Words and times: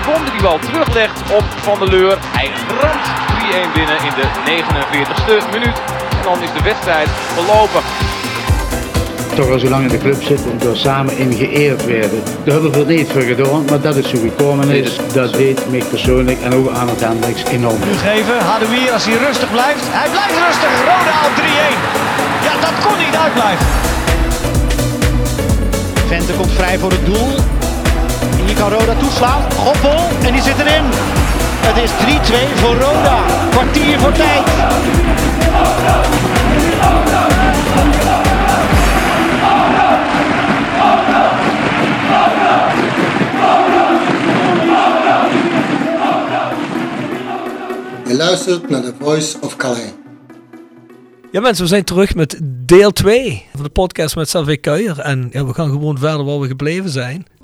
Sibon 0.00 0.24
die 0.24 0.32
die 0.32 0.42
bal 0.42 0.58
teruglegt 0.58 1.20
op 1.32 1.44
Van 1.62 1.78
der 1.78 1.88
Leur. 1.88 2.18
Hij 2.20 2.50
ramt 2.80 3.06
3-1 3.70 3.72
binnen 3.74 3.96
in 3.96 4.12
de 4.20 4.26
49ste 4.44 5.50
minuut. 5.52 5.76
En 6.10 6.22
dan 6.22 6.42
is 6.42 6.52
de 6.52 6.62
wedstrijd 6.62 7.08
verlopen. 7.34 7.80
toch 9.34 9.50
al 9.50 9.58
zo 9.58 9.68
lang 9.68 9.82
in 9.82 9.88
de 9.88 9.98
club 9.98 10.22
zitten, 10.22 10.58
door 10.58 10.76
samen 10.76 11.16
in 11.16 11.32
geëerd 11.32 11.84
werden. 11.84 12.22
Daar 12.44 12.52
hebben 12.54 12.72
we 12.72 12.78
er 12.78 12.86
niet 12.86 13.10
voor 13.12 13.22
gedaan, 13.22 13.64
maar 13.64 13.80
dat 13.80 13.96
is 13.96 14.08
zo 14.08 14.18
gekomen 14.18 14.68
is. 14.70 14.96
Dat 15.12 15.32
deed 15.32 15.70
mij 15.70 15.82
persoonlijk 15.90 16.40
en 16.42 16.54
ook 16.54 16.70
aan 16.70 16.88
het 16.88 17.00
Hendricks 17.00 17.44
enorm. 17.44 17.80
geven. 17.82 18.38
Hadouier 18.38 18.92
als 18.92 19.04
hij 19.04 19.16
rustig 19.26 19.50
blijft. 19.50 19.84
Hij 19.84 20.10
blijft 20.10 20.36
rustig. 20.46 20.72
Roda 20.78 21.16
op 21.28 21.34
3-1. 21.36 21.42
Ja, 22.46 22.52
dat 22.60 22.86
kon 22.86 22.98
niet 22.98 23.16
uitblijven. 23.24 23.66
Vente 26.06 26.32
komt 26.32 26.52
vrij 26.52 26.78
voor 26.78 26.90
het 26.90 27.06
doel. 27.06 27.59
Kan 28.60 28.72
Roda 28.72 28.94
toeslaan. 28.94 29.52
Goppel 29.52 30.08
en 30.26 30.32
die 30.32 30.42
zit 30.42 30.58
erin. 30.58 30.84
Het 31.66 31.76
is 31.76 31.90
3-2 31.90 32.56
voor 32.56 32.74
Roda. 32.74 33.24
Kwartier 33.50 33.98
voor 34.00 34.12
tijd. 34.12 34.46
Je 48.06 48.16
luistert 48.16 48.70
naar 48.70 48.82
The 48.82 48.94
Voice 48.98 49.36
of 49.40 49.56
Calais. 49.56 49.92
Ja 51.32 51.40
mensen, 51.40 51.64
we 51.64 51.70
zijn 51.70 51.84
terug 51.84 52.14
met 52.14 52.40
deel 52.42 52.90
2 52.90 53.46
van 53.54 53.62
de 53.62 53.70
podcast 53.70 54.16
met 54.16 54.28
Salvé 54.28 54.56
Kuijer. 54.56 54.98
En 54.98 55.28
ja, 55.32 55.46
we 55.46 55.54
gaan 55.54 55.70
gewoon 55.70 55.98
verder 55.98 56.24
waar 56.24 56.40
we 56.40 56.46
gebleven 56.46 56.90
zijn. 56.90 57.29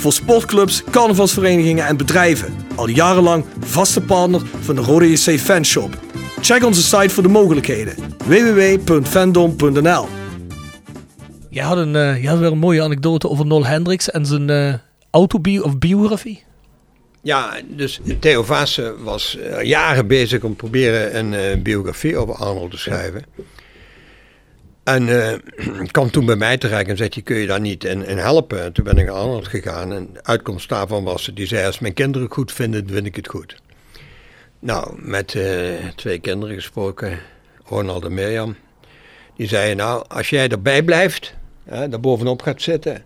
Voor 0.00 0.12
sportclubs, 0.12 0.82
carnavalsverenigingen 0.90 1.86
en 1.86 1.96
bedrijven. 1.96 2.54
Al 2.76 2.88
jarenlang 2.88 3.44
vaste 3.58 4.00
partner 4.00 4.40
van 4.60 4.74
de 4.74 4.80
Rode 4.80 5.10
JC 5.10 5.38
Fanshop. 5.38 5.98
Check 6.40 6.64
onze 6.64 6.82
site 6.82 7.08
voor 7.08 7.22
de 7.22 7.28
mogelijkheden. 7.28 7.94
www.fandom.nl 8.24 10.06
Je 11.50 11.62
had, 11.62 11.76
een, 11.76 11.96
eh, 11.96 12.22
je 12.22 12.28
had 12.28 12.38
weer 12.38 12.52
een 12.52 12.58
mooie 12.58 12.82
anekdote 12.82 13.28
over 13.28 13.46
Nol 13.46 13.66
Hendricks 13.66 14.10
en 14.10 14.26
zijn 14.26 14.50
eh 14.50 14.74
autobio 15.10 15.62
of 15.62 15.78
biografie. 15.78 16.42
Ja, 17.22 17.60
dus 17.68 18.00
Theo 18.18 18.42
Vaassen 18.42 19.02
was 19.02 19.38
eh, 19.38 19.62
jaren 19.62 20.06
bezig 20.06 20.42
om 20.42 20.56
proberen 20.56 21.18
een 21.18 21.34
eh, 21.34 21.62
biografie 21.62 22.16
over 22.16 22.34
Arnold 22.34 22.70
te 22.70 22.78
schrijven. 22.78 23.24
En 24.94 25.08
eh, 25.08 25.38
kwam 25.90 26.10
toen 26.10 26.26
bij 26.26 26.36
mij 26.36 26.58
terecht 26.58 26.88
en 26.88 26.96
zei 26.96 27.22
kun 27.22 27.36
je 27.36 27.46
daar 27.46 27.60
niet 27.60 27.84
in, 27.84 28.00
helpen? 28.00 28.62
En 28.62 28.72
toen 28.72 28.84
ben 28.84 28.96
ik 28.96 29.06
naar 29.06 29.14
Arnold 29.14 29.48
gegaan 29.48 29.92
en 29.92 30.08
de 30.12 30.24
uitkomst 30.24 30.68
daarvan 30.68 31.04
was, 31.04 31.30
die 31.34 31.46
zei, 31.46 31.66
als 31.66 31.78
mijn 31.78 31.94
kinderen 31.94 32.26
het 32.26 32.36
goed 32.36 32.52
vinden, 32.52 32.88
vind 32.88 33.06
ik 33.06 33.16
het 33.16 33.28
goed. 33.28 33.56
Nou, 34.58 34.94
met 34.96 35.34
eh, 35.34 35.44
twee 35.96 36.18
kinderen 36.18 36.54
gesproken, 36.54 37.18
Ronald 37.64 38.04
en 38.04 38.14
Mirjam. 38.14 38.56
Die 39.36 39.48
zeiden, 39.48 39.76
nou, 39.76 40.04
als 40.08 40.30
jij 40.30 40.48
erbij 40.48 40.82
blijft, 40.82 41.34
hè, 41.64 41.88
daar 41.88 42.00
bovenop 42.00 42.42
gaat 42.42 42.62
zitten, 42.62 43.04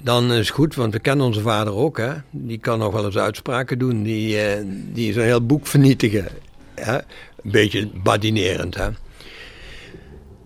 dan 0.00 0.32
is 0.32 0.38
het 0.38 0.56
goed, 0.56 0.74
want 0.74 0.92
we 0.92 0.98
kennen 0.98 1.26
onze 1.26 1.40
vader 1.40 1.74
ook. 1.74 1.98
Hè? 1.98 2.12
Die 2.30 2.58
kan 2.58 2.78
nog 2.78 2.92
wel 2.92 3.04
eens 3.04 3.18
uitspraken 3.18 3.78
doen. 3.78 4.02
Die, 4.02 4.40
eh, 4.40 4.64
die 4.66 5.08
is 5.08 5.16
heel 5.16 5.46
boek 5.46 5.66
vernietigen. 5.66 6.28
Hè? 6.74 6.94
Een 6.94 7.50
beetje 7.50 7.86
badinerend. 7.86 8.74
Hè? 8.74 8.88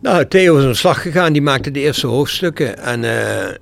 Nou, 0.02 0.26
Theo 0.26 0.56
is 0.56 0.62
aan 0.62 0.70
de 0.70 0.76
slag 0.76 1.02
gegaan. 1.02 1.32
Die 1.32 1.42
maakte 1.42 1.70
de 1.70 1.80
eerste 1.80 2.06
hoofdstukken. 2.06 2.78
En 2.78 3.04
eh, 3.04 3.48
eh, 3.48 3.54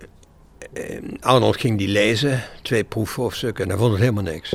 Arnold 1.21 1.61
ging 1.61 1.79
die 1.79 1.89
lezen. 1.89 2.43
Twee 2.63 2.85
proefhoofdstukken. 2.85 3.65
En 3.65 3.71
hij 3.71 3.79
vond 3.79 3.91
het 3.91 4.01
helemaal 4.01 4.23
niks. 4.23 4.55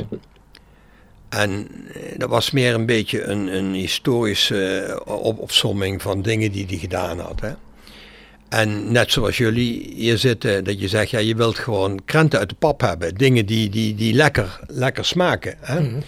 En 1.28 1.68
eh, 1.94 2.18
dat 2.18 2.28
was 2.28 2.50
meer 2.50 2.74
een 2.74 2.86
beetje 2.86 3.22
een, 3.22 3.56
een 3.56 3.72
historische 3.72 5.00
op 5.04 5.38
opsomming 5.38 6.02
van 6.02 6.22
dingen 6.22 6.52
die 6.52 6.66
hij 6.66 6.76
gedaan 6.76 7.18
had. 7.18 7.40
Hè? 7.40 7.52
En 8.48 8.92
net 8.92 9.12
zoals 9.12 9.36
jullie 9.36 9.92
hier 9.94 10.18
zitten, 10.18 10.64
dat 10.64 10.80
je 10.80 10.88
zegt, 10.88 11.10
ja, 11.10 11.18
je 11.18 11.34
wilt 11.34 11.58
gewoon 11.58 12.04
krenten 12.04 12.38
uit 12.38 12.48
de 12.48 12.56
pap 12.58 12.80
hebben. 12.80 13.14
Dingen 13.14 13.46
die, 13.46 13.68
die, 13.68 13.94
die 13.94 14.14
lekker, 14.14 14.60
lekker 14.66 15.04
smaken. 15.04 15.54
Hè? 15.60 15.98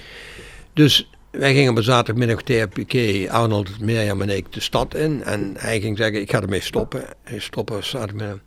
Dus 0.72 1.10
wij 1.38 1.54
gingen 1.54 1.70
op 1.70 1.76
een 1.76 1.82
zaterdagmiddag 1.82 2.42
THPK, 2.42 3.28
Arnold, 3.28 3.80
Mirjam 3.80 4.22
en 4.22 4.28
ik 4.28 4.52
de 4.52 4.60
stad 4.60 4.94
in. 4.94 5.22
En 5.24 5.54
hij 5.58 5.80
ging 5.80 5.96
zeggen, 5.96 6.20
ik 6.20 6.30
ga 6.30 6.40
ermee 6.40 6.60
stoppen. 6.60 7.04
Hij 7.22 7.38
stoppen 7.38 7.84
zaterdagmiddag. 7.84 8.38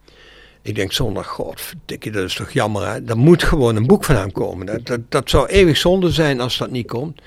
Ik 0.62 0.76
denk 0.76 0.92
zondag, 0.92 1.28
godverdikke, 1.28 2.10
dat 2.10 2.24
is 2.24 2.36
toch 2.36 2.52
jammer 2.52 2.88
hè. 2.88 3.06
Er 3.06 3.18
moet 3.18 3.44
gewoon 3.44 3.76
een 3.76 3.88
boek 3.88 4.04
van 4.04 4.16
hem 4.16 4.32
komen. 4.32 4.66
Dat, 4.66 4.86
dat, 4.86 5.00
dat 5.10 5.30
zou 5.30 5.48
eeuwig 5.48 5.78
zonde 5.78 6.12
zijn 6.12 6.40
als 6.40 6.58
dat 6.58 6.72
niet 6.72 6.88
komt. 6.88 7.22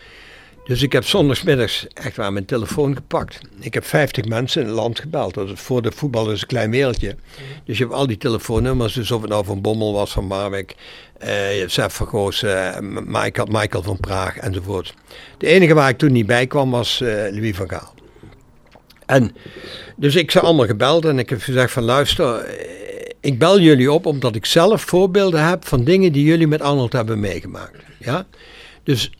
Dus 0.64 0.82
ik 0.82 0.92
heb 0.92 1.04
zondagsmiddags 1.04 1.86
echt 1.94 2.16
waar 2.16 2.32
mijn 2.32 2.44
telefoon 2.44 2.94
gepakt. 2.94 3.40
Ik 3.60 3.74
heb 3.74 3.84
50 3.84 4.24
mensen 4.24 4.60
in 4.60 4.66
het 4.66 4.76
land 4.76 4.98
gebeld. 4.98 5.34
Dat 5.34 5.48
is 5.48 5.60
voor 5.60 5.82
de 5.82 5.92
voetbal 5.92 6.30
is 6.30 6.40
een 6.40 6.46
klein 6.46 6.70
wereldje. 6.70 7.16
Dus 7.64 7.78
je 7.78 7.84
hebt 7.84 7.96
al 7.96 8.06
die 8.06 8.16
telefoonnummers. 8.16 8.94
Dus 8.94 9.10
of 9.10 9.20
het 9.20 9.30
nou 9.30 9.44
van 9.44 9.60
Bommel 9.60 9.92
was, 9.92 10.12
van 10.12 10.24
Marwijk, 10.24 10.74
eh 11.18 11.28
Sef 11.66 11.94
van 11.94 12.06
Goos, 12.06 12.42
eh, 12.42 12.78
Michael, 13.04 13.46
Michael 13.50 13.82
van 13.82 14.00
Praag 14.00 14.36
enzovoort. 14.36 14.94
De 15.38 15.46
enige 15.46 15.74
waar 15.74 15.88
ik 15.88 15.98
toen 15.98 16.12
niet 16.12 16.26
bij 16.26 16.46
kwam 16.46 16.70
was 16.70 17.00
eh, 17.00 17.08
Louis 17.08 17.56
van 17.56 17.68
Gaal. 17.68 17.94
En 19.06 19.36
dus 19.96 20.14
ik 20.14 20.30
ze 20.30 20.40
allemaal 20.40 20.66
gebeld 20.66 21.04
en 21.04 21.18
ik 21.18 21.30
heb 21.30 21.42
gezegd 21.42 21.72
van 21.72 21.82
luister, 21.82 22.38
eh, 22.38 23.10
ik 23.20 23.38
bel 23.38 23.60
jullie 23.60 23.92
op 23.92 24.06
omdat 24.06 24.34
ik 24.34 24.46
zelf 24.46 24.82
voorbeelden 24.82 25.48
heb 25.48 25.66
van 25.66 25.84
dingen 25.84 26.12
die 26.12 26.24
jullie 26.24 26.46
met 26.46 26.60
Arnold 26.60 26.92
hebben 26.92 27.20
meegemaakt. 27.20 27.76
Ja? 27.98 28.26
Dus 28.82 29.10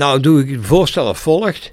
nou 0.00 0.20
doe 0.20 0.40
ik 0.40 0.50
het 0.50 0.66
voorstel 0.66 1.06
als 1.06 1.18
volgt. 1.18 1.72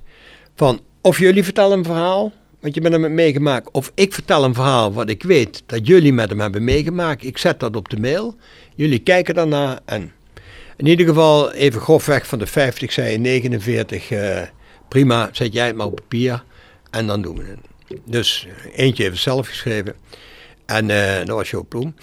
Van 0.55 0.81
of 1.01 1.19
jullie 1.19 1.43
vertellen 1.43 1.77
een 1.77 1.83
verhaal, 1.83 2.31
wat 2.59 2.73
je 2.73 2.81
met 2.81 2.91
hem 2.91 3.13
meegemaakt. 3.13 3.71
Of 3.71 3.91
ik 3.95 4.13
vertel 4.13 4.43
een 4.43 4.53
verhaal 4.53 4.93
wat 4.93 5.09
ik 5.09 5.23
weet 5.23 5.63
dat 5.65 5.87
jullie 5.87 6.13
met 6.13 6.29
hem 6.29 6.39
hebben 6.39 6.63
meegemaakt. 6.63 7.23
Ik 7.23 7.37
zet 7.37 7.59
dat 7.59 7.75
op 7.75 7.89
de 7.89 7.99
mail. 7.99 8.35
Jullie 8.75 8.99
kijken 8.99 9.35
daarna 9.35 9.79
en 9.85 10.11
in 10.77 10.85
ieder 10.85 11.07
geval 11.07 11.51
even 11.51 11.81
grofweg 11.81 12.27
van 12.27 12.39
de 12.39 12.47
50 12.47 12.91
zei 12.91 13.11
je 13.11 13.17
49. 13.17 14.11
eh, 14.11 14.41
prima, 14.87 15.29
zet 15.31 15.53
jij 15.53 15.67
het 15.67 15.75
maar 15.75 15.85
op 15.85 15.95
papier 15.95 16.43
en 16.89 17.07
dan 17.07 17.21
doen 17.21 17.37
we 17.37 17.43
het. 17.43 17.59
Dus 18.05 18.47
eentje 18.75 19.03
even 19.03 19.17
zelf 19.17 19.47
geschreven. 19.47 19.95
En 20.65 20.89
eh, 20.89 21.25
dat 21.25 21.35
was 21.35 21.49
Joop 21.49 21.69
Bloem. 21.69 21.95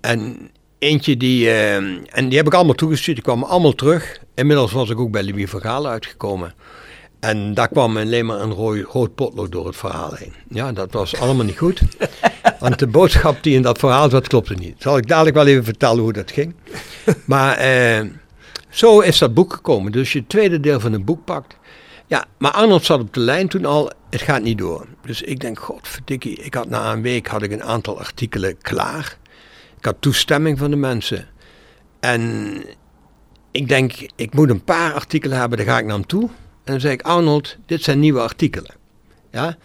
En 0.00 0.50
eentje 0.82 1.16
die, 1.16 1.48
eh, 1.48 1.74
en 2.16 2.28
die 2.28 2.36
heb 2.36 2.46
ik 2.46 2.54
allemaal 2.54 2.74
toegestuurd, 2.74 3.16
die 3.16 3.24
kwamen 3.24 3.48
allemaal 3.48 3.74
terug. 3.74 4.18
Inmiddels 4.34 4.72
was 4.72 4.90
ik 4.90 5.00
ook 5.00 5.10
bij 5.10 5.24
Louis 5.24 5.50
van 5.50 5.60
Gaal 5.60 5.86
uitgekomen. 5.86 6.54
En 7.20 7.54
daar 7.54 7.68
kwam 7.68 7.96
alleen 7.96 8.26
maar 8.26 8.40
een 8.40 8.52
rood, 8.52 8.86
rood 8.92 9.14
potlood 9.14 9.52
door 9.52 9.66
het 9.66 9.76
verhaal 9.76 10.14
heen. 10.14 10.32
Ja, 10.48 10.72
dat 10.72 10.92
was 10.92 11.16
allemaal 11.16 11.44
niet 11.44 11.58
goed. 11.58 11.82
Want 12.60 12.78
de 12.78 12.86
boodschap 12.86 13.42
die 13.42 13.54
in 13.54 13.62
dat 13.62 13.78
verhaal 13.78 14.10
zat, 14.10 14.28
klopte 14.28 14.54
niet. 14.54 14.74
Zal 14.78 14.96
ik 14.96 15.06
dadelijk 15.06 15.36
wel 15.36 15.46
even 15.46 15.64
vertellen 15.64 16.02
hoe 16.02 16.12
dat 16.12 16.30
ging. 16.30 16.54
Maar 17.24 17.56
eh, 17.56 18.06
zo 18.70 19.00
is 19.00 19.18
dat 19.18 19.34
boek 19.34 19.52
gekomen. 19.52 19.92
Dus 19.92 20.12
je 20.12 20.18
het 20.18 20.28
tweede 20.28 20.60
deel 20.60 20.80
van 20.80 20.92
het 20.92 21.04
boek 21.04 21.24
pakt. 21.24 21.56
Ja, 22.06 22.24
maar 22.38 22.50
Arnold 22.50 22.84
zat 22.84 23.00
op 23.00 23.14
de 23.14 23.20
lijn 23.20 23.48
toen 23.48 23.64
al, 23.64 23.90
het 24.10 24.22
gaat 24.22 24.42
niet 24.42 24.58
door. 24.58 24.86
Dus 25.06 25.22
ik 25.22 25.40
denk, 25.40 25.58
godverdikkie, 25.58 26.36
ik 26.36 26.54
had 26.54 26.68
na 26.68 26.92
een 26.92 27.02
week 27.02 27.26
had 27.26 27.42
ik 27.42 27.52
een 27.52 27.62
aantal 27.62 27.98
artikelen 27.98 28.58
klaar. 28.58 29.18
Ik 29.82 29.88
had 29.88 29.96
toestemming 30.00 30.58
van 30.58 30.70
de 30.70 30.76
mensen. 30.76 31.28
En 32.00 32.52
ik 33.50 33.68
denk, 33.68 33.92
ik 34.16 34.34
moet 34.34 34.50
een 34.50 34.64
paar 34.64 34.92
artikelen 34.92 35.38
hebben, 35.38 35.58
daar 35.58 35.66
ga 35.66 35.78
ik 35.78 35.84
naar 35.84 35.94
hem 35.94 36.06
toe. 36.06 36.22
En 36.64 36.72
dan 36.72 36.80
zei 36.80 36.92
ik, 36.92 37.02
Arnold, 37.02 37.56
dit 37.66 37.82
zijn 37.82 37.98
nieuwe 37.98 38.20
artikelen. 38.20 38.74
Ja? 39.30 39.56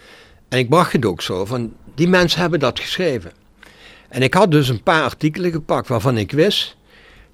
En 0.50 0.58
ik 0.60 0.69
bracht 0.69 0.92
het 0.92 1.06
ook 1.06 1.22
zo, 1.22 1.46
van 1.46 1.74
die 1.96 2.08
mensen 2.08 2.40
hebben 2.40 2.60
dat 2.60 2.80
geschreven. 2.80 3.31
En 4.10 4.22
ik 4.22 4.34
had 4.34 4.52
dus 4.52 4.69
een 4.69 4.84
paar 4.84 5.04
artikelen 5.04 5.52
gepakt 5.52 5.88
waarvan 5.88 6.18
ik 6.18 6.31
wist, 6.31 6.78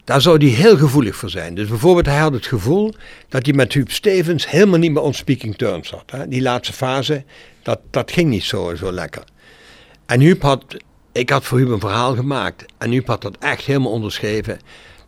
daar 0.04 0.22
zou 0.22 0.38
hij 0.38 0.54
heel 0.54 0.78
gevoelig 0.78 1.16
voor 1.16 1.30
zijn. 1.30 1.56
Dus 1.56 1.68
bijvoorbeeld, 1.68 2.06
hij 2.06 2.20
had 2.20 2.34
het 2.34 2.46
gevoel 2.46 2.94
dat 3.30 3.46
hij 3.46 3.56
met 3.56 3.74
Huub 3.74 3.92
Stevens 3.92 4.50
helemaal 4.50 4.80
niet 4.80 4.92
meer 4.92 5.02
on 5.02 5.14
speaking 5.14 5.56
terms 5.56 5.88
zat. 5.88 6.12
Hè? 6.12 6.28
Die 6.28 6.42
laatste 6.42 6.74
fase, 6.74 7.24
dat, 7.62 7.80
dat 7.90 8.12
ging 8.12 8.30
niet 8.30 8.44
zo, 8.44 8.76
zo 8.76 8.92
lekker. 8.92 9.24
En 10.06 10.20
Huub 10.20 10.42
had, 10.42 10.78
ik 11.14 11.30
had 11.30 11.44
voor 11.44 11.58
Huub 11.58 11.70
een 11.70 11.80
verhaal 11.80 12.16
gemaakt. 12.16 12.66
En 12.78 12.92
Huub 12.92 13.08
had 13.08 13.22
dat 13.22 13.38
echt 13.40 13.66
helemaal 13.66 13.92
onderschreven. 13.92 14.60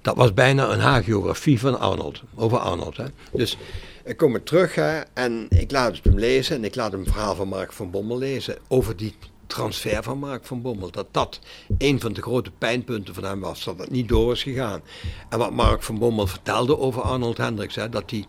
Dat 0.01 0.15
was 0.15 0.33
bijna 0.33 0.71
een 0.71 0.79
hagiografie 0.79 1.59
van 1.59 1.79
Arnold, 1.79 2.21
over 2.35 2.57
Arnold. 2.57 2.97
Hè? 2.97 3.05
Dus 3.31 3.57
ik 4.03 4.17
kom 4.17 4.33
er 4.33 4.43
terug 4.43 4.75
hè, 4.75 5.01
en 5.13 5.45
ik 5.49 5.71
laat 5.71 5.99
hem 6.03 6.19
lezen. 6.19 6.55
En 6.55 6.63
ik 6.63 6.75
laat 6.75 6.91
hem 6.91 6.99
een 6.99 7.05
verhaal 7.05 7.35
van 7.35 7.47
Mark 7.47 7.73
van 7.73 7.91
Bommel 7.91 8.17
lezen 8.17 8.57
over 8.67 8.95
die 8.95 9.15
transfer 9.47 10.03
van 10.03 10.17
Mark 10.17 10.45
van 10.45 10.61
Bommel. 10.61 10.91
Dat 10.91 11.07
dat 11.11 11.39
een 11.77 11.99
van 11.99 12.13
de 12.13 12.21
grote 12.21 12.51
pijnpunten 12.57 13.13
van 13.13 13.23
hem 13.23 13.39
was, 13.39 13.63
dat 13.63 13.79
het 13.79 13.91
niet 13.91 14.09
door 14.09 14.31
is 14.31 14.43
gegaan. 14.43 14.81
En 15.29 15.37
wat 15.37 15.51
Mark 15.51 15.83
van 15.83 15.99
Bommel 15.99 16.27
vertelde 16.27 16.77
over 16.77 17.01
Arnold 17.01 17.37
Hendricks, 17.37 17.75
hè, 17.75 17.89
dat 17.89 18.11
hij, 18.11 18.25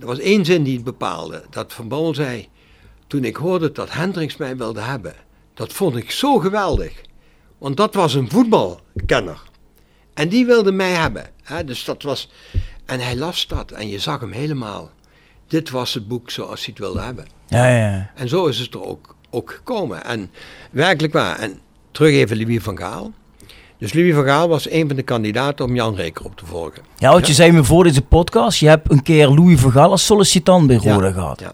er 0.00 0.06
was 0.06 0.18
één 0.18 0.44
zin 0.44 0.62
die 0.62 0.74
het 0.74 0.84
bepaalde. 0.84 1.44
Dat 1.50 1.72
Van 1.72 1.88
Bommel 1.88 2.14
zei, 2.14 2.48
toen 3.06 3.24
ik 3.24 3.36
hoorde 3.36 3.72
dat 3.72 3.92
Hendricks 3.92 4.36
mij 4.36 4.56
wilde 4.56 4.80
hebben, 4.80 5.14
dat 5.54 5.72
vond 5.72 5.96
ik 5.96 6.10
zo 6.10 6.38
geweldig. 6.38 6.92
Want 7.58 7.76
dat 7.76 7.94
was 7.94 8.14
een 8.14 8.30
voetbalkenner. 8.30 9.42
En 10.14 10.28
die 10.28 10.46
wilde 10.46 10.72
mij 10.72 10.90
hebben. 10.92 11.26
Hè, 11.42 11.64
dus 11.64 11.84
dat 11.84 12.02
was, 12.02 12.30
en 12.86 13.00
hij 13.00 13.16
las 13.16 13.46
dat 13.46 13.70
en 13.70 13.88
je 13.88 13.98
zag 13.98 14.20
hem 14.20 14.32
helemaal. 14.32 14.90
Dit 15.46 15.70
was 15.70 15.94
het 15.94 16.08
boek 16.08 16.30
zoals 16.30 16.58
hij 16.64 16.68
het 16.68 16.78
wilde 16.78 17.00
hebben. 17.00 17.26
Ja, 17.46 17.68
ja. 17.76 18.10
En 18.14 18.28
zo 18.28 18.46
is 18.46 18.58
het 18.58 18.74
er 18.74 18.84
ook, 18.84 19.14
ook 19.30 19.50
gekomen. 19.52 20.04
En 20.04 20.30
werkelijk 20.70 21.12
waar. 21.12 21.38
En 21.38 21.58
terug 21.90 22.10
even 22.12 22.40
Louis 22.40 22.62
van 22.62 22.78
Gaal. 22.78 23.12
Dus 23.78 23.92
Louis 23.92 24.14
van 24.14 24.24
Gaal 24.24 24.48
was 24.48 24.70
een 24.70 24.86
van 24.86 24.96
de 24.96 25.02
kandidaten 25.02 25.64
om 25.64 25.74
Jan 25.74 25.94
Reker 25.94 26.24
op 26.24 26.36
te 26.36 26.46
volgen. 26.46 26.82
Ja, 26.98 27.12
want 27.12 27.26
je 27.26 27.32
zei 27.32 27.52
me 27.52 27.64
voor 27.64 27.84
deze 27.84 28.02
podcast, 28.02 28.58
je 28.60 28.68
hebt 28.68 28.90
een 28.90 29.02
keer 29.02 29.28
Louis 29.28 29.60
van 29.60 29.70
Gaal 29.72 29.90
als 29.90 30.04
sollicitant 30.06 30.66
bij 30.66 30.76
Roda 30.76 31.06
Ja, 31.06 31.12
gehad. 31.12 31.40
ja. 31.40 31.52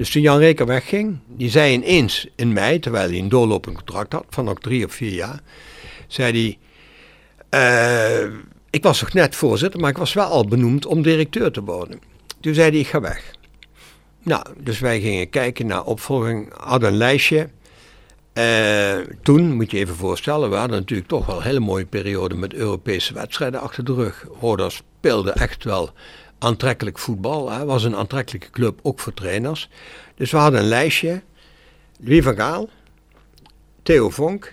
Dus 0.00 0.10
toen 0.10 0.22
Jan 0.22 0.38
Reker 0.38 0.66
wegging, 0.66 1.18
die 1.26 1.50
zei 1.50 1.72
ineens 1.72 2.26
in 2.36 2.52
mei, 2.52 2.78
terwijl 2.78 3.08
hij 3.08 3.18
een 3.18 3.28
doorlopend 3.28 3.76
contract 3.76 4.12
had 4.12 4.24
van 4.28 4.44
nog 4.44 4.58
drie 4.58 4.84
of 4.84 4.92
vier 4.92 5.12
jaar, 5.12 5.40
zei 6.06 6.58
hij, 7.50 8.22
eh, 8.24 8.32
ik 8.70 8.82
was 8.82 9.00
nog 9.00 9.12
net 9.12 9.36
voorzitter, 9.36 9.80
maar 9.80 9.90
ik 9.90 9.98
was 9.98 10.12
wel 10.12 10.24
al 10.24 10.46
benoemd 10.46 10.86
om 10.86 11.02
directeur 11.02 11.50
te 11.50 11.62
worden. 11.62 12.00
Toen 12.40 12.54
zei 12.54 12.70
hij, 12.70 12.78
ik 12.78 12.86
ga 12.86 13.00
weg. 13.00 13.34
Nou, 14.22 14.44
dus 14.58 14.78
wij 14.78 15.00
gingen 15.00 15.30
kijken 15.30 15.66
naar 15.66 15.84
opvolging, 15.84 16.52
hadden 16.56 16.88
een 16.88 16.96
lijstje. 16.96 17.48
Eh, 18.32 18.98
toen, 19.22 19.54
moet 19.54 19.70
je 19.70 19.78
even 19.78 19.96
voorstellen, 19.96 20.50
we 20.50 20.56
hadden 20.56 20.78
natuurlijk 20.78 21.08
toch 21.08 21.26
wel 21.26 21.36
een 21.36 21.42
hele 21.42 21.60
mooie 21.60 21.86
periode 21.86 22.34
met 22.34 22.54
Europese 22.54 23.14
wedstrijden 23.14 23.60
achter 23.60 23.84
de 23.84 23.94
rug. 23.94 24.26
Roda 24.40 24.68
speelde 24.68 25.32
echt 25.32 25.64
wel 25.64 25.90
aantrekkelijk 26.40 26.98
voetbal. 26.98 27.50
Hè. 27.50 27.64
was 27.64 27.84
een 27.84 27.96
aantrekkelijke 27.96 28.50
club, 28.50 28.78
ook 28.82 29.00
voor 29.00 29.14
trainers. 29.14 29.70
Dus 30.14 30.30
we 30.30 30.36
hadden 30.36 30.60
een 30.60 30.66
lijstje. 30.66 31.22
Louis 32.00 32.24
van 32.24 32.36
Gaal, 32.36 32.68
Theo 33.82 34.10
Vonk, 34.10 34.52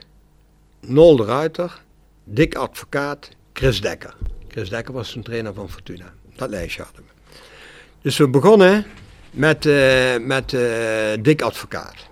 Nol 0.81 1.15
de 1.15 1.25
Ruiter, 1.25 1.81
Dick 2.23 2.55
Advocaat, 2.55 3.29
Chris 3.53 3.81
Dekker. 3.81 4.15
Chris 4.47 4.69
Dekker 4.69 4.93
was 4.93 5.15
een 5.15 5.23
trainer 5.23 5.53
van 5.53 5.69
Fortuna. 5.69 6.13
Dat 6.35 6.49
lijstje 6.49 6.83
hadden 6.83 7.03
we. 7.07 7.39
Dus 8.01 8.17
we 8.17 8.27
begonnen 8.27 8.85
met, 9.31 9.65
eh, 9.65 10.17
met 10.17 10.53
eh, 10.53 10.61
Dick 11.21 11.41
Advocaat. 11.41 12.06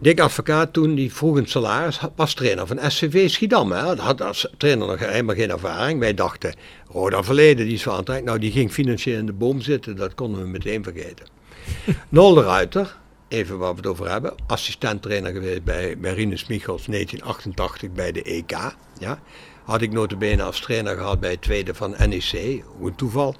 Dick 0.00 0.20
Advocaat 0.20 0.72
toen, 0.72 0.94
die 0.94 1.12
vroeg 1.12 1.36
een 1.36 1.46
salaris, 1.46 2.00
was 2.16 2.34
trainer 2.34 2.66
van 2.66 2.90
SCV 2.90 3.30
Schiedam. 3.30 3.72
Hè. 3.72 3.96
Had 3.96 4.20
als 4.20 4.48
trainer 4.56 4.86
nog 4.86 4.98
helemaal 4.98 5.34
geen 5.34 5.50
ervaring. 5.50 6.00
Wij 6.00 6.14
dachten, 6.14 6.54
Roda 6.88 7.22
Verleden, 7.22 7.64
die 7.64 7.74
is 7.74 7.84
wel. 7.84 8.02
Nou, 8.24 8.38
die 8.38 8.50
ging 8.50 8.72
financieel 8.72 9.18
in 9.18 9.26
de 9.26 9.32
boom 9.32 9.60
zitten, 9.60 9.96
dat 9.96 10.14
konden 10.14 10.42
we 10.42 10.48
meteen 10.48 10.82
vergeten. 10.82 11.26
Nol 12.08 12.34
de 12.34 12.42
Ruiter, 12.42 12.96
even 13.28 13.58
waar 13.58 13.70
we 13.70 13.76
het 13.76 13.86
over 13.86 14.10
hebben, 14.10 14.34
assistent 14.46 15.02
trainer 15.02 15.32
geweest 15.32 15.64
bij, 15.64 15.98
bij 15.98 16.14
Rinus 16.14 16.46
Michels 16.46 16.86
1988 16.86 17.92
bij 17.92 18.12
de 18.12 18.22
EK. 18.22 18.56
Ja. 18.98 19.20
Had 19.64 19.80
ik 19.80 19.92
notabene 19.92 20.42
als 20.42 20.60
trainer 20.60 20.96
gehad 20.96 21.20
bij 21.20 21.30
het 21.30 21.42
tweede 21.42 21.74
van 21.74 21.94
NEC, 22.08 22.62
hoe 22.76 22.88
een 22.88 22.94
toeval. 22.94 23.34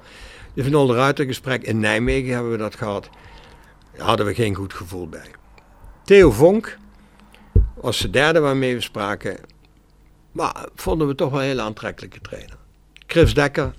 Dus 0.53 0.67
Nol 0.67 0.87
de 0.87 0.95
Ruiter 0.95 1.25
gesprek 1.25 1.63
in 1.63 1.79
Nijmegen 1.79 2.33
hebben 2.33 2.51
we 2.51 2.57
dat 2.57 2.75
gehad. 2.75 3.09
Daar 3.95 4.07
hadden 4.07 4.25
we 4.25 4.33
geen 4.33 4.55
goed 4.55 4.73
gevoel 4.73 5.07
bij. 5.07 5.38
Theo 6.09 6.31
Vonk 6.31 6.77
was 7.73 7.97
de 7.97 8.09
derde 8.09 8.39
waarmee 8.39 8.75
we 8.75 8.81
spraken. 8.81 9.37
Maar 10.31 10.67
vonden 10.75 11.07
we 11.07 11.15
toch 11.15 11.31
wel 11.31 11.39
een 11.39 11.45
hele 11.45 11.61
aantrekkelijke 11.61 12.19
trainer. 12.21 12.57
Chris 13.07 13.33
Dekker, 13.33 13.73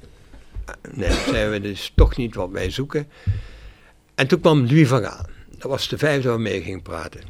eh, 0.65 0.75
nee, 0.93 1.11
zeiden 1.11 1.63
we, 1.63 1.71
is 1.71 1.93
toch 1.95 2.17
niet 2.17 2.35
wat 2.35 2.51
wij 2.51 2.71
zoeken. 2.71 3.09
En 4.15 4.27
toen 4.27 4.41
kwam 4.41 4.67
Louis 4.67 4.89
van 4.89 5.03
Gaal. 5.03 5.27
Dat 5.59 5.71
was 5.71 5.89
de 5.89 5.99
vijfde 5.99 6.29
waarmee 6.29 6.59
we 6.59 6.65
gingen 6.65 6.83
praten. 6.83 7.21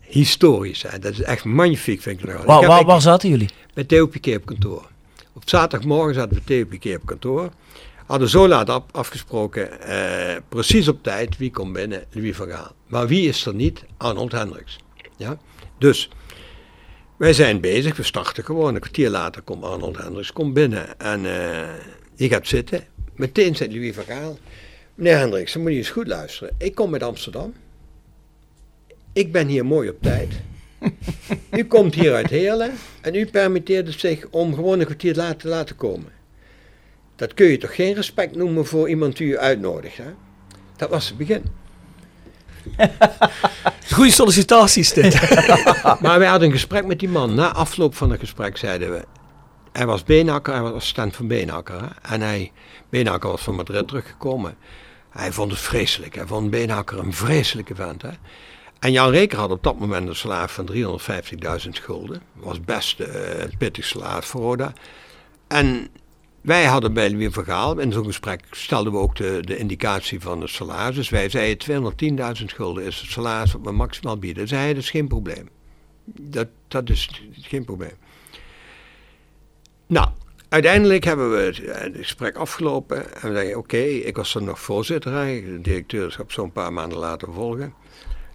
Historisch, 0.00 0.82
hè? 0.82 0.98
dat 0.98 1.12
is 1.12 1.22
echt 1.22 1.44
magnifiek, 1.44 2.02
vind 2.02 2.20
ik. 2.20 2.26
nog. 2.26 2.44
Waar, 2.44 2.84
waar 2.84 3.00
zaten 3.00 3.28
jullie? 3.28 3.50
bij 3.74 3.84
Theo 3.84 4.06
Piquet 4.06 4.36
op 4.36 4.46
kantoor. 4.46 4.88
Op 5.32 5.42
zaterdagmorgen 5.44 6.14
zaten 6.14 6.36
we 6.36 6.44
Theo 6.44 6.64
Piquet 6.64 6.96
op 6.96 7.06
kantoor. 7.06 7.50
Hadden 8.06 8.28
zo 8.28 8.48
laat 8.48 8.70
af- 8.70 8.82
afgesproken, 8.90 9.80
eh, 9.80 10.36
precies 10.48 10.88
op 10.88 11.02
tijd, 11.02 11.36
wie 11.36 11.50
komt 11.50 11.72
binnen? 11.72 12.04
Louis 12.10 12.36
van. 12.36 12.48
Maar 12.86 13.06
wie 13.06 13.28
is 13.28 13.46
er 13.46 13.54
niet? 13.54 13.84
Arnold 13.96 14.32
Hendricks. 14.32 14.78
Ja? 15.16 15.38
Dus, 15.78 16.10
wij 17.16 17.32
zijn 17.32 17.60
bezig, 17.60 17.96
we 17.96 18.02
starten 18.02 18.44
gewoon. 18.44 18.74
Een 18.74 18.80
kwartier 18.80 19.10
later 19.10 19.42
komt 19.42 19.64
Arnold 19.64 19.96
Hendricks 19.96 20.32
komt 20.32 20.54
binnen. 20.54 20.98
En 20.98 21.26
eh 21.26 21.68
die 22.16 22.28
gaat 22.28 22.46
zitten. 22.46 22.84
Meteen 23.14 23.56
zegt 23.56 23.72
Louis 23.72 23.94
van 23.94 24.04
Gaal, 24.04 24.38
meneer 24.94 25.18
Hendricks, 25.18 25.52
dan 25.52 25.62
moet 25.62 25.70
je 25.70 25.76
eens 25.76 25.90
goed 25.90 26.06
luisteren. 26.06 26.54
Ik 26.58 26.74
kom 26.74 26.92
uit 26.92 27.02
Amsterdam. 27.02 27.54
Ik 29.12 29.32
ben 29.32 29.46
hier 29.48 29.64
mooi 29.66 29.88
op 29.88 30.02
tijd. 30.02 30.32
U 31.50 31.64
komt 31.64 31.94
hier 31.94 32.14
uit 32.14 32.30
Heerlen 32.30 32.72
en 33.00 33.14
u 33.14 33.26
permitteert 33.26 33.86
het 33.86 34.00
zich 34.00 34.26
om 34.30 34.54
gewoon 34.54 34.78
een 34.78 34.84
kwartier 34.84 35.14
later 35.14 35.36
te 35.36 35.48
laten 35.48 35.76
komen. 35.76 36.12
Dat 37.16 37.34
kun 37.34 37.46
je 37.46 37.58
toch 37.58 37.74
geen 37.74 37.94
respect 37.94 38.36
noemen 38.36 38.66
voor 38.66 38.88
iemand 38.88 39.16
die 39.16 39.28
u 39.28 39.38
uitnodigt, 39.38 39.96
hè? 39.96 40.12
Dat 40.76 40.90
was 40.90 41.08
het 41.08 41.16
begin. 41.16 41.44
Goede 43.94 44.10
sollicitaties 44.10 44.92
dit. 44.92 45.20
Maar 46.00 46.18
wij 46.18 46.28
hadden 46.28 46.48
een 46.48 46.54
gesprek 46.54 46.84
met 46.84 46.98
die 46.98 47.08
man. 47.08 47.34
Na 47.34 47.52
afloop 47.52 47.94
van 47.94 48.10
het 48.10 48.20
gesprek 48.20 48.56
zeiden 48.56 48.92
we... 48.92 49.04
Hij 49.72 49.86
was 49.86 50.04
Beenhakker, 50.04 50.52
hij 50.52 50.62
was 50.62 50.72
assistent 50.72 51.16
van 51.16 51.28
Beenhakker. 51.28 51.80
Hè? 51.80 52.14
En 52.14 52.20
hij, 52.20 52.52
Beenhakker 52.88 53.30
was 53.30 53.42
van 53.42 53.54
Madrid 53.54 53.88
teruggekomen. 53.88 54.56
Hij 55.10 55.32
vond 55.32 55.50
het 55.50 55.60
vreselijk. 55.60 56.14
Hij 56.14 56.26
vond 56.26 56.50
Beenhakker 56.50 56.98
een 56.98 57.12
vreselijke 57.12 57.74
vent. 57.74 58.02
Hè? 58.02 58.10
En 58.78 58.92
Jan 58.92 59.10
Reker 59.10 59.38
had 59.38 59.50
op 59.50 59.62
dat 59.62 59.78
moment 59.78 60.08
een 60.08 60.16
salaris 60.16 60.52
van 60.52 60.70
350.000 60.72 61.68
gulden. 61.70 62.22
was 62.32 62.60
best 62.60 63.00
eh, 63.00 63.12
het 63.38 63.58
pittigste 63.58 63.98
salaris 63.98 64.26
voor 64.26 64.40
Roda. 64.40 64.72
En 65.48 65.88
wij 66.44 66.64
hadden 66.64 66.92
bij 66.92 67.30
van 67.30 67.44
Gaal, 67.44 67.78
in 67.78 67.92
zo'n 67.92 68.04
gesprek 68.04 68.44
stelden 68.50 68.92
we 68.92 68.98
ook 68.98 69.16
de, 69.16 69.40
de 69.44 69.56
indicatie 69.56 70.20
van 70.20 70.40
het 70.40 70.50
salaris. 70.50 70.96
Dus 70.96 71.08
wij 71.08 71.28
zeiden 71.28 71.92
210.000 72.38 72.44
gulden 72.44 72.84
is 72.84 73.00
het 73.00 73.10
salaris 73.10 73.52
wat 73.52 73.60
we 73.62 73.72
maximaal 73.72 74.18
bieden. 74.18 74.48
Zei 74.48 74.60
hij, 74.60 74.74
dat 74.74 74.82
is 74.82 74.90
geen 74.90 75.08
probleem. 75.08 75.48
Dat, 76.04 76.48
dat 76.68 76.90
is 76.90 77.24
geen 77.32 77.64
probleem. 77.64 77.96
Nou, 79.86 80.08
uiteindelijk 80.48 81.04
hebben 81.04 81.30
we 81.30 81.36
het, 81.36 81.64
eh, 81.64 81.96
gesprek 81.96 82.36
afgelopen. 82.36 83.22
En 83.22 83.28
we 83.28 83.36
zeggen, 83.36 83.58
oké, 83.58 83.82
ik 83.82 84.16
was 84.16 84.34
er 84.34 84.42
nog 84.42 84.60
voorzitter. 84.60 85.12
De 85.24 85.60
directeurschap 85.60 86.32
zo'n 86.32 86.52
paar 86.52 86.72
maanden 86.72 86.98
later 86.98 87.32
volgen. 87.32 87.74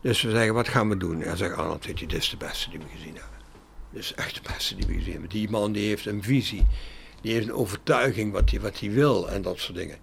Dus 0.01 0.22
we 0.22 0.32
zeggen, 0.32 0.54
wat 0.54 0.68
gaan 0.68 0.89
we 0.89 0.98
doen? 0.98 1.22
Hij 1.22 1.36
zegt, 1.36 1.56
Arnold, 1.56 1.84
dit 1.84 2.13
is 2.13 2.30
de 2.30 2.38
beste 2.38 2.70
die 2.70 2.80
we 2.80 2.86
gezien 2.92 3.13
hebben. 3.13 3.39
Dit 3.92 4.04
is 4.04 4.13
echt 4.13 4.36
de 4.36 4.51
beste 4.54 4.75
die 4.75 4.86
we 4.88 4.94
gezien 4.94 5.12
hebben. 5.12 5.30
Die 5.30 5.50
man 5.50 5.72
die 5.72 5.88
heeft 5.88 6.06
een 6.06 6.24
visie. 6.24 6.66
Die 7.22 7.34
heeft 7.34 7.48
een 7.48 7.54
overtuiging 7.54 8.32
wat 8.32 8.50
hij 8.50 8.60
wat 8.60 8.80
hij 8.80 8.92
wil 8.92 9.30
en 9.30 9.42
dat 9.42 9.60
soort 9.60 9.78
dingen. 9.78 9.98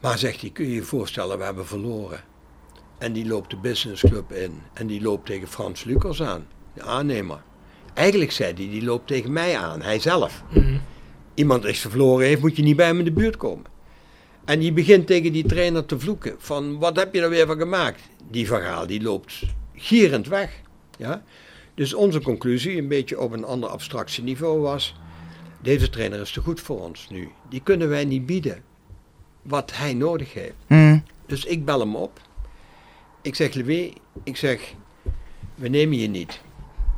Maar 0.00 0.18
zegt 0.18 0.40
hij, 0.40 0.50
kun 0.50 0.66
je 0.66 0.74
je 0.74 0.82
voorstellen, 0.82 1.38
we 1.38 1.44
hebben 1.44 1.66
verloren. 1.66 2.20
En 2.98 3.12
die 3.12 3.26
loopt 3.26 3.50
de 3.50 3.56
businessclub 3.56 4.32
in. 4.32 4.60
En 4.72 4.86
die 4.86 5.02
loopt 5.02 5.26
tegen 5.26 5.48
Frans 5.48 5.84
Lucas 5.84 6.22
aan, 6.22 6.46
de 6.74 6.82
aannemer. 6.82 7.42
Eigenlijk 7.94 8.32
zei 8.32 8.52
hij, 8.54 8.68
die 8.68 8.84
loopt 8.84 9.06
tegen 9.06 9.32
mij 9.32 9.56
aan, 9.56 9.82
hij 9.82 9.98
zelf. 9.98 10.42
Iemand 11.34 11.62
die 11.62 11.74
verloren 11.74 12.26
heeft, 12.26 12.40
moet 12.40 12.56
je 12.56 12.62
niet 12.62 12.76
bij 12.76 12.86
hem 12.86 12.98
in 12.98 13.04
de 13.04 13.12
buurt 13.12 13.36
komen. 13.36 13.64
En 14.44 14.58
die 14.58 14.72
begint 14.72 15.06
tegen 15.06 15.32
die 15.32 15.46
trainer 15.46 15.86
te 15.86 15.98
vloeken. 15.98 16.34
Van, 16.38 16.78
wat 16.78 16.96
heb 16.96 17.14
je 17.14 17.20
er 17.20 17.28
weer 17.28 17.46
van 17.46 17.58
gemaakt? 17.58 18.00
Die 18.30 18.46
verhaal, 18.46 18.86
die 18.86 19.02
loopt 19.02 19.42
gierend 19.74 20.28
weg. 20.28 20.60
Ja? 20.98 21.22
Dus 21.74 21.94
onze 21.94 22.20
conclusie, 22.20 22.78
een 22.78 22.88
beetje 22.88 23.20
op 23.20 23.32
een 23.32 23.44
ander 23.44 23.68
abstractieniveau 23.68 24.60
was... 24.60 24.94
Deze 25.60 25.90
trainer 25.90 26.20
is 26.20 26.32
te 26.32 26.40
goed 26.40 26.60
voor 26.60 26.80
ons 26.80 27.08
nu. 27.10 27.30
Die 27.48 27.60
kunnen 27.60 27.88
wij 27.88 28.04
niet 28.04 28.26
bieden 28.26 28.62
wat 29.42 29.72
hij 29.74 29.94
nodig 29.94 30.32
heeft. 30.34 30.54
Mm. 30.66 31.04
Dus 31.26 31.44
ik 31.44 31.64
bel 31.64 31.80
hem 31.80 31.96
op. 31.96 32.20
Ik 33.22 33.34
zeg, 33.34 33.54
Louis, 33.54 33.92
ik 34.24 34.36
zeg, 34.36 34.60
we 35.54 35.68
nemen 35.68 35.98
je 35.98 36.08
niet. 36.08 36.40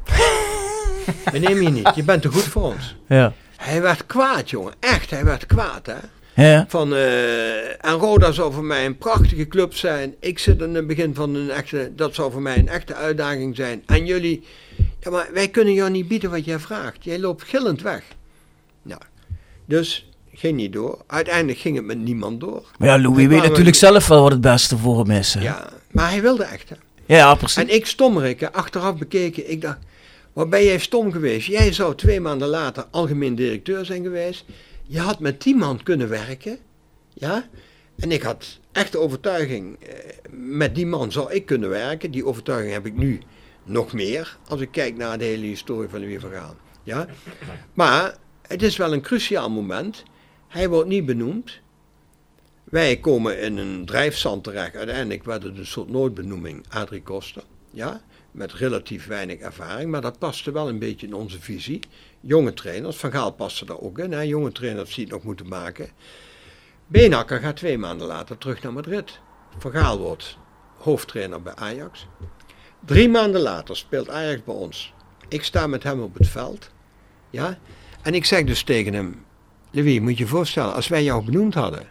we 1.33 1.39
nemen 1.39 1.63
je 1.63 1.71
niet, 1.71 1.95
je 1.95 2.03
bent 2.05 2.23
te 2.23 2.31
goed 2.31 2.43
voor 2.43 2.63
ons. 2.63 2.97
Ja. 3.09 3.33
Hij 3.57 3.83
werd 3.83 4.07
kwaad, 4.07 4.51
jongen. 4.51 4.73
Echt, 4.81 5.11
hij 5.11 5.25
werd 5.25 5.47
kwaad, 5.47 5.87
hè. 5.87 5.97
Ja. 6.43 6.65
Van, 6.69 6.95
eh, 6.95 7.85
en 7.85 7.93
Roda 7.93 8.33
zou 8.33 8.53
voor 8.53 8.65
mij 8.65 8.87
een 8.87 8.99
prachtige 8.99 9.49
club 9.49 9.75
zijn. 9.75 10.15
Ik 10.21 10.39
zit 10.39 10.63
in 10.63 10.75
het 10.75 10.87
begin 10.87 11.15
van 11.15 11.35
een 11.35 11.51
echte, 11.51 11.93
dat 11.97 12.15
zou 12.15 12.33
voor 12.33 12.43
mij 12.43 12.59
een 12.59 12.69
echte 12.69 12.95
uitdaging 12.95 13.57
zijn. 13.57 13.83
En 13.87 14.07
jullie, 14.07 14.45
ja, 15.01 15.11
maar 15.11 15.29
wij 15.33 15.49
kunnen 15.49 15.75
jou 15.75 15.91
niet 15.91 16.09
bieden 16.09 16.31
wat 16.31 16.45
jij 16.45 16.59
vraagt. 16.59 17.05
Jij 17.05 17.19
loopt 17.19 17.43
gillend 17.43 17.83
weg. 17.83 18.03
Nou, 18.89 19.01
dus 19.65 20.11
ging 20.33 20.57
niet 20.57 20.73
door. 20.73 20.99
Uiteindelijk 21.07 21.59
ging 21.59 21.77
het 21.77 21.85
met 21.85 21.99
niemand 21.99 22.41
door. 22.41 22.63
Maar 22.79 22.89
ja, 22.89 22.99
Louis 22.99 23.27
We 23.27 23.29
weet 23.29 23.43
natuurlijk 23.43 23.77
zelf 23.77 24.09
wel 24.09 24.23
wat 24.23 24.33
het 24.33 24.41
beste 24.41 24.77
voor 24.79 24.99
hem 24.99 25.11
is. 25.11 25.35
hè. 25.35 25.41
Ja, 25.41 25.71
maar 25.91 26.11
hij 26.11 26.23
wilde 26.23 26.45
echt, 26.45 26.69
hè. 26.69 26.77
ja 27.17 27.35
precies. 27.35 27.57
En 27.57 27.75
ik 27.75 27.87
stommerik, 27.87 28.41
hè, 28.41 28.53
achteraf 28.53 28.97
bekeken, 28.97 29.51
ik 29.51 29.61
dacht, 29.61 29.79
wat 30.33 30.51
ben 30.51 30.65
jij 30.65 30.79
stom 30.79 31.13
geweest? 31.13 31.47
Jij 31.47 31.73
zou 31.73 31.95
twee 31.95 32.21
maanden 32.21 32.49
later 32.49 32.87
algemeen 32.91 33.35
directeur 33.35 33.85
zijn 33.85 34.03
geweest. 34.03 34.45
Je 34.83 35.01
had 35.01 35.21
met 35.21 35.43
die 35.43 35.57
man 35.57 35.83
kunnen 35.83 36.09
werken, 36.09 36.59
ja. 37.15 37.49
En 37.99 38.13
ik 38.13 38.23
had 38.23 38.59
echt 38.73 38.93
de 38.93 38.99
overtuiging, 38.99 39.77
eh, 39.83 39.95
met 40.31 40.75
die 40.75 40.87
man 40.87 41.13
zou 41.13 41.33
ik 41.33 41.47
kunnen 41.47 41.69
werken. 41.69 42.11
Die 42.11 42.27
overtuiging 42.27 42.73
heb 42.73 42.87
ik 42.87 42.97
nu 42.97 43.21
nog 43.65 43.93
meer, 43.93 44.39
als 44.49 44.61
ik 44.61 44.71
kijk 44.71 44.97
naar 44.97 45.19
de 45.19 45.25
hele 45.25 45.47
historie 45.47 45.89
van 45.89 46.01
Louis 46.01 46.21
van 46.21 46.31
Gaal. 46.31 46.57
Ja. 46.83 47.07
Maar 47.75 48.15
het 48.49 48.63
is 48.63 48.77
wel 48.77 48.93
een 48.93 49.01
cruciaal 49.01 49.51
moment. 49.51 50.03
Hij 50.49 50.69
wordt 50.69 50.89
niet 50.89 51.07
benoemd. 51.07 51.61
Wij 52.65 52.97
komen 52.97 53.41
in 53.41 53.57
een 53.57 53.85
drijfzand 53.85 54.45
terecht. 54.45 54.77
Uiteindelijk 54.77 55.25
werd 55.25 55.43
het 55.43 55.59
een 55.59 55.67
soort 55.67 55.89
nooitbenoeming, 55.89 56.65
Adrie 56.69 57.03
Koster. 57.03 57.43
Ja, 57.71 58.01
met 58.31 58.53
relatief 58.53 59.07
weinig 59.07 59.39
ervaring, 59.39 59.91
maar 59.91 60.01
dat 60.01 60.19
paste 60.19 60.51
wel 60.51 60.69
een 60.69 60.79
beetje 60.79 61.07
in 61.07 61.15
onze 61.15 61.41
visie. 61.41 61.81
Jonge 62.21 62.55
trainers, 62.55 62.97
Van 62.97 63.13
Gaal 63.13 63.33
paste 63.33 63.65
daar 63.65 63.81
ook 63.81 63.99
in, 63.99 64.13
hè? 64.13 64.21
jonge 64.21 64.53
trainers 64.53 64.95
die 64.95 65.05
het 65.05 65.13
nog 65.13 65.23
moeten 65.23 65.49
maken. 65.49 65.89
Beenhakker 66.87 67.41
gaat 67.41 67.57
twee 67.57 67.79
maanden 67.79 68.07
later 68.07 68.39
terug 68.39 68.63
naar 68.63 68.73
Madrid. 68.73 69.19
Van 69.59 69.71
Gaal 69.71 69.99
wordt 69.99 70.37
hoofdtrainer 70.77 71.43
bij 71.43 71.55
Ajax. 71.55 72.07
Drie 72.85 73.09
maanden 73.09 73.41
later 73.41 73.77
speelt 73.77 74.09
Ajax 74.09 74.45
bij 74.45 74.55
ons. 74.55 74.93
Ik 75.29 75.45
sta 75.45 75.67
met 75.67 75.83
hem 75.83 76.01
op 76.01 76.15
het 76.15 76.29
veld. 76.29 76.71
Ja? 77.31 77.59
En 78.09 78.15
ik 78.15 78.25
zeg 78.25 78.45
dus 78.45 78.63
tegen 78.63 78.95
hem, 78.95 79.15
Louis, 79.71 80.01
moet 80.01 80.19
je 80.19 80.25
je 80.25 80.31
voorstellen, 80.31 80.75
als 80.75 80.89
wij 80.89 81.05
jou 81.05 81.25
benoemd 81.25 81.55
hadden, 81.55 81.87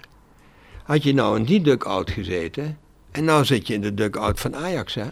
had 0.83 1.03
je 1.03 1.13
nou 1.13 1.37
in 1.37 1.43
die 1.43 1.61
dugout 1.61 2.11
gezeten 2.11 2.77
en 3.11 3.23
nou 3.23 3.45
zit 3.45 3.67
je 3.67 3.73
in 3.73 3.81
de 3.81 3.93
dugout 3.93 4.39
van 4.39 4.55
Ajax, 4.55 4.93
hè? 4.93 5.05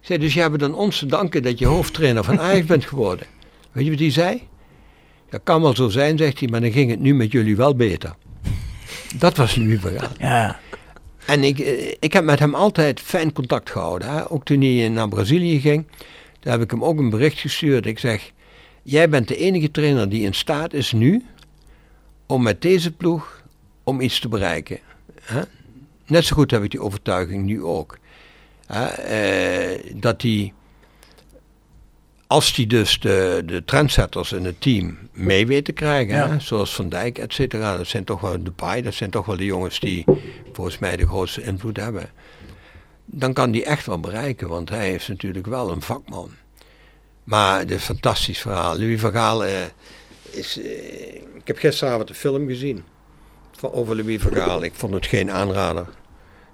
Zei, 0.00 0.18
dus 0.18 0.34
je 0.34 0.40
hebt 0.40 0.58
dan 0.58 0.74
ons 0.74 0.98
te 0.98 1.06
danken 1.06 1.42
dat 1.42 1.58
je 1.58 1.66
hoofdtrainer 1.66 2.24
van 2.24 2.40
Ajax 2.40 2.66
bent 2.66 2.84
geworden. 2.84 3.26
Weet 3.72 3.84
je 3.84 3.90
wat 3.90 3.98
hij 3.98 4.10
zei? 4.10 4.42
Dat 5.30 5.40
kan 5.44 5.62
wel 5.62 5.74
zo 5.74 5.88
zijn, 5.88 6.18
zegt 6.18 6.38
hij, 6.38 6.48
maar 6.48 6.60
dan 6.60 6.72
ging 6.72 6.90
het 6.90 7.00
nu 7.00 7.14
met 7.14 7.32
jullie 7.32 7.56
wel 7.56 7.76
beter. 7.76 8.14
Dat 9.16 9.36
was 9.36 9.56
Louis 9.56 9.80
van 9.80 9.90
Gaal. 9.90 10.10
Ja. 10.18 10.60
En 11.26 11.44
ik, 11.44 11.58
eh, 11.58 11.94
ik 12.00 12.12
heb 12.12 12.24
met 12.24 12.38
hem 12.38 12.54
altijd 12.54 13.00
fijn 13.00 13.32
contact 13.32 13.70
gehouden. 13.70 14.08
Hè? 14.08 14.30
Ook 14.30 14.44
toen 14.44 14.60
hij 14.60 14.88
naar 14.88 15.08
Brazilië 15.08 15.60
ging, 15.60 15.86
daar 16.40 16.52
heb 16.52 16.62
ik 16.62 16.70
hem 16.70 16.84
ook 16.84 16.98
een 16.98 17.10
bericht 17.10 17.38
gestuurd. 17.38 17.86
Ik 17.86 17.98
zeg, 17.98 18.32
jij 18.86 19.08
bent 19.08 19.28
de 19.28 19.36
enige 19.36 19.70
trainer 19.70 20.08
die 20.08 20.22
in 20.22 20.34
staat 20.34 20.72
is 20.72 20.92
nu 20.92 21.24
om 22.26 22.42
met 22.42 22.62
deze 22.62 22.92
ploeg 22.92 23.42
om 23.82 24.00
iets 24.00 24.20
te 24.20 24.28
bereiken. 24.28 24.78
Hè? 25.22 25.40
Net 26.06 26.24
zo 26.24 26.36
goed 26.36 26.50
heb 26.50 26.62
ik 26.62 26.70
die 26.70 26.80
overtuiging 26.80 27.44
nu 27.44 27.62
ook. 27.62 27.98
Hè? 28.66 28.84
Eh, 28.86 29.92
dat 29.94 30.22
hij, 30.22 30.52
als 32.26 32.56
hij 32.56 32.66
dus 32.66 33.00
de, 33.00 33.42
de 33.46 33.64
trendsetters 33.64 34.32
in 34.32 34.44
het 34.44 34.60
team 34.60 34.98
mee 35.12 35.46
weet 35.46 35.64
te 35.64 35.72
krijgen, 35.72 36.14
Ja. 36.14 36.28
hè? 36.28 36.40
zoals 36.40 36.74
Van 36.74 36.88
Dijk, 36.88 37.18
et 37.18 37.32
cetera, 37.34 37.76
dat 37.76 37.86
zijn 37.86 38.04
toch 38.04 38.20
wel 38.20 38.42
de 38.42 38.50
paai, 38.50 38.82
dat 38.82 38.94
zijn 38.94 39.10
toch 39.10 39.26
wel 39.26 39.36
de 39.36 39.44
jongens 39.44 39.80
die 39.80 40.04
volgens 40.52 40.78
mij 40.78 40.96
de 40.96 41.06
grootste 41.06 41.42
invloed 41.42 41.76
hebben. 41.76 42.10
Dan 43.04 43.32
kan 43.32 43.50
hij 43.50 43.64
echt 43.64 43.86
wel 43.86 44.00
bereiken, 44.00 44.48
want 44.48 44.68
hij 44.68 44.94
is 44.94 45.08
natuurlijk 45.08 45.46
wel 45.46 45.70
een 45.70 45.82
vakman. 45.82 46.30
Maar 47.26 47.58
het 47.58 47.70
is 47.70 47.74
een 47.76 47.80
fantastisch 47.80 48.38
verhaal. 48.38 48.78
Louis 48.78 49.00
van 49.00 49.12
Gaal 49.12 49.44
eh, 49.44 49.52
is... 50.30 50.58
eh, 50.58 51.14
ik 51.14 51.46
heb 51.46 51.58
gisteravond 51.58 52.08
een 52.08 52.14
film 52.14 52.46
gezien 52.46 52.84
van, 53.52 53.72
over 53.72 53.96
Louis 53.96 54.22
van 54.22 54.34
Gaal. 54.34 54.62
Ik 54.62 54.74
vond 54.74 54.94
het 54.94 55.06
geen 55.06 55.30
aanrader. 55.30 55.86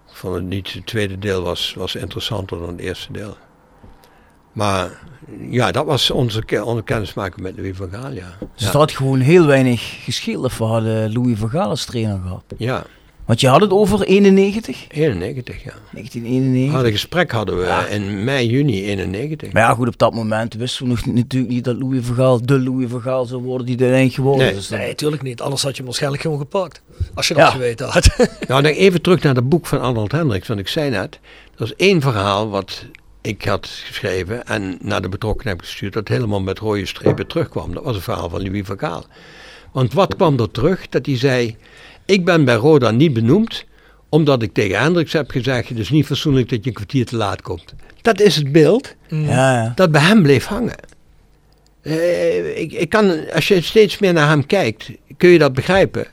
Ik 0.08 0.16
vond 0.16 0.34
het 0.34 0.44
niet. 0.44 0.72
Het 0.72 0.86
tweede 0.86 1.18
deel 1.18 1.42
was, 1.42 1.74
was 1.76 1.94
interessanter 1.94 2.58
dan 2.58 2.68
het 2.68 2.80
eerste 2.80 3.12
deel. 3.12 3.36
Maar 4.52 5.02
ja, 5.50 5.72
dat 5.72 5.86
was 5.86 6.10
onze, 6.10 6.64
onze 6.64 6.82
kennismaking 6.82 7.40
met 7.40 7.56
Louis 7.56 7.76
van 7.76 7.90
Gaal, 7.90 8.12
ja. 8.12 8.38
Dus 8.56 8.66
had 8.66 8.92
gewoon 8.92 9.20
heel 9.20 9.46
weinig 9.46 10.06
of 10.36 10.58
we 10.58 10.64
hadden 10.64 11.12
Louis 11.12 11.38
van 11.38 11.50
Gaal 11.50 11.68
als 11.68 11.84
trainer 11.84 12.20
gehad. 12.22 12.44
Ja, 12.56 12.84
Want 13.26 13.40
je 13.40 13.48
had 13.48 13.60
het 13.60 13.70
over 13.70 14.00
91, 14.02 14.84
91, 14.88 15.62
ja. 15.64 15.72
1991. 15.92 16.72
Had 16.74 16.84
een 16.84 16.92
gesprek 16.92 17.30
hadden 17.30 17.58
we 17.58 17.64
Ja. 17.64 17.86
in 17.86 18.24
mei, 18.24 18.46
juni 18.48 18.84
91. 18.86 19.52
Maar 19.52 19.62
ja, 19.62 19.74
goed, 19.74 19.88
op 19.88 19.98
dat 19.98 20.14
moment 20.14 20.54
wisten 20.54 20.84
we 20.84 20.90
nog 20.90 21.06
natuurlijk 21.06 21.52
niet 21.52 21.64
dat 21.64 21.76
Louis 21.76 22.04
van 22.06 22.14
Gaal 22.14 22.46
de 22.46 22.58
Louis 22.60 22.90
van 22.90 23.00
Gaal 23.00 23.24
zou 23.24 23.42
worden 23.42 23.66
die 23.66 23.76
uiteindelijk 23.76 24.14
geworden 24.14 24.42
Nee. 24.46 24.50
is. 24.50 24.56
Dus 24.68 24.78
Nee, 24.78 24.86
dat- 24.86 24.96
tuurlijk 24.98 25.22
niet. 25.22 25.40
Anders 25.40 25.62
had 25.62 25.70
je 25.70 25.76
hem 25.76 25.86
waarschijnlijk 25.86 26.22
gewoon 26.22 26.38
gepakt. 26.38 26.82
Als 27.14 27.28
je 27.28 27.34
dat 27.34 27.42
Ja. 27.46 27.50
geweten 27.50 27.88
had. 27.88 28.06
Nou, 28.48 28.62
dan 28.62 28.72
even 28.72 29.02
terug 29.02 29.22
naar 29.22 29.34
het 29.34 29.48
boek 29.48 29.66
van 29.66 29.80
Arnold 29.80 30.12
Hendricks. 30.12 30.48
Want 30.48 30.60
ik 30.60 30.68
zei 30.68 30.90
net, 30.90 31.18
er 31.56 31.64
is 31.64 31.74
één 31.76 32.00
verhaal 32.00 32.48
wat 32.48 32.84
ik 33.20 33.44
had 33.44 33.66
geschreven 33.66 34.46
en 34.46 34.78
naar 34.80 35.02
de 35.02 35.08
betrokkenen 35.08 35.52
heb 35.52 35.60
gestuurd, 35.64 35.92
dat 35.92 36.08
helemaal 36.08 36.40
met 36.40 36.58
rode 36.58 36.86
strepen 36.86 37.26
terugkwam. 37.26 37.74
Dat 37.74 37.84
was 37.84 37.96
een 37.96 38.02
verhaal 38.02 38.28
van 38.28 38.42
Louis 38.42 38.66
van 38.66 38.78
Gaal. 38.78 39.04
Want 39.72 39.92
wat 39.92 40.14
kwam 40.16 40.38
er 40.38 40.50
terug? 40.50 40.88
Dat 40.88 41.06
hij 41.06 41.16
zei, 41.18 41.56
ik 42.04 42.24
ben 42.24 42.44
bij 42.44 42.54
Roda 42.54 42.90
niet 42.90 43.12
benoemd, 43.12 43.64
omdat 44.08 44.42
ik 44.42 44.52
tegen 44.52 44.78
Hendricks 44.78 45.12
heb 45.12 45.30
gezegd, 45.30 45.68
het 45.68 45.78
is 45.78 45.90
niet 45.90 46.06
fatsoenlijk 46.06 46.48
dat 46.48 46.58
je 46.62 46.66
een 46.66 46.76
kwartier 46.76 47.06
te 47.06 47.16
laat 47.16 47.42
komt. 47.42 47.74
Dat 48.02 48.20
is 48.20 48.36
het 48.36 48.52
beeld 48.52 48.94
ja, 49.08 49.62
ja. 49.62 49.72
dat 49.74 49.90
bij 49.90 50.00
hem 50.00 50.22
bleef 50.22 50.44
hangen. 50.44 50.76
Eh, 51.82 52.58
ik, 52.58 52.72
ik 52.72 52.88
kan, 52.88 53.30
als 53.34 53.48
je 53.48 53.62
steeds 53.62 53.98
meer 53.98 54.12
naar 54.12 54.28
hem 54.28 54.46
kijkt, 54.46 54.90
kun 55.16 55.28
je 55.28 55.38
dat 55.38 55.52
begrijpen. 55.52 56.06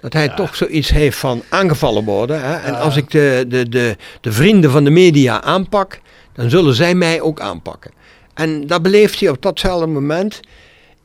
Dat 0.00 0.12
hij 0.12 0.28
toch 0.28 0.56
zoiets 0.56 0.90
heeft 0.90 1.18
van 1.18 1.42
aangevallen 1.48 2.04
worden. 2.04 2.42
Hè? 2.42 2.54
En 2.54 2.74
als 2.74 2.96
ik 2.96 3.10
de, 3.10 3.44
de, 3.48 3.68
de, 3.68 3.96
de 4.20 4.32
vrienden 4.32 4.70
van 4.70 4.84
de 4.84 4.90
media 4.90 5.42
aanpak, 5.42 6.00
dan 6.32 6.50
zullen 6.50 6.74
zij 6.74 6.94
mij 6.94 7.20
ook 7.20 7.40
aanpakken. 7.40 7.90
En 8.34 8.66
dat 8.66 8.82
beleeft 8.82 9.20
hij 9.20 9.28
op 9.28 9.42
datzelfde 9.42 9.86
moment 9.86 10.40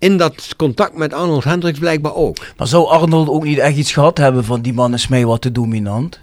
in 0.06 0.18
dat 0.18 0.54
contact 0.58 0.98
met 0.98 1.14
Arnold 1.14 1.44
Hendricks 1.44 1.80
blijkbaar 1.80 2.16
ook. 2.16 2.38
Maar 2.58 2.68
zou 2.68 2.88
Arnold 2.88 3.30
ook 3.30 3.44
niet 3.44 3.58
echt 3.58 3.78
iets 3.78 3.94
gehad 3.94 4.18
hebben 4.18 4.44
van 4.44 4.62
die 4.62 4.74
man 4.74 4.94
is 4.94 5.08
mij 5.08 5.26
wat 5.26 5.42
te 5.42 5.52
dominant? 5.52 6.20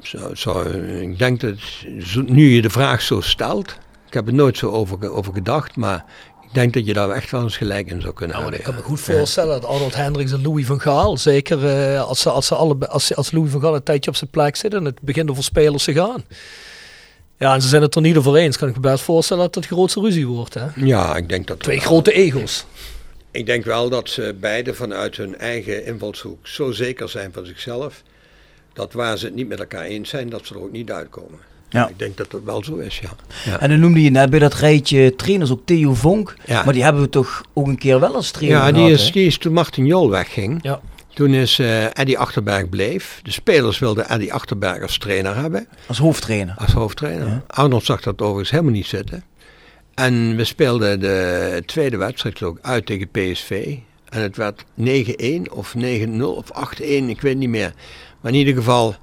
Zo, 0.00 0.34
zo, 0.34 0.62
ik 1.00 1.18
denk 1.18 1.40
dat 1.40 1.56
nu 2.26 2.54
je 2.54 2.62
de 2.62 2.70
vraag 2.70 3.02
zo 3.02 3.20
stelt, 3.20 3.78
ik 4.06 4.14
heb 4.14 4.26
er 4.26 4.34
nooit 4.34 4.58
zo 4.58 4.70
over, 4.70 5.10
over 5.10 5.32
gedacht, 5.32 5.76
maar 5.76 6.04
ik 6.42 6.54
denk 6.54 6.72
dat 6.74 6.86
je 6.86 6.92
daar 6.92 7.10
echt 7.10 7.30
wel 7.30 7.42
eens 7.42 7.56
gelijk 7.56 7.90
in 7.90 8.00
zou 8.00 8.12
kunnen 8.12 8.36
Nou, 8.36 8.48
maar 8.48 8.58
ik 8.58 8.64
hebben. 8.64 8.82
kan 8.82 8.92
me 8.92 8.96
goed 8.98 9.14
voorstellen 9.14 9.60
dat 9.60 9.70
Arnold 9.70 9.94
Hendricks 9.94 10.32
en 10.32 10.42
Louis 10.42 10.66
van 10.66 10.80
Gaal, 10.80 11.16
zeker 11.16 11.66
eh, 11.66 12.02
als, 12.02 12.20
ze, 12.20 12.30
als, 12.30 12.46
ze 12.46 12.54
alle, 12.54 12.88
als, 12.88 13.16
als 13.16 13.32
Louis 13.32 13.50
van 13.50 13.60
Gaal 13.60 13.74
een 13.74 13.82
tijdje 13.82 14.10
op 14.10 14.16
zijn 14.16 14.30
plek 14.30 14.56
zit 14.56 14.74
en 14.74 14.84
het 14.84 15.00
begint 15.00 15.30
over 15.30 15.44
spelers 15.44 15.84
te 15.84 15.92
gaan. 15.92 16.24
Ja, 17.42 17.54
en 17.54 17.62
ze 17.62 17.68
zijn 17.68 17.82
het 17.82 17.94
er 17.94 18.00
niet 18.00 18.16
over 18.16 18.36
eens. 18.36 18.56
Kan 18.56 18.68
ik 18.68 18.74
me 18.74 18.80
best 18.80 19.04
voorstellen 19.04 19.42
dat 19.42 19.54
het 19.54 19.66
grootste 19.66 20.00
ruzie 20.00 20.26
wordt. 20.26 20.54
Hè? 20.54 20.66
Ja, 20.76 21.16
ik 21.16 21.28
denk 21.28 21.46
dat. 21.46 21.60
Twee 21.60 21.80
grote 21.80 22.12
ego's. 22.12 22.64
Ik 23.30 23.46
denk 23.46 23.64
wel 23.64 23.88
dat 23.88 24.08
ze 24.08 24.34
beide 24.40 24.74
vanuit 24.74 25.16
hun 25.16 25.38
eigen 25.38 25.86
invalshoek 25.86 26.46
zo 26.46 26.70
zeker 26.70 27.08
zijn 27.08 27.32
van 27.32 27.46
zichzelf. 27.46 28.02
Dat 28.72 28.92
waar 28.92 29.18
ze 29.18 29.24
het 29.24 29.34
niet 29.34 29.48
met 29.48 29.58
elkaar 29.58 29.84
eens 29.84 30.08
zijn, 30.08 30.28
dat 30.28 30.46
ze 30.46 30.54
er 30.54 30.62
ook 30.62 30.72
niet 30.72 30.90
uitkomen. 30.90 31.38
Ja. 31.68 31.88
Ik 31.88 31.98
denk 31.98 32.16
dat 32.16 32.30
dat 32.30 32.40
wel 32.44 32.64
zo 32.64 32.76
is, 32.76 32.98
ja. 32.98 33.10
ja. 33.44 33.60
En 33.60 33.68
dan 33.68 33.80
noemde 33.80 34.02
je 34.02 34.10
net 34.10 34.30
bij 34.30 34.38
dat 34.38 34.54
rijtje 34.54 35.14
trainers 35.16 35.50
ook 35.50 35.60
Theo 35.64 35.94
Vonk. 35.94 36.34
Ja. 36.46 36.64
Maar 36.64 36.72
die 36.74 36.82
hebben 36.82 37.02
we 37.02 37.08
toch 37.08 37.42
ook 37.52 37.66
een 37.66 37.78
keer 37.78 38.00
wel 38.00 38.14
als 38.14 38.30
trainer 38.30 38.58
Ja, 38.58 38.64
die 38.72 38.74
gehad, 38.74 38.90
is, 38.90 39.04
hè? 39.06 39.12
die 39.12 39.26
is 39.26 39.38
toen 39.38 39.52
Martin 39.52 39.86
Jol 39.86 40.10
wegging. 40.10 40.58
Ja. 40.62 40.80
Toen 41.14 41.34
is 41.34 41.58
eh 41.58 41.98
Eddie 41.98 42.18
Achterberg 42.18 42.68
bleef. 42.68 43.20
De 43.22 43.30
spelers 43.30 43.78
wilden 43.78 44.08
Eddie 44.08 44.32
Achterberg 44.32 44.82
als 44.82 44.98
trainer 44.98 45.36
hebben. 45.36 45.68
Als 45.86 45.98
hoofdtrainer. 45.98 46.54
Als 46.58 46.72
hoofdtrainer. 46.72 47.26
Ja. 47.26 47.42
Arnold 47.46 47.84
zag 47.84 48.00
dat 48.00 48.20
overigens 48.20 48.50
helemaal 48.50 48.72
niet 48.72 48.86
zitten. 48.86 49.24
En 49.94 50.36
we 50.36 50.44
speelden 50.44 51.00
de 51.00 51.62
tweede 51.66 51.96
wedstrijd 51.96 52.42
ook 52.42 52.58
uit 52.62 52.86
tegen 52.86 53.08
PSV. 53.08 53.76
En 54.08 54.20
het 54.20 54.36
werd 54.36 54.64
9-1 54.80 55.52
of 55.52 55.74
9-0 55.78 56.22
of 56.22 56.50
8-1, 56.80 56.82
ik 56.84 57.20
weet 57.20 57.36
niet 57.36 57.48
meer. 57.48 57.72
Maar 58.20 58.32
in 58.32 58.38
ieder 58.38 58.54
geval, 58.54 58.94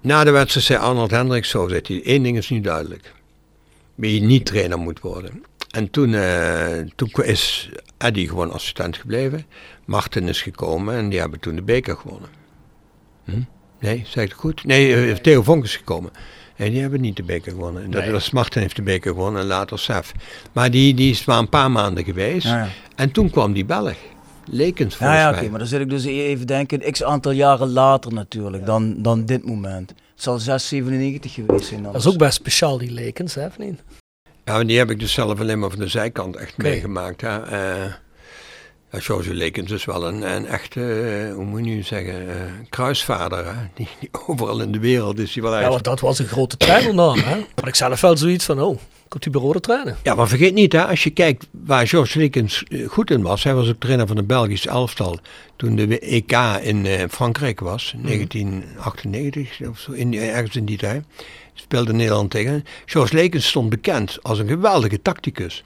na 0.00 0.24
de 0.24 0.30
wedstrijd 0.30 0.66
zei 0.66 0.78
Arnold 0.78 1.10
Hendricks 1.10 1.48
zo, 1.48 1.68
zegt 1.68 1.88
hij, 1.88 2.02
één 2.04 2.22
ding 2.22 2.36
is 2.36 2.50
nu 2.50 2.60
duidelijk. 2.60 3.12
Wie 3.94 4.22
niet 4.22 4.46
trainer 4.46 4.78
moet 4.78 5.00
worden. 5.00 5.44
En 5.74 5.90
toen, 5.90 6.14
eh, 6.14 6.78
toen 6.96 7.10
is 7.24 7.70
Eddie 7.98 8.28
gewoon 8.28 8.52
assistent 8.52 8.96
gebleven. 8.96 9.46
Martin 9.84 10.28
is 10.28 10.42
gekomen 10.42 10.94
en 10.94 11.08
die 11.08 11.20
hebben 11.20 11.40
toen 11.40 11.54
de 11.56 11.62
beker 11.62 11.96
gewonnen. 11.96 12.28
Hm? 13.24 13.40
Nee, 13.80 14.02
zeg 14.06 14.24
ik 14.24 14.30
het 14.30 14.38
goed? 14.38 14.64
Nee, 14.64 15.10
eh, 15.10 15.16
Theo 15.16 15.42
Vonk 15.42 15.64
is 15.64 15.76
gekomen. 15.76 16.10
En 16.56 16.70
die 16.70 16.80
hebben 16.80 17.00
niet 17.00 17.16
de 17.16 17.22
beker 17.22 17.52
gewonnen. 17.52 17.90
Dat 17.90 18.06
was 18.08 18.30
Martin 18.30 18.62
heeft 18.62 18.76
de 18.76 18.82
beker 18.82 19.12
gewonnen 19.12 19.40
en 19.40 19.46
later 19.46 19.78
Sef. 19.78 20.12
Maar 20.52 20.70
die, 20.70 20.94
die 20.94 21.10
is 21.10 21.24
maar 21.24 21.38
een 21.38 21.48
paar 21.48 21.70
maanden 21.70 22.04
geweest. 22.04 22.46
Ja, 22.46 22.56
ja. 22.56 22.68
En 22.96 23.10
toen 23.12 23.30
kwam 23.30 23.52
die 23.52 23.64
Belg. 23.64 23.96
Lekens 24.46 24.92
Ja, 24.92 24.98
volgens 24.98 25.20
ja, 25.20 25.28
oké, 25.30 25.40
mij. 25.40 25.48
maar 25.50 25.58
dan 25.58 25.68
zit 25.68 25.80
ik 25.80 25.90
dus 25.90 26.04
even 26.04 26.46
denken, 26.46 26.92
x 26.92 27.02
aantal 27.02 27.32
jaren 27.32 27.72
later 27.72 28.12
natuurlijk, 28.12 28.66
dan, 28.66 29.02
dan 29.02 29.24
dit 29.24 29.46
moment. 29.46 29.88
Het 29.88 30.22
zal 30.22 30.38
6, 30.38 30.68
97 30.68 31.32
geweest 31.34 31.66
zijn 31.66 31.82
dan. 31.82 31.92
Dat 31.92 32.00
is 32.00 32.08
ook 32.08 32.18
best 32.18 32.34
speciaal, 32.34 32.78
die 32.78 32.90
lekens, 32.90 33.34
hè, 33.34 33.46
niet? 33.58 33.80
Ja, 34.44 34.52
maar 34.52 34.66
die 34.66 34.78
heb 34.78 34.90
ik 34.90 34.98
dus 35.00 35.12
zelf 35.12 35.40
alleen 35.40 35.58
maar 35.58 35.70
van 35.70 35.78
de 35.78 35.88
zijkant 35.88 36.36
echt 36.36 36.56
meegemaakt. 36.56 37.20
Hè. 37.20 37.42
Eh, 37.42 37.84
ja, 38.92 39.00
George 39.00 39.34
Lekens 39.34 39.70
is 39.70 39.84
wel 39.84 40.06
een, 40.06 40.22
een 40.34 40.46
echte, 40.46 40.80
eh, 41.02 41.34
hoe 41.34 41.44
moet 41.44 41.64
je 41.64 41.70
nu 41.70 41.82
zeggen, 41.82 42.28
eh, 42.28 42.36
kruisvader. 42.68 43.44
Hè. 43.46 43.52
Die, 43.74 43.88
die 44.00 44.08
overal 44.26 44.60
in 44.60 44.72
de 44.72 44.78
wereld 44.78 45.18
is 45.18 45.34
hij 45.34 45.42
wel 45.42 45.52
Ja, 45.52 45.60
echt. 45.60 45.68
want 45.68 45.84
dat 45.84 46.00
was 46.00 46.18
een 46.18 46.26
grote 46.26 46.56
trainernaam, 46.56 47.18
hè. 47.18 47.36
Maar 47.36 47.68
ik 47.68 47.74
zelf 47.74 48.00
wel 48.00 48.16
zoiets 48.16 48.44
van, 48.44 48.60
oh, 48.60 48.78
komt 49.08 49.24
hij 49.24 49.32
bij 49.42 49.60
trainen? 49.60 49.96
Ja, 50.02 50.14
maar 50.14 50.28
vergeet 50.28 50.54
niet, 50.54 50.72
hè, 50.72 50.86
als 50.86 51.02
je 51.04 51.10
kijkt 51.10 51.46
waar 51.50 51.86
George 51.86 52.18
Lekens 52.18 52.64
goed 52.86 53.10
in 53.10 53.22
was. 53.22 53.44
Hij 53.44 53.54
was 53.54 53.68
ook 53.68 53.80
trainer 53.80 54.06
van 54.06 54.16
het 54.16 54.26
Belgisch 54.26 54.66
elftal 54.66 55.18
toen 55.56 55.76
de 55.76 55.98
EK 55.98 56.32
in 56.62 57.08
Frankrijk 57.10 57.60
was, 57.60 57.94
1998 58.02 59.68
of 59.68 59.78
zo, 59.78 59.92
in, 59.92 60.10
die- 60.10 60.20
ergens 60.20 60.56
in 60.56 60.64
die 60.64 60.78
tijd. 60.78 61.04
Speelde 61.54 61.92
Nederland 61.92 62.30
tegen. 62.30 62.64
George 62.84 63.14
Lekens 63.14 63.48
stond 63.48 63.70
bekend 63.70 64.18
als 64.22 64.38
een 64.38 64.48
geweldige 64.48 65.02
tacticus. 65.02 65.64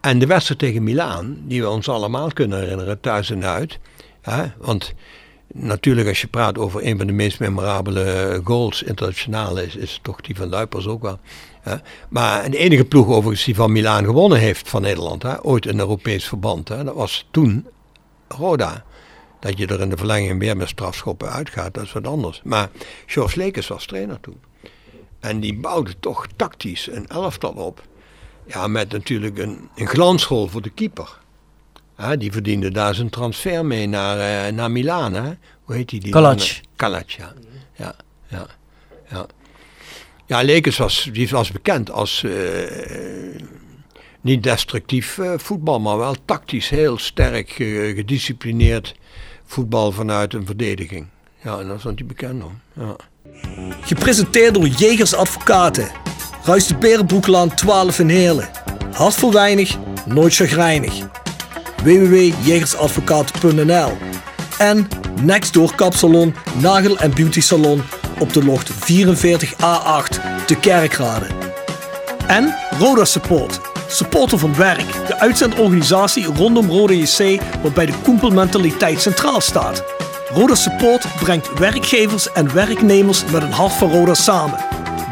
En 0.00 0.18
de 0.18 0.26
wedstrijd 0.26 0.60
tegen 0.60 0.82
Milaan, 0.82 1.36
die 1.44 1.62
we 1.62 1.68
ons 1.68 1.88
allemaal 1.88 2.32
kunnen 2.32 2.60
herinneren, 2.60 3.00
thuis 3.00 3.30
en 3.30 3.44
uit. 3.44 3.78
Hè, 4.20 4.44
want 4.58 4.94
natuurlijk, 5.52 6.08
als 6.08 6.20
je 6.20 6.26
praat 6.26 6.58
over 6.58 6.86
een 6.86 6.98
van 6.98 7.06
de 7.06 7.12
meest 7.12 7.40
memorabele 7.40 8.40
goals 8.44 8.82
internationaal, 8.82 9.58
is, 9.58 9.76
is 9.76 9.98
toch 10.02 10.20
die 10.20 10.36
van 10.36 10.48
Luipers 10.48 10.86
ook 10.86 11.02
wel. 11.02 11.18
Hè. 11.60 11.76
Maar 12.08 12.50
de 12.50 12.56
enige 12.56 12.84
ploeg 12.84 13.08
overigens 13.08 13.44
die 13.44 13.54
van 13.54 13.72
Milaan 13.72 14.04
gewonnen 14.04 14.38
heeft 14.38 14.68
van 14.68 14.82
Nederland, 14.82 15.22
hè, 15.22 15.44
ooit 15.44 15.66
een 15.66 15.78
Europees 15.78 16.28
verband, 16.28 16.68
hè, 16.68 16.84
dat 16.84 16.94
was 16.94 17.26
toen 17.30 17.66
Roda. 18.28 18.84
Dat 19.40 19.58
je 19.58 19.66
er 19.66 19.80
in 19.80 19.90
de 19.90 19.96
verlenging 19.96 20.38
weer 20.38 20.56
met 20.56 20.68
strafschoppen 20.68 21.30
uitgaat, 21.30 21.74
dat 21.74 21.84
is 21.84 21.92
wat 21.92 22.06
anders. 22.06 22.40
Maar 22.44 22.70
George 23.06 23.38
Lekens 23.38 23.68
was 23.68 23.86
trainer 23.86 24.20
toen. 24.20 24.45
En 25.20 25.40
die 25.40 25.54
bouwde 25.54 25.98
toch 26.00 26.26
tactisch 26.36 26.90
een 26.90 27.06
elftal 27.06 27.52
op. 27.52 27.82
Ja, 28.46 28.66
met 28.66 28.92
natuurlijk 28.92 29.38
een, 29.38 29.68
een 29.74 29.86
glansrol 29.86 30.46
voor 30.46 30.62
de 30.62 30.70
keeper. 30.70 31.18
Die 32.18 32.32
verdiende 32.32 32.70
daar 32.70 32.94
zijn 32.94 33.10
transfer 33.10 33.66
mee 33.66 33.86
naar, 33.86 34.18
eh, 34.18 34.52
naar 34.52 34.70
Milaan. 34.70 35.14
Hè? 35.14 35.32
Hoe 35.62 35.74
heet 35.74 35.88
die? 35.88 36.00
die 36.00 36.12
Kalac. 36.12 36.60
Kalac, 36.76 37.10
ja. 37.10 37.32
Ja, 37.72 37.96
ja, 38.26 38.46
ja. 39.10 39.26
Ja, 40.26 40.42
Lekens 40.42 40.76
was, 40.76 41.08
die 41.12 41.28
was 41.28 41.52
bekend 41.52 41.90
als 41.90 42.24
eh, 42.24 43.40
niet 44.20 44.42
destructief 44.42 45.18
eh, 45.18 45.32
voetbal, 45.36 45.80
maar 45.80 45.98
wel 45.98 46.14
tactisch 46.24 46.68
heel 46.68 46.98
sterk, 46.98 47.50
gedisciplineerd 47.96 48.94
voetbal 49.44 49.92
vanuit 49.92 50.34
een 50.34 50.46
verdediging. 50.46 51.06
Ja, 51.42 51.58
en 51.58 51.68
daar 51.68 51.80
stond 51.80 51.98
hij 51.98 52.08
bekend 52.08 52.44
om. 52.44 52.60
Ja. 52.72 52.96
Gepresenteerd 53.80 54.54
door 54.54 54.66
Jegers 54.66 55.14
Advocaten. 55.14 55.88
Ruist 56.44 56.68
de 56.68 56.76
Berenbroeklaan 56.76 57.54
12 57.54 57.98
in 57.98 58.08
Heerlen. 58.08 58.48
Hart 58.92 59.14
voor 59.14 59.32
weinig, 59.32 59.76
nooit 60.04 60.34
chagrijnig. 60.34 60.94
www.jegersadvocaten.nl 61.82 63.96
En 64.58 64.88
Nextdoor 65.22 65.74
Kapsalon, 65.74 66.34
Nagel 66.58 66.98
en 66.98 67.14
Beauty 67.14 67.40
Salon 67.40 67.82
op 68.18 68.32
de 68.32 68.44
locht 68.44 68.70
44A8 68.70 68.74
te 70.46 70.54
Kerkrade. 70.60 71.26
En 72.26 72.54
Roda 72.78 73.04
Support. 73.04 73.60
Supporter 73.88 74.38
van 74.38 74.56
werk. 74.56 75.06
De 75.06 75.18
uitzendorganisatie 75.18 76.24
rondom 76.24 76.68
Roda 76.68 76.94
JC 76.94 77.40
waarbij 77.62 77.86
de 77.86 77.94
koempelmentaliteit 78.02 79.00
centraal 79.00 79.40
staat. 79.40 79.95
Roda 80.28 80.54
Support 80.54 81.06
brengt 81.20 81.58
werkgevers 81.58 82.32
en 82.32 82.54
werknemers 82.54 83.24
met 83.24 83.42
een 83.42 83.52
hart 83.52 83.72
voor 83.72 83.90
Roda 83.90 84.14
samen. 84.14 84.58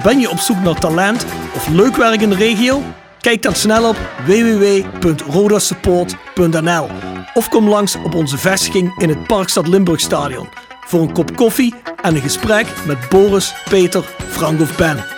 Ben 0.02 0.20
je 0.20 0.30
op 0.30 0.38
zoek 0.38 0.62
naar 0.62 0.78
talent 0.78 1.26
of 1.54 1.68
leuk 1.68 1.96
werk 1.96 2.20
in 2.20 2.30
de 2.30 2.36
regio? 2.36 2.82
Kijk 3.20 3.42
dan 3.42 3.54
snel 3.54 3.88
op 3.88 3.96
www.rodasupport.nl 4.26 6.88
of 7.34 7.48
kom 7.48 7.68
langs 7.68 7.96
op 8.04 8.14
onze 8.14 8.38
vestiging 8.38 9.02
in 9.02 9.08
het 9.08 9.26
Parkstad 9.26 9.68
Limburg 9.68 10.00
Stadion 10.00 10.48
voor 10.86 11.00
een 11.00 11.12
kop 11.12 11.36
koffie 11.36 11.74
en 12.02 12.14
een 12.14 12.20
gesprek 12.20 12.66
met 12.86 13.08
Boris, 13.08 13.54
Peter, 13.68 14.04
Frank 14.28 14.60
of 14.60 14.76
Ben. 14.76 15.13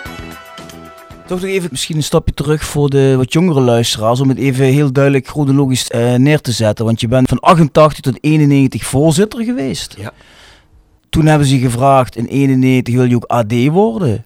Toch 1.27 1.41
nog 1.41 1.49
even 1.49 1.67
misschien 1.71 1.95
een 1.95 2.03
stapje 2.03 2.33
terug 2.33 2.65
voor 2.65 2.89
de 2.89 3.15
wat 3.17 3.33
jongere 3.33 3.61
luisteraars. 3.61 4.19
Om 4.19 4.29
het 4.29 4.37
even 4.37 4.65
heel 4.65 4.91
duidelijk 4.91 5.27
chronologisch 5.27 5.87
eh, 5.87 6.13
neer 6.15 6.41
te 6.41 6.51
zetten. 6.51 6.85
Want 6.85 7.01
je 7.01 7.07
bent 7.07 7.29
van 7.29 7.39
88 7.39 7.99
tot 7.99 8.17
91 8.21 8.85
voorzitter 8.85 9.43
geweest. 9.43 9.95
Ja. 9.97 10.11
Toen 11.09 11.25
hebben 11.25 11.47
ze 11.47 11.59
je 11.59 11.61
gevraagd 11.61 12.15
in 12.15 12.25
91 12.25 12.95
wil 12.95 13.03
je 13.03 13.15
ook 13.15 13.25
AD 13.25 13.67
worden. 13.67 14.25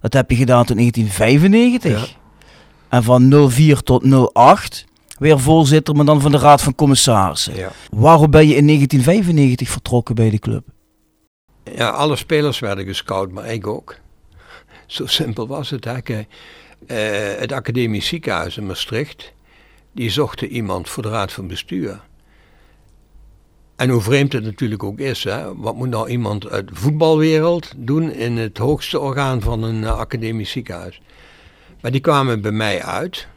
Dat 0.00 0.12
heb 0.12 0.30
je 0.30 0.36
gedaan 0.36 0.64
tot 0.64 0.76
1995. 0.76 2.10
Ja. 2.10 2.18
En 2.88 3.02
van 3.02 3.50
04 3.50 3.82
tot 3.82 4.32
08 4.32 4.84
weer 5.18 5.40
voorzitter, 5.40 5.94
maar 5.94 6.04
dan 6.04 6.20
van 6.20 6.30
de 6.30 6.38
Raad 6.38 6.62
van 6.62 6.74
Commissarissen. 6.74 7.56
Ja. 7.56 7.70
Waarom 7.90 8.30
ben 8.30 8.48
je 8.48 8.54
in 8.54 8.66
1995 8.66 9.68
vertrokken 9.68 10.14
bij 10.14 10.30
de 10.30 10.38
club? 10.38 10.64
Ja, 11.76 11.88
alle 11.88 12.16
spelers 12.16 12.58
werden 12.58 12.84
gescout, 12.84 13.30
maar 13.30 13.52
ik 13.52 13.66
ook. 13.66 14.00
Zo 14.92 15.06
simpel 15.06 15.46
was 15.46 15.70
het. 15.70 15.84
Hè. 15.84 16.00
Kijk, 16.00 16.26
eh, 16.86 16.96
het 17.38 17.52
academisch 17.52 18.06
ziekenhuis 18.06 18.56
in 18.56 18.66
Maastricht, 18.66 19.32
die 19.92 20.10
zochten 20.10 20.48
iemand 20.48 20.88
voor 20.88 21.02
de 21.02 21.08
raad 21.08 21.32
van 21.32 21.46
bestuur. 21.46 22.00
En 23.76 23.88
hoe 23.88 24.00
vreemd 24.00 24.32
het 24.32 24.44
natuurlijk 24.44 24.82
ook 24.82 24.98
is, 24.98 25.24
hè. 25.24 25.56
wat 25.56 25.74
moet 25.74 25.88
nou 25.88 26.08
iemand 26.08 26.48
uit 26.48 26.68
de 26.68 26.74
voetbalwereld 26.74 27.72
doen 27.76 28.12
in 28.12 28.36
het 28.36 28.58
hoogste 28.58 29.00
orgaan 29.00 29.40
van 29.40 29.62
een 29.62 29.84
eh, 29.84 29.98
academisch 29.98 30.50
ziekenhuis? 30.50 31.00
Maar 31.80 31.90
die 31.90 32.00
kwamen 32.00 32.40
bij 32.40 32.52
mij 32.52 32.82
uit 32.82 33.28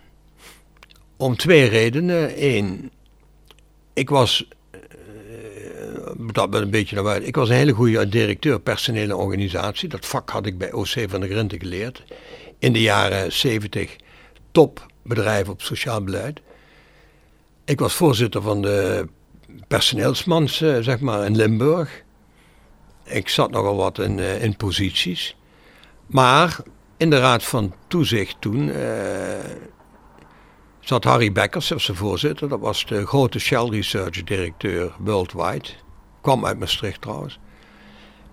om 1.17 1.37
twee 1.37 1.69
redenen. 1.69 2.43
Eén, 2.43 2.91
ik 3.93 4.09
was 4.09 4.47
dat 6.17 6.49
ben 6.49 6.61
een 6.61 6.69
beetje 6.69 6.95
naar 6.95 7.03
buiten. 7.03 7.27
Ik 7.27 7.35
was 7.35 7.49
een 7.49 7.55
hele 7.55 7.71
goede 7.71 8.09
directeur 8.09 8.59
personele 8.59 9.15
organisatie. 9.15 9.89
Dat 9.89 10.05
vak 10.05 10.29
had 10.29 10.45
ik 10.45 10.57
bij 10.57 10.73
OC 10.73 11.05
van 11.07 11.19
der 11.19 11.29
Grinten 11.29 11.59
geleerd. 11.59 12.03
In 12.59 12.73
de 12.73 12.81
jaren 12.81 13.31
70 13.31 13.95
topbedrijf 14.51 15.49
op 15.49 15.61
sociaal 15.61 16.03
beleid. 16.03 16.41
Ik 17.65 17.79
was 17.79 17.93
voorzitter 17.93 18.41
van 18.41 18.61
de 18.61 19.07
personeelsmans, 19.67 20.61
eh, 20.61 20.77
zeg 20.79 20.99
maar, 20.99 21.25
in 21.25 21.35
Limburg. 21.35 22.03
Ik 23.03 23.29
zat 23.29 23.51
nogal 23.51 23.75
wat 23.75 23.99
in, 23.99 24.19
eh, 24.19 24.43
in 24.43 24.55
posities. 24.55 25.37
Maar 26.05 26.57
in 26.97 27.09
de 27.09 27.19
raad 27.19 27.43
van 27.43 27.73
toezicht 27.87 28.35
toen 28.39 28.69
eh, 28.69 28.85
zat 30.79 31.03
Harry 31.03 31.31
Bekkers 31.31 31.73
als 31.73 31.85
de 31.85 31.95
voorzitter. 31.95 32.49
Dat 32.49 32.59
was 32.59 32.85
de 32.85 33.05
grote 33.05 33.39
Shell 33.39 33.69
Research 33.69 34.23
directeur 34.23 34.93
worldwide. 34.99 35.69
Kwam 36.25 36.45
uit 36.45 36.59
Maastricht 36.59 37.01
trouwens. 37.01 37.39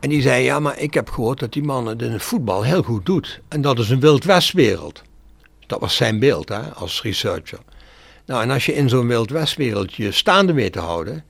En 0.00 0.08
die 0.08 0.22
zei, 0.22 0.44
ja, 0.44 0.60
maar 0.60 0.78
ik 0.78 0.94
heb 0.94 1.10
gehoord 1.10 1.38
dat 1.38 1.52
die 1.52 1.62
man 1.62 1.86
het 1.86 2.02
in 2.02 2.12
het 2.12 2.22
voetbal 2.22 2.62
heel 2.62 2.82
goed 2.82 3.06
doet. 3.06 3.40
En 3.48 3.60
dat 3.60 3.78
is 3.78 3.90
een 3.90 4.00
Wild 4.00 4.24
Westwereld. 4.24 5.02
Dat 5.66 5.80
was 5.80 5.96
zijn 5.96 6.18
beeld 6.18 6.48
hè, 6.48 6.60
als 6.60 7.02
researcher. 7.02 7.58
Nou, 8.26 8.42
en 8.42 8.50
als 8.50 8.66
je 8.66 8.74
in 8.74 8.88
zo'n 8.88 9.06
Wild 9.06 9.30
Westwereld 9.30 9.94
je 9.94 10.12
staande 10.12 10.52
weet 10.52 10.72
te 10.72 10.78
houden. 10.78 11.24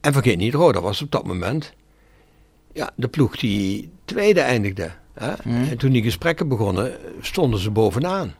En 0.00 0.12
vergeet 0.12 0.38
niet, 0.38 0.54
Roda 0.54 0.80
was 0.80 1.02
op 1.02 1.10
dat 1.10 1.26
moment. 1.26 1.72
Ja, 2.72 2.90
de 2.94 3.08
ploeg 3.08 3.36
die 3.36 3.90
tweede 4.04 4.40
eindigde. 4.40 4.90
Hè. 5.14 5.32
En 5.42 5.78
toen 5.78 5.92
die 5.92 6.02
gesprekken 6.02 6.48
begonnen, 6.48 6.96
stonden 7.20 7.60
ze 7.60 7.70
bovenaan. 7.70 8.34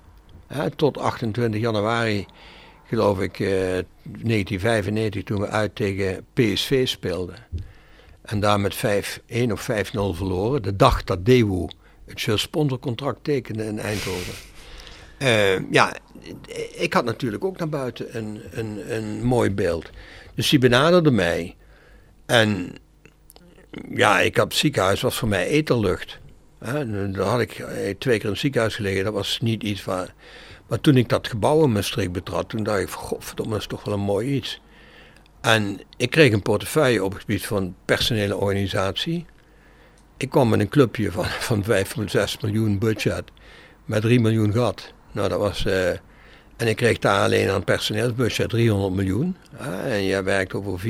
Hè, 0.47 0.71
tot 0.71 0.99
28 0.99 1.61
januari, 1.61 2.27
geloof 2.89 3.21
ik, 3.21 3.41
eh, 3.41 3.49
1995, 4.03 5.23
toen 5.23 5.41
we 5.41 5.49
uit 5.49 5.75
tegen 5.75 6.25
PSV 6.33 6.89
speelden. 6.89 7.37
En 8.23 8.41
daar 8.41 8.61
met 8.61 8.75
5-1 8.75 9.53
of 9.53 9.61
5-0 9.61 10.15
verloren. 10.15 10.63
De 10.63 10.77
dag 10.77 11.05
dat 11.05 11.27
Daewoo 11.27 11.69
het 12.07 12.41
sponsorcontract 12.41 13.25
tekende 13.25 13.65
in 13.65 13.79
Eindhoven. 13.79 14.35
Eh, 15.19 15.71
ja, 15.71 15.97
ik 16.75 16.93
had 16.93 17.05
natuurlijk 17.05 17.45
ook 17.45 17.59
naar 17.59 17.69
buiten 17.69 18.17
een, 18.17 18.41
een, 18.51 18.95
een 18.97 19.23
mooi 19.23 19.51
beeld. 19.51 19.91
Dus 20.35 20.49
die 20.49 20.59
benaderde 20.59 21.11
mij. 21.11 21.57
En 22.27 22.75
ja, 23.95 24.21
ik 24.21 24.37
had 24.37 24.45
het 24.45 24.55
ziekenhuis, 24.55 25.01
was 25.01 25.19
voor 25.19 25.29
mij 25.29 25.47
eterlucht. 25.47 26.19
Daar 26.59 27.19
had 27.19 27.41
ik 27.41 27.59
eh, 27.59 27.67
twee 27.99 28.17
keer 28.17 28.25
in 28.25 28.31
het 28.31 28.39
ziekenhuis 28.39 28.75
gelegen, 28.75 29.05
dat 29.05 29.13
was 29.13 29.39
niet 29.41 29.63
iets 29.63 29.85
waar... 29.85 30.15
Maar 30.69 30.81
toen 30.81 30.97
ik 30.97 31.09
dat 31.09 31.29
gebouw 31.29 31.65
in 31.65 31.73
Maastricht 31.73 32.13
betrad, 32.13 32.49
toen 32.49 32.63
dacht 32.63 32.81
ik, 32.81 32.91
godverdomme, 32.91 33.53
dat 33.53 33.61
is 33.61 33.67
toch 33.67 33.85
wel 33.85 33.95
een 33.95 34.01
mooi 34.01 34.35
iets. 34.35 34.61
En 35.41 35.81
ik 35.97 36.11
kreeg 36.11 36.33
een 36.33 36.43
portefeuille 36.43 37.05
op 37.05 37.13
het 37.13 37.21
gebied 37.21 37.47
van 37.47 37.75
personele 37.85 38.37
organisatie. 38.37 39.27
Ik 40.17 40.31
kwam 40.31 40.49
met 40.49 40.61
een 40.61 40.69
clubje 40.69 41.13
van, 41.13 41.25
van 41.49 41.65
5,6 41.65 41.71
miljoen 42.41 42.79
budget, 42.79 43.25
met 43.85 44.03
3 44.03 44.21
miljoen 44.21 44.53
gat. 44.53 44.93
Nou, 45.13 45.29
dat 45.29 45.39
was... 45.39 45.65
Uh, 45.67 45.89
en 46.57 46.67
ik 46.67 46.77
kreeg 46.77 46.99
daar 46.99 47.23
alleen 47.23 47.51
aan 47.51 47.65
personeelsbudget 47.65 48.49
300 48.49 48.95
miljoen. 48.95 49.37
en 49.85 50.05
jij 50.05 50.25
werkt 50.25 50.55
over 50.55 50.81
4.500, 50.81 50.87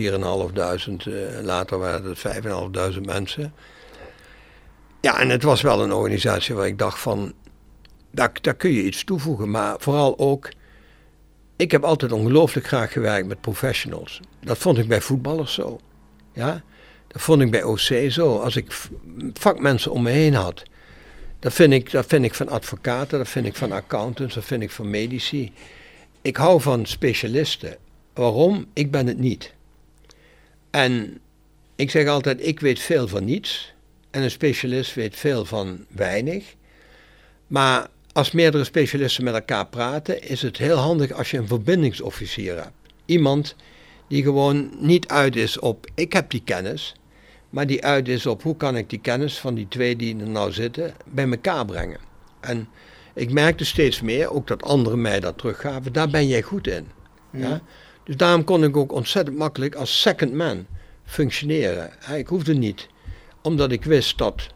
uh, 1.09 1.41
later 1.43 1.79
waren 1.79 2.05
het 2.05 2.99
5.500 2.99 3.01
mensen. 3.01 3.55
Ja, 5.01 5.21
en 5.21 5.29
het 5.29 5.43
was 5.43 5.61
wel 5.61 5.83
een 5.83 5.93
organisatie 5.93 6.55
waar 6.55 6.67
ik 6.67 6.79
dacht 6.79 6.99
van, 6.99 7.33
daar, 8.11 8.55
kun 8.57 8.73
je 8.73 8.85
iets 8.85 9.05
toevoegen. 9.05 9.51
Maar 9.51 9.75
vooral 9.79 10.19
ook, 10.19 10.49
ik 11.57 11.71
heb 11.71 11.85
altijd 11.85 12.13
ongelooflijk 12.13 12.67
graag 12.67 12.93
gewerkt 12.93 13.29
met 13.29 13.41
professionals. 13.41 14.21
Dat 14.41 14.59
vond 14.59 14.79
ik 14.79 14.89
bij 14.89 15.01
voetballers 15.01 15.55
zo. 15.55 15.81
Ja? 16.33 16.63
Dat 17.07 17.23
vond 17.23 17.41
ik 17.41 17.51
bij 17.51 17.63
OC 17.63 18.11
zo. 18.11 18.39
Als 18.39 18.57
ik 18.57 18.89
vakmensen 19.33 19.93
om 19.93 20.03
me 20.03 20.11
heen 20.11 20.35
had. 20.35 20.63
Dat 21.39 21.53
vind, 21.53 21.73
ik, 21.73 21.91
dat 21.91 22.07
vind 22.07 22.25
ik 22.25 22.35
van 22.35 22.49
advocaten, 22.49 23.19
dat 23.19 23.29
vind 23.29 23.47
ik 23.47 23.57
van 23.57 23.73
accountants, 23.73 24.35
dat 24.35 24.45
vind 24.45 24.63
ik 24.63 24.71
van 24.71 24.91
medici. 24.91 25.53
Ik 26.23 26.37
hou 26.37 26.61
van 26.61 26.87
specialisten. 26.87 27.77
Waarom? 28.15 28.67
Ik 28.73 28.91
ben 28.91 29.07
het 29.07 29.19
niet. 29.19 29.53
En 30.71 31.21
ik 31.77 31.91
zeg 31.91 32.07
altijd, 32.07 32.47
ik 32.47 32.61
weet 32.61 32.81
veel 32.81 33.09
van 33.09 33.25
niets. 33.25 33.73
En 34.11 34.23
een 34.23 34.31
specialist 34.31 34.95
weet 34.95 35.17
veel 35.17 35.45
van 35.45 35.85
weinig. 35.89 36.55
Maar 37.47 37.89
als 38.13 38.33
meerdere 38.33 38.65
specialisten 38.65 39.25
met 39.25 39.35
elkaar 39.35 39.67
praten, 39.67 40.23
is 40.23 40.43
het 40.43 40.57
heel 40.57 40.77
handig 40.77 41.13
als 41.13 41.31
je 41.31 41.39
een 41.39 41.47
verbindingsofficier 41.47 42.55
hebt. 42.55 42.73
Iemand 43.05 43.57
die 44.09 44.23
gewoon 44.23 44.71
niet 44.81 45.09
uit 45.09 45.37
is 45.37 45.59
op 45.59 45.87
ik 45.95 46.13
heb 46.13 46.31
die 46.31 46.43
kennis, 46.45 46.95
maar 47.51 47.67
die 47.67 47.85
uit 47.85 48.09
is 48.09 48.27
op 48.27 48.43
hoe 48.43 48.57
kan 48.57 48.77
ik 48.77 48.91
die 48.91 49.01
kennis 49.01 49.39
van 49.39 49.55
die 49.55 49.69
twee 49.69 49.97
die 49.97 50.21
er 50.21 50.29
nou 50.29 50.53
zitten 50.53 50.95
bij 51.05 51.29
elkaar 51.31 51.65
brengen. 51.65 52.01
En 52.41 52.69
ik 53.15 53.33
merkte 53.33 53.65
steeds 53.65 54.01
meer, 54.01 54.33
ook 54.33 54.47
dat 54.47 54.63
anderen 54.63 55.01
mij 55.01 55.21
dat 55.21 55.39
teruggaven, 55.39 55.93
daar 55.93 56.09
ben 56.09 56.27
jij 56.27 56.43
goed 56.43 56.67
in. 56.67 56.87
Ja? 57.31 57.61
Dus 58.05 58.17
daarom 58.17 58.45
kon 58.45 58.65
ik 58.65 58.77
ook 58.77 58.93
ontzettend 58.93 59.37
makkelijk 59.37 59.75
als 59.75 60.01
second 60.01 60.33
man 60.33 60.67
functioneren. 61.05 61.91
Ik 62.15 62.27
hoefde 62.27 62.55
niet, 62.55 62.89
omdat 63.43 63.73
ik 63.73 63.85
wist 63.85 64.19
dat 64.19 64.47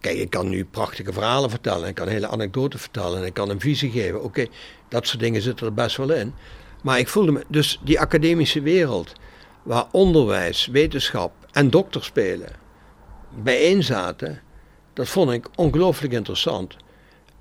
Kijk, 0.00 0.18
ik 0.18 0.30
kan 0.30 0.48
nu 0.48 0.64
prachtige 0.64 1.12
verhalen 1.12 1.50
vertellen, 1.50 1.88
ik 1.88 1.94
kan 1.94 2.08
hele 2.08 2.28
anekdoten 2.28 2.78
vertellen 2.78 3.20
en 3.20 3.26
ik 3.26 3.34
kan 3.34 3.50
een 3.50 3.60
visie 3.60 3.90
geven. 3.90 4.22
Oké, 4.22 4.46
dat 4.88 5.06
soort 5.06 5.20
dingen 5.20 5.42
zitten 5.42 5.66
er 5.66 5.74
best 5.74 5.96
wel 5.96 6.12
in. 6.12 6.34
Maar 6.82 6.98
ik 6.98 7.08
voelde 7.08 7.32
me, 7.32 7.44
dus 7.48 7.80
die 7.84 8.00
academische 8.00 8.60
wereld, 8.60 9.12
waar 9.62 9.86
onderwijs, 9.92 10.66
wetenschap 10.66 11.32
en 11.52 11.70
dokter 11.70 12.04
spelen 12.04 12.66
bijeen 13.42 13.82
zaten, 13.82 14.40
dat 14.92 15.08
vond 15.08 15.30
ik 15.30 15.48
ongelooflijk 15.54 16.12
interessant. 16.12 16.76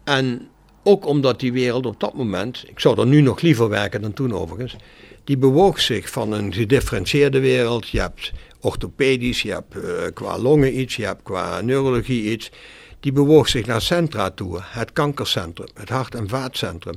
En 0.03 0.49
ook 0.83 1.05
omdat 1.05 1.39
die 1.39 1.53
wereld 1.53 1.85
op 1.85 1.99
dat 1.99 2.13
moment, 2.13 2.63
ik 2.67 2.79
zou 2.79 2.99
er 2.99 3.05
nu 3.05 3.21
nog 3.21 3.41
liever 3.41 3.69
werken 3.69 4.01
dan 4.01 4.13
toen 4.13 4.33
overigens, 4.33 4.75
die 5.23 5.37
bewoog 5.37 5.79
zich 5.79 6.09
van 6.09 6.31
een 6.31 6.53
gedifferentieerde 6.53 7.39
wereld. 7.39 7.89
Je 7.89 7.99
hebt 7.99 8.31
orthopedisch, 8.61 9.41
je 9.41 9.51
hebt 9.51 9.75
uh, 9.75 9.83
qua 10.13 10.37
longen 10.37 10.79
iets, 10.79 10.95
je 10.95 11.05
hebt 11.05 11.23
qua 11.23 11.61
neurologie 11.61 12.31
iets. 12.31 12.51
Die 12.99 13.11
bewoog 13.11 13.47
zich 13.47 13.65
naar 13.65 13.81
centra 13.81 14.29
toe. 14.29 14.59
Het 14.63 14.93
kankercentrum, 14.93 15.67
het 15.73 15.89
hart- 15.89 16.15
en 16.15 16.29
vaatcentrum, 16.29 16.95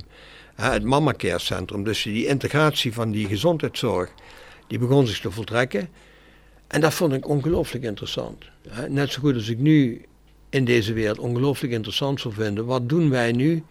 het 0.55 0.83
mammacare 0.83 1.39
centrum. 1.39 1.83
Dus 1.83 2.03
die 2.03 2.25
integratie 2.25 2.93
van 2.93 3.11
die 3.11 3.27
gezondheidszorg, 3.27 4.13
die 4.67 4.79
begon 4.79 5.07
zich 5.07 5.19
te 5.19 5.31
voltrekken. 5.31 5.89
En 6.67 6.81
dat 6.81 6.93
vond 6.93 7.13
ik 7.13 7.27
ongelooflijk 7.27 7.83
interessant. 7.83 8.45
Net 8.89 9.11
zo 9.11 9.19
goed 9.19 9.35
als 9.35 9.49
ik 9.49 9.57
nu 9.57 10.05
in 10.49 10.65
deze 10.65 10.93
wereld 10.93 11.19
ongelooflijk 11.19 11.73
interessant 11.73 12.21
zou 12.21 12.33
vinden. 12.33 12.65
Wat 12.65 12.89
doen 12.89 13.09
wij 13.09 13.31
nu 13.31 13.63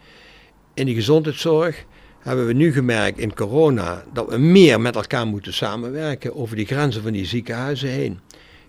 in 0.73 0.85
die 0.85 0.95
gezondheidszorg? 0.95 1.85
Hebben 2.21 2.47
we 2.47 2.53
nu 2.53 2.73
gemerkt 2.73 3.19
in 3.19 3.33
corona 3.33 4.03
dat 4.13 4.29
we 4.29 4.37
meer 4.37 4.81
met 4.81 4.95
elkaar 4.95 5.27
moeten 5.27 5.53
samenwerken 5.53 6.35
over 6.35 6.55
die 6.55 6.65
grenzen 6.65 7.01
van 7.01 7.11
die 7.11 7.25
ziekenhuizen 7.25 7.89
heen. 7.89 8.19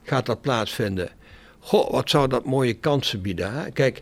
Gaat 0.02 0.26
dat 0.26 0.40
plaatsvinden? 0.40 1.10
Goh, 1.58 1.90
wat 1.90 2.10
zou 2.10 2.28
dat 2.28 2.44
mooie 2.44 2.74
kansen 2.74 3.22
bieden. 3.22 3.72
Kijk, 3.72 3.98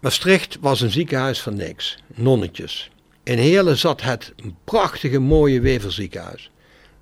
Maastricht 0.00 0.58
was 0.60 0.80
een 0.80 0.90
ziekenhuis 0.90 1.42
van 1.42 1.54
niks, 1.54 1.98
nonnetjes. 2.14 2.90
In 3.22 3.38
Heerlen 3.38 3.76
zat 3.76 4.02
het 4.02 4.34
prachtige, 4.64 5.18
mooie 5.18 5.60
weverziekenhuis. 5.60 6.50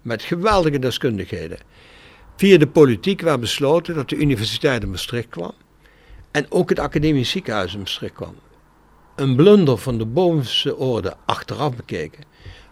Met 0.03 0.23
geweldige 0.23 0.79
deskundigheden. 0.79 1.59
Via 2.37 2.59
de 2.59 2.67
politiek 2.67 3.21
werd 3.21 3.41
besloten 3.41 3.95
dat 3.95 4.09
de 4.09 4.17
Universiteit 4.17 4.83
in 4.83 4.91
Maastricht 4.91 5.29
kwam. 5.29 5.53
En 6.31 6.47
ook 6.49 6.69
het 6.69 6.79
Academisch 6.79 7.31
Ziekenhuis 7.31 7.73
in 7.73 7.79
Maastricht 7.79 8.15
kwam 8.15 8.35
een 9.17 9.37
blunder 9.37 9.79
van 9.79 9.99
de 9.99 10.05
bovenste 10.05 10.77
orde 10.77 11.15
achteraf 11.25 11.77
bekeken. 11.77 12.25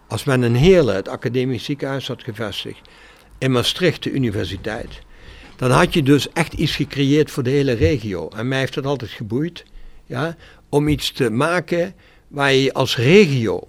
Als 0.07 0.23
men 0.23 0.41
een 0.41 0.55
hele 0.55 0.91
het 0.91 1.07
academisch 1.07 1.63
ziekenhuis 1.63 2.07
had 2.07 2.23
gevestigd 2.23 2.89
in 3.37 3.51
Maastricht, 3.51 4.03
de 4.03 4.11
universiteit, 4.11 4.99
dan 5.55 5.71
had 5.71 5.93
je 5.93 6.03
dus 6.03 6.29
echt 6.29 6.53
iets 6.53 6.75
gecreëerd 6.75 7.31
voor 7.31 7.43
de 7.43 7.49
hele 7.49 7.71
regio. 7.71 8.29
En 8.29 8.47
mij 8.47 8.59
heeft 8.59 8.73
dat 8.73 8.85
altijd 8.85 9.11
geboeid, 9.11 9.65
ja, 10.05 10.35
om 10.69 10.87
iets 10.87 11.11
te 11.11 11.29
maken 11.29 11.95
waar 12.27 12.53
je 12.53 12.73
als 12.73 12.97
regio 12.97 13.67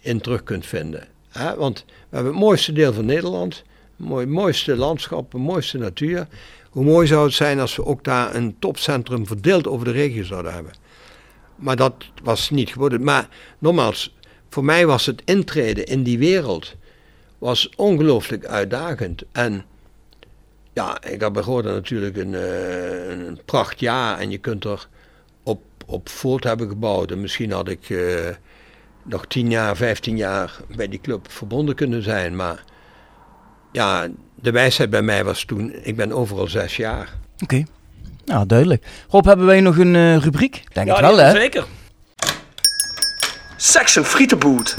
in 0.00 0.20
terug 0.20 0.42
kunt 0.42 0.66
vinden. 0.66 1.08
Want 1.56 1.84
we 1.86 2.16
hebben 2.16 2.32
het 2.32 2.42
mooiste 2.42 2.72
deel 2.72 2.92
van 2.92 3.04
Nederland, 3.04 3.62
het 4.08 4.28
mooiste 4.28 4.76
landschap, 4.76 5.30
de 5.30 5.38
mooiste 5.38 5.78
natuur. 5.78 6.26
Hoe 6.70 6.84
mooi 6.84 7.06
zou 7.06 7.24
het 7.24 7.34
zijn 7.34 7.60
als 7.60 7.76
we 7.76 7.84
ook 7.84 8.04
daar 8.04 8.34
een 8.34 8.56
topcentrum 8.58 9.26
verdeeld 9.26 9.66
over 9.66 9.84
de 9.84 9.92
regio 9.92 10.24
zouden 10.24 10.52
hebben. 10.52 10.72
Maar 11.56 11.76
dat 11.76 11.94
was 12.22 12.50
niet 12.50 12.70
geworden. 12.70 13.04
Maar 13.04 13.28
nogmaals, 13.58 14.16
voor 14.48 14.64
mij 14.64 14.86
was 14.86 15.06
het 15.06 15.22
intreden 15.24 15.86
in 15.86 16.02
die 16.02 16.18
wereld 16.18 16.76
was 17.38 17.70
ongelooflijk 17.76 18.44
uitdagend. 18.44 19.22
En 19.32 19.64
ja, 20.72 21.02
ik 21.02 21.20
heb 21.20 21.32
begonnen 21.32 21.72
natuurlijk 21.72 22.16
een, 22.16 22.32
uh, 22.32 23.08
een 23.08 23.40
prachtjaar 23.44 24.18
en 24.18 24.30
je 24.30 24.38
kunt 24.38 24.64
er 24.64 24.88
op, 25.42 25.62
op 25.86 26.08
voort 26.08 26.44
hebben 26.44 26.68
gebouwd. 26.68 27.10
En 27.10 27.20
misschien 27.20 27.52
had 27.52 27.68
ik 27.68 27.88
uh, 27.88 28.28
nog 29.02 29.26
10 29.26 29.50
jaar, 29.50 29.76
15 29.76 30.16
jaar 30.16 30.60
bij 30.76 30.88
die 30.88 31.00
club 31.00 31.30
verbonden 31.30 31.74
kunnen 31.74 32.02
zijn. 32.02 32.36
Maar 32.36 32.64
ja, 33.72 34.08
de 34.34 34.50
wijsheid 34.50 34.90
bij 34.90 35.02
mij 35.02 35.24
was 35.24 35.44
toen, 35.44 35.74
ik 35.82 35.96
ben 35.96 36.12
overal 36.12 36.48
zes 36.48 36.76
jaar. 36.76 37.14
Oké. 37.42 37.64
Nou, 38.26 38.46
duidelijk. 38.46 38.84
Rob, 39.08 39.24
hebben 39.24 39.46
wij 39.46 39.60
nog 39.60 39.78
een 39.78 39.94
uh, 39.94 40.16
rubriek? 40.16 40.62
Denk 40.72 40.86
ja, 40.86 40.92
het 40.92 41.04
wel, 41.04 41.16
hè? 41.16 41.30
zeker. 41.30 41.64
Section 43.56 44.04
Frietenboot. 44.04 44.74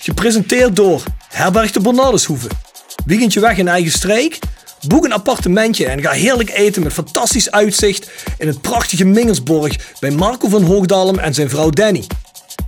Gepresenteerd 0.00 0.76
door 0.76 1.02
Herberg 1.28 1.70
de 1.70 1.80
Bernardeshoeve. 1.80 2.48
Weekendje 3.06 3.40
weg 3.40 3.56
in 3.56 3.68
eigen 3.68 3.92
streek? 3.92 4.38
Boek 4.88 5.04
een 5.04 5.12
appartementje 5.12 5.86
en 5.86 6.02
ga 6.02 6.10
heerlijk 6.10 6.50
eten 6.50 6.82
met 6.82 6.92
fantastisch 6.92 7.50
uitzicht 7.50 8.10
in 8.38 8.46
het 8.46 8.60
prachtige 8.60 9.04
Mingelsborg 9.04 9.76
bij 10.00 10.10
Marco 10.10 10.48
van 10.48 10.62
Hoogdalem 10.62 11.18
en 11.18 11.34
zijn 11.34 11.50
vrouw 11.50 11.70
Danny. 11.70 12.04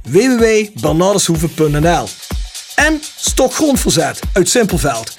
www.bernardeshoeve.nl 0.03 2.09
En 2.75 3.01
Stokgrondverzet 3.17 4.21
uit 4.33 4.49
Simpelveld. 4.49 5.15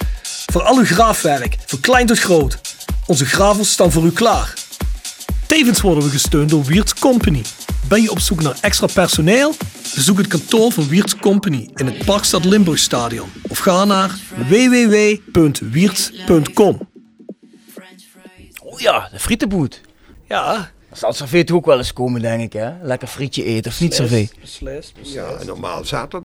Voor 0.52 0.62
al 0.62 0.76
uw 0.76 0.84
graafwerk, 0.84 1.56
van 1.66 1.80
klein 1.80 2.06
tot 2.06 2.18
groot. 2.18 2.58
Onze 3.06 3.26
gravels 3.26 3.70
staan 3.70 3.92
voor 3.92 4.04
u 4.04 4.12
klaar. 4.12 4.54
Tevens 5.48 5.80
worden 5.80 6.04
we 6.04 6.10
gesteund 6.10 6.50
door 6.50 6.64
Wiert's 6.64 6.94
Company. 6.94 7.42
Ben 7.88 8.02
je 8.02 8.10
op 8.10 8.20
zoek 8.20 8.42
naar 8.42 8.58
extra 8.60 8.86
personeel? 8.86 9.54
Bezoek 9.94 10.18
het 10.18 10.26
kantoor 10.26 10.72
van 10.72 10.88
Wiert's 10.88 11.16
Company 11.16 11.70
in 11.74 11.86
het 11.86 12.04
Parkstad 12.04 12.44
Limburgstadion 12.44 13.28
of 13.48 13.58
ga 13.58 13.84
naar 13.84 14.18
www.wiertz.com. 14.48 16.88
Oh 18.62 18.80
ja, 18.80 19.08
de 19.12 19.18
frietenboot. 19.18 19.80
Ja. 20.26 20.70
Zal 20.92 21.12
serveet 21.12 21.50
ook 21.50 21.66
wel 21.66 21.78
eens 21.78 21.92
komen, 21.92 22.20
denk 22.20 22.42
ik, 22.42 22.52
hè? 22.52 22.72
Lekker 22.82 23.08
frietje 23.08 23.44
eten, 23.44 23.70
of 23.70 23.80
niet 23.80 23.94
serveet? 23.94 24.34
Beslist, 24.40 24.92
Ja, 25.02 25.44
normaal 25.44 25.84
zaterdag. 25.84 26.22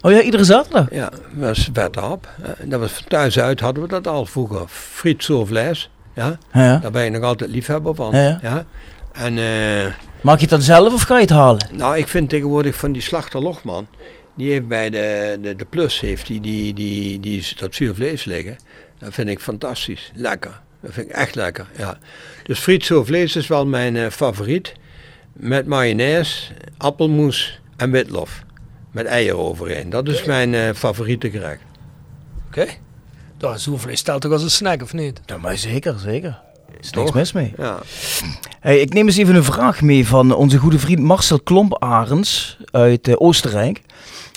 Oh 0.00 0.12
ja, 0.12 0.20
iedere 0.20 0.44
zaterdag? 0.44 0.86
Ja, 0.90 1.10
dat 1.10 1.20
was 1.34 1.70
werd 1.72 1.96
op. 1.96 2.28
Dat 2.64 2.80
was 2.80 2.92
van 2.92 3.04
thuis 3.08 3.38
uit 3.38 3.60
hadden 3.60 3.82
we 3.82 3.88
dat 3.88 4.06
al 4.06 4.26
vroeger. 4.26 4.68
Friet 4.68 5.24
vlees. 5.24 5.90
Ja? 6.14 6.38
Ja. 6.52 6.76
Daar 6.76 6.90
ben 6.90 7.04
ik 7.04 7.12
nog 7.12 7.22
altijd 7.22 7.50
liefhebber 7.50 7.94
van. 7.94 8.16
Ja, 8.16 8.38
ja. 8.42 8.64
En 9.12 9.38
eh, 9.38 9.92
Maak 10.20 10.34
je 10.36 10.40
het 10.40 10.50
dan 10.50 10.62
zelf 10.62 10.92
of 10.92 11.02
ga 11.02 11.14
je 11.14 11.20
het 11.20 11.30
halen? 11.30 11.68
nou, 11.72 11.96
ik 11.96 12.08
vind 12.08 12.28
tegenwoordig 12.28 12.74
van 12.74 12.92
die 12.92 13.02
slachter 13.02 13.40
Logman, 13.40 13.86
die 14.34 14.50
heeft 14.50 14.68
bij 14.68 14.90
de, 14.90 15.38
de, 15.42 15.56
de 15.56 15.64
Plus 15.64 16.00
heeft 16.00 16.26
die, 16.26 16.40
die, 16.40 16.74
die, 16.74 17.20
die, 17.20 17.46
dat 17.56 17.74
zuurvlees 17.74 18.24
liggen. 18.24 18.56
Dat 18.98 19.14
vind 19.14 19.28
ik 19.28 19.40
fantastisch. 19.40 20.12
Lekker. 20.14 20.60
Dat 20.80 20.92
vind 20.92 21.08
ik 21.08 21.12
echt 21.12 21.34
lekker, 21.34 21.66
ja. 21.76 21.98
Dus 22.42 22.58
friet 22.58 22.86
vlees 22.86 23.36
is 23.36 23.46
wel 23.46 23.66
mijn 23.66 23.96
eh, 23.96 24.10
favoriet. 24.10 24.72
Met 25.32 25.66
mayonaise, 25.66 26.52
appelmoes 26.76 27.60
en 27.76 27.90
witlof. 27.90 28.42
Met 28.90 29.06
eieren 29.06 29.38
overheen. 29.38 29.90
Dat 29.90 30.08
is 30.08 30.24
mijn 30.24 30.54
eh, 30.54 30.74
favoriete 30.74 31.30
gerecht. 31.30 31.60
Oké. 32.46 32.60
Okay. 32.60 32.78
Zoevlees 33.50 33.98
stelt 33.98 34.20
toch 34.20 34.32
als 34.32 34.42
een 34.42 34.50
snack, 34.50 34.82
of 34.82 34.92
niet? 34.92 35.20
Ja, 35.26 35.36
maar 35.38 35.56
zeker, 35.56 35.94
zeker. 35.98 36.40
Er 36.68 36.78
is 36.80 36.90
niks 36.90 37.06
Toch? 37.06 37.14
mis 37.14 37.32
mee. 37.32 37.52
Ja. 37.56 37.78
Hey, 38.60 38.80
ik 38.80 38.92
neem 38.92 39.06
eens 39.06 39.16
even 39.16 39.34
een 39.34 39.44
vraag 39.44 39.82
mee 39.82 40.06
van 40.06 40.34
onze 40.34 40.58
goede 40.58 40.78
vriend 40.78 41.00
Marcel 41.00 41.40
Klomp-Arens 41.40 42.58
uit 42.70 43.08
eh, 43.08 43.14
Oostenrijk. 43.18 43.82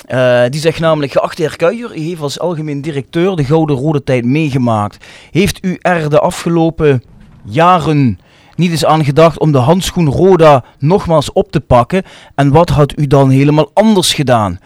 Eh, 0.06 0.44
die 0.50 0.60
zegt 0.60 0.80
namelijk, 0.80 1.12
geachte 1.12 1.42
heer 1.42 1.56
Kuijer, 1.56 1.96
u 1.96 2.00
heeft 2.00 2.22
als 2.22 2.40
algemeen 2.40 2.82
directeur 2.82 3.36
de 3.36 3.44
Gouden 3.44 3.76
Rode 3.76 4.04
Tijd 4.04 4.26
meegemaakt. 4.26 5.06
Heeft 5.32 5.66
u 5.66 5.78
er 5.82 6.10
de 6.10 6.20
afgelopen 6.20 7.04
jaren 7.44 8.20
niet 8.56 8.72
eens 8.72 8.86
aan 8.86 9.06
gedacht 9.06 9.40
om 9.40 9.52
de 9.52 9.58
handschoen 9.58 10.10
Roda 10.10 10.64
nogmaals 10.80 11.32
op 11.32 11.52
te 11.52 11.62
pakken? 11.62 12.04
En 12.36 12.52
wat 12.52 12.70
had 12.70 13.00
u 13.00 13.08
dan 13.08 13.30
helemaal 13.30 13.72
anders 13.74 14.14
gedaan? 14.14 14.60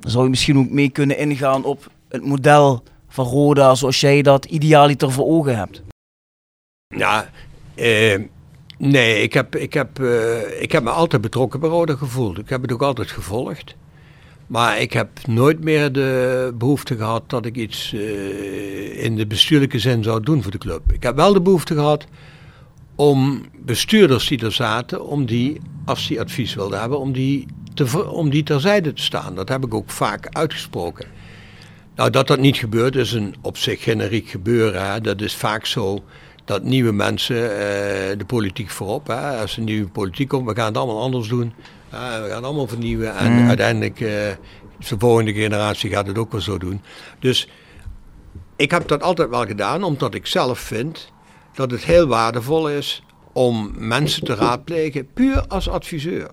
Dan 0.00 0.10
zou 0.10 0.24
je 0.24 0.30
misschien 0.30 0.58
ook 0.58 0.70
mee 0.70 0.88
kunnen 0.88 1.18
ingaan 1.18 1.64
op 1.64 1.90
het 2.08 2.24
model 2.24 2.82
van 3.16 3.26
Roda 3.26 3.74
zoals 3.74 4.00
jij 4.00 4.22
dat 4.22 4.44
idealiter 4.44 5.12
voor 5.12 5.26
ogen 5.26 5.56
hebt. 5.56 5.82
Ja, 6.88 7.30
eh, 7.74 8.20
nee, 8.78 9.22
ik 9.22 9.32
heb, 9.32 9.56
ik, 9.56 9.72
heb, 9.72 10.00
eh, 10.00 10.62
ik 10.62 10.72
heb 10.72 10.82
me 10.82 10.90
altijd 10.90 11.22
betrokken 11.22 11.60
bij 11.60 11.68
Roda 11.68 11.94
gevoeld. 11.94 12.38
Ik 12.38 12.48
heb 12.48 12.62
het 12.62 12.72
ook 12.72 12.82
altijd 12.82 13.10
gevolgd. 13.10 13.74
Maar 14.46 14.80
ik 14.80 14.92
heb 14.92 15.26
nooit 15.26 15.64
meer 15.64 15.92
de 15.92 16.52
behoefte 16.54 16.96
gehad 16.96 17.30
dat 17.30 17.46
ik 17.46 17.56
iets 17.56 17.92
eh, 17.92 19.04
in 19.04 19.16
de 19.16 19.26
bestuurlijke 19.26 19.78
zin 19.78 20.02
zou 20.02 20.20
doen 20.20 20.42
voor 20.42 20.52
de 20.52 20.58
club. 20.58 20.92
Ik 20.92 21.02
heb 21.02 21.16
wel 21.16 21.32
de 21.32 21.40
behoefte 21.40 21.74
gehad 21.74 22.06
om 22.94 23.46
bestuurders 23.58 24.28
die 24.28 24.44
er 24.44 24.52
zaten, 24.52 25.06
om 25.06 25.26
die, 25.26 25.60
als 25.84 26.08
die 26.08 26.20
advies 26.20 26.54
wilden 26.54 26.80
hebben, 26.80 26.98
om 26.98 27.12
die, 27.12 27.46
te, 27.74 28.10
om 28.10 28.30
die 28.30 28.42
terzijde 28.42 28.92
te 28.92 29.02
staan. 29.02 29.34
Dat 29.34 29.48
heb 29.48 29.64
ik 29.64 29.74
ook 29.74 29.90
vaak 29.90 30.28
uitgesproken. 30.30 31.15
Nou, 31.96 32.10
dat 32.10 32.26
dat 32.26 32.38
niet 32.38 32.56
gebeurt 32.56 32.96
is 32.96 33.12
een 33.12 33.34
op 33.42 33.56
zich 33.56 33.82
generiek 33.82 34.28
gebeuren. 34.28 34.90
Hè. 34.92 35.00
Dat 35.00 35.20
is 35.20 35.34
vaak 35.36 35.66
zo 35.66 36.04
dat 36.44 36.62
nieuwe 36.62 36.92
mensen 36.92 37.36
eh, 37.50 38.18
de 38.18 38.24
politiek 38.26 38.70
voorop. 38.70 39.06
Hè. 39.06 39.40
Als 39.40 39.56
er 39.56 39.62
nieuwe 39.62 39.88
politiek 39.88 40.28
komt, 40.28 40.48
we 40.48 40.54
gaan 40.54 40.66
het 40.66 40.76
allemaal 40.76 41.00
anders 41.02 41.28
doen. 41.28 41.52
hè, 41.88 42.20
we 42.22 42.26
gaan 42.26 42.36
het 42.36 42.44
allemaal 42.44 42.66
vernieuwen. 42.66 43.16
En 43.16 43.32
Mm. 43.32 43.48
uiteindelijk, 43.48 44.00
eh, 44.00 44.08
de 44.88 44.98
volgende 44.98 45.32
generatie 45.32 45.90
gaat 45.90 46.06
het 46.06 46.18
ook 46.18 46.32
wel 46.32 46.40
zo 46.40 46.58
doen. 46.58 46.80
Dus 47.18 47.48
ik 48.56 48.70
heb 48.70 48.88
dat 48.88 49.02
altijd 49.02 49.28
wel 49.28 49.46
gedaan, 49.46 49.82
omdat 49.82 50.14
ik 50.14 50.26
zelf 50.26 50.58
vind 50.58 51.12
dat 51.54 51.70
het 51.70 51.84
heel 51.84 52.06
waardevol 52.06 52.68
is 52.70 53.02
om 53.32 53.72
mensen 53.76 54.24
te 54.24 54.34
raadplegen, 54.34 55.12
puur 55.12 55.46
als 55.46 55.68
adviseur. 55.68 56.30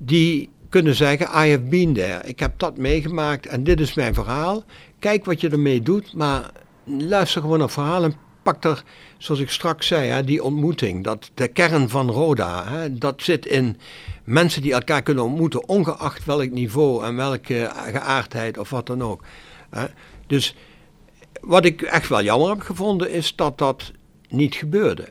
Die 0.00 0.50
kunnen 0.68 0.94
zeggen, 0.94 1.26
I 1.26 1.50
have 1.50 1.60
been 1.60 1.94
there. 1.94 2.20
Ik 2.24 2.40
heb 2.40 2.58
dat 2.58 2.76
meegemaakt 2.76 3.46
en 3.46 3.64
dit 3.64 3.80
is 3.80 3.94
mijn 3.94 4.14
verhaal. 4.14 4.64
Kijk 4.98 5.24
wat 5.24 5.40
je 5.40 5.48
ermee 5.48 5.82
doet, 5.82 6.14
maar 6.14 6.50
luister 6.84 7.40
gewoon 7.40 7.58
naar 7.58 7.66
het 7.66 7.76
verhaal 7.76 8.04
en 8.04 8.14
pak 8.42 8.64
er, 8.64 8.82
zoals 9.18 9.40
ik 9.40 9.50
straks 9.50 9.86
zei, 9.86 10.08
hè, 10.08 10.24
die 10.24 10.42
ontmoeting. 10.42 11.04
Dat 11.04 11.30
de 11.34 11.48
kern 11.48 11.88
van 11.88 12.10
Roda, 12.10 12.68
hè, 12.68 12.98
dat 12.98 13.22
zit 13.22 13.46
in 13.46 13.76
mensen 14.24 14.62
die 14.62 14.72
elkaar 14.72 15.02
kunnen 15.02 15.24
ontmoeten, 15.24 15.68
ongeacht 15.68 16.24
welk 16.24 16.50
niveau 16.50 17.04
en 17.04 17.16
welke 17.16 17.70
geaardheid 17.92 18.58
of 18.58 18.70
wat 18.70 18.86
dan 18.86 19.02
ook. 19.02 19.22
hè. 19.70 19.84
Dus 20.26 20.54
wat 21.40 21.64
ik 21.64 21.82
echt 21.82 22.08
wel 22.08 22.22
jammer 22.22 22.48
heb 22.48 22.60
gevonden 22.60 23.10
is 23.10 23.36
dat 23.36 23.58
dat 23.58 23.92
niet 24.28 24.54
gebeurde. 24.54 25.08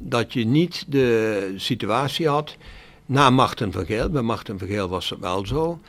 Dat 0.00 0.32
je 0.32 0.44
niet 0.44 0.84
de 0.88 1.54
situatie 1.56 2.28
had 2.28 2.56
na 3.06 3.30
Martin 3.30 3.72
Vergeel, 3.72 4.10
bij 4.10 4.22
Martin 4.22 4.58
Vergeel 4.58 4.88
was 4.88 5.10
het 5.10 5.18
wel 5.18 5.46
zo, 5.46 5.80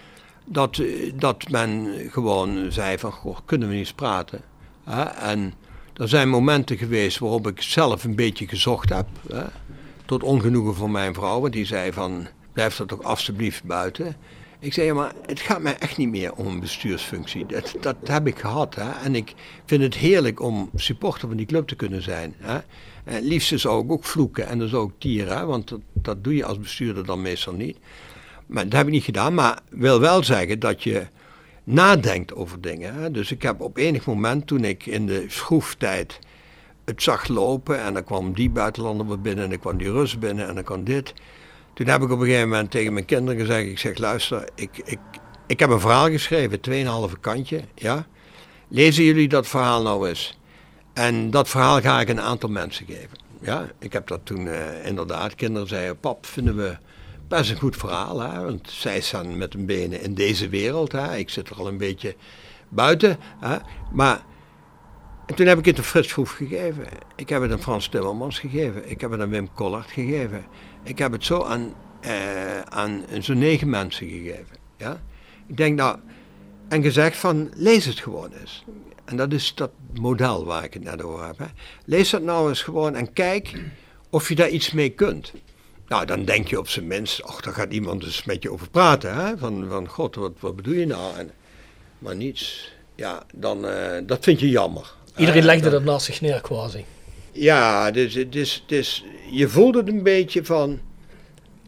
dat, 0.45 0.77
eh, 0.77 1.11
dat 1.15 1.49
men 1.49 1.95
gewoon 2.11 2.71
zei 2.71 2.97
van, 2.97 3.11
goh, 3.11 3.37
kunnen 3.45 3.67
we 3.67 3.73
niet 3.73 3.83
eens 3.83 3.93
praten? 3.93 4.41
Hè? 4.83 5.03
En 5.03 5.53
er 5.93 6.09
zijn 6.09 6.29
momenten 6.29 6.77
geweest 6.77 7.19
waarop 7.19 7.47
ik 7.47 7.61
zelf 7.61 8.03
een 8.03 8.15
beetje 8.15 8.47
gezocht 8.47 8.89
heb, 8.89 9.07
hè? 9.29 9.43
tot 10.05 10.23
ongenoegen 10.23 10.75
van 10.75 10.91
mijn 10.91 11.13
vrouw, 11.13 11.49
die 11.49 11.65
zei 11.65 11.93
van, 11.93 12.27
blijf 12.53 12.79
er 12.79 12.85
toch 12.85 13.03
alsjeblieft 13.03 13.63
buiten. 13.63 14.15
Ik 14.59 14.73
zei, 14.73 14.87
ja, 14.87 14.93
maar 14.93 15.13
het 15.25 15.39
gaat 15.39 15.61
mij 15.61 15.77
echt 15.77 15.97
niet 15.97 16.09
meer 16.09 16.33
om 16.33 16.47
een 16.47 16.59
bestuursfunctie. 16.59 17.45
Dat, 17.45 17.75
dat 17.79 17.95
heb 18.03 18.27
ik 18.27 18.39
gehad. 18.39 18.75
Hè? 18.75 18.91
En 19.03 19.15
ik 19.15 19.33
vind 19.65 19.83
het 19.83 19.95
heerlijk 19.95 20.41
om 20.41 20.69
supporter 20.75 21.27
van 21.27 21.37
die 21.37 21.45
club 21.45 21.67
te 21.67 21.75
kunnen 21.75 22.01
zijn. 22.01 22.35
Hè? 22.37 22.59
En 23.03 23.15
het 23.15 23.23
liefste 23.23 23.57
zou 23.57 23.83
ik 23.83 23.91
ook 23.91 24.03
vloeken 24.03 24.47
en 24.47 24.59
dan 24.59 24.67
zou 24.67 24.87
ik 24.87 24.93
tieren, 24.97 25.47
want 25.47 25.73
dat, 25.93 26.23
doe 26.23 26.35
je 26.35 26.45
als 26.45 26.59
bestuurder 26.59 27.05
dan 27.05 27.21
meestal 27.21 27.53
niet. 27.53 27.77
Maar 28.45 28.63
dat 28.63 28.73
heb 28.73 28.85
ik 28.85 28.91
niet 28.91 29.03
gedaan, 29.03 29.33
maar 29.33 29.59
wil 29.69 29.99
wel 29.99 30.23
zeggen 30.23 30.59
dat 30.59 30.83
je 30.83 31.07
nadenkt 31.63 32.33
over 32.33 32.61
dingen. 32.61 32.93
Hè? 32.93 33.11
Dus 33.11 33.31
ik 33.31 33.41
heb 33.41 33.61
op 33.61 33.77
enig 33.77 34.05
moment, 34.05 34.47
toen 34.47 34.63
ik 34.63 34.85
in 34.85 35.05
de 35.05 35.25
schroeftijd 35.27 36.19
het 36.85 37.03
zag 37.03 37.27
lopen 37.27 37.81
en 37.81 37.93
dan 37.93 38.03
kwam 38.03 38.33
die 38.33 38.49
buitenlander 38.49 39.21
binnen 39.21 39.43
en 39.43 39.49
dan 39.49 39.59
kwam 39.59 39.77
die 39.77 39.91
Rus 39.91 40.19
binnen 40.19 40.47
en 40.47 40.55
dan 40.55 40.63
kwam 40.63 40.83
dit. 40.83 41.13
Toen 41.73 41.87
heb 41.87 42.01
ik 42.01 42.11
op 42.11 42.19
een 42.19 42.25
gegeven 42.25 42.49
moment 42.49 42.71
tegen 42.71 42.93
mijn 42.93 43.05
kinderen 43.05 43.39
gezegd, 43.39 43.67
ik 43.67 43.79
zeg 43.79 43.97
luister, 43.97 44.49
ik, 44.55 44.81
ik, 44.85 44.99
ik 45.47 45.59
heb 45.59 45.69
een 45.69 45.79
verhaal 45.79 46.09
geschreven, 46.09 46.59
2,5 47.13 47.19
kantje, 47.19 47.61
ja. 47.75 48.07
Lezen 48.67 49.03
jullie 49.03 49.27
dat 49.27 49.47
verhaal 49.47 49.81
nou 49.81 50.09
eens? 50.09 50.37
En 50.93 51.31
dat 51.31 51.49
verhaal 51.49 51.81
ga 51.81 52.01
ik 52.01 52.09
een 52.09 52.21
aantal 52.21 52.49
mensen 52.49 52.85
geven. 52.85 53.17
Ja, 53.41 53.67
ik 53.79 53.93
heb 53.93 54.07
dat 54.07 54.19
toen 54.23 54.47
eh, 54.47 54.85
inderdaad, 54.85 55.35
kinderen 55.35 55.67
zeiden, 55.67 55.99
pap, 55.99 56.25
vinden 56.25 56.55
we 56.55 56.77
best 57.27 57.49
een 57.49 57.57
goed 57.57 57.75
verhaal, 57.75 58.19
hè? 58.19 58.43
want 58.43 58.69
zij 58.69 59.01
staan 59.01 59.37
met 59.37 59.53
hun 59.53 59.65
benen 59.65 60.01
in 60.01 60.13
deze 60.13 60.49
wereld, 60.49 60.91
hè? 60.91 61.17
ik 61.17 61.29
zit 61.29 61.49
er 61.49 61.55
al 61.55 61.67
een 61.67 61.77
beetje 61.77 62.15
buiten. 62.69 63.17
Hè? 63.39 63.57
Maar 63.91 64.21
en 65.25 65.35
toen 65.35 65.47
heb 65.47 65.57
ik 65.57 65.65
het 65.65 65.77
een 65.77 65.83
Frits 65.83 66.09
Schroef 66.09 66.31
gegeven. 66.31 66.85
Ik 67.15 67.29
heb 67.29 67.41
het 67.41 67.51
aan 67.51 67.61
Frans 67.61 67.87
Timmermans 67.87 68.39
gegeven. 68.39 68.89
Ik 68.89 69.01
heb 69.01 69.11
het 69.11 69.21
aan 69.21 69.29
Wim 69.29 69.53
Collard 69.53 69.91
gegeven. 69.91 70.45
Ik 70.83 70.97
heb 70.97 71.11
het 71.11 71.23
zo 71.23 71.43
aan, 71.43 71.73
eh, 72.01 72.61
aan 72.61 73.03
zo'n 73.19 73.37
negen 73.37 73.69
mensen 73.69 74.07
gegeven. 74.07 74.57
Ja? 74.77 75.01
Ik 75.47 75.57
denk 75.57 75.77
nou, 75.77 75.97
en 76.67 76.81
gezegd 76.81 77.17
van, 77.17 77.51
lees 77.55 77.85
het 77.85 77.99
gewoon 77.99 78.31
eens. 78.31 78.65
En 79.05 79.17
dat 79.17 79.33
is 79.33 79.55
dat 79.55 79.71
model 79.93 80.45
waar 80.45 80.63
ik 80.63 80.73
het 80.73 80.83
net 80.83 81.03
over 81.03 81.25
heb. 81.25 81.37
Hè. 81.37 81.45
Lees 81.85 82.09
dat 82.09 82.21
nou 82.21 82.49
eens 82.49 82.61
gewoon 82.61 82.95
en 82.95 83.13
kijk 83.13 83.53
of 84.09 84.29
je 84.29 84.35
daar 84.35 84.49
iets 84.49 84.71
mee 84.71 84.89
kunt. 84.89 85.31
Nou, 85.87 86.05
dan 86.05 86.25
denk 86.25 86.47
je 86.47 86.59
op 86.59 86.67
zijn 86.67 86.87
minst, 86.87 87.23
ach, 87.23 87.41
daar 87.41 87.53
gaat 87.53 87.73
iemand 87.73 88.01
dus 88.01 88.23
met 88.23 88.43
je 88.43 88.51
over 88.51 88.69
praten. 88.69 89.15
Hè? 89.15 89.37
Van, 89.37 89.65
van 89.69 89.87
god, 89.87 90.15
wat, 90.15 90.31
wat 90.39 90.55
bedoel 90.55 90.73
je 90.73 90.85
nou? 90.85 91.17
En, 91.17 91.31
maar 91.99 92.15
niets. 92.15 92.71
Ja, 92.95 93.23
dan, 93.33 93.67
eh, 93.67 94.01
dat 94.05 94.23
vind 94.23 94.39
je 94.39 94.49
jammer. 94.49 94.93
Iedereen 95.17 95.43
legde 95.43 95.61
dan- 95.61 95.71
dat 95.71 95.83
naast 95.83 96.05
zich 96.05 96.21
neer 96.21 96.41
quasi. 96.41 96.85
ja, 97.31 97.91
dus, 97.91 98.25
dus, 98.29 98.63
dus 98.67 99.05
je 99.31 99.49
voelde 99.49 99.77
het 99.79 99.87
een 99.87 100.03
beetje 100.03 100.45
van. 100.45 100.79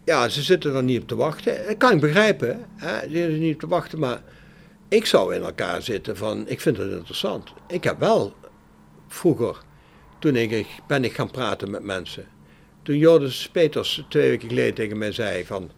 Ja, 0.04 0.30
ze 0.30 0.42
zitten 0.42 0.76
er 0.76 0.84
niet 0.84 1.02
op 1.02 1.08
te 1.08 1.16
wachten. 1.16 1.66
Dat 1.68 1.78
kan 1.78 1.92
ik 1.94 2.00
begrijpen. 2.00 2.66
Hè? 2.76 3.00
Ze 3.00 3.10
zitten 3.10 3.32
er 3.34 3.38
niet 3.40 3.54
op 3.54 3.60
te 3.60 3.68
wachten, 3.68 4.00
maar 4.00 4.22
ik 4.96 5.06
zou 5.06 5.36
in 5.36 5.44
elkaar 5.44 5.82
zitten 5.82 6.18
van. 6.18 6.48
Ik 6.48 6.62
vind 6.62 6.78
het 6.78 6.92
interessant. 6.92 7.54
Ik 7.68 7.84
heb 7.84 8.00
wel 8.00 8.34
vroeger, 9.08 9.58
toen 10.20 10.36
ik, 10.36 10.68
ben 10.88 11.04
ik 11.04 11.14
gaan 11.14 11.32
praten 11.32 11.70
met 11.72 11.84
mensen. 11.84 12.26
Toen 12.84 12.98
Joris 12.98 13.50
Peters 13.52 14.06
twee 14.10 14.30
weken 14.30 14.50
geleden 14.50 14.74
tegen 14.74 14.98
mij 14.98 15.12
zei 15.12 15.46
van. 15.46 15.72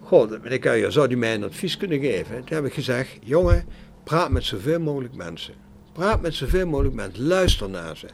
Goh, 0.00 0.30
meneer 0.42 0.92
zou 0.92 1.08
die 1.08 1.16
mij 1.16 1.34
een 1.34 1.44
advies 1.44 1.76
kunnen 1.76 2.00
geven? 2.00 2.44
Toen 2.44 2.56
heb 2.56 2.64
ik 2.64 2.72
gezegd, 2.72 3.18
jongen, 3.22 3.66
praat 4.04 4.30
met 4.30 4.44
zoveel 4.44 4.80
mogelijk 4.80 5.14
mensen. 5.14 5.54
Praat 5.92 6.20
met 6.20 6.34
zoveel 6.34 6.66
mogelijk 6.66 6.94
mensen. 6.94 7.26
Luister 7.26 7.70
naar 7.70 7.96
ze. 7.96 8.06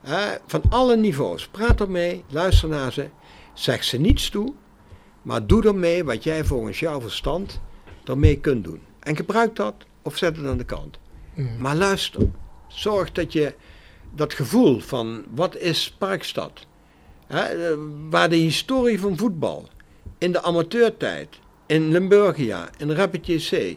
Hè, 0.00 0.36
van 0.46 0.62
alle 0.68 0.96
niveaus. 0.96 1.48
Praat 1.48 1.80
ermee, 1.80 2.24
luister 2.28 2.68
naar 2.68 2.92
ze. 2.92 3.08
Zeg 3.54 3.84
ze 3.84 3.98
niets 3.98 4.30
toe, 4.30 4.52
maar 5.22 5.46
doe 5.46 5.66
ermee 5.66 6.04
wat 6.04 6.24
jij 6.24 6.44
volgens 6.44 6.80
jouw 6.80 7.00
verstand 7.00 7.60
ermee 8.04 8.40
kunt 8.40 8.64
doen. 8.64 8.80
En 9.00 9.16
gebruik 9.16 9.56
dat 9.56 9.74
of 10.02 10.16
zet 10.16 10.36
het 10.36 10.46
aan 10.46 10.58
de 10.58 10.64
kant. 10.64 10.98
Maar 11.58 11.76
luister. 11.76 12.22
Zorg 12.68 13.12
dat 13.12 13.32
je 13.32 13.54
dat 14.14 14.34
gevoel 14.34 14.80
van 14.80 15.24
wat 15.34 15.56
is 15.56 15.94
Parkstad? 15.98 16.66
Hè, 17.26 17.42
eh, 17.42 17.76
waar 18.10 18.28
de 18.28 18.36
historie 18.36 19.00
van 19.00 19.16
voetbal 19.16 19.68
in 20.18 20.32
de 20.32 20.42
amateurtijd, 20.42 21.38
in 21.66 21.90
Limburgia, 21.90 22.70
in 22.78 22.90
Rapid 22.90 23.26
JC, 23.26 23.74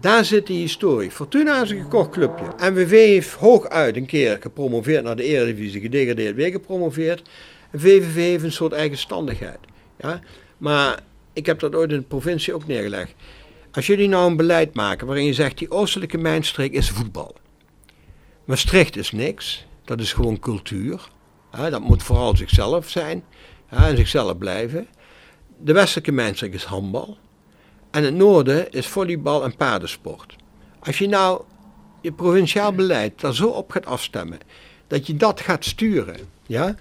Daar 0.00 0.24
zit 0.24 0.46
die 0.46 0.58
historie. 0.58 1.10
Fortuna 1.10 1.62
is 1.62 1.70
een 1.70 1.82
gekocht 1.82 2.10
clubje. 2.10 2.70
MWV 2.70 2.90
heeft 2.90 3.32
hooguit 3.32 3.96
een 3.96 4.06
keer 4.06 4.38
gepromoveerd 4.40 5.04
naar 5.04 5.16
de 5.16 5.22
Eredivisie, 5.22 5.80
gedegradeerd, 5.80 6.34
weer 6.34 6.50
gepromoveerd. 6.50 7.22
En 7.70 7.80
VVV 7.80 8.14
heeft 8.14 8.44
een 8.44 8.52
soort 8.52 8.72
eigenstandigheid. 8.72 9.58
Ja? 10.00 10.20
Maar 10.58 11.00
ik 11.32 11.46
heb 11.46 11.58
dat 11.58 11.74
ooit 11.74 11.90
in 11.90 11.98
de 11.98 12.04
provincie 12.04 12.54
ook 12.54 12.66
neergelegd. 12.66 13.14
Als 13.74 13.86
jullie 13.86 14.08
nou 14.08 14.30
een 14.30 14.36
beleid 14.36 14.74
maken 14.74 15.06
waarin 15.06 15.24
je 15.24 15.34
zegt 15.34 15.58
die 15.58 15.70
oostelijke 15.70 16.18
mijnstreek 16.18 16.72
is 16.72 16.90
voetbal. 16.90 17.34
Maastricht 18.44 18.96
is 18.96 19.10
niks, 19.10 19.66
dat 19.84 20.00
is 20.00 20.12
gewoon 20.12 20.38
cultuur. 20.38 21.08
Dat 21.50 21.80
moet 21.80 22.02
vooral 22.02 22.36
zichzelf 22.36 22.88
zijn 22.88 23.24
en 23.68 23.96
zichzelf 23.96 24.38
blijven. 24.38 24.86
De 25.58 25.72
westelijke 25.72 26.12
mijnstreek 26.12 26.54
is 26.54 26.64
handbal. 26.64 27.16
En 27.90 28.04
het 28.04 28.14
noorden 28.14 28.70
is 28.70 28.86
volleybal 28.86 29.44
en 29.44 29.56
paardensport. 29.56 30.36
Als 30.80 30.98
je 30.98 31.08
nou 31.08 31.42
je 32.00 32.12
provinciaal 32.12 32.72
beleid 32.72 33.20
daar 33.20 33.34
zo 33.34 33.48
op 33.48 33.70
gaat 33.70 33.86
afstemmen, 33.86 34.38
dat 34.86 35.06
je 35.06 35.16
dat 35.16 35.40
gaat 35.40 35.64
sturen, 35.64 36.16
ja, 36.46 36.76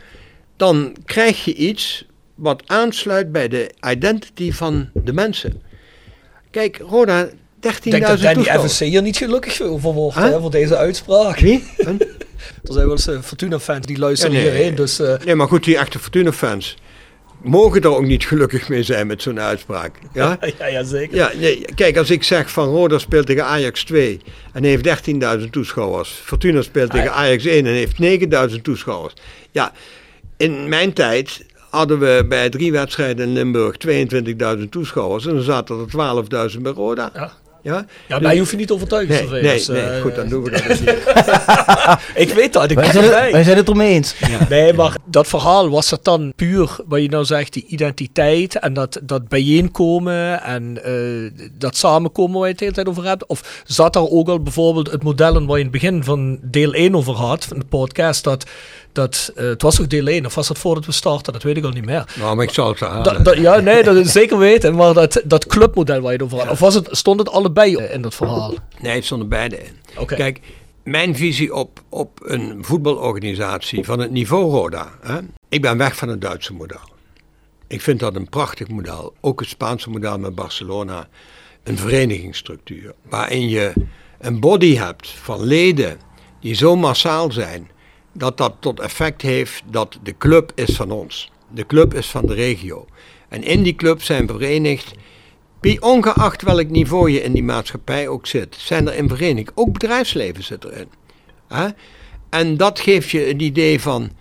dan 0.55 0.95
krijg 1.05 1.45
je 1.45 1.55
iets 1.55 2.05
wat 2.35 2.63
aansluit 2.67 3.31
bij 3.31 3.47
de 3.47 3.71
identity 3.81 4.51
van 4.51 4.89
de 4.93 5.13
mensen. 5.13 5.61
Kijk, 6.53 6.79
Roda, 6.89 7.25
13.000 7.27 7.33
Ik 7.83 7.91
denk 7.91 8.07
dat 8.07 8.33
toeschouwers. 8.33 8.73
FSC 8.73 8.79
hier 8.79 9.01
niet 9.01 9.17
gelukkig 9.17 9.55
voor 9.55 9.93
wordt, 9.93 10.15
Huh? 10.17 10.23
hè, 10.23 10.39
voor 10.39 10.51
deze 10.51 10.77
uitspraak. 10.77 11.39
Wie? 11.39 11.63
Huh? 11.77 11.87
Er 12.63 12.73
zijn 12.73 12.85
wel 12.85 12.91
eens 12.95 13.07
eh, 13.07 13.21
Fortuna-fans 13.21 13.85
die 13.85 13.97
luisteren 13.97 14.35
Ja, 14.35 14.41
nee. 14.41 14.51
hierheen, 14.51 14.75
dus... 14.75 14.99
eh, 14.99 15.13
Nee, 15.25 15.35
maar 15.35 15.47
goed, 15.47 15.63
die 15.63 15.77
echte 15.77 15.99
Fortuna-fans 15.99 16.75
mogen 17.41 17.81
er 17.81 17.95
ook 17.95 18.05
niet 18.05 18.25
gelukkig 18.25 18.69
mee 18.69 18.83
zijn 18.83 19.07
met 19.07 19.21
zo'n 19.21 19.39
uitspraak. 19.39 19.95
Ja? 20.13 20.37
ja, 20.59 20.67
ja, 20.67 20.83
zeker. 20.83 21.15
Ja, 21.17 21.31
nee, 21.39 21.65
kijk, 21.75 21.97
als 21.97 22.09
ik 22.09 22.23
zeg 22.23 22.51
van 22.51 22.67
Roda 22.69 22.97
speelt 22.97 23.25
tegen 23.25 23.45
Ajax 23.45 23.83
2 23.83 24.19
en 24.53 24.63
heeft 24.63 25.09
13.000 25.39 25.49
toeschouwers. 25.51 26.09
Fortuna 26.23 26.61
speelt 26.61 26.91
tegen 26.91 27.13
Ajax 27.13 27.45
1 27.45 27.65
en 27.65 27.73
heeft 27.73 27.95
9.000 28.55 28.61
toeschouwers. 28.61 29.13
Ja, 29.51 29.71
in 30.37 30.69
mijn 30.69 30.93
tijd 30.93 31.45
hadden 31.73 31.99
we 31.99 32.25
bij 32.29 32.49
drie 32.49 32.71
wedstrijden 32.71 33.27
in 33.27 33.33
Limburg 33.33 33.75
22.000 34.57 34.69
toeschouwers 34.69 35.25
en 35.25 35.33
dan 35.33 35.43
zaten 35.43 35.79
er 35.79 36.51
12.000 36.55 36.61
bij 36.61 36.71
Roda. 36.71 37.09
Ja. 37.13 37.31
Ja, 37.63 37.85
Ja, 38.07 38.19
mij 38.19 38.37
hoef 38.37 38.51
je 38.51 38.57
niet 38.57 38.71
overtuigend 38.71 39.29
nee, 39.31 39.41
te 39.41 39.47
nee, 39.47 39.59
zijn. 39.59 39.77
nee, 39.77 39.85
dus, 39.85 39.95
eh, 39.95 40.01
goed, 40.01 40.15
dan 40.15 40.27
doen 40.27 40.43
we 40.43 40.49
dat 40.49 40.63
dus 40.67 40.79
niet. 40.79 40.89
Ik 42.27 42.33
weet 42.33 42.53
dat, 42.53 42.71
ik 42.71 42.75
Wij 42.75 42.83
ben 42.85 42.93
zijn, 42.93 43.03
het, 43.05 43.13
erbij. 43.13 43.31
wij 43.31 43.43
zijn 43.43 43.57
het 43.57 43.69
ermee 43.69 43.93
eens. 43.93 44.15
Nee, 44.49 44.73
maar 44.73 44.95
dat 45.05 45.27
verhaal, 45.27 45.69
was 45.69 45.89
dat 45.89 46.03
dan 46.03 46.33
puur, 46.35 46.75
wat 46.87 47.01
je 47.01 47.09
nou 47.09 47.25
zegt, 47.25 47.53
die 47.53 47.65
identiteit 47.67 48.55
en 48.59 48.73
dat, 48.73 48.99
dat 49.03 49.27
bijeenkomen 49.27 50.43
en 50.43 50.83
eh, 50.83 51.47
dat 51.57 51.75
samenkomen 51.77 52.39
waar 52.39 52.43
je 52.47 52.49
het 52.49 52.57
de 52.59 52.63
hele 52.65 52.75
tijd 52.75 52.87
over 52.87 53.03
hebt? 53.05 53.25
Of 53.25 53.63
zat 53.65 53.93
daar 53.93 54.09
ook 54.09 54.27
al 54.27 54.39
bijvoorbeeld 54.39 54.91
het 54.91 55.03
model 55.03 55.37
in 55.37 55.45
waar 55.45 55.57
je 55.57 55.63
in 55.63 55.71
het 55.71 55.81
begin 55.81 56.03
van 56.03 56.39
deel 56.41 56.73
1 56.73 56.95
over 56.95 57.13
had, 57.13 57.45
van 57.45 57.59
de 57.59 57.65
podcast, 57.65 58.23
dat, 58.23 58.45
dat 58.93 59.31
eh, 59.35 59.45
het 59.45 59.61
was 59.61 59.75
toch 59.75 59.87
deel 59.87 60.07
1 60.07 60.25
of 60.25 60.35
was 60.35 60.47
dat 60.47 60.57
voordat 60.57 60.85
we 60.85 60.91
starten? 60.91 61.33
Dat 61.33 61.43
weet 61.43 61.57
ik 61.57 61.63
al 61.63 61.69
niet 61.69 61.85
meer. 61.85 62.13
Nou, 62.19 62.35
maar 62.35 62.45
ik 62.45 62.51
zal 62.51 62.67
het 62.69 62.79
herhalen. 62.79 63.23
dat- 63.23 63.37
ja, 63.37 63.59
nee, 63.59 63.83
dat 63.83 63.95
is 63.95 64.11
zeker 64.21 64.37
weten, 64.37 64.75
maar 64.75 64.93
dat, 64.93 65.21
dat 65.25 65.45
clubmodel 65.47 66.01
waar 66.01 66.11
je 66.11 66.17
het 66.17 66.25
over 66.25 66.37
had. 66.39 66.49
Of 66.49 66.59
was 66.59 66.73
het, 66.73 66.87
stond 66.91 67.19
het 67.19 67.29
allebei 67.29 67.77
in 67.77 68.01
dat 68.01 68.15
verhaal? 68.15 68.53
Nee, 68.81 68.95
het 68.95 69.05
stonden 69.05 69.29
beide 69.29 69.57
in. 69.63 69.71
Oké. 69.97 70.15
Kijk, 70.15 70.39
mijn 70.83 71.15
visie 71.15 71.53
op, 71.55 71.81
op 71.89 72.19
een 72.23 72.57
voetbalorganisatie 72.65 73.83
van 73.83 73.99
het 73.99 74.11
niveau 74.11 74.51
Roda. 74.51 74.89
Hè? 75.01 75.17
Ik 75.49 75.61
ben 75.61 75.77
weg 75.77 75.95
van 75.95 76.07
het 76.09 76.21
Duitse 76.21 76.53
model. 76.53 76.79
Ik 77.67 77.81
vind 77.81 77.99
dat 77.99 78.15
een 78.15 78.29
prachtig 78.29 78.67
model. 78.67 79.13
Ook 79.21 79.39
het 79.39 79.49
Spaanse 79.49 79.89
model 79.89 80.19
met 80.19 80.35
Barcelona. 80.35 81.07
Een 81.63 81.77
verenigingsstructuur. 81.77 82.93
Waarin 83.09 83.49
je 83.49 83.73
een 84.19 84.39
body 84.39 84.75
hebt 84.75 85.09
van 85.09 85.43
leden 85.43 85.97
die 86.39 86.53
zo 86.55 86.75
massaal 86.75 87.31
zijn. 87.31 87.69
Dat 88.13 88.37
dat 88.37 88.53
tot 88.59 88.79
effect 88.79 89.21
heeft 89.21 89.63
dat 89.71 89.99
de 90.03 90.17
club 90.17 90.51
is 90.55 90.75
van 90.75 90.91
ons. 90.91 91.31
De 91.49 91.65
club 91.65 91.93
is 91.93 92.07
van 92.07 92.25
de 92.25 92.33
regio. 92.33 92.85
En 93.29 93.43
in 93.43 93.63
die 93.63 93.75
club 93.75 94.01
zijn 94.01 94.27
verenigd 94.27 94.93
ongeacht 95.79 96.41
welk 96.41 96.69
niveau 96.69 97.11
je 97.11 97.21
in 97.21 97.33
die 97.33 97.43
maatschappij 97.43 98.07
ook 98.07 98.27
zit, 98.27 98.55
zijn 98.59 98.87
er 98.87 98.95
in 98.95 99.07
vereniging. 99.07 99.49
Ook 99.53 99.73
bedrijfsleven 99.73 100.43
zit 100.43 100.63
erin. 100.63 100.87
Hè? 101.47 101.67
En 102.29 102.57
dat 102.57 102.79
geeft 102.79 103.09
je 103.09 103.29
een 103.29 103.41
idee 103.41 103.79
van 103.79 104.11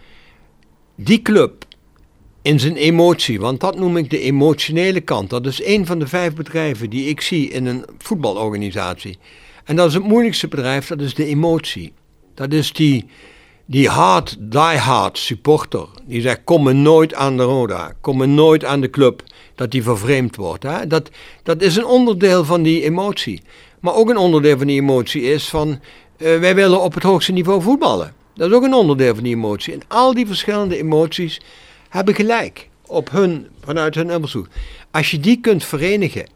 die 0.97 1.23
club 1.23 1.65
in 2.43 2.61
zijn 2.61 2.77
emotie, 2.77 3.41
want 3.41 3.61
dat 3.61 3.79
noem 3.79 3.97
ik 3.97 4.11
de 4.11 4.21
emotionele 4.21 5.01
kant. 5.01 5.31
Dat 5.31 5.47
is 5.47 5.65
een 5.65 5.87
van 5.87 5.99
de 5.99 6.07
vijf 6.07 6.35
bedrijven 6.35 6.91
die 6.91 7.09
ik 7.09 7.21
zie 7.21 7.49
in 7.49 7.67
een 7.67 7.85
voetbalorganisatie. 7.99 9.19
En 9.65 9.77
dat 9.77 9.89
is 9.89 9.95
het 9.95 10.03
moeilijkste 10.03 10.49
bedrijf, 10.49 10.87
dat 10.87 11.01
is 11.01 11.15
de 11.15 11.27
emotie. 11.27 11.93
Dat 12.35 12.53
is 12.53 12.73
die, 12.73 13.07
die 13.73 13.89
hard, 13.89 14.37
die-hard 14.39 15.19
supporter. 15.19 15.89
Die 16.05 16.21
zegt, 16.21 16.41
kom 16.45 16.63
me 16.63 16.73
nooit 16.73 17.15
aan 17.15 17.37
de 17.37 17.43
Roda, 17.43 17.93
kom 18.01 18.17
me 18.17 18.27
nooit 18.27 18.65
aan 18.65 18.81
de 18.81 18.91
club. 18.91 19.23
Dat 19.55 19.71
die 19.71 19.83
vervreemd 19.83 20.37
wordt. 20.37 20.63
Hè? 20.63 20.87
Dat, 20.87 21.11
dat 21.43 21.63
is 21.63 21.77
een 21.77 21.85
onderdeel 21.85 22.45
van 22.45 22.63
die 22.63 22.83
emotie. 22.83 23.43
Maar 23.81 23.95
ook 23.95 24.11
een 24.11 24.17
onderdeel 24.17 24.59
van 24.59 24.67
die 24.67 24.81
emotie 24.81 25.23
is 25.23 25.49
van, 25.49 25.81
eh, 26.17 26.39
wij 26.39 26.55
willen 26.55 26.81
op 26.81 26.95
het 26.95 27.03
hoogste 27.03 27.33
niveau 27.33 27.63
voetballen. 27.63 28.15
Dat 28.35 28.49
is 28.49 28.55
ook 28.55 28.63
een 28.63 28.75
onderdeel 28.75 29.15
van 29.15 29.25
die 29.25 29.35
emotie. 29.35 29.73
En 29.73 29.83
al 29.89 30.15
die 30.15 30.27
verschillende 30.27 30.79
emoties 30.79 31.41
hebben 31.89 32.15
gelijk 32.15 32.69
op 32.87 33.11
hun, 33.11 33.47
vanuit 33.65 33.95
hun 33.95 34.15
onderzoek. 34.15 34.49
Als 34.91 35.11
je 35.11 35.21
die 35.21 35.41
kunt 35.41 35.65
verenigen 35.65 36.27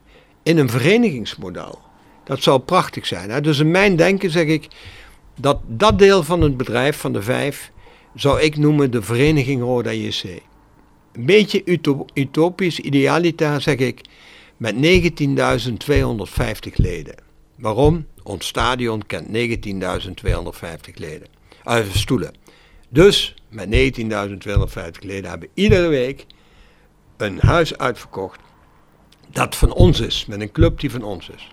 in 0.43 0.59
een 0.59 0.71
verenigingsmodel, 0.71 1.79
dat 2.25 2.43
zou 2.43 2.59
prachtig 2.61 3.07
zijn. 3.07 3.31
Hè? 3.31 3.41
Dus 3.41 3.59
in 3.59 3.71
mijn 3.71 3.97
denken 3.97 4.31
zeg 4.31 4.47
ik, 4.47 4.69
dat 5.41 5.61
dat 5.67 5.99
deel 5.99 6.23
van 6.23 6.41
het 6.41 6.57
bedrijf, 6.57 6.97
van 6.97 7.13
de 7.13 7.23
vijf, 7.23 7.73
zou 8.15 8.41
ik 8.41 8.57
noemen 8.57 8.91
de 8.91 9.03
vereniging 9.03 9.63
Roda 9.63 9.93
JC. 9.93 10.23
Een 11.13 11.27
beetje 11.27 11.63
uto- 11.65 12.05
utopisch, 12.15 12.81
idealita 12.81 13.59
zeg 13.59 13.77
ik, 13.77 14.01
met 14.57 14.75
19.250 14.75 14.81
leden. 16.75 17.15
Waarom? 17.57 18.07
Ons 18.23 18.47
stadion 18.47 19.07
kent 19.07 19.27
19.250 19.27 19.33
leden. 20.95 21.29
Uh, 21.65 21.79
stoelen. 21.93 22.35
Dus 22.89 23.35
met 23.49 23.67
19.250 23.67 23.71
leden 25.01 25.31
hebben 25.31 25.49
we 25.55 25.63
iedere 25.63 25.89
week 25.89 26.27
een 27.17 27.39
huis 27.41 27.79
uitverkocht 27.79 28.41
dat 29.33 29.57
van 29.57 29.73
ons 29.73 30.01
is, 30.01 30.27
met 30.27 30.41
een 30.41 30.53
club 30.53 30.81
die 30.81 30.91
van 30.91 31.03
ons 31.03 31.29
is. 31.29 31.49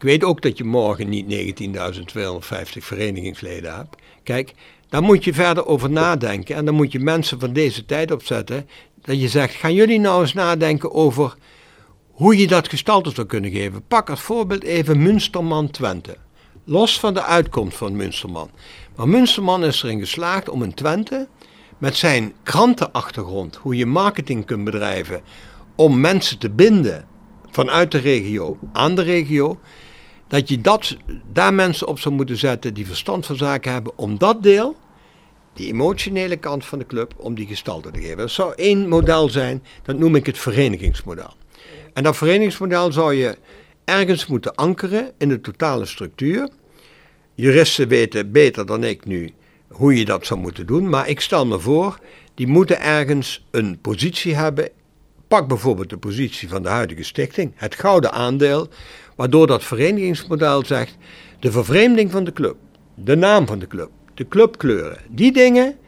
Ik 0.00 0.06
weet 0.06 0.24
ook 0.24 0.42
dat 0.42 0.58
je 0.58 0.64
morgen 0.64 1.08
niet 1.08 1.60
19.250 1.62 2.62
verenigingsleden 2.62 3.74
hebt. 3.74 3.96
Kijk, 4.22 4.54
daar 4.88 5.02
moet 5.02 5.24
je 5.24 5.34
verder 5.34 5.66
over 5.66 5.90
nadenken 5.90 6.56
en 6.56 6.64
dan 6.64 6.74
moet 6.74 6.92
je 6.92 6.98
mensen 6.98 7.40
van 7.40 7.52
deze 7.52 7.86
tijd 7.86 8.10
opzetten. 8.10 8.68
Dat 9.02 9.20
je 9.20 9.28
zegt, 9.28 9.54
gaan 9.54 9.74
jullie 9.74 9.98
nou 9.98 10.20
eens 10.20 10.32
nadenken 10.32 10.92
over 10.92 11.34
hoe 12.10 12.36
je 12.36 12.46
dat 12.46 12.68
gestalte 12.68 13.10
zou 13.10 13.26
kunnen 13.26 13.50
geven. 13.50 13.86
Pak 13.88 14.10
als 14.10 14.20
voorbeeld 14.20 14.62
even 14.62 15.02
Münsterman 15.02 15.70
Twente. 15.70 16.16
Los 16.64 17.00
van 17.00 17.14
de 17.14 17.22
uitkomst 17.22 17.76
van 17.76 17.96
Münsterman. 17.96 18.50
Maar 18.96 19.08
Münsterman 19.08 19.64
is 19.64 19.82
erin 19.82 19.98
geslaagd 19.98 20.48
om 20.48 20.62
in 20.62 20.74
Twente 20.74 21.28
met 21.78 21.96
zijn 21.96 22.32
krantenachtergrond, 22.42 23.56
hoe 23.56 23.76
je 23.76 23.86
marketing 23.86 24.46
kunt 24.46 24.64
bedrijven, 24.64 25.20
om 25.74 26.00
mensen 26.00 26.38
te 26.38 26.50
binden 26.50 27.08
vanuit 27.50 27.90
de 27.90 27.98
regio 27.98 28.58
aan 28.72 28.94
de 28.94 29.02
regio, 29.02 29.58
dat 30.30 30.48
je 30.48 30.60
dat, 30.60 30.96
daar 31.32 31.54
mensen 31.54 31.86
op 31.86 31.98
zou 31.98 32.14
moeten 32.14 32.36
zetten 32.36 32.74
die 32.74 32.86
verstand 32.86 33.26
van 33.26 33.36
zaken 33.36 33.72
hebben 33.72 33.98
om 33.98 34.18
dat 34.18 34.42
deel, 34.42 34.76
die 35.52 35.72
emotionele 35.72 36.36
kant 36.36 36.64
van 36.64 36.78
de 36.78 36.86
club, 36.86 37.14
om 37.16 37.34
die 37.34 37.46
gestalte 37.46 37.90
te 37.90 38.00
geven. 38.00 38.16
Dat 38.16 38.30
zou 38.30 38.52
één 38.56 38.88
model 38.88 39.28
zijn, 39.28 39.62
dat 39.82 39.98
noem 39.98 40.14
ik 40.14 40.26
het 40.26 40.38
verenigingsmodel. 40.38 41.34
En 41.92 42.02
dat 42.02 42.16
verenigingsmodel 42.16 42.92
zou 42.92 43.14
je 43.14 43.38
ergens 43.84 44.26
moeten 44.26 44.54
ankeren 44.54 45.12
in 45.18 45.28
de 45.28 45.40
totale 45.40 45.86
structuur. 45.86 46.48
Juristen 47.34 47.88
weten 47.88 48.32
beter 48.32 48.66
dan 48.66 48.84
ik 48.84 49.04
nu 49.04 49.32
hoe 49.68 49.98
je 49.98 50.04
dat 50.04 50.26
zou 50.26 50.40
moeten 50.40 50.66
doen, 50.66 50.88
maar 50.88 51.08
ik 51.08 51.20
stel 51.20 51.46
me 51.46 51.58
voor, 51.58 51.98
die 52.34 52.46
moeten 52.46 52.80
ergens 52.80 53.44
een 53.50 53.78
positie 53.80 54.34
hebben. 54.34 54.68
Pak 55.30 55.48
bijvoorbeeld 55.48 55.90
de 55.90 55.98
positie 55.98 56.48
van 56.48 56.62
de 56.62 56.68
huidige 56.68 57.02
stichting, 57.02 57.52
het 57.54 57.74
gouden 57.74 58.12
aandeel, 58.12 58.68
waardoor 59.16 59.46
dat 59.46 59.64
verenigingsmodel 59.64 60.64
zegt, 60.64 60.96
de 61.40 61.52
vervreemding 61.52 62.10
van 62.10 62.24
de 62.24 62.32
club, 62.32 62.56
de 62.94 63.16
naam 63.16 63.46
van 63.46 63.58
de 63.58 63.66
club, 63.66 63.90
de 64.14 64.28
clubkleuren, 64.28 64.98
die 65.08 65.32
dingen, 65.32 65.78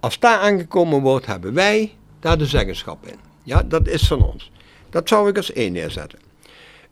als 0.00 0.18
daar 0.18 0.38
aangekomen 0.38 1.00
wordt, 1.00 1.26
hebben 1.26 1.54
wij 1.54 1.96
daar 2.20 2.38
de 2.38 2.46
zeggenschap 2.46 3.06
in. 3.06 3.16
Ja, 3.42 3.62
dat 3.62 3.88
is 3.88 4.06
van 4.06 4.22
ons. 4.22 4.50
Dat 4.90 5.08
zou 5.08 5.28
ik 5.28 5.36
als 5.36 5.52
één 5.52 5.72
neerzetten. 5.72 6.18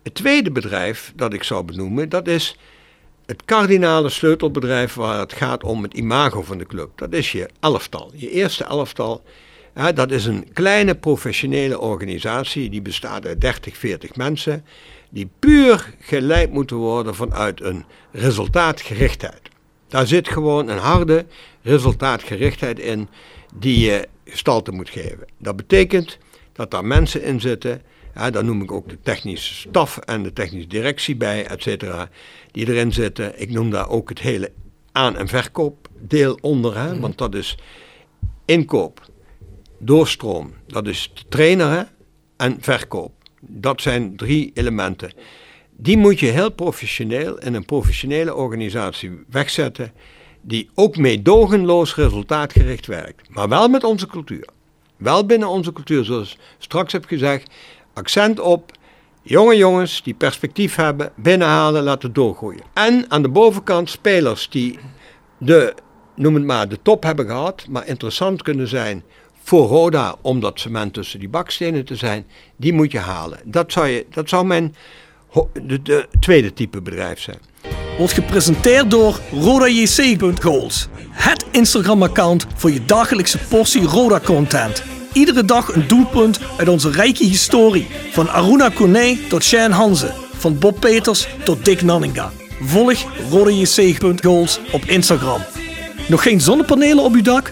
Het 0.03 0.13
tweede 0.13 0.51
bedrijf 0.51 1.13
dat 1.15 1.33
ik 1.33 1.43
zou 1.43 1.63
benoemen, 1.63 2.09
dat 2.09 2.27
is 2.27 2.57
het 3.25 3.45
kardinale 3.45 4.09
sleutelbedrijf 4.09 4.93
waar 4.93 5.19
het 5.19 5.33
gaat 5.33 5.63
om 5.63 5.83
het 5.83 5.93
imago 5.93 6.41
van 6.41 6.57
de 6.57 6.65
club. 6.65 6.89
Dat 6.95 7.13
is 7.13 7.31
je 7.31 7.49
elftal, 7.59 8.11
je 8.15 8.29
eerste 8.29 8.63
elftal. 8.63 9.23
Dat 9.73 10.11
is 10.11 10.25
een 10.25 10.53
kleine 10.53 10.95
professionele 10.95 11.79
organisatie, 11.79 12.69
die 12.69 12.81
bestaat 12.81 13.25
uit 13.25 13.41
30, 13.41 13.77
40 13.77 14.15
mensen. 14.15 14.65
die 15.13 15.29
puur 15.39 15.93
geleid 15.99 16.51
moeten 16.51 16.75
worden 16.77 17.15
vanuit 17.15 17.61
een 17.61 17.85
resultaatgerichtheid. 18.11 19.41
Daar 19.87 20.07
zit 20.07 20.29
gewoon 20.29 20.67
een 20.67 20.77
harde 20.77 21.25
resultaatgerichtheid 21.61 22.79
in 22.79 23.07
die 23.55 23.79
je 23.85 24.07
gestalte 24.25 24.71
moet 24.71 24.89
geven. 24.89 25.25
Dat 25.37 25.55
betekent 25.55 26.17
dat 26.53 26.71
daar 26.71 26.85
mensen 26.85 27.23
in 27.23 27.41
zitten, 27.41 27.81
ja, 28.15 28.29
daar 28.29 28.43
noem 28.43 28.61
ik 28.61 28.71
ook 28.71 28.89
de 28.89 28.97
technische 29.03 29.53
staf 29.53 29.97
en 29.97 30.23
de 30.23 30.33
technische 30.33 30.67
directie 30.67 31.15
bij, 31.15 31.45
et 31.45 31.61
cetera, 31.61 32.09
die 32.51 32.67
erin 32.67 32.93
zitten. 32.93 33.41
Ik 33.41 33.49
noem 33.49 33.69
daar 33.69 33.89
ook 33.89 34.09
het 34.09 34.19
hele 34.19 34.51
aan- 34.91 35.17
en 35.17 35.27
verkoopdeel 35.27 36.37
onder, 36.41 36.77
hè, 36.77 36.99
want 36.99 37.17
dat 37.17 37.35
is 37.35 37.57
inkoop, 38.45 39.09
doorstroom, 39.81 40.53
dat 40.67 40.87
is 40.87 41.13
trainen 41.29 41.87
en 42.37 42.57
verkoop. 42.59 43.11
Dat 43.39 43.81
zijn 43.81 44.15
drie 44.15 44.51
elementen. 44.53 45.11
Die 45.71 45.97
moet 45.97 46.19
je 46.19 46.25
heel 46.25 46.51
professioneel 46.51 47.39
in 47.39 47.53
een 47.53 47.65
professionele 47.65 48.35
organisatie 48.35 49.23
wegzetten, 49.29 49.93
die 50.41 50.69
ook 50.75 50.97
meedogenloos 50.97 51.95
resultaatgericht 51.95 52.85
werkt. 52.85 53.29
Maar 53.29 53.49
wel 53.49 53.67
met 53.67 53.83
onze 53.83 54.07
cultuur. 54.07 54.47
Wel 54.97 55.25
binnen 55.25 55.47
onze 55.47 55.73
cultuur, 55.73 56.03
zoals 56.03 56.33
ik 56.33 56.39
straks 56.57 56.93
heb 56.93 57.05
gezegd, 57.05 57.51
accent 57.93 58.39
op 58.39 58.71
jonge 59.21 59.55
jongens 59.55 60.03
die 60.03 60.13
perspectief 60.13 60.75
hebben, 60.75 61.11
binnenhalen, 61.15 61.83
laten 61.83 62.13
doorgroeien. 62.13 62.63
En 62.73 63.05
aan 63.07 63.21
de 63.21 63.29
bovenkant 63.29 63.89
spelers 63.89 64.49
die 64.49 64.79
de, 65.37 65.73
noem 66.15 66.35
het 66.35 66.43
maar, 66.43 66.69
de 66.69 66.81
top 66.81 67.03
hebben 67.03 67.25
gehad, 67.25 67.65
maar 67.69 67.87
interessant 67.87 68.41
kunnen 68.41 68.67
zijn 68.67 69.03
voor 69.43 69.67
Roda 69.67 70.15
om 70.21 70.39
dat 70.39 70.59
cement 70.59 70.93
tussen 70.93 71.19
die 71.19 71.29
bakstenen 71.29 71.85
te 71.85 71.95
zijn, 71.95 72.25
die 72.55 72.73
moet 72.73 72.91
je 72.91 72.99
halen. 72.99 73.39
Dat 73.43 73.71
zou, 73.71 73.87
je, 73.87 74.05
dat 74.09 74.29
zou 74.29 74.45
mijn 74.45 74.75
de, 75.53 75.81
de 75.81 76.07
tweede 76.19 76.53
type 76.53 76.81
bedrijf 76.81 77.19
zijn. 77.19 77.39
Wordt 77.97 78.13
gepresenteerd 78.13 78.91
door 78.91 79.19
RodaJC.goals. 79.31 80.87
Het 81.09 81.45
Instagram-account 81.51 82.45
voor 82.55 82.71
je 82.71 82.85
dagelijkse 82.85 83.37
portie 83.37 83.83
Roda-content. 83.83 84.83
Iedere 85.13 85.45
dag 85.45 85.75
een 85.75 85.87
doelpunt 85.87 86.39
uit 86.57 86.67
onze 86.67 86.91
rijke 86.91 87.23
historie. 87.23 87.87
Van 88.11 88.29
Aruna 88.29 88.69
Kone 88.69 89.17
tot 89.29 89.43
Shane 89.43 89.73
Hanze. 89.73 90.13
Van 90.33 90.59
Bob 90.59 90.79
Peters 90.79 91.27
tot 91.43 91.65
Dick 91.65 91.81
Nanninga. 91.81 92.31
Volg 92.61 93.05
RodaJC.goals 93.31 94.59
op 94.71 94.85
Instagram. 94.85 95.41
Nog 96.07 96.23
geen 96.23 96.41
zonnepanelen 96.41 97.03
op 97.03 97.13
uw 97.13 97.21
dak? 97.21 97.51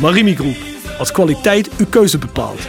Marimi 0.00 0.34
Groep, 0.34 0.56
als 0.98 1.12
kwaliteit 1.12 1.76
uw 1.76 1.86
keuze 1.86 2.18
bepaalt. 2.18 2.68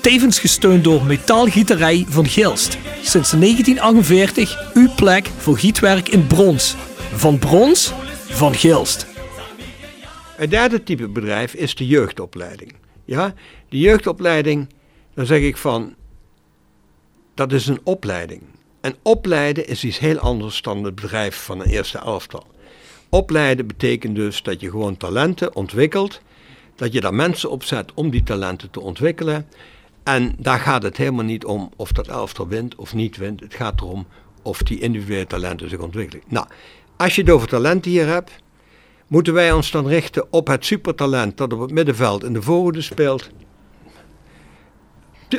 Tevens 0.00 0.38
gesteund 0.38 0.84
door 0.84 1.04
Metaalgieterij 1.04 2.04
van 2.08 2.26
Gilst. 2.26 2.78
Sinds 3.02 3.30
1948 3.30 4.74
uw 4.74 4.88
plek 4.96 5.26
voor 5.26 5.58
gietwerk 5.58 6.08
in 6.08 6.26
brons. 6.26 6.74
Van 7.14 7.38
brons, 7.38 7.92
van 8.12 8.54
Gilst. 8.54 9.06
Het 10.36 10.50
derde 10.50 10.82
type 10.82 11.08
bedrijf 11.08 11.54
is 11.54 11.74
de 11.74 11.86
jeugdopleiding. 11.86 12.74
Ja, 13.04 13.34
de 13.68 13.78
jeugdopleiding, 13.78 14.68
dan 15.14 15.26
zeg 15.26 15.40
ik 15.40 15.56
van, 15.56 15.94
dat 17.34 17.52
is 17.52 17.66
een 17.66 17.80
opleiding. 17.82 18.42
En 18.80 18.94
opleiden 19.02 19.66
is 19.66 19.84
iets 19.84 19.98
heel 19.98 20.18
anders 20.18 20.62
dan 20.62 20.84
het 20.84 20.94
bedrijf 20.94 21.36
van 21.44 21.60
een 21.60 21.68
eerste 21.68 21.98
elftal. 21.98 22.46
Opleiden 23.08 23.66
betekent 23.66 24.14
dus 24.14 24.42
dat 24.42 24.60
je 24.60 24.70
gewoon 24.70 24.96
talenten 24.96 25.56
ontwikkelt, 25.56 26.20
dat 26.76 26.92
je 26.92 27.00
daar 27.00 27.14
mensen 27.14 27.50
op 27.50 27.64
zet 27.64 27.94
om 27.94 28.10
die 28.10 28.22
talenten 28.22 28.70
te 28.70 28.80
ontwikkelen. 28.80 29.46
En 30.02 30.34
daar 30.38 30.58
gaat 30.58 30.82
het 30.82 30.96
helemaal 30.96 31.24
niet 31.24 31.44
om 31.44 31.70
of 31.76 31.92
dat 31.92 32.08
elftal 32.08 32.48
wint 32.48 32.74
of 32.74 32.94
niet 32.94 33.16
wint. 33.16 33.40
Het 33.40 33.54
gaat 33.54 33.80
erom 33.80 34.06
of 34.42 34.62
die 34.62 34.80
individuele 34.80 35.26
talenten 35.26 35.68
zich 35.68 35.78
ontwikkelen. 35.78 36.24
Nou, 36.28 36.46
als 36.96 37.14
je 37.14 37.20
het 37.20 37.30
over 37.30 37.48
talenten 37.48 37.90
hier 37.90 38.06
hebt, 38.06 38.30
moeten 39.06 39.32
wij 39.32 39.52
ons 39.52 39.70
dan 39.70 39.86
richten 39.86 40.32
op 40.32 40.46
het 40.46 40.64
supertalent 40.64 41.36
dat 41.36 41.52
op 41.52 41.60
het 41.60 41.70
middenveld 41.70 42.24
in 42.24 42.32
de 42.32 42.42
voorhoede 42.42 42.80
speelt. 42.80 43.30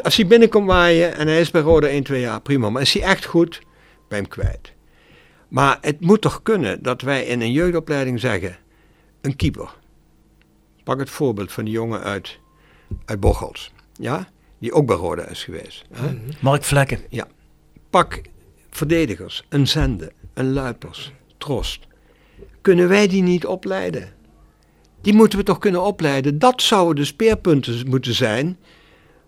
Als 0.02 0.16
hij 0.16 0.28
binnenkomt 0.28 0.68
waaien 0.68 1.16
en 1.16 1.28
hij 1.28 1.40
is 1.40 1.52
bij 1.52 1.62
Roda 1.62 1.88
1, 1.88 2.04
2 2.04 2.22
jaar, 2.22 2.42
prima. 2.42 2.70
Maar 2.70 2.82
is 2.82 2.94
hij 2.94 3.04
echt 3.04 3.26
goed, 3.26 3.62
je 4.10 4.16
hem 4.16 4.28
kwijt. 4.28 4.74
Maar 5.48 5.78
het 5.82 6.02
moet 6.02 6.22
toch 6.22 6.42
kunnen 6.44 6.84
dat 6.84 7.02
wij 7.02 7.24
in 7.24 7.42
een 7.42 7.52
jeugdopleiding 7.52 8.20
zeggen, 8.20 8.58
een 9.22 9.36
keeper. 9.36 9.70
Pak 10.86 11.00
het 11.00 11.10
voorbeeld 11.10 11.52
van 11.52 11.64
die 11.64 11.74
jongen 11.74 12.02
uit, 12.02 12.40
uit 13.06 13.20
Bochels, 13.20 13.72
ja? 13.94 14.28
die 14.60 14.74
ook 14.74 14.86
bij 14.86 14.96
Roda 14.96 15.28
is 15.28 15.44
geweest. 15.44 15.86
hè? 15.94 16.18
Mark 16.42 16.64
Vlekken. 16.64 17.00
Ja. 17.10 17.28
Pak 17.90 18.22
verdedigers, 18.70 19.46
een 19.50 19.68
zende, 19.68 20.12
een 20.34 20.54
luipers, 20.54 21.12
trost. 21.38 21.88
Kunnen 22.62 22.88
wij 22.88 23.08
die 23.08 23.22
niet 23.22 23.46
opleiden? 23.46 24.14
Die 25.02 25.14
moeten 25.14 25.40
we 25.40 25.46
toch 25.46 25.58
kunnen 25.58 25.84
opleiden? 25.84 26.40
Dat 26.40 26.62
zouden 26.62 26.96
de 26.96 27.06
speerpunten 27.06 27.88
moeten 27.90 28.14
zijn 28.14 28.58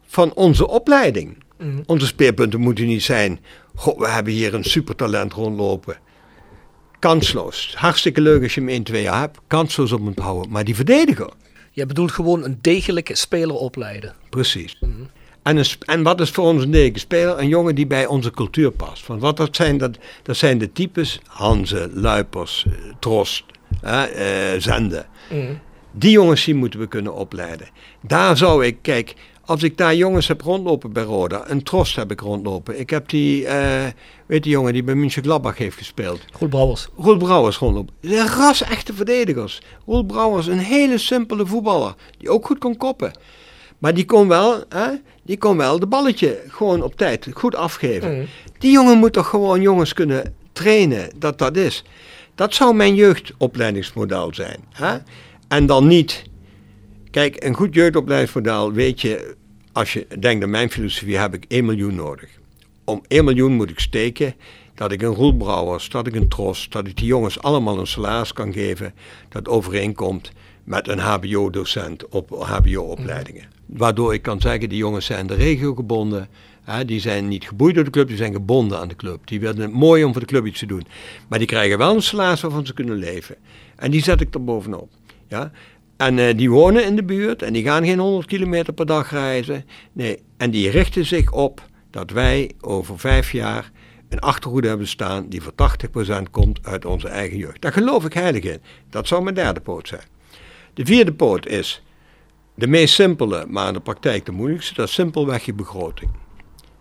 van 0.02 0.34
onze 0.34 0.68
opleiding. 0.68 1.38
Onze 1.86 2.06
speerpunten 2.06 2.60
moeten 2.60 2.86
niet 2.86 3.04
zijn, 3.04 3.40
goh, 3.76 4.00
we 4.00 4.08
hebben 4.08 4.34
hier 4.34 4.54
een 4.54 4.64
supertalent 4.64 5.34
rondlopen. 5.34 5.98
Kansloos. 7.00 7.74
Hartstikke 7.76 8.22
leuk 8.22 8.44
als 8.44 8.54
je 8.56 8.60
hem 8.60 8.70
1, 8.70 8.84
2 8.84 9.02
jaar 9.02 9.20
hebt. 9.20 9.40
Kansloos 9.48 9.92
om 9.92 10.06
hem 10.06 10.14
te 10.14 10.22
houden. 10.22 10.52
Maar 10.52 10.64
die 10.64 10.76
verdediger, 10.76 11.30
Je 11.72 11.86
bedoelt 11.86 12.12
gewoon 12.12 12.44
een 12.44 12.58
degelijke 12.62 13.16
speler 13.16 13.56
opleiden. 13.56 14.14
Precies. 14.30 14.80
En, 15.44 15.58
een 15.58 15.66
sp- 15.66 15.84
en 15.84 16.04
wat 16.04 16.22
is 16.22 16.30
voor 16.30 16.46
ons 16.46 16.64
een 16.64 16.72
degelijke 16.72 17.00
speler? 17.00 17.40
Een 17.40 17.48
jongen 17.48 17.76
die 17.76 17.88
bij 17.88 18.06
onze 18.06 18.32
cultuur 18.32 18.72
past. 18.72 19.08
Want 19.08 19.22
wat 19.22 19.38
dat 19.38 19.56
zijn, 19.56 19.78
dat, 19.78 19.98
dat 20.24 20.38
zijn 20.38 20.58
de 20.58 20.72
types 20.72 21.20
Hanze, 21.28 21.90
Luipers, 21.94 22.66
eh, 22.68 22.74
Trost, 23.00 23.44
eh, 23.82 24.04
Zende. 24.58 25.06
Die 25.92 26.12
jongens 26.12 26.46
die 26.46 26.56
moeten 26.56 26.80
we 26.80 26.88
kunnen 26.88 27.14
opleiden. 27.14 27.68
Daar 28.02 28.38
zou 28.38 28.66
ik, 28.66 28.78
kijk, 28.82 29.14
als 29.48 29.64
ik 29.64 29.78
daar 29.78 29.96
jongens 29.96 30.28
heb 30.28 30.42
rondlopen 30.42 30.92
bij 30.92 31.04
Roda, 31.04 31.44
een 31.50 31.64
Trost 31.64 31.96
heb 31.96 32.12
ik 32.12 32.20
rondlopen. 32.20 32.80
Ik 32.80 32.90
heb 32.90 33.10
die, 33.10 33.46
eh, 33.46 33.86
weet 34.26 34.44
die 34.44 34.52
jongen 34.52 34.74
die 34.74 34.84
bij 34.84 34.96
München 34.96 35.24
Gladbach 35.24 35.58
heeft 35.58 35.78
gespeeld. 35.78 36.22
Goed 36.34 36.50
Brouwers. 36.50 36.88
Roel 36.98 37.18
Brouwers 37.18 37.58
rondlopen. 37.58 37.94
Dat 38.02 38.12
zijn 38.12 38.28
ras-echte 38.28 38.94
verdedigers. 38.94 39.62
Roel 39.86 40.04
Brouwers, 40.04 40.48
een 40.48 40.58
hele 40.58 40.98
simpele 40.98 41.46
voetballer. 41.46 41.96
Die 42.18 42.30
ook 42.30 42.46
goed 42.46 42.58
kon 42.58 42.78
koppen. 42.78 43.12
Maar 43.78 43.94
die 43.94 44.06
kon 44.06 44.28
wel, 44.28 44.64
hè, 44.70 44.90
die 45.24 45.38
kon 45.38 45.58
wel 45.58 45.80
de 45.80 45.88
balletje 45.88 46.42
gewoon 46.48 46.82
op 46.82 46.96
tijd 46.96 47.28
goed 47.34 47.56
afgeven. 47.56 48.28
Die 48.60 48.72
jongen 48.72 48.98
moet 48.98 49.14
toch 49.14 49.30
gewoon 49.30 49.62
jongens 49.62 49.94
kunnen 49.94 50.36
trainen, 50.52 51.10
dat 51.16 51.38
dat 51.38 51.58
is. 51.58 51.84
Dat 52.36 52.54
zou 52.54 52.76
mijn 52.76 52.96
jeugdopleidingsmodel 52.96 54.34
zijn. 54.34 54.60
Hè? 54.72 54.98
En 55.48 55.66
dan 55.66 55.88
niet... 55.88 56.24
Kijk, 57.12 57.44
een 57.44 57.54
goed 57.54 57.74
jeugdopleidingsmodel 57.74 58.72
weet 58.72 59.02
je... 59.02 59.36
Als 59.78 59.94
je 59.94 60.08
denkt 60.20 60.44
aan 60.44 60.50
mijn 60.50 60.72
filosofie, 60.72 61.18
heb 61.18 61.34
ik 61.34 61.46
1 61.48 61.66
miljoen 61.66 61.96
nodig. 61.96 62.30
Om 62.84 63.02
1 63.08 63.26
miljoen 63.26 63.54
moet 63.54 63.70
ik 63.70 63.80
steken 63.80 64.36
dat 64.76 64.92
ik 64.92 65.02
een 65.02 65.14
Roel 65.14 65.34
Brouwers, 65.34 65.90
dat 65.90 66.08
ik 66.08 66.16
een 66.16 66.28
Tros, 66.28 66.70
dat 66.70 66.88
ik 66.88 66.98
die 66.98 67.06
jongens 67.06 67.42
allemaal 67.42 67.80
een 67.80 67.88
salaris 67.88 68.34
kan 68.34 68.54
geven 68.54 68.94
dat 69.30 69.48
overeenkomt 69.48 70.32
met 70.64 70.88
een 70.88 71.00
HBO-docent 71.00 72.08
op 72.08 72.30
HBO-opleidingen. 72.30 73.44
Waardoor 73.66 74.14
ik 74.14 74.22
kan 74.22 74.42
zeggen, 74.42 74.70
die 74.70 74.78
jongens 74.78 75.06
zijn 75.06 75.28
de 75.28 75.36
regio 75.36 75.76
gebonden. 75.76 76.28
Hè, 76.64 76.86
die 76.86 77.00
zijn 77.00 77.28
niet 77.28 77.48
geboeid 77.48 77.76
door 77.76 77.84
de 77.84 77.90
club, 77.90 78.08
die 78.08 78.18
zijn 78.18 78.34
gebonden 78.34 78.80
aan 78.80 78.88
de 78.88 78.96
club. 78.96 79.28
Die 79.28 79.40
vinden 79.40 79.62
het 79.62 79.74
mooi 79.74 80.04
om 80.04 80.12
voor 80.12 80.22
de 80.22 80.28
club 80.28 80.46
iets 80.46 80.60
te 80.60 80.66
doen. 80.66 80.88
Maar 81.28 81.40
die 81.40 81.48
krijgen 81.48 81.78
wel 81.78 81.96
een 81.96 82.02
salaris 82.02 82.42
waarvan 82.42 82.66
ze 82.66 82.74
kunnen 82.74 82.98
leven. 82.98 83.36
En 83.76 83.92
die 83.92 84.04
zet 84.04 84.22
ik 84.22 84.34
er 84.34 84.44
bovenop. 84.44 84.90
Ja? 85.28 85.52
En 85.98 86.20
eh, 86.20 86.38
die 86.38 86.50
wonen 86.50 86.86
in 86.86 86.96
de 86.96 87.04
buurt 87.04 87.42
en 87.42 87.54
die 87.54 87.64
gaan 87.64 87.86
geen 87.86 88.00
100 88.00 88.28
kilometer 88.28 88.74
per 88.74 88.86
dag 88.86 89.12
reizen. 89.12 89.66
Nee, 89.92 90.20
en 90.38 90.52
die 90.52 90.70
richten 90.70 91.06
zich 91.06 91.32
op 91.32 91.62
dat 91.92 92.12
wij 92.12 92.52
over 92.62 93.00
vijf 93.00 93.32
jaar 93.32 93.72
een 94.10 94.20
achterhoede 94.20 94.68
hebben 94.68 94.88
staan 94.88 95.30
die 95.30 95.42
voor 95.42 95.54
80% 96.20 96.32
komt 96.32 96.60
uit 96.66 96.86
onze 96.86 97.08
eigen 97.08 97.38
jeugd. 97.38 97.62
Daar 97.62 97.72
geloof 97.72 98.06
ik 98.06 98.14
heilig 98.14 98.44
in. 98.44 98.62
Dat 98.90 99.08
zou 99.08 99.24
mijn 99.24 99.36
derde 99.36 99.60
poot 99.60 99.88
zijn. 99.88 100.04
De 100.74 100.86
vierde 100.86 101.14
poot 101.14 101.46
is 101.48 101.84
de 102.56 102.68
meest 102.68 102.94
simpele, 102.94 103.46
maar 103.48 103.68
in 103.68 103.74
de 103.74 103.80
praktijk 103.80 104.26
de 104.26 104.32
moeilijkste. 104.32 104.74
Dat 104.74 104.88
is 104.88 104.94
simpelweg 104.94 105.46
je 105.46 105.54
begroting. 105.54 106.10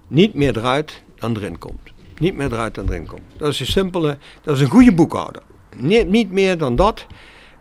Niet 0.09 0.35
meer 0.35 0.57
eruit 0.57 1.03
dan 1.15 1.37
erin 1.37 1.59
komt. 1.59 1.93
Niet 2.19 2.35
meer 2.35 2.53
eruit 2.53 2.75
dan 2.75 2.89
erin 2.89 3.07
komt. 3.07 3.23
Dat 3.37 3.53
is 3.53 3.61
een 3.61 3.67
simpele, 3.67 4.19
dat 4.43 4.57
is 4.57 4.63
een 4.63 4.71
goede 4.71 4.93
boekhouder. 4.95 5.43
Niet, 5.77 6.09
niet 6.09 6.31
meer 6.31 6.59
dan 6.59 6.77
dat. 6.77 7.07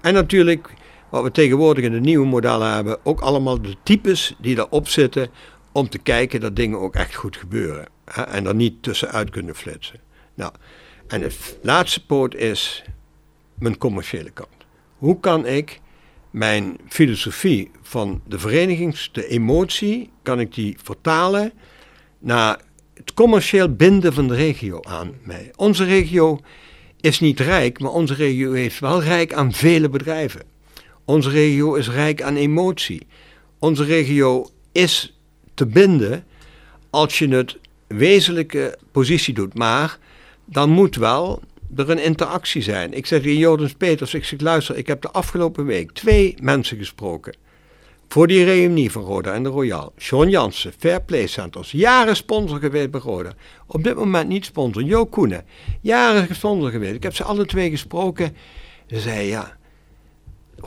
En 0.02 0.14
natuurlijk, 0.14 0.74
wat 1.10 1.24
we 1.24 1.32
tegenwoordig 1.32 1.84
in 1.84 1.92
de 1.92 2.00
nieuwe 2.00 2.26
modellen 2.26 2.74
hebben, 2.74 2.98
ook 3.04 3.20
allemaal 3.20 3.62
de 3.62 3.76
types 3.84 4.36
die 4.40 4.58
erop 4.58 4.88
zitten 4.88 5.30
om 5.72 5.90
te 5.90 5.98
kijken 5.98 6.40
dat 6.40 6.56
dingen 6.56 6.80
ook 6.80 6.96
echt 6.96 7.16
goed 7.16 7.38
gebeuren. 7.38 7.88
Hè, 8.06 8.22
en 8.22 8.46
er 8.46 8.56
niet 8.56 8.84
tussenuit 8.84 9.30
kunnen 9.30 9.56
flitsen. 9.56 10.00
Nou, 10.34 10.52
en 11.08 11.22
het 11.22 11.58
laatste 11.62 12.06
poot 12.06 12.36
is 12.36 12.84
mijn 13.60 13.78
commerciële 13.78 14.30
kant. 14.30 14.50
Hoe 14.98 15.20
kan 15.20 15.46
ik 15.46 15.82
mijn 16.32 16.78
filosofie 16.88 17.72
van 17.82 18.22
de 18.28 18.40
verenigings, 18.40 19.10
de 19.12 19.28
emotie, 19.28 20.12
kan 20.24 20.40
ik 20.40 20.54
die 20.54 20.78
vertalen 20.84 21.52
naar 22.20 22.60
het 22.94 23.14
commercieel 23.14 23.76
binden 23.76 24.14
van 24.14 24.28
de 24.28 24.36
regio 24.36 24.80
aan 24.82 25.14
mij. 25.24 25.52
Onze 25.56 25.84
regio 25.84 26.40
is 27.00 27.20
niet 27.20 27.40
rijk, 27.40 27.80
maar 27.80 27.92
onze 27.92 28.14
regio 28.14 28.52
is 28.52 28.80
wel 28.80 29.04
rijk 29.04 29.34
aan 29.34 29.54
vele 29.54 29.90
bedrijven. 29.90 30.55
Onze 31.06 31.30
regio 31.30 31.74
is 31.74 31.90
rijk 31.90 32.22
aan 32.22 32.36
emotie. 32.36 33.08
Onze 33.60 33.84
regio 33.84 34.50
is 34.72 35.18
te 35.54 35.66
binden 35.66 36.24
als 36.90 37.20
je 37.20 37.28
het 37.28 37.58
wezenlijke 37.88 38.78
positie 38.92 39.34
doet. 39.34 39.54
Maar 39.54 39.98
dan 40.46 40.70
moet 40.70 40.96
wel 40.96 41.42
er 41.76 41.90
een 41.90 42.04
interactie 42.04 42.62
zijn. 42.62 42.94
Ik 42.94 43.06
zeg 43.06 43.22
in 43.22 43.38
Jordens 43.38 43.74
Peters, 43.74 44.14
ik 44.14 44.26
zeg 44.26 44.40
luister, 44.40 44.78
ik 44.78 44.88
heb 44.88 45.02
de 45.02 45.12
afgelopen 45.12 45.66
week 45.66 45.92
twee 45.92 46.36
mensen 46.42 46.78
gesproken. 46.78 47.36
Voor 48.08 48.28
die 48.28 48.44
reunie 48.44 48.92
van 48.92 49.04
Roda 49.04 49.34
en 49.34 49.44
de 49.44 49.50
Royal. 49.50 49.94
Sean 49.98 50.30
Jansen, 50.30 50.74
Fair 50.78 51.02
Play 51.02 51.28
Centers, 51.28 51.72
jaren 51.72 52.16
sponsor 52.16 52.60
geweest 52.60 52.92
bij 52.92 53.02
Roda. 53.02 53.34
Op 53.68 53.84
dit 53.84 53.96
moment 53.96 54.28
niet 54.28 54.46
sponsor. 54.46 54.84
Jo 54.84 55.06
Koenen, 55.06 55.46
jaren 55.82 56.36
sponsor 56.36 56.72
geweest. 56.72 56.96
Ik 56.96 57.04
heb 57.04 57.16
ze 57.16 57.24
alle 57.24 57.46
twee 57.46 57.70
gesproken. 57.70 58.36
Ze 58.88 59.00
zei 59.00 59.28
ja, 59.28 59.58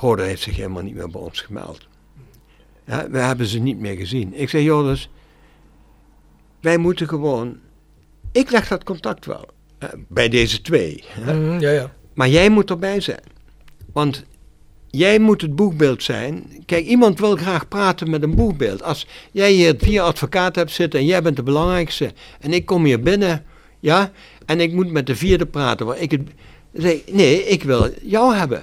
Roda 0.00 0.22
heeft 0.22 0.42
zich 0.42 0.56
helemaal 0.56 0.82
niet 0.82 0.94
meer 0.94 1.10
bij 1.10 1.20
ons 1.20 1.40
gemeld. 1.40 1.86
Ja, 2.86 3.10
we 3.10 3.18
hebben 3.18 3.46
ze 3.46 3.58
niet 3.58 3.78
meer 3.78 3.96
gezien. 3.96 4.34
Ik 4.34 4.48
zeg 4.48 4.62
Joris, 4.62 5.10
wij 6.60 6.78
moeten 6.78 7.08
gewoon, 7.08 7.58
ik 8.32 8.50
leg 8.50 8.68
dat 8.68 8.84
contact 8.84 9.26
wel. 9.26 9.48
hè, 9.78 9.88
bij 10.08 10.28
deze 10.28 10.60
twee. 10.60 11.04
Mhm, 11.20 11.58
ja, 11.58 11.70
ja. 11.70 11.92
Maar 12.14 12.28
jij 12.28 12.48
moet 12.48 12.70
erbij 12.70 13.00
zijn. 13.00 13.22
Want 13.92 14.24
jij 14.90 15.18
moet 15.18 15.40
het 15.40 15.56
boegbeeld 15.56 16.02
zijn. 16.02 16.62
Kijk, 16.66 16.86
iemand 16.86 17.18
wil 17.18 17.36
graag 17.36 17.68
praten 17.68 18.10
met 18.10 18.22
een 18.22 18.34
boegbeeld. 18.34 18.82
Als 18.82 19.06
jij 19.32 19.52
hier 19.52 19.74
vier 19.78 20.00
advocaten 20.00 20.62
hebt 20.62 20.74
zitten 20.74 21.00
en 21.00 21.06
jij 21.06 21.22
bent 21.22 21.36
de 21.36 21.42
belangrijkste. 21.42 22.12
En 22.40 22.52
ik 22.52 22.66
kom 22.66 22.84
hier 22.84 23.00
binnen, 23.00 23.44
ja, 23.80 24.12
en 24.46 24.60
ik 24.60 24.72
moet 24.72 24.90
met 24.90 25.06
de 25.06 25.16
vierde 25.16 25.46
praten. 25.46 25.86
Waar 25.86 25.98
ik 25.98 26.10
het, 26.10 26.22
nee, 27.12 27.44
ik 27.44 27.62
wil 27.62 27.90
jou 28.02 28.34
hebben. 28.34 28.62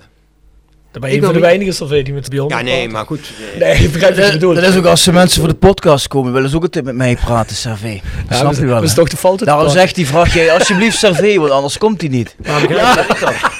Dan 0.96 1.04
ben 1.04 1.14
je 1.14 1.20
Ik 1.20 1.22
een 1.30 1.34
van 1.34 1.42
de 1.42 1.48
weinige 1.48 1.72
Salvé 1.72 2.02
die 2.02 2.14
met 2.14 2.30
Bjorn 2.30 2.50
Ja, 2.50 2.62
nee, 2.62 2.90
maar 2.90 3.06
goed. 3.06 3.32
eh, 3.54 3.60
Nee, 3.60 3.74
ik 3.84 3.92
begrijp 3.92 4.16
wat 4.16 4.26
je 4.26 4.32
bedoelt. 4.32 4.56
Dat 4.56 4.64
is 4.64 4.76
ook 4.78 4.86
als 4.86 5.04
de 5.04 5.12
mensen 5.12 5.40
voor 5.40 5.50
de 5.50 5.56
podcast 5.56 6.08
komen, 6.08 6.34
willen 6.34 6.50
ze 6.50 6.56
ook 6.56 6.62
altijd 6.64 6.86
met 6.86 6.96
mij 6.96 7.16
praten, 7.16 7.56
Servé. 7.56 7.88
Dat 7.90 8.02
Ja, 8.30 8.36
snap 8.36 8.50
dat 8.52 8.58
je 8.60 8.66
wel. 8.66 8.84
is 8.84 8.90
hè? 8.90 8.96
toch 8.96 9.10
de 9.10 9.18
fout. 9.18 9.46
Daarom 9.46 9.70
zegt 9.70 9.96
die 9.96 10.08
vraag 10.08 10.34
jij 10.34 10.52
alsjeblieft 10.54 10.98
Servé, 10.98 11.36
want 11.40 11.52
anders 11.52 11.78
komt 11.78 12.02
hij 12.02 12.10
niet. 12.10 12.36
Ja. 12.44 12.60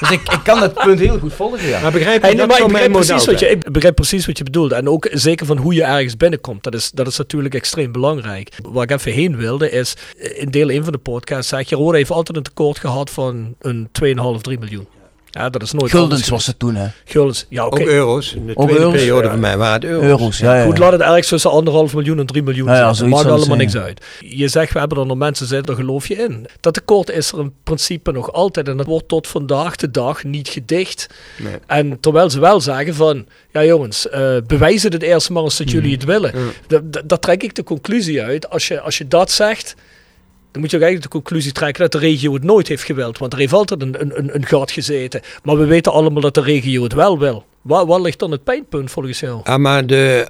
Dus 0.00 0.10
ik, 0.10 0.20
ik 0.32 0.40
kan 0.44 0.60
dat 0.60 0.74
punt 0.74 0.98
heel 0.98 1.18
goed 1.18 1.32
volgen, 1.34 1.68
ja. 1.68 1.80
Maar 1.80 1.92
begrijp 1.92 2.20
je, 2.20 2.26
Hey, 2.26 2.36
nee, 2.36 2.46
dat 2.46 2.48
maar 2.58 2.66
ik 2.66 2.72
mijn 2.72 2.92
begrijp, 2.92 3.06
precies 3.08 3.26
wat 3.26 3.40
je, 3.40 3.48
ik 3.48 3.72
begrijp 3.72 3.94
precies 3.94 4.26
wat 4.26 4.38
je 4.38 4.44
bedoelt. 4.44 4.72
En 4.72 4.88
ook 4.88 5.08
zeker 5.12 5.46
van 5.46 5.56
hoe 5.56 5.74
je 5.74 5.82
ergens 5.84 6.16
binnenkomt. 6.16 6.62
Dat 6.62 6.74
is, 6.74 6.90
dat 6.90 7.06
is 7.06 7.16
natuurlijk 7.16 7.54
extreem 7.54 7.92
belangrijk. 7.92 8.48
Waar 8.62 8.82
ik 8.82 8.90
even 8.90 9.12
heen 9.12 9.36
wilde 9.36 9.70
is, 9.70 9.94
eh, 10.18 10.40
in 10.42 10.50
deel 10.50 10.68
1 10.70 10.82
van 10.84 10.92
de 10.92 10.98
podcast 10.98 11.48
zeg 11.48 11.68
je, 11.68 11.76
Roda 11.76 11.96
heeft 11.96 12.10
altijd 12.10 12.36
een 12.36 12.42
tekort 12.42 12.78
gehad 12.78 13.10
van 13.10 13.54
een 13.60 13.88
2,5, 13.92 14.40
3 14.40 14.58
miljoen. 14.58 14.86
Ja, 15.36 15.48
dat 15.50 15.62
is 15.62 15.72
nooit 15.72 15.90
Guldens 15.90 16.28
was 16.28 16.46
het 16.46 16.58
toen, 16.58 16.74
hè. 16.74 16.86
Guldens, 17.04 17.46
ja 17.48 17.66
oké. 17.66 17.80
Ook 17.80 17.86
euro's. 17.88 18.32
In 18.34 18.46
de 18.46 18.56
Ook 18.56 18.64
tweede 18.66 18.82
euro's? 18.84 19.00
periode 19.00 19.28
van 19.28 19.40
mij 19.40 19.56
waren 19.56 19.74
het 19.74 19.84
euro's. 19.84 20.04
Euro's, 20.06 20.38
ja, 20.38 20.56
ja. 20.56 20.64
Goed, 20.64 20.78
laat 20.78 20.92
het 20.92 21.00
ergens 21.00 21.28
tussen 21.28 21.50
anderhalf 21.50 21.94
miljoen 21.94 22.18
en 22.18 22.26
3 22.26 22.42
miljoen 22.42 22.66
Ja, 22.66 22.72
ja, 22.72 22.78
zitten. 22.78 22.96
zoiets 22.96 23.16
Maakt 23.16 23.28
allemaal 23.28 23.46
zijn, 23.46 23.58
niks 23.58 23.76
uit. 23.76 24.04
Je 24.20 24.48
zegt, 24.48 24.72
we 24.72 24.78
hebben 24.78 24.98
er 24.98 25.06
nog 25.06 25.16
mensen 25.16 25.46
zitten, 25.46 25.66
daar 25.66 25.84
geloof 25.84 26.08
je 26.08 26.14
in. 26.14 26.46
Dat 26.60 26.74
tekort 26.74 27.10
is 27.10 27.32
er 27.32 27.38
in 27.38 27.52
principe 27.64 28.12
nog 28.12 28.32
altijd. 28.32 28.68
En 28.68 28.76
dat 28.76 28.86
wordt 28.86 29.08
tot 29.08 29.26
vandaag 29.26 29.76
de 29.76 29.90
dag 29.90 30.24
niet 30.24 30.48
gedicht. 30.48 31.06
Nee. 31.38 31.54
En 31.66 32.00
terwijl 32.00 32.30
ze 32.30 32.40
wel 32.40 32.60
zeggen 32.60 32.94
van, 32.94 33.26
ja 33.52 33.64
jongens, 33.64 34.08
eh 34.08 34.36
bewijzen 34.46 34.92
het 34.92 35.02
eerst 35.02 35.30
maar 35.30 35.42
eens 35.42 35.56
dat 35.56 35.70
jullie 35.70 35.92
het 35.92 36.04
willen. 36.04 36.32
Da- 36.66 36.80
da- 36.84 37.02
Daar 37.04 37.18
trek 37.18 37.42
ik 37.42 37.54
de 37.54 37.62
conclusie 37.64 38.22
uit. 38.22 38.50
Als 38.50 38.68
je, 38.68 38.80
als 38.80 38.98
je 38.98 39.08
dat 39.08 39.30
zegt, 39.30 39.74
dan 40.56 40.64
moet 40.64 40.74
je 40.74 40.76
ook 40.76 40.82
eigenlijk 40.82 41.12
de 41.12 41.20
conclusie 41.20 41.52
trekken 41.52 41.82
dat 41.82 41.92
de 41.92 41.98
regio 42.08 42.32
het 42.34 42.42
nooit 42.44 42.68
heeft 42.68 42.82
gewild. 42.84 43.18
Want 43.18 43.32
er 43.32 43.38
heeft 43.38 43.52
altijd 43.52 43.82
een, 43.82 44.00
een, 44.00 44.18
een, 44.18 44.34
een 44.34 44.46
gat 44.46 44.70
gezeten. 44.70 45.20
Maar 45.42 45.58
we 45.58 45.64
weten 45.64 45.92
allemaal 45.92 46.20
dat 46.22 46.34
de 46.34 46.40
regio 46.40 46.82
het 46.82 46.92
wel 46.92 47.18
wil. 47.18 47.44
Waar, 47.62 47.86
waar 47.86 48.00
ligt 48.00 48.18
dan 48.18 48.30
het 48.30 48.44
pijnpunt 48.44 48.90
volgens 48.90 49.20
jou? 49.20 49.40
Ja, 49.44 49.58
maar 49.58 49.86
de, 49.86 50.26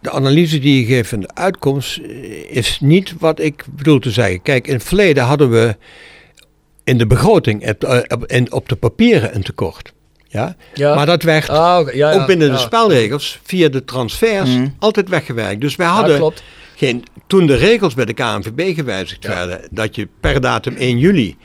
de 0.00 0.10
analyse 0.10 0.58
die 0.58 0.80
je 0.80 0.86
geeft 0.94 1.08
van 1.08 1.20
de 1.20 1.28
uitkomst 1.34 1.96
eh, 1.98 2.56
is 2.56 2.78
niet 2.80 3.14
wat 3.18 3.40
ik 3.40 3.64
bedoel 3.76 3.98
te 3.98 4.10
zeggen. 4.10 4.42
Kijk, 4.42 4.66
in 4.66 4.74
het 4.74 4.84
verleden 4.84 5.24
hadden 5.24 5.50
we 5.50 5.76
in 6.84 6.98
de 6.98 7.06
begroting 7.06 7.68
op, 7.68 7.80
de- 7.80 8.46
op, 8.50 8.68
de 8.68 8.76
papieren 8.76 9.34
een 9.34 9.42
tekort. 9.42 9.92
Ja? 10.28 10.56
Ja. 10.74 10.94
Maar 10.94 11.06
dat 11.06 11.22
werd 11.22 11.48
Ah, 11.48 11.78
oké, 11.80 11.90
ja, 11.90 12.10
ja, 12.12 12.20
ook 12.20 12.26
binnen 12.26 12.46
ja. 12.46 12.52
de 12.52 12.58
spelregels 12.58 13.40
via 13.42 13.68
de 13.68 13.84
transfers 13.84 14.50
Mhm. 14.50 14.68
altijd 14.78 15.08
weggewerkt. 15.08 15.60
Dus 15.60 15.76
wij 15.76 15.86
Ja, 15.86 15.92
hadden 15.92 16.16
klopt. 16.16 16.42
Geen, 16.76 17.04
toen 17.26 17.46
de 17.46 17.54
regels 17.54 17.94
bij 17.94 18.04
de 18.04 18.12
KNVB 18.14 18.74
gewijzigd 18.74 19.26
werden, 19.26 19.68
dat 19.70 19.94
je 19.96 20.08
per 20.20 20.40
datum 20.40 20.74
1 20.76 20.98
juli 20.98 21.36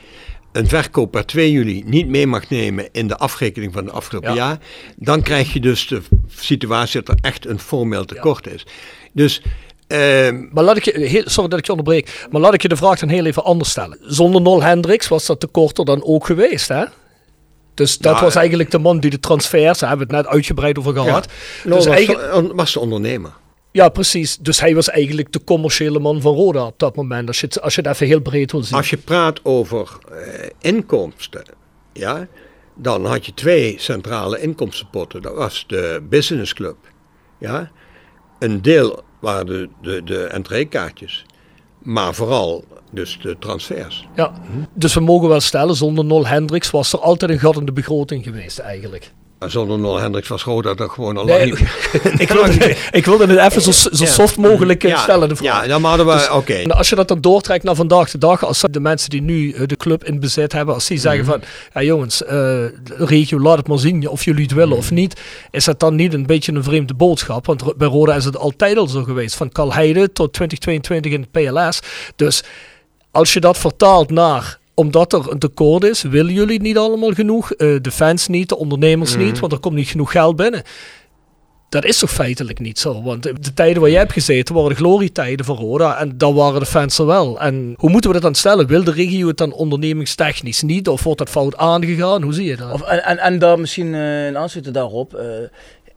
een 0.52 0.68
verkoop 0.68 1.10
per 1.10 1.26
2 1.26 1.50
juli 1.52 1.82
niet 1.86 2.08
mee 2.08 2.26
mag 2.26 2.48
nemen 2.48 2.88
in 2.92 3.08
de 3.08 3.16
afrekening 3.16 3.72
van 3.72 3.84
het 3.84 3.94
afgelopen 3.94 4.30
Ja. 4.30 4.36
jaar, 4.36 4.58
dan 4.96 5.22
krijg 5.22 5.52
je 5.52 5.60
dus 5.60 5.86
de 5.88 6.02
situatie 6.28 7.02
dat 7.02 7.08
er 7.18 7.24
echt 7.24 7.46
een 7.46 7.58
formeel 7.60 8.04
tekort 8.04 8.46
is. 8.46 8.66
Dus 9.12 9.42
ehm, 9.86 10.46
Maar 10.52 10.64
laat 10.64 10.76
ik 10.76 10.84
je, 10.84 11.22
sorry 11.26 11.48
dat 11.50 11.58
ik 11.58 11.64
je 11.66 11.70
onderbreek, 11.72 12.26
maar 12.30 12.40
laat 12.40 12.54
ik 12.54 12.62
je 12.62 12.68
de 12.68 12.76
vraag 12.76 12.98
dan 12.98 13.08
heel 13.08 13.24
even 13.26 13.44
anders 13.44 13.70
stellen. 13.70 13.98
Zonder 14.02 14.40
Nol 14.40 14.62
Hendricks 14.62 15.08
was 15.08 15.26
dat 15.26 15.40
tekort 15.40 15.78
er 15.78 15.84
dan 15.84 16.04
ook 16.04 16.26
geweest, 16.26 16.68
hè? 16.68 16.84
Dus 17.74 17.98
dat 17.98 18.12
Nou, 18.12 18.24
was 18.24 18.34
eh, 18.34 18.40
eigenlijk 18.40 18.70
de 18.70 18.78
man 18.78 19.00
die 19.00 19.10
de 19.10 19.20
transfers, 19.20 19.78
daar 19.78 19.88
hebben 19.88 20.08
we 20.08 20.14
het 20.16 20.24
net 20.24 20.32
uitgebreid 20.34 20.78
over 20.78 20.92
gehad. 20.94 21.26
Nol 21.64 21.76
Dus 21.76 21.86
was, 21.86 21.94
eigenlijk, 21.96 22.52
was 22.54 22.72
de 22.72 22.80
ondernemer. 22.80 23.30
Ja, 23.72 23.88
precies. 23.88 24.36
Dus 24.36 24.60
hij 24.60 24.74
was 24.74 24.88
eigenlijk 24.88 25.32
de 25.32 25.44
commerciële 25.44 25.98
man 25.98 26.20
van 26.20 26.34
Roda 26.34 26.66
op 26.66 26.78
dat 26.78 26.96
moment, 26.96 27.28
als 27.28 27.40
je 27.40 27.46
het, 27.46 27.60
als 27.60 27.74
je 27.74 27.80
het 27.80 27.90
even 27.90 28.06
heel 28.06 28.20
breed 28.20 28.52
wil 28.52 28.62
zien. 28.62 28.76
Als 28.76 28.90
je 28.90 28.96
praat 28.96 29.44
over 29.44 29.98
eh, 30.10 30.48
inkomsten, 30.58 31.44
ja, 31.92 32.26
dan 32.74 33.06
had 33.06 33.26
je 33.26 33.34
twee 33.34 33.74
centrale 33.78 34.40
inkomstenpotten. 34.40 35.22
Dat 35.22 35.34
was 35.34 35.64
de 35.66 36.02
business 36.08 36.54
club. 36.54 36.76
Ja. 37.38 37.70
Een 38.38 38.62
deel 38.62 39.02
waren 39.20 39.46
de, 39.46 39.68
de, 39.82 40.02
de 40.04 40.24
entreekaartjes, 40.24 41.24
maar 41.78 42.14
vooral 42.14 42.64
dus 42.90 43.18
de 43.22 43.36
transfers. 43.38 44.08
Ja, 44.14 44.32
dus 44.74 44.94
we 44.94 45.00
mogen 45.00 45.28
wel 45.28 45.40
stellen, 45.40 45.74
zonder 45.74 46.04
Nol 46.04 46.26
Hendricks 46.26 46.70
was 46.70 46.92
er 46.92 46.98
altijd 46.98 47.30
een 47.30 47.38
gat 47.38 47.56
in 47.56 47.64
de 47.64 47.72
begroting 47.72 48.24
geweest 48.24 48.58
eigenlijk. 48.58 49.12
Zonder 49.46 49.78
Nol 49.78 49.98
Hendricks 50.00 50.28
was 50.28 50.42
Roda 50.44 50.74
dat 50.74 50.90
gewoon 50.90 51.16
al 51.16 51.24
Nee, 51.24 51.48
lang 51.48 51.60
niet. 51.60 52.20
ik, 52.20 52.28
wilde, 52.32 52.76
ik 52.90 53.04
wilde 53.04 53.26
het 53.26 53.38
even 53.52 53.62
zo, 53.62 53.70
zo 53.92 54.04
Ja. 54.04 54.10
soft 54.10 54.36
mogelijk 54.36 54.84
eh, 54.84 54.90
Ja, 54.90 54.98
stellen, 54.98 55.28
de 55.28 55.36
vraag. 55.36 55.62
Ja, 55.62 55.68
dan 55.68 55.84
hadden 55.84 56.06
we, 56.06 56.12
Dus- 56.12 56.30
oké. 56.30 56.62
Als 56.68 56.88
je 56.88 56.94
dat 56.96 57.08
dan 57.08 57.20
doortrekt 57.20 57.64
naar 57.64 57.74
vandaag 57.74 58.10
de 58.10 58.18
dag, 58.18 58.44
als 58.44 58.64
de 58.70 58.80
mensen 58.80 59.10
die 59.10 59.22
nu 59.22 59.52
eh, 59.52 59.66
de 59.66 59.76
club 59.76 60.04
in 60.04 60.20
bezit 60.20 60.52
hebben, 60.52 60.74
als 60.74 60.86
die 60.86 60.98
zeggen 60.98 61.22
Mhm. 61.24 61.30
van, 61.30 61.40
ja 61.74 61.82
jongens, 61.82 62.24
eh, 62.24 62.64
regio 62.96 63.40
laat 63.40 63.56
het 63.56 63.68
maar 63.68 63.78
zien 63.78 64.08
of 64.08 64.24
jullie 64.24 64.42
het 64.42 64.52
willen 64.52 64.76
of 64.76 64.90
niet, 64.90 65.20
is 65.50 65.64
dat 65.64 65.80
dan 65.80 65.94
niet 65.94 66.12
een 66.14 66.26
beetje 66.26 66.52
een 66.52 66.64
vreemde 66.64 66.94
boodschap? 66.94 67.46
Want 67.46 67.76
bij 67.76 67.88
Roda 67.88 68.14
is 68.14 68.24
het 68.24 68.36
altijd 68.36 68.76
al 68.76 68.86
zo 68.86 69.02
geweest, 69.02 69.34
van 69.34 69.48
Kalheide 69.48 70.12
tot 70.12 70.32
2022 70.32 71.12
in 71.12 71.20
het 71.20 71.30
PLS. 71.30 71.80
Dus 72.16 72.42
als 73.10 73.32
je 73.32 73.40
dat 73.40 73.58
vertaalt 73.58 74.10
naar 74.10 74.58
omdat 74.80 75.12
er 75.12 75.30
een 75.30 75.38
tekort 75.38 75.84
is, 75.84 76.02
willen 76.02 76.32
jullie 76.32 76.60
niet 76.60 76.78
allemaal 76.78 77.12
genoeg? 77.12 77.52
Eh, 77.52 77.76
de 77.80 77.90
fans 77.90 78.28
niet, 78.28 78.48
de 78.48 78.56
ondernemers 78.56 79.16
niet, 79.16 79.38
want 79.38 79.52
er 79.52 79.58
komt 79.58 79.74
niet 79.74 79.88
genoeg 79.88 80.10
geld 80.10 80.36
binnen. 80.36 80.62
Dat 81.68 81.84
is 81.84 81.98
toch 81.98 82.10
feitelijk 82.10 82.58
niet 82.58 82.78
zo? 82.78 83.02
Want 83.02 83.22
de 83.22 83.54
tijden 83.54 83.80
waar 83.80 83.90
jij 83.90 83.98
hebt 83.98 84.12
gezeten 84.12 84.54
waren 84.54 84.70
de 84.70 84.76
glorietijden 84.76 85.44
van 85.44 85.56
Roda. 85.56 85.98
En 85.98 86.18
dan 86.18 86.34
waren 86.34 86.60
de 86.60 86.66
fans 86.66 86.98
er 86.98 87.06
wel. 87.06 87.40
En 87.40 87.74
hoe 87.76 87.90
moeten 87.90 88.10
we 88.10 88.14
dat 88.16 88.24
dan 88.24 88.34
stellen? 88.34 88.66
Wil 88.66 88.84
de 88.84 88.92
regio 88.92 89.26
het 89.26 89.36
dan 89.36 89.52
ondernemingstechnisch 89.52 90.62
niet? 90.62 90.88
Of 90.88 91.02
wordt 91.02 91.18
dat 91.18 91.28
fout 91.28 91.56
aangegaan? 91.56 92.22
Hoe 92.22 92.32
zie 92.32 92.44
je 92.46 92.56
dat? 92.56 92.72
Of, 92.72 92.82
en, 92.82 93.04
en, 93.04 93.18
en 93.18 93.38
daar 93.38 93.60
misschien 93.60 93.94
eh 93.94 94.26
een 94.26 94.36
aansluiten 94.36 94.72
daarop. 94.72 95.14
eh, 95.14 95.26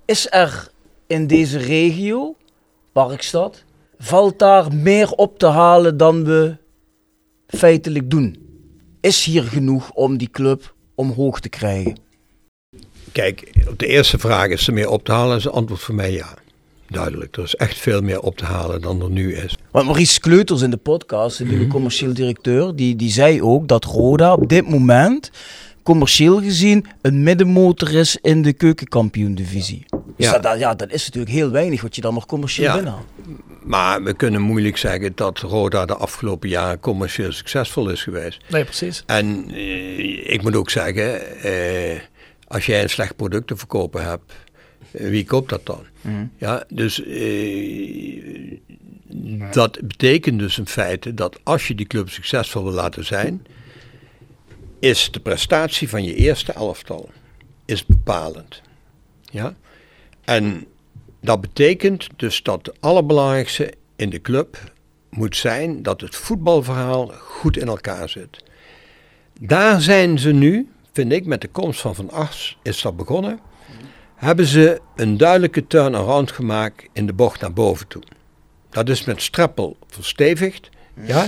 is 0.06 0.28
er 0.30 0.68
in 1.08 1.28
deze 1.28 1.58
regio, 1.58 2.36
Parkstad, 2.92 3.64
valt 3.98 4.40
daar 4.40 4.74
meer 4.74 5.12
op 5.12 5.40
te 5.40 5.48
halen 5.48 5.98
dan 5.98 6.24
we 6.24 6.58
feitelijk 7.48 8.10
doen? 8.10 8.43
Is 9.04 9.26
hier 9.26 9.44
genoeg 9.44 9.92
om 9.92 10.18
die 10.18 10.30
club 10.30 10.76
omhoog 10.96 11.40
te 11.40 11.50
krijgen? 11.50 11.98
Kijk, 13.12 13.52
op 13.70 13.80
de 13.80 13.88
eerste 13.88 14.18
vraag 14.18 14.48
is 14.48 14.68
er 14.68 14.74
meer 14.74 14.90
op 14.90 15.06
te 15.06 15.12
halen, 15.12 15.38
is 15.38 15.44
het 15.44 15.54
antwoord 15.54 15.82
voor 15.82 15.96
mij 15.96 16.12
ja. 16.12 16.34
duidelijk. 16.88 17.38
Er 17.38 17.44
is 17.44 17.56
echt 17.56 17.78
veel 17.78 18.02
meer 18.02 18.20
op 18.20 18.38
te 18.38 18.46
halen 18.46 18.82
dan 18.82 19.02
er 19.02 19.10
nu 19.10 19.36
is. 19.36 19.58
Want 19.72 19.86
Maurice 19.86 20.20
Kleuters 20.20 20.62
in 20.62 20.70
de 20.70 20.78
podcast, 20.78 21.38
de 21.38 21.46
nieuwe 21.46 21.68
commercieel 21.68 22.14
directeur, 22.14 22.76
die, 22.76 22.96
die 22.96 23.12
zei 23.12 23.42
ook 23.42 23.68
dat 23.68 23.86
Roda 23.86 24.34
op 24.34 24.50
dit 24.50 24.70
moment 24.70 25.32
commercieel 25.84 26.42
gezien 26.42 26.86
een 27.02 27.24
middenmotor 27.24 27.94
is 27.94 28.18
in 28.22 28.42
de 28.42 28.54
keukenkampioen-divisie. 28.54 29.86
Dus 30.18 30.26
Ja. 30.26 30.40
dat, 30.40 30.60
ja, 30.60 30.76
dat 30.76 30.92
is 30.92 31.06
natuurlijk 31.06 31.34
heel 31.34 31.52
weinig 31.52 31.82
wat 31.82 31.96
je 31.96 32.02
dan 32.02 32.14
nog 32.14 32.26
commercieel 32.26 32.68
Ja. 32.68 32.74
binnenhaalt. 32.74 33.06
Maar 33.64 34.04
we 34.04 34.14
kunnen 34.14 34.42
moeilijk 34.42 34.78
zeggen 34.78 35.12
dat 35.16 35.40
Roda 35.40 35.86
de 35.86 35.96
afgelopen 35.96 36.50
jaren 36.50 36.80
commercieel 36.80 37.32
succesvol 37.32 37.90
is 37.90 38.04
geweest. 38.04 38.42
Nee, 38.50 38.64
precies. 38.64 39.04
En 39.06 39.46
eh, 39.52 40.32
ik 40.34 40.42
moet 40.42 40.56
ook 40.56 40.70
zeggen, 40.70 41.38
eh, 41.42 42.00
als 42.48 42.66
jij 42.66 42.84
een 42.84 42.90
slecht 42.90 43.16
product 43.16 43.48
te 43.48 43.56
verkopen 43.58 44.04
hebt, 44.06 44.34
eh, 44.92 45.10
wie 45.10 45.26
koopt 45.26 45.50
dat 45.50 45.66
dan? 45.66 45.86
Ja, 46.38 46.64
dus 46.70 47.04
eh, 47.04 48.58
dat 49.52 49.80
betekent 49.88 50.40
dus 50.40 50.58
in 50.58 50.68
feite 50.68 51.14
dat 51.14 51.40
als 51.44 51.68
je 51.68 51.76
die 51.76 51.88
club 51.88 52.10
succesvol 52.10 52.64
wil 52.64 52.74
laten 52.74 53.06
zijn, 53.06 53.46
is 54.80 55.12
de 55.12 55.20
prestatie 55.20 55.90
van 55.90 56.04
je 56.04 56.16
eerste 56.16 56.52
elftal 56.52 57.10
is 57.66 57.86
bepalend. 57.86 58.62
Ja? 59.32 59.56
En 60.26 60.66
dat 61.22 61.42
betekent 61.42 62.08
dus 62.16 62.44
dat 62.44 62.66
het 62.66 62.82
allerbelangrijkste 62.82 63.74
in 63.96 64.10
de 64.10 64.22
club 64.22 64.58
moet 65.10 65.36
zijn 65.36 65.84
dat 65.84 66.02
het 66.02 66.16
voetbalverhaal 66.16 67.08
goed 67.08 67.58
in 67.58 67.68
elkaar 67.68 68.10
zit. 68.10 68.44
Daar 69.42 69.82
zijn 69.82 70.20
ze 70.20 70.32
nu, 70.32 70.72
vind 70.92 71.12
ik, 71.12 71.26
met 71.26 71.42
de 71.42 71.48
komst 71.48 71.82
van 71.82 71.96
Van 71.96 72.12
Ars 72.12 72.58
is 72.62 72.82
dat 72.82 72.98
begonnen. 72.98 73.40
Hebben 74.16 74.46
ze 74.46 74.82
een 74.96 75.18
duidelijke 75.18 75.68
turnaround 75.68 76.32
gemaakt 76.32 76.88
in 76.94 77.06
de 77.06 77.14
bocht 77.14 77.42
naar 77.42 77.54
boven 77.54 77.88
toe. 77.88 78.04
Dat 78.70 78.90
is 78.90 79.04
met 79.04 79.22
Streppel 79.22 79.78
verstevigd. 79.88 80.70
Ja? 81.06 81.28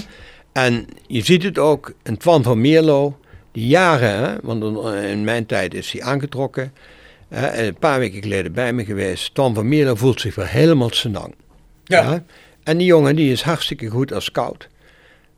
En 0.51 0.87
je 1.07 1.21
ziet 1.23 1.43
het 1.43 1.57
ook 1.57 1.93
in 2.03 2.17
Twan 2.17 2.43
van 2.43 2.61
Meerlo, 2.61 3.19
die 3.51 3.67
jaren, 3.67 4.09
hè, 4.09 4.35
want 4.41 4.63
in 4.95 5.23
mijn 5.23 5.45
tijd 5.45 5.73
is 5.73 5.91
hij 5.91 6.01
aangetrokken. 6.01 6.73
Een 7.29 7.75
paar 7.75 7.99
weken 7.99 8.21
geleden 8.21 8.53
bij 8.53 8.73
me 8.73 8.85
geweest. 8.85 9.33
Twan 9.33 9.53
van 9.53 9.67
Meerlo 9.67 9.95
voelt 9.95 10.21
zich 10.21 10.35
weer 10.35 10.47
helemaal 10.47 10.89
senang. 10.91 11.35
Ja. 11.83 12.23
En 12.63 12.77
die 12.77 12.87
jongen 12.87 13.15
die 13.15 13.31
is 13.31 13.41
hartstikke 13.41 13.87
goed 13.87 14.13
als 14.13 14.25
scout. 14.25 14.67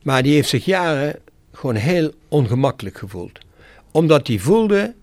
Maar 0.02 0.22
die 0.22 0.34
heeft 0.34 0.48
zich 0.48 0.64
jaren 0.64 1.18
gewoon 1.52 1.74
heel 1.74 2.12
ongemakkelijk 2.28 2.98
gevoeld. 2.98 3.38
Omdat 3.90 4.26
hij 4.26 4.38
voelde, 4.38 4.94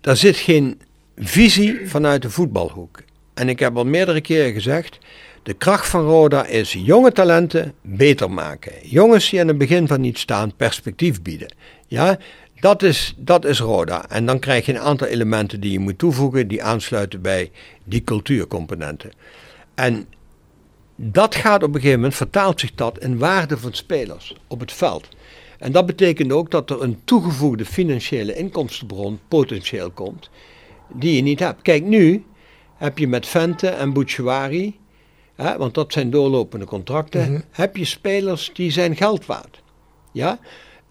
daar 0.00 0.16
zit 0.16 0.36
geen 0.36 0.80
visie 1.16 1.80
vanuit 1.88 2.22
de 2.22 2.30
voetbalhoek. 2.30 3.02
En 3.34 3.48
ik 3.48 3.58
heb 3.58 3.76
al 3.76 3.84
meerdere 3.84 4.20
keren 4.20 4.52
gezegd, 4.52 4.98
de 5.42 5.54
kracht 5.54 5.88
van 5.88 6.04
Roda 6.04 6.46
is 6.46 6.72
jonge 6.72 7.12
talenten 7.12 7.74
beter 7.80 8.30
maken. 8.30 8.72
Jongens 8.82 9.30
die 9.30 9.40
aan 9.40 9.48
het 9.48 9.58
begin 9.58 9.86
van 9.86 10.00
niet 10.00 10.18
staan, 10.18 10.56
perspectief 10.56 11.22
bieden. 11.22 11.54
Ja, 11.86 12.18
dat 12.64 12.82
is, 12.82 13.14
dat 13.16 13.44
is 13.44 13.60
Roda. 13.60 14.08
En 14.08 14.26
dan 14.26 14.38
krijg 14.38 14.66
je 14.66 14.72
een 14.72 14.80
aantal 14.80 15.06
elementen 15.06 15.60
die 15.60 15.72
je 15.72 15.78
moet 15.78 15.98
toevoegen, 15.98 16.48
die 16.48 16.62
aansluiten 16.62 17.22
bij 17.22 17.50
die 17.84 18.04
cultuurcomponenten. 18.04 19.12
En 19.74 20.06
dat 20.96 21.34
gaat 21.34 21.62
op 21.62 21.68
een 21.68 21.74
gegeven 21.74 21.96
moment, 21.96 22.14
vertaalt 22.14 22.60
zich 22.60 22.74
dat 22.74 22.98
in 22.98 23.18
waarde 23.18 23.58
van 23.58 23.72
spelers 23.72 24.36
op 24.46 24.60
het 24.60 24.72
veld. 24.72 25.08
En 25.58 25.72
dat 25.72 25.86
betekent 25.86 26.32
ook 26.32 26.50
dat 26.50 26.70
er 26.70 26.82
een 26.82 27.00
toegevoegde 27.04 27.64
financiële 27.64 28.34
inkomstenbron 28.34 29.20
potentieel 29.28 29.90
komt, 29.90 30.30
die 30.92 31.16
je 31.16 31.22
niet 31.22 31.38
hebt. 31.38 31.62
Kijk, 31.62 31.84
nu 31.84 32.24
heb 32.76 32.98
je 32.98 33.08
met 33.08 33.26
Vente 33.26 33.68
en 33.68 33.92
Bouchouari, 33.92 34.78
hè, 35.34 35.56
want 35.56 35.74
dat 35.74 35.92
zijn 35.92 36.10
doorlopende 36.10 36.64
contracten, 36.64 37.44
heb 37.50 37.76
je 37.76 37.84
spelers 37.84 38.50
die 38.54 38.70
zijn 38.70 38.96
geld 38.96 39.26
waard. 39.26 39.62
Ja? 40.12 40.38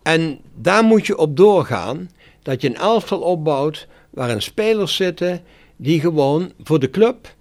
En 0.03 0.39
daar 0.55 0.83
moet 0.83 1.05
je 1.05 1.17
op 1.17 1.37
doorgaan, 1.37 2.09
dat 2.41 2.61
je 2.61 2.67
een 2.67 2.75
elftal 2.75 3.19
opbouwt 3.19 3.87
waarin 4.09 4.41
spelers 4.41 4.95
zitten 4.95 5.41
die 5.75 5.99
gewoon 5.99 6.51
voor 6.63 6.79
de 6.79 6.89
club 6.89 7.35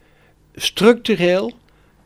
structureel 0.55 1.53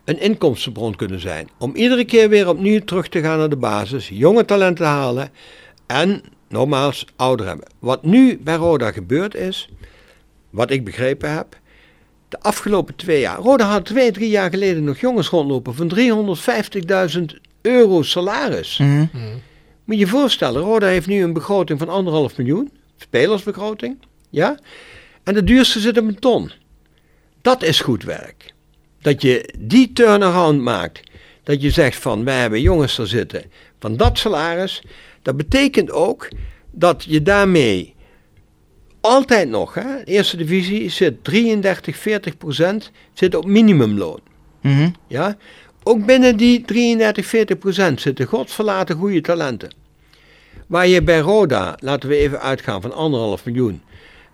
een 0.05 0.21
inkomstenbron 0.21 0.97
kunnen 0.97 1.21
zijn. 1.21 1.49
Om 1.59 1.75
iedere 1.75 2.05
keer 2.05 2.29
weer 2.29 2.49
opnieuw 2.49 2.81
terug 2.81 3.09
te 3.09 3.21
gaan 3.21 3.39
naar 3.39 3.49
de 3.49 3.57
basis, 3.57 4.09
jonge 4.09 4.45
talenten 4.45 4.87
halen 4.87 5.31
en 5.87 6.23
nogmaals 6.49 7.07
ouder 7.17 7.47
hebben. 7.47 7.67
Wat 7.79 8.05
nu 8.05 8.39
bij 8.39 8.55
Roda 8.55 8.93
gebeurd 8.93 9.35
is, 9.35 9.69
wat 10.51 10.71
ik 10.71 10.85
begrepen 10.85 11.33
heb, 11.33 11.59
de 12.29 12.41
afgelopen 12.41 12.97
twee 12.97 13.21
jaar. 13.21 13.39
Roda 13.39 13.65
had 13.65 13.85
twee, 13.85 14.11
drie 14.11 14.31
jaar 14.31 14.51
geleden 14.51 14.85
nog 14.85 14.99
jongens 14.99 15.29
rondlopen 15.29 15.75
van 15.75 15.93
350.000 17.19 17.25
euro 17.63 18.03
salaris. 18.03 18.81
Moet 19.87 19.95
je 19.95 20.01
je 20.01 20.07
voorstellen, 20.07 20.63
Roda 20.63 20.87
heeft 20.87 21.07
nu 21.07 21.23
een 21.23 21.33
begroting 21.33 21.79
van 21.79 21.89
anderhalf 21.89 22.37
miljoen, 22.37 22.71
spelersbegroting, 22.97 23.99
ja, 24.31 24.59
en 25.23 25.35
de 25.35 25.45
duurste 25.45 25.81
zit 25.81 25.99
op 25.99 26.05
een 26.05 26.19
ton. 26.19 26.51
Dat 27.43 27.63
is 27.63 27.81
goed 27.81 28.03
werk. 28.03 28.55
Dat 29.01 29.23
je 29.23 29.55
die 29.59 29.93
turnaround 29.93 30.61
maakt. 30.61 31.01
Dat 31.43 31.63
je 31.63 31.71
zegt 31.71 31.99
van 31.99 32.25
wij 32.25 32.41
hebben 32.41 32.61
jongens 32.61 32.99
er 32.99 33.07
zitten 33.07 33.43
van 33.79 33.97
dat 33.97 34.19
salaris. 34.19 34.83
Dat 35.23 35.37
betekent 35.37 35.91
ook 35.91 36.29
dat 36.71 37.05
je 37.05 37.23
daarmee 37.23 37.95
altijd 39.01 39.49
nog, 39.49 39.75
hè, 39.75 39.83
de 39.83 40.05
eerste 40.05 40.37
divisie 40.37 40.89
zit 40.89 41.25
33, 41.25 41.97
40 41.97 42.37
procent 42.37 42.91
zit 43.13 43.35
op 43.35 43.45
minimumloon. 43.45 44.21
Mhm. 44.61 44.89
Ja? 45.07 45.37
Ook 45.89 46.07
binnen 46.07 46.37
die 46.37 46.65
33, 46.65 47.27
40 47.27 47.59
procent 47.59 48.01
zitten 48.01 48.27
godsverlaten 48.27 48.97
goede 48.97 49.21
talenten. 49.21 49.71
Waar 50.67 50.87
je 50.87 51.03
bij 51.03 51.19
Roda, 51.19 51.77
laten 51.81 52.09
we 52.09 52.17
even 52.17 52.41
uitgaan 52.41 52.81
van 52.81 52.93
anderhalf 52.93 53.45
miljoen 53.45 53.83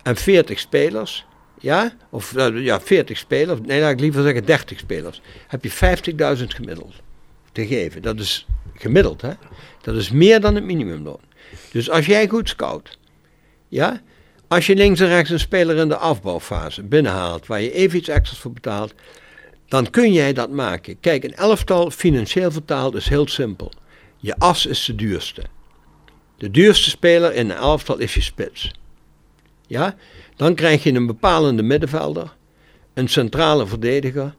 en 0.03 0.15
40 0.15 0.59
spelers, 0.59 1.25
ja, 1.59 1.93
of 2.09 2.35
eh, 2.35 2.63
ja, 2.63 2.81
40 2.81 3.17
spelers, 3.17 3.59
nee, 3.65 3.81
laat 3.81 3.91
ik 3.91 3.99
liever 3.99 4.23
zeggen 4.23 4.45
30 4.45 4.79
spelers, 4.79 5.21
heb 5.47 5.63
je 5.63 5.71
50.000 6.37 6.43
gemiddeld 6.47 6.93
te 7.51 7.67
geven. 7.67 8.01
Dat 8.01 8.19
is 8.19 8.47
gemiddeld, 8.73 9.21
hè? 9.21 9.31
Dat 9.81 9.95
is 9.95 10.11
meer 10.11 10.39
dan 10.39 10.55
het 10.55 10.63
minimumloon. 10.63 11.21
Dus 11.71 11.89
als 11.89 12.05
jij 12.05 12.27
goed 12.27 12.49
scout, 12.49 12.97
ja, 13.67 14.01
als 14.47 14.65
je 14.65 14.75
links 14.75 14.99
en 14.99 15.07
rechts 15.07 15.29
een 15.29 15.39
speler 15.39 15.75
in 15.75 15.89
de 15.89 15.97
afbouwfase 15.97 16.83
binnenhaalt, 16.83 17.47
waar 17.47 17.61
je 17.61 17.71
even 17.71 17.97
iets 17.97 18.09
extra's 18.09 18.39
voor 18.39 18.51
betaalt, 18.53 18.93
dan 19.73 19.89
kun 19.89 20.13
jij 20.13 20.33
dat 20.33 20.49
maken. 20.49 20.99
Kijk, 20.99 21.23
een 21.23 21.35
elftal 21.35 21.91
financieel 21.91 22.51
vertaald 22.51 22.95
is 22.95 23.09
heel 23.09 23.27
simpel. 23.27 23.71
Je 24.17 24.37
as 24.37 24.65
is 24.65 24.85
de 24.85 24.95
duurste. 24.95 25.43
De 26.37 26.51
duurste 26.51 26.89
speler 26.89 27.33
in 27.33 27.49
een 27.49 27.55
elftal 27.55 27.97
is 27.97 28.13
je 28.13 28.21
spits. 28.21 28.71
Ja? 29.67 29.95
Dan 30.35 30.55
krijg 30.55 30.83
je 30.83 30.93
een 30.93 31.05
bepalende 31.05 31.63
middenvelder, 31.63 32.33
een 32.93 33.07
centrale 33.07 33.67
verdediger. 33.67 34.35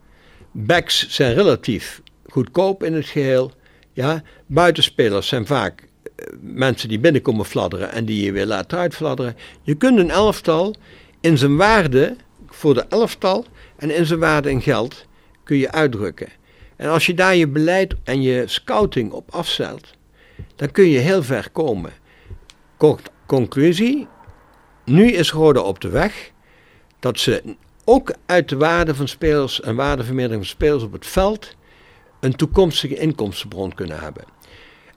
Backs 0.53 1.09
zijn 1.09 1.35
relatief 1.35 2.03
goedkoop 2.27 2.83
in 2.83 2.95
het 2.95 3.07
geheel. 3.07 3.53
Ja? 3.93 4.23
Buitenspelers 4.47 5.29
zijn 5.29 5.47
vaak 5.47 5.89
eh, 6.17 6.27
mensen 6.41 6.89
die 6.89 6.99
binnenkomen 6.99 7.45
fladderen 7.45 7.93
en 7.93 8.05
die 8.05 8.25
je 8.25 8.33
weer 8.33 8.47
laat 8.47 8.75
uitfladderen. 8.75 9.37
Je 9.63 9.75
kunt 9.75 9.99
een 9.99 10.11
elftal 10.11 10.75
in 11.21 11.39
zijn 11.39 11.57
waarde 11.57 12.17
voor 12.47 12.75
de 12.75 12.85
elftal 12.89 13.45
en 13.77 13.97
in 13.97 14.07
zijn 14.07 14.21
waarde 14.21 14.51
in 14.51 14.63
geld 14.63 15.07
kun 15.45 15.57
je 15.57 15.73
uitdrukken. 15.73 16.29
En 16.77 16.89
als 16.89 17.07
je 17.07 17.15
daar 17.15 17.37
je 17.37 17.49
beleid 17.49 17.95
en 18.05 18.23
je 18.23 18.43
scouting 18.47 19.13
op 19.13 19.31
afzet, 19.31 19.95
dan 20.57 20.71
kun 20.71 20.89
je 20.89 20.99
heel 20.99 21.23
ver 21.23 21.51
komen. 21.51 21.93
Con- 22.77 22.99
conclusie, 23.27 24.07
nu 24.85 25.11
is 25.11 25.33
Roda 25.33 25.61
op 25.61 25.81
de 25.81 25.89
weg 25.89 26.31
dat 27.01 27.19
ze 27.19 27.57
ook 27.85 28.15
uit 28.27 28.49
de 28.49 28.57
waarde 28.57 28.95
van 28.95 29.09
spelers 29.09 29.61
en 29.61 29.77
waardevermeerdering 29.77 30.47
van 30.47 30.55
spelers 30.55 30.83
op 30.83 30.93
het 30.93 31.07
veld 31.07 31.57
een 32.21 32.37
toekomstige 32.37 32.97
inkomstenbron 32.97 33.75
kunnen 33.75 34.01
hebben. 34.01 34.25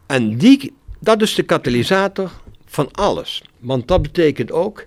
En 0.05 0.37
die, 0.37 0.73
dat 0.99 1.21
is 1.21 1.35
de 1.35 1.43
katalysator 1.43 2.31
van 2.65 2.91
alles. 2.91 3.43
Want 3.59 3.87
dat 3.87 4.01
betekent 4.01 4.51
ook 4.51 4.83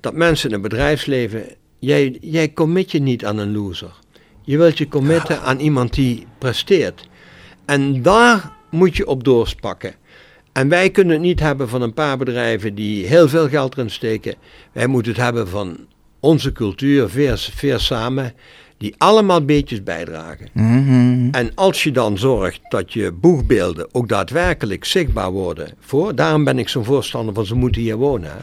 dat 0.00 0.14
mensen 0.14 0.48
in 0.48 0.52
het 0.52 0.62
bedrijfsleven, 0.62 1.54
jij, 1.78 2.18
jij 2.20 2.52
commit 2.52 2.90
je 2.90 2.98
niet 2.98 3.24
aan 3.24 3.38
een 3.38 3.52
loser. 3.52 3.92
Je 4.48 4.58
wilt 4.58 4.78
je 4.78 4.88
committen 4.88 5.42
aan 5.42 5.58
iemand 5.58 5.94
die 5.94 6.26
presteert. 6.38 7.08
En 7.64 8.02
daar 8.02 8.52
moet 8.70 8.96
je 8.96 9.06
op 9.06 9.24
doorspakken. 9.24 9.94
En 10.52 10.68
wij 10.68 10.90
kunnen 10.90 11.12
het 11.12 11.22
niet 11.22 11.40
hebben 11.40 11.68
van 11.68 11.82
een 11.82 11.94
paar 11.94 12.16
bedrijven 12.16 12.74
die 12.74 13.06
heel 13.06 13.28
veel 13.28 13.48
geld 13.48 13.76
erin 13.76 13.90
steken. 13.90 14.34
Wij 14.72 14.86
moeten 14.86 15.12
het 15.12 15.20
hebben 15.20 15.48
van 15.48 15.76
onze 16.20 16.52
cultuur, 16.52 17.08
veer, 17.08 17.78
samen, 17.80 18.32
die 18.76 18.94
allemaal 18.98 19.44
beetjes 19.44 19.82
bijdragen. 19.82 20.48
Mhm. 20.52 21.28
En 21.30 21.54
als 21.54 21.82
je 21.82 21.90
dan 21.90 22.18
zorgt 22.18 22.60
dat 22.68 22.92
je 22.92 23.12
boegbeelden 23.12 23.94
ook 23.94 24.08
daadwerkelijk 24.08 24.84
zichtbaar 24.84 25.30
worden 25.30 25.74
voor, 25.80 26.14
daarom 26.14 26.44
ben 26.44 26.58
ik 26.58 26.68
zo'n 26.68 26.84
voorstander 26.84 27.34
van 27.34 27.46
ze 27.46 27.54
moeten 27.54 27.82
hier 27.82 27.96
wonen. 27.96 28.30
hè. 28.30 28.42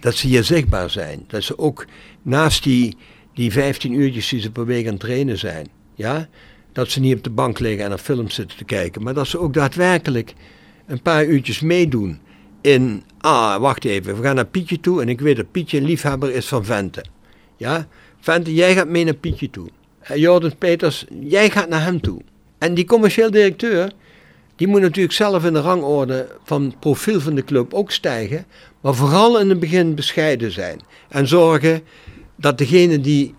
Dat 0.00 0.14
ze 0.14 0.26
hier 0.26 0.44
zichtbaar 0.44 0.90
zijn. 0.90 1.24
Dat 1.26 1.42
ze 1.42 1.58
ook 1.58 1.86
naast 2.22 2.62
die, 2.62 2.96
die 3.36 3.52
15 3.52 3.92
uurtjes 3.92 4.28
die 4.28 4.40
ze 4.40 4.50
per 4.50 4.66
week 4.66 4.86
aan 4.86 4.92
het 4.92 5.00
trainen 5.00 5.38
zijn, 5.38 5.68
Ja, 5.94 6.28
dat 6.72 6.90
ze 6.90 7.00
niet 7.00 7.16
op 7.16 7.22
de 7.22 7.30
bank 7.30 7.58
liggen 7.58 7.82
en 7.82 7.88
naar 7.88 7.98
films 7.98 8.34
zitten 8.34 8.58
te 8.58 8.64
kijken. 8.64 9.02
Maar 9.02 9.14
dat 9.14 9.26
ze 9.26 9.38
ook 9.38 9.54
daadwerkelijk 9.54 10.34
een 10.86 11.02
paar 11.02 11.24
uurtjes 11.24 11.60
meedoen 11.60 12.20
in... 12.60 13.02
Ah, 13.18 13.56
wacht 13.60 13.84
even, 13.84 14.16
we 14.16 14.22
gaan 14.22 14.34
naar 14.34 14.46
Pietje 14.46 14.80
toe 14.80 15.00
en 15.02 15.08
ik 15.08 15.20
weet 15.20 15.36
dat 15.36 15.50
Pietje 15.50 15.78
een 15.78 15.84
liefhebber 15.84 16.32
is 16.32 16.46
van 16.46 16.64
Vente. 16.64 17.04
Ja, 17.56 17.88
Vente, 18.20 18.54
jij 18.54 18.74
gaat 18.74 18.88
mee 18.88 19.04
naar 19.04 19.14
Pietje 19.14 19.50
toe. 19.50 19.68
En 20.00 20.20
Jordan 20.20 20.56
Peters, 20.58 21.04
jij 21.20 21.50
gaat 21.50 21.68
naar 21.68 21.84
hem 21.84 22.00
toe. 22.00 22.20
En 22.58 22.74
die 22.74 22.84
commercieel 22.84 23.30
directeur, 23.30 23.92
die 24.56 24.66
moet 24.66 24.80
natuurlijk 24.80 25.14
zelf 25.14 25.44
in 25.44 25.52
de 25.52 25.60
rangorde 25.60 26.28
van 26.44 26.74
profiel 26.80 27.20
van 27.20 27.34
de 27.34 27.44
club 27.44 27.74
ook 27.74 27.90
stijgen. 27.90 28.46
Maar 28.80 28.94
vooral 28.94 29.40
in 29.40 29.48
het 29.48 29.60
begin 29.60 29.94
bescheiden 29.94 30.52
zijn. 30.52 30.80
En 31.08 31.28
zorgen 31.28 31.82
dat 32.36 32.58
degenen 32.58 33.02
die 33.02 33.34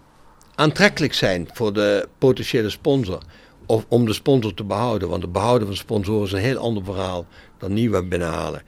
aantrekkelijk 0.56 1.14
zijn 1.14 1.50
voor 1.54 1.74
de 1.74 2.08
potentiële 2.18 2.70
sponsor. 2.70 3.22
Of 3.66 3.86
om 3.88 4.06
de 4.06 4.14
sponsor 4.14 4.54
te 4.54 4.64
behouden. 4.64 5.10
Want 5.10 5.22
het 5.22 5.32
behouden 5.32 5.68
van 5.68 5.78
sponsoren 5.78 6.26
is 6.26 6.32
een 6.32 6.40
heel 6.40 6.58
ander 6.58 6.84
verhaal 6.84 7.26
dan 7.58 7.74
nieuwe 7.74 8.04
binnenhalen. 8.04 8.62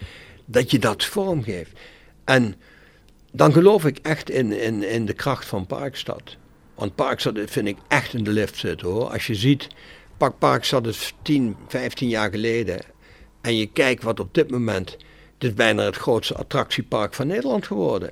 Dat 0.45 0.71
je 0.71 0.79
dat 0.79 1.05
vormgeeft. 1.05 1.71
En 2.25 2.55
dan 3.31 3.53
geloof 3.53 3.85
ik 3.85 3.97
echt 4.01 4.29
in, 4.29 4.51
in, 4.51 4.83
in 4.83 5.05
de 5.05 5.13
kracht 5.13 5.45
van 5.45 5.65
Parkstad. 5.65 6.37
Want 6.75 6.95
Parkstad 6.95 7.39
vind 7.45 7.67
ik 7.67 7.77
echt 7.87 8.13
in 8.13 8.23
de 8.23 8.31
lift 8.31 8.57
zitten 8.57 8.87
hoor. 8.87 9.09
Als 9.09 9.27
je 9.27 9.35
ziet, 9.35 9.67
Pak 10.17 10.37
Parkstad 10.39 10.87
is 10.87 11.13
10, 11.21 11.55
15 11.67 12.09
jaar 12.09 12.29
geleden. 12.29 12.79
En 13.41 13.57
je 13.57 13.65
kijkt 13.65 14.03
wat 14.03 14.19
op 14.19 14.33
dit 14.33 14.51
moment. 14.51 14.97
Is 15.37 15.53
bijna 15.53 15.83
het 15.83 15.95
grootste 15.95 16.35
attractiepark 16.35 17.13
van 17.13 17.27
Nederland 17.27 17.67
geworden. 17.67 18.11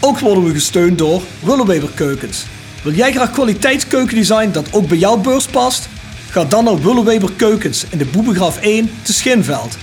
Ook 0.00 0.18
worden 0.18 0.44
we 0.44 0.52
gesteund 0.52 0.98
door 0.98 1.22
Willeweber 1.40 1.90
Keukens. 1.94 2.44
Wil 2.82 2.92
jij 2.92 3.12
graag 3.12 3.30
kwaliteitskeukendesign 3.30 4.50
dat 4.50 4.72
ook 4.72 4.88
bij 4.88 4.98
jouw 4.98 5.16
beurs 5.16 5.46
past? 5.46 5.88
Ga 6.30 6.44
dan 6.44 6.64
naar 6.64 6.82
Willeweber 6.82 7.30
Keukens 7.36 7.84
in 7.90 7.98
de 7.98 8.04
Boebegraaf 8.04 8.60
1 8.60 8.90
te 9.02 9.12
Schinveld. 9.12 9.76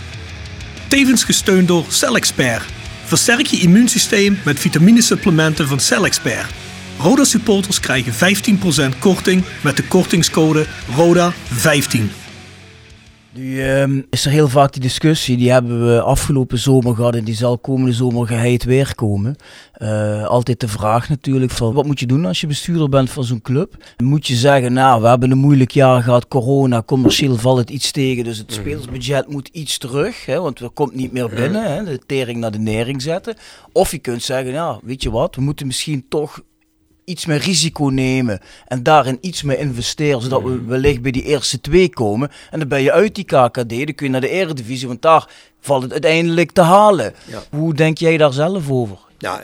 Tevens 0.87 1.23
gesteund 1.23 1.67
door 1.67 1.85
CellExpert. 1.89 2.63
Versterk 3.03 3.45
je 3.45 3.59
immuunsysteem 3.59 4.39
met 4.45 4.59
vitaminesupplementen 4.59 5.67
van 5.67 5.79
CellExpert. 5.79 6.51
Roda 6.99 7.23
supporters 7.23 7.79
krijgen 7.79 8.35
15% 8.93 8.99
korting 8.99 9.43
met 9.61 9.77
de 9.77 9.83
kortingscode 9.83 10.65
RODA15. 10.89 12.24
Nu 13.37 13.61
ehm, 13.61 14.01
is 14.09 14.25
er 14.25 14.31
heel 14.31 14.47
vaak 14.47 14.73
die 14.73 14.81
discussie, 14.81 15.37
die 15.37 15.51
hebben 15.51 15.87
we 15.87 16.01
afgelopen 16.01 16.57
zomer 16.57 16.95
gehad 16.95 17.15
en 17.15 17.23
die 17.23 17.35
zal 17.35 17.57
komende 17.57 17.93
zomer 17.93 18.27
geheid 18.27 18.63
weer 18.63 18.95
komen. 18.95 19.35
Eh, 19.73 20.25
altijd 20.25 20.59
de 20.59 20.67
vraag 20.67 21.09
natuurlijk 21.09 21.51
van 21.51 21.73
wat 21.73 21.85
moet 21.85 21.99
je 21.99 22.05
doen 22.05 22.25
als 22.25 22.41
je 22.41 22.47
bestuurder 22.47 22.89
bent 22.89 23.09
van 23.09 23.23
zo'n 23.23 23.41
club? 23.41 23.75
Moet 24.03 24.27
je 24.27 24.35
zeggen, 24.35 24.73
nou 24.73 25.01
we 25.01 25.07
hebben 25.07 25.31
een 25.31 25.37
moeilijk 25.37 25.71
jaar 25.71 26.03
gehad, 26.03 26.27
corona, 26.27 26.83
commercieel 26.83 27.35
valt 27.35 27.57
het 27.57 27.69
iets 27.69 27.91
tegen, 27.91 28.23
dus 28.23 28.37
het 28.37 28.53
speelsbudget 28.53 29.27
moet 29.27 29.47
iets 29.47 29.77
terug, 29.77 30.25
hè, 30.25 30.39
want 30.39 30.59
er 30.59 30.69
komt 30.69 30.95
niet 30.95 31.11
meer 31.11 31.29
binnen, 31.29 31.73
hè, 31.75 31.83
de 31.83 31.99
tering 32.05 32.39
naar 32.39 32.51
de 32.51 32.59
nering 32.59 33.01
zetten. 33.01 33.35
Of 33.71 33.91
je 33.91 33.99
kunt 33.99 34.23
zeggen, 34.23 34.53
nou 34.53 34.79
weet 34.83 35.03
je 35.03 35.11
wat, 35.11 35.35
we 35.35 35.41
moeten 35.41 35.67
misschien 35.67 36.05
toch 36.09 36.41
iets 37.05 37.25
meer 37.25 37.37
risico 37.37 37.85
nemen 37.85 38.39
en 38.67 38.83
daarin 38.83 39.17
iets 39.21 39.43
meer 39.43 39.59
investeren, 39.59 40.21
zodat 40.21 40.43
we 40.43 40.61
wellicht 40.61 41.01
bij 41.01 41.11
die 41.11 41.23
eerste 41.23 41.61
twee 41.61 41.89
komen. 41.89 42.31
En 42.51 42.59
dan 42.59 42.67
ben 42.67 42.81
je 42.81 42.91
uit 42.91 43.15
die 43.15 43.23
KKD, 43.23 43.69
dan 43.69 43.95
kun 43.95 44.05
je 44.05 44.09
naar 44.09 44.21
de 44.21 44.29
Eredivisie, 44.29 44.87
want 44.87 45.01
daar 45.01 45.29
valt 45.59 45.83
het 45.83 45.91
uiteindelijk 45.91 46.51
te 46.51 46.61
halen. 46.61 47.13
Ja. 47.25 47.43
Hoe 47.49 47.73
denk 47.73 47.97
jij 47.97 48.17
daar 48.17 48.33
zelf 48.33 48.69
over? 48.69 48.97
Nou, 49.19 49.41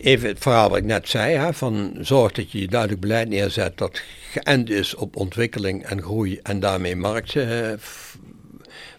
even 0.00 0.28
het 0.28 0.38
verhaal 0.38 0.68
wat 0.68 0.78
ik 0.78 0.84
net 0.84 1.08
zei, 1.08 1.36
hè, 1.36 1.52
van 1.52 1.96
zorg 2.00 2.32
dat 2.32 2.52
je 2.52 2.68
duidelijk 2.68 3.00
beleid 3.00 3.28
neerzet 3.28 3.78
dat 3.78 4.00
geënt 4.30 4.70
is 4.70 4.94
op 4.94 5.16
ontwikkeling 5.16 5.84
en 5.84 6.02
groei 6.02 6.40
en 6.42 6.60
daarmee 6.60 6.96
markt, 6.96 7.36
eh, 7.36 7.72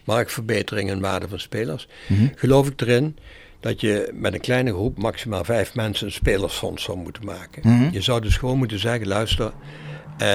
marktverbetering 0.04 0.90
en 0.90 1.00
waarde 1.00 1.28
van 1.28 1.40
spelers. 1.40 1.88
Geloof 2.34 2.68
ik 2.68 2.80
erin 2.80 3.16
dat 3.66 3.80
je 3.80 4.10
met 4.14 4.34
een 4.34 4.40
kleine 4.40 4.72
groep, 4.72 4.98
maximaal 4.98 5.44
vijf 5.44 5.74
mensen, 5.74 6.06
een 6.06 6.12
spelersfonds 6.12 6.82
zou 6.82 6.98
moeten 6.98 7.24
maken. 7.24 7.90
Je 7.92 8.00
zou 8.00 8.20
dus 8.20 8.36
gewoon 8.36 8.58
moeten 8.58 8.78
zeggen, 8.78 9.06
luister, 9.06 9.52
eh, 10.18 10.28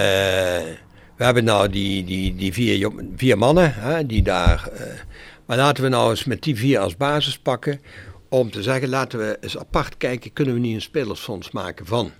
we 1.15 1.23
hebben 1.23 1.43
nou 1.43 1.69
die, 1.69 2.03
die, 2.03 2.35
die 2.35 2.53
vier, 2.53 2.91
vier 3.15 3.37
mannen 3.37 3.73
hè, 3.73 4.05
die 4.05 4.21
daar... 4.21 4.67
eh, 4.73 4.99
maar 5.45 5.57
laten 5.57 5.83
we 5.83 5.89
nou 5.89 6.09
eens 6.09 6.23
met 6.23 6.43
die 6.43 6.55
vier 6.55 6.79
als 6.79 6.97
basis 6.97 7.39
pakken 7.39 7.81
om 8.29 8.51
te 8.51 8.63
zeggen, 8.63 8.89
laten 8.89 9.19
we 9.19 9.37
eens 9.41 9.57
apart 9.57 9.97
kijken, 9.97 10.33
kunnen 10.33 10.53
we 10.53 10.59
niet 10.59 10.75
een 10.75 10.81
spelersfonds 10.81 11.51
maken 11.51 11.85
van 11.85 12.11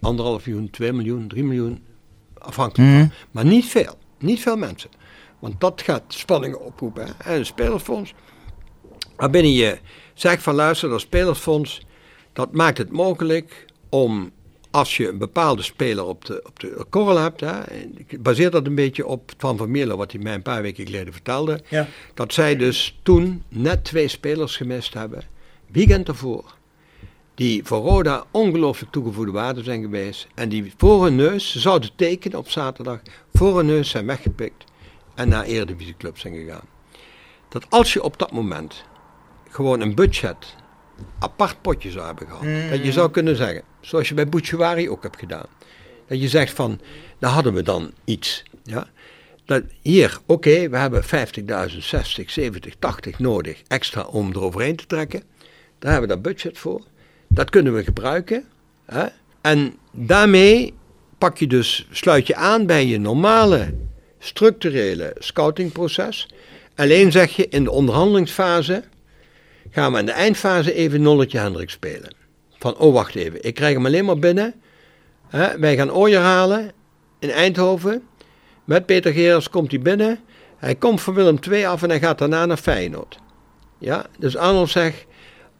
anderhalf 0.00 0.46
miljoen, 0.46 0.70
2 0.70 0.92
miljoen, 0.92 1.28
3 1.28 1.44
miljoen, 1.44 1.82
afhankelijk 2.38 2.90
van. 2.98 3.10
Maar 3.30 3.44
niet 3.44 3.64
veel, 3.64 3.98
niet 4.18 4.40
veel 4.40 4.56
mensen. 4.56 4.90
Want 5.38 5.60
dat 5.60 5.82
gaat 5.82 6.02
spanningen 6.08 6.64
oproepen. 6.64 7.06
Hè? 7.06 7.12
En 7.32 7.38
een 7.38 7.46
spelersfonds, 7.46 8.14
waarbinnen 9.16 9.52
je 9.52 9.78
zegt 10.14 10.42
van 10.42 10.54
luister, 10.54 10.88
dat 10.88 11.00
spelersfonds, 11.00 11.82
dat 12.32 12.52
maakt 12.52 12.78
het 12.78 12.90
mogelijk 12.92 13.64
om 13.88 14.32
als 14.70 14.96
je 14.96 15.08
een 15.08 15.18
bepaalde 15.18 15.62
speler 15.62 16.04
op 16.04 16.24
de, 16.24 16.40
op 16.46 16.60
de 16.60 16.84
korrel 16.90 17.16
hebt, 17.18 17.40
hè, 17.40 17.60
en 17.60 17.92
ik 17.96 18.22
baseer 18.22 18.50
dat 18.50 18.66
een 18.66 18.74
beetje 18.74 19.06
op 19.06 19.32
Van 19.38 19.56
van 19.56 19.70
Mierlo, 19.70 19.96
wat 19.96 20.12
hij 20.12 20.20
mij 20.20 20.34
een 20.34 20.42
paar 20.42 20.62
weken 20.62 20.86
geleden 20.86 21.12
vertelde, 21.12 21.60
Ja. 21.68 21.86
dat 22.14 22.32
zij 22.32 22.56
dus 22.56 22.98
toen 23.02 23.42
net 23.48 23.84
twee 23.84 24.08
spelers 24.08 24.56
gemist 24.56 24.94
hebben, 24.94 25.22
weekend 25.66 26.08
ervoor, 26.08 26.54
die 27.34 27.64
voor 27.64 27.78
Roda 27.78 28.24
ongelooflijk 28.30 28.92
toegevoegde 28.92 29.32
waarde 29.32 29.62
zijn 29.62 29.82
geweest 29.82 30.26
en 30.34 30.48
die 30.48 30.72
voor 30.76 31.04
hun 31.04 31.16
neus, 31.16 31.50
ze 31.50 31.60
zouden 31.60 31.90
tekenen 31.96 32.38
op 32.38 32.50
zaterdag, 32.50 33.00
voor 33.34 33.56
hun 33.56 33.66
neus 33.66 33.90
zijn 33.90 34.06
weggepikt 34.06 34.64
en 35.14 35.28
naar 35.28 35.44
eredivisieclub 35.44 36.18
zijn 36.18 36.34
gegaan. 36.34 36.68
Dat 37.48 37.66
als 37.70 37.92
je 37.92 38.02
op 38.02 38.18
dat 38.18 38.32
moment 38.32 38.84
gewoon 39.54 39.80
een 39.80 39.94
budget 39.94 40.36
apart 41.18 41.62
potje 41.62 41.90
zou 41.90 42.06
hebben 42.06 42.26
gehad. 42.26 42.70
Dat 42.70 42.84
je 42.84 42.92
zou 42.92 43.10
kunnen 43.10 43.36
zeggen, 43.36 43.62
zoals 43.80 44.08
je 44.08 44.14
bij 44.14 44.28
Bouchouari 44.28 44.90
ook 44.90 45.02
hebt 45.02 45.18
gedaan. 45.18 45.46
Dat 46.06 46.20
je 46.20 46.28
zegt 46.28 46.52
van, 46.52 46.80
daar 47.18 47.30
hadden 47.30 47.54
we 47.54 47.62
dan 47.62 47.92
iets. 48.04 48.42
Ja? 48.62 48.86
Dat 49.44 49.62
hier, 49.82 50.18
oké, 50.26 50.68
we 50.68 50.76
hebben 50.76 51.02
50.000, 51.70 51.78
60, 51.78 52.30
70, 52.30 52.74
80 52.78 53.18
nodig 53.18 53.62
extra 53.68 54.02
om 54.02 54.30
eroverheen 54.30 54.76
te 54.76 54.86
trekken. 54.86 55.22
Daar 55.78 55.92
hebben 55.92 56.08
we 56.08 56.14
dat 56.14 56.22
budget 56.22 56.58
voor. 56.58 56.80
Dat 57.28 57.50
kunnen 57.50 57.74
we 57.74 57.84
gebruiken. 57.84 58.44
Hè? 58.84 59.06
En 59.40 59.74
daarmee 59.92 60.74
pak 61.18 61.38
je 61.38 61.46
dus, 61.46 61.86
sluit 61.90 62.26
je 62.26 62.34
aan 62.34 62.66
bij 62.66 62.86
je 62.86 62.98
normale 62.98 63.74
structurele 64.18 65.16
scoutingproces. 65.18 66.28
Alleen 66.76 67.12
zeg 67.12 67.36
je 67.36 67.48
in 67.48 67.64
de 67.64 67.70
onderhandelingsfase 67.70 68.84
gaan 69.74 69.92
we 69.92 69.98
in 69.98 70.06
de 70.06 70.12
eindfase 70.12 70.74
even 70.74 71.02
nolletje 71.02 71.38
Hendrik 71.38 71.70
spelen. 71.70 72.14
Van, 72.58 72.76
oh 72.76 72.92
wacht 72.92 73.14
even, 73.14 73.44
ik 73.44 73.54
krijg 73.54 73.74
hem 73.74 73.86
alleen 73.86 74.04
maar 74.04 74.18
binnen. 74.18 74.54
Wij 75.58 75.76
gaan 75.76 75.92
Ooyer 75.92 76.20
halen 76.20 76.72
in 77.18 77.30
Eindhoven. 77.30 78.02
Met 78.64 78.86
Peter 78.86 79.12
Gerers 79.12 79.50
komt 79.50 79.70
hij 79.70 79.80
binnen. 79.80 80.20
Hij 80.56 80.74
komt 80.74 81.00
van 81.00 81.14
Willem 81.14 81.38
II 81.50 81.64
af 81.64 81.82
en 81.82 81.88
hij 81.88 81.98
gaat 81.98 82.18
daarna 82.18 82.46
naar 82.46 82.56
Feyenoord. 82.56 83.18
Ja, 83.78 84.06
dus 84.18 84.36
Arnold 84.36 84.70
zegt, 84.70 85.06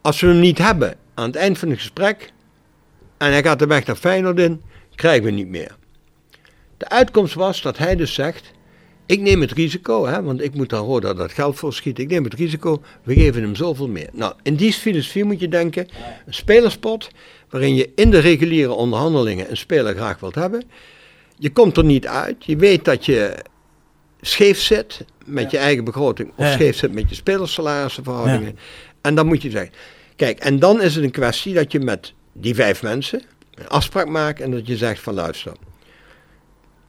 als 0.00 0.20
we 0.20 0.26
hem 0.26 0.40
niet 0.40 0.58
hebben 0.58 0.96
aan 1.14 1.26
het 1.26 1.36
eind 1.36 1.58
van 1.58 1.68
het 1.68 1.78
gesprek... 1.78 2.32
en 3.18 3.30
hij 3.30 3.42
gaat 3.42 3.58
de 3.58 3.66
weg 3.66 3.86
naar 3.86 3.96
Feyenoord 3.96 4.38
in, 4.38 4.62
krijgen 4.94 5.22
we 5.22 5.28
hem 5.28 5.38
niet 5.38 5.48
meer. 5.48 5.76
De 6.76 6.88
uitkomst 6.88 7.34
was 7.34 7.62
dat 7.62 7.78
hij 7.78 7.96
dus 7.96 8.14
zegt... 8.14 8.52
Ik 9.06 9.20
neem 9.20 9.40
het 9.40 9.52
risico, 9.52 10.06
hè, 10.06 10.22
want 10.22 10.42
ik 10.42 10.54
moet 10.54 10.68
daar 10.68 10.80
Roda 10.80 11.14
dat 11.14 11.32
geld 11.32 11.56
voor 11.58 11.72
schieten. 11.72 12.04
Ik 12.04 12.10
neem 12.10 12.24
het 12.24 12.34
risico, 12.34 12.82
we 13.02 13.14
geven 13.14 13.42
hem 13.42 13.54
zoveel 13.54 13.88
meer. 13.88 14.08
Nou, 14.12 14.34
in 14.42 14.54
die 14.54 14.72
filosofie 14.72 15.24
moet 15.24 15.40
je 15.40 15.48
denken, 15.48 15.88
een 16.26 16.34
spelerspot 16.34 17.08
waarin 17.50 17.74
je 17.74 17.90
in 17.94 18.10
de 18.10 18.18
reguliere 18.18 18.72
onderhandelingen 18.72 19.50
een 19.50 19.56
speler 19.56 19.94
graag 19.94 20.20
wilt 20.20 20.34
hebben. 20.34 20.62
Je 21.38 21.50
komt 21.50 21.76
er 21.76 21.84
niet 21.84 22.06
uit, 22.06 22.44
je 22.44 22.56
weet 22.56 22.84
dat 22.84 23.04
je 23.06 23.34
scheef 24.20 24.60
zit 24.60 25.04
met 25.24 25.50
je 25.50 25.58
eigen 25.58 25.84
begroting 25.84 26.28
of 26.36 26.44
Ja. 26.44 26.52
scheef 26.52 26.76
zit 26.76 26.92
met 26.92 27.08
je 27.08 27.14
spelerssalarisverhoudingen. 27.14 28.58
En 29.00 29.14
dan 29.14 29.26
moet 29.26 29.42
je 29.42 29.50
zeggen, 29.50 29.72
kijk, 30.16 30.38
en 30.38 30.58
dan 30.58 30.82
is 30.82 30.94
het 30.94 31.04
een 31.04 31.10
kwestie 31.10 31.54
dat 31.54 31.72
je 31.72 31.80
met 31.80 32.12
die 32.32 32.54
vijf 32.54 32.82
mensen 32.82 33.22
een 33.54 33.68
afspraak 33.68 34.08
maakt 34.08 34.40
en 34.40 34.50
dat 34.50 34.66
je 34.66 34.76
zegt 34.76 35.00
van 35.00 35.14
luister, 35.14 35.52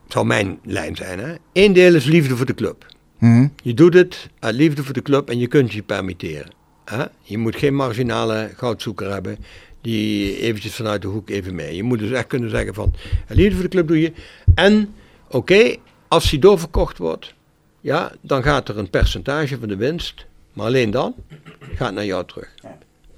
zou 0.08 0.26
mijn 0.26 0.58
lijn 0.62 0.96
zijn. 0.96 1.18
Hè? 1.18 1.34
Eén 1.52 1.72
deel 1.72 1.94
is 1.94 2.04
liefde 2.04 2.36
voor 2.36 2.46
de 2.46 2.54
club. 2.54 2.86
Mhm. 3.18 3.46
Je 3.62 3.74
doet 3.74 3.94
het 3.94 4.28
uit 4.38 4.54
liefde 4.54 4.84
voor 4.84 4.94
de 4.94 5.02
club 5.02 5.30
en 5.30 5.38
je 5.38 5.46
kunt 5.46 5.72
je 5.72 5.82
permitteren. 5.82 6.50
Hè? 6.84 7.04
Je 7.22 7.38
moet 7.38 7.56
geen 7.56 7.74
marginale 7.74 8.50
goudzoeker 8.56 9.12
hebben 9.12 9.38
die 9.80 10.38
eventjes 10.40 10.74
vanuit 10.74 11.02
de 11.02 11.08
hoek 11.08 11.30
even 11.30 11.54
mee. 11.54 11.76
Je 11.76 11.82
moet 11.82 11.98
dus 11.98 12.10
echt 12.10 12.26
kunnen 12.26 12.50
zeggen 12.50 12.74
van, 12.74 12.94
uit 13.28 13.38
liefde 13.38 13.54
voor 13.54 13.62
de 13.62 13.70
club 13.70 13.88
doe 13.88 14.00
je. 14.00 14.12
En, 14.54 14.94
oké, 15.28 15.76
als 16.08 16.30
die 16.30 16.38
doorverkocht 16.38 16.98
wordt, 16.98 17.34
ja, 17.80 18.12
dan 18.20 18.42
gaat 18.42 18.68
er 18.68 18.78
een 18.78 18.90
percentage 18.90 19.58
van 19.58 19.68
de 19.68 19.76
winst, 19.76 20.26
maar 20.52 20.66
alleen 20.66 20.90
dan, 20.90 21.14
gaat 21.74 21.92
naar 21.92 22.04
jou 22.04 22.26
terug. 22.26 22.54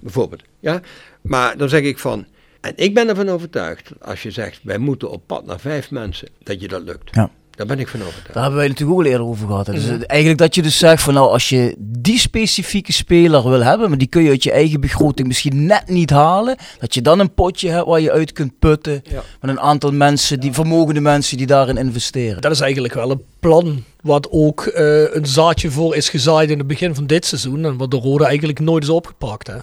Bijvoorbeeld. 0.01 0.43
Ja? 0.61 0.81
Maar 1.21 1.57
dan 1.57 1.69
zeg 1.69 1.83
ik 1.83 1.99
van, 1.99 2.27
en 2.61 2.73
ik 2.77 2.95
ben 2.95 3.09
ervan 3.09 3.29
overtuigd, 3.29 3.91
als 4.01 4.23
je 4.23 4.31
zegt, 4.31 4.61
wij 4.63 4.79
moeten 4.79 5.11
op 5.11 5.23
pad 5.27 5.47
naar 5.47 5.61
vijf 5.61 5.91
mensen, 5.91 6.29
dat 6.43 6.61
je 6.61 6.69
dat 6.69 6.83
lukt. 6.83 7.15
Ja. 7.15 7.31
Daar 7.51 7.67
ben 7.67 7.79
ik 7.79 7.89
van 7.89 8.01
overtuigd. 8.01 8.33
Daar 8.33 8.43
hebben 8.43 8.61
wij 8.61 8.69
natuurlijk 8.69 8.99
ook 8.99 9.05
al 9.05 9.11
eerder 9.11 9.27
over 9.27 9.47
gehad. 9.47 9.67
Dus 9.67 9.89
eh, 9.89 10.01
eigenlijk 10.07 10.39
dat 10.39 10.55
je 10.55 10.63
dus 10.63 10.79
zegt 10.79 11.03
van 11.03 11.15
nou, 11.15 11.29
als 11.31 11.49
je 11.49 11.75
die 11.79 12.19
specifieke 12.19 12.93
speler 12.93 13.49
wil 13.49 13.63
hebben, 13.63 13.89
maar 13.89 13.99
die 13.99 14.09
kun 14.09 14.23
je 14.23 14.29
uit 14.31 14.43
je 14.43 14.53
eigen 14.53 14.81
begroting 14.81 15.29
misschien 15.29 15.67
net 15.67 15.89
niet 15.89 16.11
halen, 16.11 16.57
dat 16.79 16.95
je 16.95 17.03
dan 17.03 17.19
een 17.19 17.35
potje 17.35 17.71
hebt 17.71 17.87
waar 17.87 18.01
je 18.01 18.13
uit 18.13 18.33
kunt 18.33 18.59
putten 18.59 19.03
Ja. 19.11 19.23
met 19.41 19.51
een 19.51 19.61
aantal 19.61 19.93
mensen, 19.93 20.41
die 20.41 20.53
vermogende 20.53 21.01
mensen 21.01 21.37
die 21.37 21.47
daarin 21.47 21.77
investeren. 21.77 22.41
Dat 22.41 22.53
is 22.53 22.61
eigenlijk 22.61 22.95
wel 22.95 23.11
een 23.11 23.23
plan 23.41 23.85
wat 24.03 24.29
ook 24.31 24.67
eh, 24.67 25.15
een 25.15 25.27
zaadje 25.27 25.71
voor 25.71 25.97
is 25.97 26.09
gezaaid 26.09 26.51
in 26.51 26.59
het 26.59 26.67
begin 26.67 26.95
van 26.95 27.07
dit 27.07 27.25
seizoen. 27.27 27.65
En 27.65 27.77
wat 27.77 27.91
de 27.91 27.97
Rode 27.97 28.25
eigenlijk 28.25 28.61
nooit 28.61 28.83
is 28.83 28.89
opgepakt. 28.89 29.47
Hè? 29.47 29.57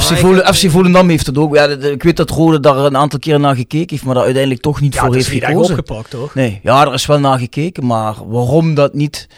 FC, 0.00 0.16
Volen, 0.18 0.54
FC 0.54 0.70
Volendam 0.70 1.08
heeft 1.08 1.26
het 1.26 1.38
ook. 1.38 1.54
Ja, 1.54 1.64
ik 1.68 2.02
weet 2.02 2.16
dat 2.16 2.30
Rode 2.30 2.60
daar 2.60 2.76
een 2.76 2.96
aantal 2.96 3.18
keer 3.18 3.40
naar 3.40 3.56
gekeken 3.56 3.90
heeft, 3.90 4.04
maar 4.04 4.14
daar 4.14 4.22
uiteindelijk 4.24 4.62
toch 4.62 4.80
niet 4.80 4.94
Ja, 4.94 5.00
voor 5.00 5.08
dat 5.08 5.18
is 5.18 5.22
heeft 5.22 5.34
niet 5.34 5.42
echt 5.44 5.52
gekozen. 5.52 5.78
opgepakt 5.78 6.12
hoor. 6.12 6.30
Nee, 6.34 6.60
ja, 6.62 6.86
er 6.86 6.92
is 6.94 7.06
wel 7.06 7.20
naar 7.20 7.38
gekeken, 7.38 7.86
maar 7.86 8.14
waarom 8.28 8.74
dat 8.74 8.94
niet 8.94 9.28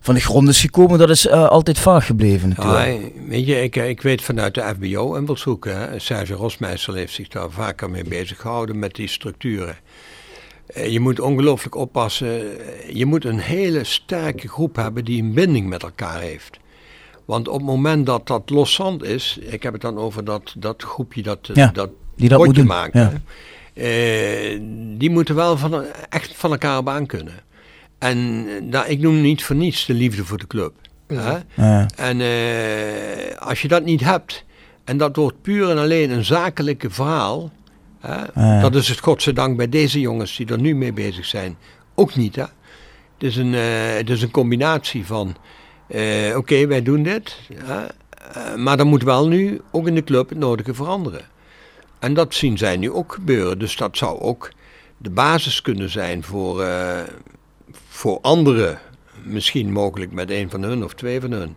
van 0.00 0.14
de 0.14 0.20
grond 0.20 0.48
is 0.48 0.60
gekomen, 0.60 0.98
dat 0.98 1.10
is 1.10 1.26
eh, 1.26 1.48
altijd 1.48 1.78
vaag 1.78 2.06
gebleven 2.06 2.48
natuurlijk. 2.48 2.86
Ja, 2.86 2.98
weet 3.28 3.46
je, 3.46 3.62
ik, 3.62 3.76
ik 3.76 4.02
weet 4.02 4.22
vanuit 4.22 4.54
de 4.54 4.74
FBO 4.78 5.14
en 5.14 5.26
wil 5.26 5.36
zoeken. 5.36 5.76
Hè. 5.80 5.98
Serge 5.98 6.34
Rosmeister 6.34 6.94
heeft 6.94 7.12
zich 7.14 7.28
daar 7.28 7.50
vaker 7.50 7.90
mee 7.90 8.04
bezig 8.04 8.40
gehouden 8.40 8.78
met 8.78 8.94
die 8.94 9.08
structuren. 9.08 9.76
Eh, 10.66 10.86
Je 10.92 11.00
moet 11.00 11.20
ongelooflijk 11.20 11.74
oppassen. 11.74 12.42
Je 12.92 13.06
moet 13.06 13.24
een 13.24 13.38
hele 13.40 13.84
sterke 13.84 14.48
groep 14.48 14.76
hebben 14.76 15.04
die 15.04 15.22
een 15.22 15.34
binding 15.34 15.68
met 15.68 15.82
elkaar 15.82 16.20
heeft. 16.20 16.58
Want 17.24 17.48
op 17.48 17.54
het 17.56 17.66
moment 17.66 18.06
dat 18.06 18.26
dat 18.26 18.50
loszand 18.50 19.02
is, 19.04 19.38
ik 19.40 19.62
heb 19.62 19.72
het 19.72 19.82
dan 19.82 19.98
over 19.98 20.24
dat, 20.24 20.54
dat 20.58 20.82
groepje 20.82 21.22
dat, 21.22 21.50
Ja, 21.54 21.70
dat 21.72 21.90
die 22.16 22.28
dat 22.28 22.44
moet 22.44 22.64
maakt. 22.64 22.92
ja. 22.94 23.12
Eh, 23.74 24.58
die 24.98 25.10
moeten 25.10 25.34
wel 25.34 25.56
van, 25.56 25.84
echt 26.08 26.36
van 26.36 26.50
elkaar 26.50 26.78
op 26.78 26.88
aan 26.88 27.06
kunnen. 27.06 27.34
En 27.98 28.46
eh, 28.48 28.54
daar, 28.70 28.88
ik 28.88 28.98
noem 29.00 29.20
niet 29.20 29.44
voor 29.44 29.56
niets 29.56 29.86
de 29.86 29.94
liefde 29.94 30.24
voor 30.24 30.38
de 30.38 30.46
club. 30.46 30.72
Hè? 31.06 31.36
Ja. 31.54 31.86
En 31.96 32.20
eh, 32.20 33.36
als 33.38 33.62
je 33.62 33.68
dat 33.68 33.84
niet 33.84 34.00
hebt, 34.00 34.44
en 34.84 34.96
dat 34.96 35.16
wordt 35.16 35.42
puur 35.42 35.70
en 35.70 35.78
alleen 35.78 36.10
een 36.10 36.24
zakelijke 36.24 36.90
verhaal, 36.90 37.50
hè, 38.00 38.16
Ja. 38.34 38.60
dat 38.60 38.74
is 38.74 38.88
het 38.88 38.98
godzijdank 39.00 39.56
bij 39.56 39.68
deze 39.68 40.00
jongens 40.00 40.36
die 40.36 40.46
er 40.46 40.60
nu 40.60 40.74
mee 40.74 40.92
bezig 40.92 41.24
zijn 41.24 41.56
ook 41.94 42.14
niet. 42.16 42.36
Hè. 42.36 42.42
Het, 42.42 42.50
is 43.30 43.36
een, 43.36 43.54
eh, 43.54 43.60
het 43.96 44.10
is 44.10 44.22
een 44.22 44.30
combinatie 44.30 45.06
van, 45.06 45.36
eh, 45.92 46.36
oké, 46.36 46.66
wij 46.66 46.82
doen 46.82 47.02
dit, 47.02 47.38
eh, 47.66 48.54
maar 48.56 48.76
dan 48.76 48.86
moet 48.86 49.02
wel 49.02 49.28
nu 49.28 49.60
ook 49.70 49.86
in 49.86 49.94
de 49.94 50.04
club 50.04 50.28
het 50.28 50.38
nodige 50.38 50.74
veranderen. 50.74 51.24
En 51.98 52.14
dat 52.14 52.34
zien 52.34 52.58
zij 52.58 52.76
nu 52.76 52.90
ook 52.90 53.12
gebeuren, 53.12 53.58
dus 53.58 53.76
dat 53.76 53.96
zou 53.96 54.20
ook 54.20 54.50
de 54.96 55.10
basis 55.10 55.62
kunnen 55.62 55.90
zijn 55.90 56.22
voor, 56.22 56.62
eh, 56.62 57.00
voor 57.88 58.18
anderen, 58.20 58.78
misschien 59.24 59.72
mogelijk 59.72 60.12
met 60.12 60.30
een 60.30 60.50
van 60.50 60.62
hun 60.62 60.84
of 60.84 60.94
twee 60.94 61.20
van 61.20 61.30
hun, 61.30 61.56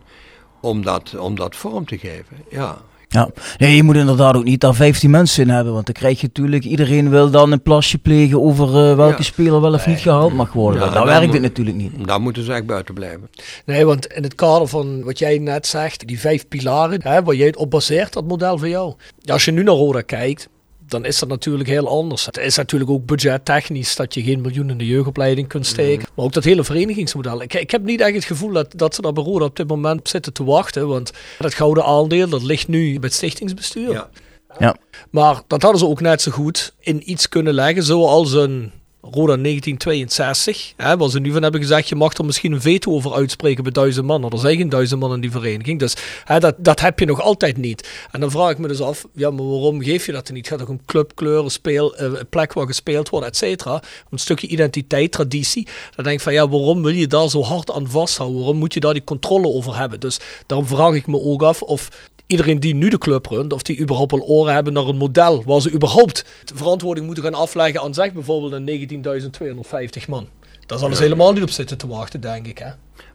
om 0.60 0.82
dat, 0.82 1.18
om 1.18 1.34
dat 1.34 1.56
vorm 1.56 1.84
te 1.84 1.98
geven. 1.98 2.36
Ja, 2.50 2.78
Ja, 3.16 3.28
nee, 3.58 3.76
je 3.76 3.82
moet 3.82 3.96
inderdaad 3.96 4.36
ook 4.36 4.44
niet 4.44 4.60
daar 4.60 4.74
15 4.74 5.10
mensen 5.10 5.42
in 5.42 5.48
hebben, 5.50 5.72
want 5.72 5.86
dan 5.86 5.94
krijg 5.94 6.20
je 6.20 6.26
natuurlijk, 6.26 6.64
iedereen 6.64 7.10
wil 7.10 7.30
dan 7.30 7.52
een 7.52 7.62
plasje 7.62 7.98
plegen 7.98 8.42
over 8.42 8.66
eh, 8.66 8.96
welke 8.96 9.16
Ja. 9.16 9.22
speler 9.22 9.60
wel 9.60 9.72
of 9.74 9.86
niet 9.86 9.98
gehaald 9.98 10.32
mag 10.32 10.52
worden. 10.52 10.90
Ja, 10.92 11.04
werkt 11.04 11.32
het 11.32 11.42
natuurlijk 11.42 11.76
niet. 11.76 12.06
daar 12.06 12.20
moeten 12.20 12.44
ze 12.44 12.52
echt 12.52 12.66
buiten 12.66 12.94
blijven. 12.94 13.28
Nee, 13.66 13.86
want 13.86 14.06
in 14.06 14.22
het 14.22 14.34
kader 14.34 14.68
van 14.68 15.02
wat 15.04 15.18
jij 15.18 15.38
net 15.38 15.66
zegt, 15.66 16.06
die 16.06 16.20
vijf 16.20 16.48
pilaren, 16.48 17.00
hè, 17.02 17.22
waar 17.22 17.34
jij 17.34 17.46
het 17.46 17.56
op 17.56 17.70
baseert, 17.70 18.12
dat 18.12 18.24
model 18.24 18.58
voor 18.58 18.68
jou. 18.68 18.94
Ja, 19.18 19.32
als 19.32 19.44
je 19.44 19.50
nu 19.52 19.62
naar 19.62 19.74
Roda 19.74 20.00
kijkt, 20.00 20.48
dan 20.88 21.04
is 21.04 21.18
dat 21.18 21.28
natuurlijk 21.28 21.68
heel 21.68 21.88
anders. 21.88 22.26
Het 22.26 22.36
is 22.36 22.56
natuurlijk 22.56 22.90
ook 22.90 23.06
budgettechnisch 23.06 23.96
dat 23.96 24.14
je 24.14 24.22
geen 24.22 24.40
miljoen 24.40 24.70
in 24.70 24.78
de 24.78 24.86
jeugdopleiding 24.86 25.48
kunt 25.48 25.66
steken. 25.66 26.08
Maar 26.14 26.24
ook 26.24 26.32
dat 26.32 26.44
hele 26.44 26.64
verenigingsmodel. 26.64 27.42
Ik, 27.42 27.54
ik 27.54 27.70
heb 27.70 27.84
niet 27.84 28.00
echt 28.00 28.14
het 28.14 28.24
gevoel 28.24 28.52
dat, 28.52 28.72
dat 28.76 28.94
ze 28.94 29.02
daar 29.02 29.12
bij 29.12 29.24
Roda 29.24 29.44
op 29.44 29.56
dit 29.56 29.68
moment 29.68 29.98
op 29.98 30.08
zitten 30.08 30.32
te 30.32 30.44
wachten. 30.44 30.88
Want 30.88 31.12
dat 31.38 31.54
gouden 31.54 31.84
aandeel, 31.84 32.28
dat 32.28 32.42
ligt 32.42 32.68
nu 32.68 32.92
bij 32.92 33.08
het 33.08 33.14
stichtingsbestuur. 33.14 33.92
Ja. 33.92 34.10
Ja. 34.58 34.76
Maar 35.10 35.42
dat 35.46 35.62
hadden 35.62 35.80
ze 35.80 35.86
ook 35.86 36.00
net 36.00 36.22
zo 36.22 36.30
goed 36.30 36.74
in 36.80 37.10
iets 37.10 37.28
kunnen 37.28 37.54
leggen, 37.54 37.82
zoals 37.82 38.32
een 38.32 38.72
Roda 39.10 39.36
1962. 39.36 40.72
Hè, 40.76 40.96
waar 40.96 41.10
ze 41.10 41.20
nu 41.20 41.32
van 41.32 41.42
hebben 41.42 41.60
gezegd, 41.60 41.88
je 41.88 41.94
mag 41.94 42.14
er 42.14 42.24
misschien 42.24 42.52
een 42.52 42.60
veto 42.60 42.92
over 42.92 43.14
uitspreken 43.14 43.62
bij 43.62 43.72
duizend 43.72 44.06
man. 44.06 44.30
Er 44.30 44.38
zijn 44.38 44.56
geen 44.56 44.68
duizend 44.68 45.00
man 45.00 45.14
in 45.14 45.20
die 45.20 45.30
vereniging. 45.30 45.78
Dus 45.78 45.96
hè, 46.24 46.40
dat, 46.40 46.54
dat 46.58 46.80
heb 46.80 46.98
je 46.98 47.06
nog 47.06 47.20
altijd 47.20 47.56
niet. 47.56 47.88
En 48.10 48.20
dan 48.20 48.30
vraag 48.30 48.50
ik 48.50 48.58
me 48.58 48.68
dus 48.68 48.80
af, 48.80 49.04
ja, 49.12 49.30
maar 49.30 49.48
waarom 49.48 49.82
geef 49.82 50.06
je 50.06 50.12
dat 50.12 50.30
niet? 50.30 50.48
Gaat 50.48 50.58
toch 50.58 50.68
een 50.68 50.84
club, 50.86 51.12
kleuren, 51.14 51.50
speel, 51.50 51.98
een 51.98 52.28
plek 52.28 52.52
waar 52.52 52.66
gespeeld 52.66 53.08
wordt, 53.08 53.26
et 53.26 53.36
cetera. 53.36 53.82
Een 54.10 54.18
stukje 54.18 54.46
identiteit, 54.46 55.12
traditie. 55.12 55.66
Dan 55.94 56.04
denk 56.04 56.16
ik 56.16 56.22
van, 56.22 56.32
ja, 56.32 56.48
waarom 56.48 56.82
wil 56.82 56.94
je 56.94 57.06
daar 57.06 57.28
zo 57.28 57.42
hard 57.42 57.72
aan 57.72 57.88
vasthouden? 57.88 58.38
Waarom 58.38 58.58
moet 58.58 58.74
je 58.74 58.80
daar 58.80 58.92
die 58.92 59.04
controle 59.04 59.48
over 59.48 59.76
hebben? 59.78 60.00
Dus 60.00 60.18
daarom 60.46 60.66
vraag 60.66 60.94
ik 60.94 61.06
me 61.06 61.20
ook 61.20 61.42
af 61.42 61.62
of 61.62 61.88
iedereen 62.26 62.60
die 62.60 62.74
nu 62.74 62.88
de 62.88 62.98
club 62.98 63.26
runt, 63.26 63.52
of 63.52 63.62
die 63.62 63.80
überhaupt 63.80 64.12
al 64.12 64.22
oren 64.22 64.54
hebben 64.54 64.72
naar 64.72 64.86
een 64.86 64.96
model 64.96 65.42
waar 65.44 65.60
ze 65.60 65.72
überhaupt 65.72 66.24
de 66.44 66.56
verantwoording 66.56 67.06
moeten 67.06 67.24
gaan 67.24 67.34
afleggen 67.34 67.80
aan 67.80 67.94
zeg 67.94 68.12
bijvoorbeeld 68.12 68.52
een 68.52 69.64
19.250 70.02 70.08
man. 70.08 70.28
Daar 70.66 70.78
zal 70.78 70.94
ze 70.94 71.02
helemaal 71.02 71.32
niet 71.32 71.42
op 71.42 71.50
zitten 71.50 71.78
te 71.78 71.86
wachten, 71.86 72.20
denk 72.20 72.46
ik. 72.46 72.58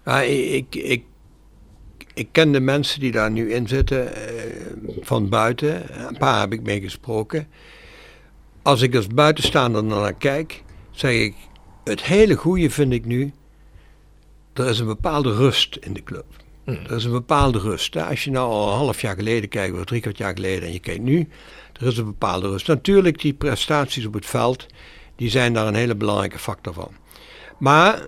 Hè? 0.04 0.22
Ik, 0.24 0.76
ik, 0.76 1.04
ik 2.14 2.28
ken 2.32 2.52
de 2.52 2.60
mensen 2.60 3.00
die 3.00 3.12
daar 3.12 3.32
nu 3.32 3.54
in 3.54 3.68
zitten 3.68 4.16
eh, 4.16 4.24
van 5.02 5.30
buiten. 5.30 6.06
Een 6.08 6.18
paar 6.18 6.40
heb 6.40 6.54
ik 6.54 6.62
mee 6.62 6.82
gesproken. 6.82 7.48
Als 8.62 8.82
ik 8.82 8.96
als 8.96 9.08
buitenstaander 9.08 9.84
naar 9.84 10.14
kijk, 10.14 10.64
zeg 10.92 11.12
ik, 11.12 11.36
het 11.84 12.04
hele 12.04 12.36
goede 12.36 12.70
vind 12.70 12.94
ik 12.94 13.06
nu, 13.06 13.34
er 14.54 14.68
is 14.68 14.80
een 14.80 14.86
bepaalde 14.86 15.36
rust 15.36 15.76
in 15.76 15.94
de 15.94 16.04
club. 16.04 16.26
Er 16.66 16.96
is 16.96 17.04
een 17.04 17.12
bepaalde 17.12 17.60
rust. 17.60 17.96
Als 17.96 18.24
je 18.24 18.32
nou 18.32 18.52
al 18.52 18.68
een 18.68 18.78
half 18.78 19.02
jaar 19.02 19.16
geleden 19.16 19.50
kijkt, 19.50 19.78
of 19.78 19.86
drie 19.86 20.02
kwart 20.02 20.18
jaar 20.18 20.34
geleden, 20.34 20.64
en 20.64 20.74
je 20.74 20.80
kijkt 20.80 21.02
nu, 21.02 21.28
er 21.80 21.88
is 21.88 21.98
een 21.98 22.06
bepaalde 22.06 22.48
rust. 22.48 22.68
Natuurlijk, 22.68 23.22
die 23.22 23.34
prestaties 23.34 24.06
op 24.06 24.14
het 24.14 24.26
veld, 24.26 24.66
die 25.16 25.30
zijn 25.30 25.54
daar 25.54 25.68
een 25.68 25.76
hele 25.76 25.96
belangrijke 25.96 26.40
factor 26.40 26.74
van. 26.74 26.92
Maar 27.58 28.06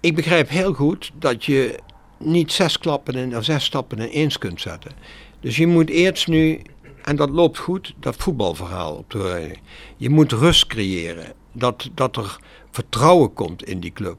ik 0.00 0.14
begrijp 0.14 0.48
heel 0.48 0.72
goed 0.72 1.12
dat 1.14 1.44
je 1.44 1.78
niet 2.18 2.52
zes 2.52 2.78
klappen 2.78 3.14
in, 3.14 3.44
zes 3.44 3.64
stappen 3.64 3.98
in 3.98 4.08
eens 4.08 4.38
kunt 4.38 4.60
zetten. 4.60 4.92
Dus 5.40 5.56
je 5.56 5.66
moet 5.66 5.90
eerst 5.90 6.28
nu, 6.28 6.60
en 7.02 7.16
dat 7.16 7.30
loopt 7.30 7.58
goed, 7.58 7.94
dat 8.00 8.16
voetbalverhaal 8.16 8.94
op 8.94 9.10
de. 9.10 9.54
Je 9.96 10.10
moet 10.10 10.32
rust 10.32 10.66
creëren. 10.66 11.32
Dat, 11.52 11.90
dat 11.94 12.16
er 12.16 12.38
vertrouwen 12.70 13.32
komt 13.32 13.64
in 13.64 13.80
die 13.80 13.92
club. 13.92 14.16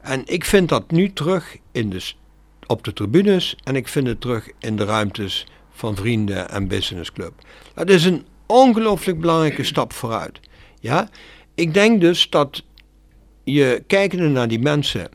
En 0.00 0.22
ik 0.24 0.44
vind 0.44 0.68
dat 0.68 0.90
nu 0.90 1.12
terug 1.12 1.56
in 1.72 1.90
de, 1.90 2.12
op 2.66 2.84
de 2.84 2.92
tribunes 2.92 3.56
en 3.64 3.76
ik 3.76 3.88
vind 3.88 4.06
het 4.06 4.20
terug 4.20 4.48
in 4.58 4.76
de 4.76 4.84
ruimtes 4.84 5.46
van 5.72 5.96
vrienden 5.96 6.50
en 6.50 6.68
businessclub. 6.68 7.32
Dat 7.74 7.88
is 7.88 8.04
een 8.04 8.24
ongelooflijk 8.46 9.20
belangrijke 9.20 9.64
stap 9.64 9.92
vooruit. 9.92 10.40
Ja? 10.80 11.08
Ik 11.54 11.74
denk 11.74 12.00
dus 12.00 12.30
dat 12.30 12.64
je 13.44 13.82
kijkende 13.86 14.28
naar 14.28 14.48
die 14.48 14.60
mensen, 14.60 15.08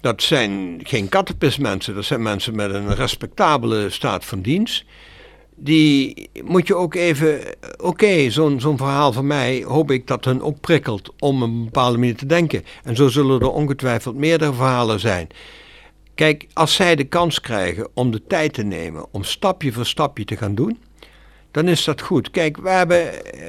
dat 0.00 0.22
zijn 0.22 0.80
geen 0.82 1.08
kattenpismensen, 1.08 1.94
dat 1.94 2.04
zijn 2.04 2.22
mensen 2.22 2.56
met 2.56 2.74
een 2.74 2.94
respectabele 2.94 3.90
staat 3.90 4.24
van 4.24 4.40
dienst. 4.40 4.84
Die 5.60 6.30
moet 6.44 6.66
je 6.66 6.74
ook 6.74 6.94
even, 6.94 7.40
oké, 7.76 8.30
zo'n 8.30 8.60
zo'n 8.60 8.76
verhaal 8.76 9.12
van 9.12 9.26
mij 9.26 9.64
hoop 9.66 9.90
ik 9.90 10.06
dat 10.06 10.24
hun 10.24 10.42
ook 10.42 10.60
prikkelt 10.60 11.12
om 11.18 11.42
een 11.42 11.64
bepaalde 11.64 11.98
manier 11.98 12.16
te 12.16 12.26
denken. 12.26 12.64
En 12.84 12.96
zo 12.96 13.08
zullen 13.08 13.40
er 13.40 13.50
ongetwijfeld 13.50 14.16
meerdere 14.16 14.52
verhalen 14.52 15.00
zijn. 15.00 15.28
Kijk, 16.18 16.46
als 16.52 16.74
zij 16.74 16.96
de 16.96 17.04
kans 17.04 17.40
krijgen 17.40 17.88
om 17.94 18.10
de 18.10 18.26
tijd 18.26 18.52
te 18.52 18.62
nemen 18.62 19.06
om 19.10 19.24
stapje 19.24 19.72
voor 19.72 19.86
stapje 19.86 20.24
te 20.24 20.36
gaan 20.36 20.54
doen, 20.54 20.78
dan 21.50 21.68
is 21.68 21.84
dat 21.84 22.00
goed. 22.00 22.30
Kijk, 22.30 22.56
we 22.56 22.68
hebben 22.70 23.32
eh, 23.32 23.40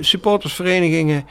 supportersverenigingen. 0.00 1.26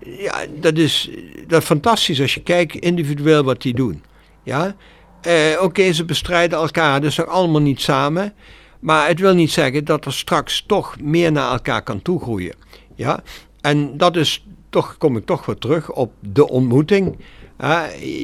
Ja, 0.00 0.46
dat 0.60 0.76
is, 0.78 1.10
dat 1.46 1.60
is 1.60 1.66
fantastisch 1.66 2.20
als 2.20 2.34
je 2.34 2.42
kijkt 2.42 2.74
individueel 2.74 3.42
wat 3.42 3.62
die 3.62 3.74
doen. 3.74 4.02
Ja, 4.42 4.76
Eh, 5.20 5.62
oké, 5.62 5.92
ze 5.92 6.04
bestrijden 6.04 6.58
elkaar, 6.58 7.00
dus 7.00 7.16
nog 7.16 7.26
allemaal 7.26 7.60
niet 7.60 7.80
samen. 7.80 8.34
Maar 8.80 9.08
het 9.08 9.20
wil 9.20 9.34
niet 9.34 9.50
zeggen 9.50 9.84
dat 9.84 10.04
er 10.04 10.12
straks 10.12 10.64
toch 10.66 11.00
meer 11.00 11.32
naar 11.32 11.52
elkaar 11.52 11.82
kan 11.82 12.02
toegroeien. 12.02 12.54
Ja, 12.94 13.22
en 13.60 13.96
dat 13.96 14.16
is 14.16 14.44
toch 14.68 14.96
kom 14.98 15.16
ik 15.16 15.26
toch 15.26 15.46
weer 15.46 15.58
terug 15.58 15.92
op 15.92 16.12
de 16.20 16.48
ontmoeting. 16.48 17.18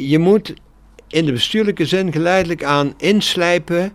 Je 0.01 0.19
moet 0.19 0.55
in 1.09 1.25
de 1.25 1.33
bestuurlijke 1.33 1.87
zin 1.87 2.13
geleidelijk 2.13 2.65
aan 2.65 2.95
inslijpen 2.97 3.93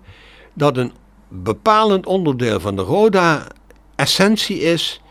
dat 0.54 0.78
een 0.78 0.92
bepalend 1.28 2.06
onderdeel 2.06 2.60
van 2.60 2.76
de 2.76 2.82
Roda 2.82 3.48
essentie 3.96 4.60
is 4.60 5.02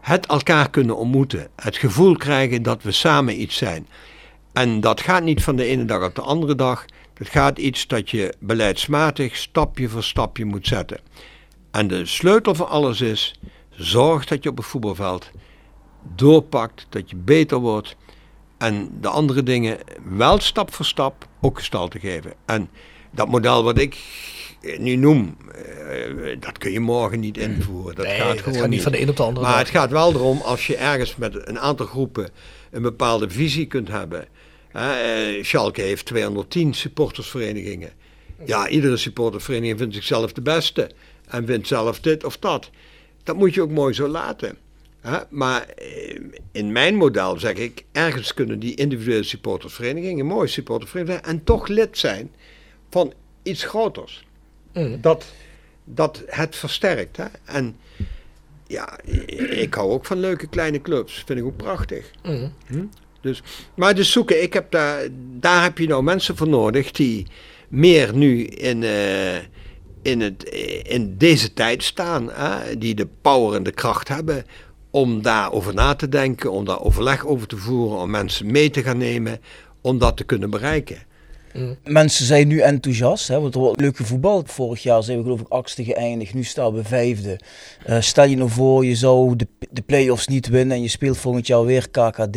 het 0.00 0.26
elkaar 0.26 0.70
kunnen 0.70 0.96
ontmoeten. 0.96 1.48
Het 1.56 1.76
gevoel 1.76 2.16
krijgen 2.16 2.62
dat 2.62 2.82
we 2.82 2.92
samen 2.92 3.40
iets 3.40 3.56
zijn. 3.56 3.88
En 4.52 4.80
dat 4.80 5.00
gaat 5.00 5.22
niet 5.22 5.42
van 5.42 5.56
de 5.56 5.64
ene 5.64 5.84
dag 5.84 6.04
op 6.04 6.14
de 6.14 6.22
andere 6.22 6.54
dag. 6.54 6.84
Dat 7.14 7.28
gaat 7.28 7.58
iets 7.58 7.86
dat 7.86 8.10
je 8.10 8.34
beleidsmatig 8.40 9.36
stapje 9.36 9.88
voor 9.88 10.02
stapje 10.02 10.44
moet 10.44 10.66
zetten. 10.66 11.00
En 11.70 11.88
de 11.88 12.06
sleutel 12.06 12.54
van 12.54 12.68
alles 12.68 13.00
is: 13.00 13.34
zorg 13.70 14.24
dat 14.24 14.42
je 14.42 14.48
op 14.48 14.56
het 14.56 14.66
voetbalveld 14.66 15.30
doorpakt, 16.14 16.86
dat 16.88 17.10
je 17.10 17.16
beter 17.16 17.58
wordt. 17.58 17.96
En 18.58 18.88
de 19.00 19.08
andere 19.08 19.42
dingen 19.42 19.78
wel 20.16 20.40
stap 20.40 20.74
voor 20.74 20.84
stap 20.84 21.26
ook 21.40 21.58
gestalte 21.58 21.98
geven. 21.98 22.32
En 22.44 22.70
dat 23.10 23.28
model 23.28 23.64
wat 23.64 23.78
ik 23.78 23.96
nu 24.78 24.96
noem, 24.96 25.36
eh, 25.54 26.36
dat 26.40 26.58
kun 26.58 26.72
je 26.72 26.80
morgen 26.80 27.20
niet 27.20 27.36
invoeren. 27.36 27.94
Dat 27.94 28.06
Nee, 28.06 28.16
gaat 28.18 28.40
gewoon 28.40 28.58
gaat 28.58 28.68
niet 28.68 28.82
van 28.82 28.92
de 28.92 29.00
een 29.00 29.08
op 29.08 29.16
de 29.16 29.22
andere 29.22 29.46
Maar 29.46 29.54
dag. 29.56 29.60
het 29.66 29.76
gaat 29.76 29.90
wel 29.90 30.12
erom 30.12 30.40
als 30.40 30.66
je 30.66 30.76
ergens 30.76 31.16
met 31.16 31.48
een 31.48 31.58
aantal 31.58 31.86
groepen 31.86 32.28
een 32.70 32.82
bepaalde 32.82 33.30
visie 33.30 33.66
kunt 33.66 33.88
hebben. 33.88 34.26
Eh, 34.72 34.82
Schalke 35.42 35.80
heeft 35.80 36.06
210 36.06 36.74
supportersverenigingen. 36.74 37.90
Ja, 38.44 38.68
iedere 38.68 38.96
supportersvereniging 38.96 39.78
vindt 39.78 39.94
zichzelf 39.94 40.32
de 40.32 40.42
beste. 40.42 40.90
En 41.28 41.46
vindt 41.46 41.66
zelf 41.66 42.00
dit 42.00 42.24
of 42.24 42.38
dat. 42.38 42.70
Dat 43.22 43.36
moet 43.36 43.54
je 43.54 43.62
ook 43.62 43.70
mooi 43.70 43.94
zo 43.94 44.08
laten. 44.08 44.56
Maar 45.30 45.66
eh, 45.68 46.20
in 46.52 46.72
mijn 46.72 46.94
model 46.94 47.38
zeg 47.38 47.54
ik, 47.54 47.84
ergens 47.92 48.34
kunnen 48.34 48.58
die 48.58 48.74
individuele 48.74 49.22
supportersverenigingen, 49.22 50.26
mooie 50.26 50.46
supportersverenigingen, 50.46 51.24
en 51.24 51.44
toch 51.44 51.66
lid 51.66 51.98
zijn 51.98 52.30
van 52.90 53.12
iets 53.42 53.64
groters. 53.64 54.24
Mm. 54.72 55.00
Dat, 55.00 55.24
dat 55.84 56.22
het 56.26 56.56
versterkt. 56.56 57.16
Hè? 57.16 57.24
En 57.44 57.76
ja, 58.66 58.98
ik 59.50 59.74
hou 59.74 59.90
ook 59.90 60.06
van 60.06 60.20
leuke 60.20 60.46
kleine 60.46 60.80
clubs. 60.80 61.22
Vind 61.26 61.38
ik 61.38 61.44
ook 61.44 61.56
prachtig. 61.56 62.10
Mm. 62.22 62.52
Hm? 62.66 62.84
Dus, 63.20 63.42
maar 63.74 63.94
dus 63.94 64.12
zoeken, 64.12 64.42
ik 64.42 64.52
heb 64.52 64.70
daar, 64.70 65.06
daar 65.38 65.62
heb 65.62 65.78
je 65.78 65.86
nou 65.86 66.02
mensen 66.02 66.36
voor 66.36 66.48
nodig 66.48 66.90
die 66.90 67.26
meer 67.68 68.14
nu 68.14 68.44
in, 68.44 68.82
eh, 68.82 69.36
in, 70.02 70.20
het, 70.20 70.44
in 70.82 71.16
deze 71.16 71.52
tijd 71.52 71.82
staan. 71.82 72.30
Hè? 72.30 72.78
Die 72.78 72.94
de 72.94 73.08
power 73.20 73.56
en 73.56 73.62
de 73.62 73.72
kracht 73.72 74.08
hebben 74.08 74.44
om 74.94 75.22
daarover 75.22 75.74
na 75.74 75.94
te 75.94 76.08
denken, 76.08 76.52
om 76.52 76.64
daar 76.64 76.80
overleg 76.80 77.26
over 77.26 77.46
te 77.46 77.56
voeren, 77.56 77.98
om 77.98 78.10
mensen 78.10 78.50
mee 78.50 78.70
te 78.70 78.82
gaan 78.82 78.98
nemen, 78.98 79.40
om 79.80 79.98
dat 79.98 80.16
te 80.16 80.24
kunnen 80.24 80.50
bereiken. 80.50 81.02
Mensen 81.84 82.26
zijn 82.26 82.48
nu 82.48 82.60
enthousiast, 82.60 83.28
hè, 83.28 83.40
want 83.40 83.54
er 83.54 83.60
wordt 83.60 83.80
leuk 83.80 83.96
gevoetbald. 83.96 84.50
Vorig 84.50 84.82
jaar 84.82 85.02
zijn 85.02 85.16
we 85.16 85.22
geloof 85.22 85.40
ik 85.40 85.48
achtste 85.48 85.84
geëindigd, 85.84 86.34
nu 86.34 86.44
staan 86.44 86.72
we 86.74 86.84
vijfde. 86.84 87.40
Eh, 87.84 88.00
stel 88.00 88.24
je 88.24 88.36
nou 88.36 88.50
voor, 88.50 88.84
je 88.84 88.94
zou 88.94 89.36
de, 89.36 89.46
de 89.70 89.82
play-offs 89.82 90.26
niet 90.26 90.48
winnen 90.48 90.76
en 90.76 90.82
je 90.82 90.88
speelt 90.88 91.18
volgend 91.18 91.46
jaar 91.46 91.64
weer 91.64 91.90
KKD. 91.90 92.36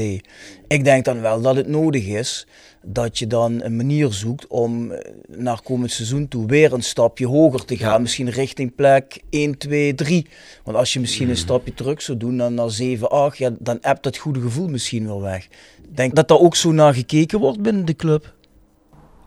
Ik 0.67 0.83
denk 0.83 1.05
dan 1.05 1.21
wel 1.21 1.41
dat 1.41 1.55
het 1.55 1.67
nodig 1.67 2.05
is 2.05 2.47
dat 2.81 3.19
je 3.19 3.27
dan 3.27 3.63
een 3.63 3.75
manier 3.75 4.11
zoekt 4.11 4.47
om 4.47 4.91
eh, 4.91 5.11
naar 5.27 5.61
komend 5.61 5.91
seizoen 5.91 6.27
toe 6.27 6.47
weer 6.47 6.73
een 6.73 6.83
stapje 6.83 7.27
hoger 7.27 7.65
te 7.65 7.77
gaan. 7.77 8.01
Misschien 8.01 8.29
richting 8.29 8.75
plek 8.75 9.21
1, 9.29 9.57
2, 9.57 9.95
3. 9.95 10.27
Want 10.63 10.77
als 10.77 10.93
je 10.93 10.99
misschien 10.99 11.29
een 11.29 11.37
stapje 11.37 11.73
terug 11.73 12.01
zou 12.01 12.17
doen 12.17 12.37
dan 12.37 12.53
naar 12.53 12.69
7, 12.71 13.09
8, 13.09 13.37
ja, 13.37 13.51
dan 13.59 13.77
hebt 13.81 14.03
dat 14.03 14.17
goede 14.17 14.41
gevoel 14.41 14.67
misschien 14.67 15.05
wel 15.05 15.21
weg. 15.21 15.47
Ik 15.83 15.97
denk 15.97 16.15
dat 16.15 16.27
daar 16.27 16.39
ook 16.39 16.55
zo 16.55 16.71
naar 16.71 16.93
gekeken 16.93 17.39
wordt 17.39 17.61
binnen 17.61 17.85
de 17.85 17.95
club. 17.95 18.35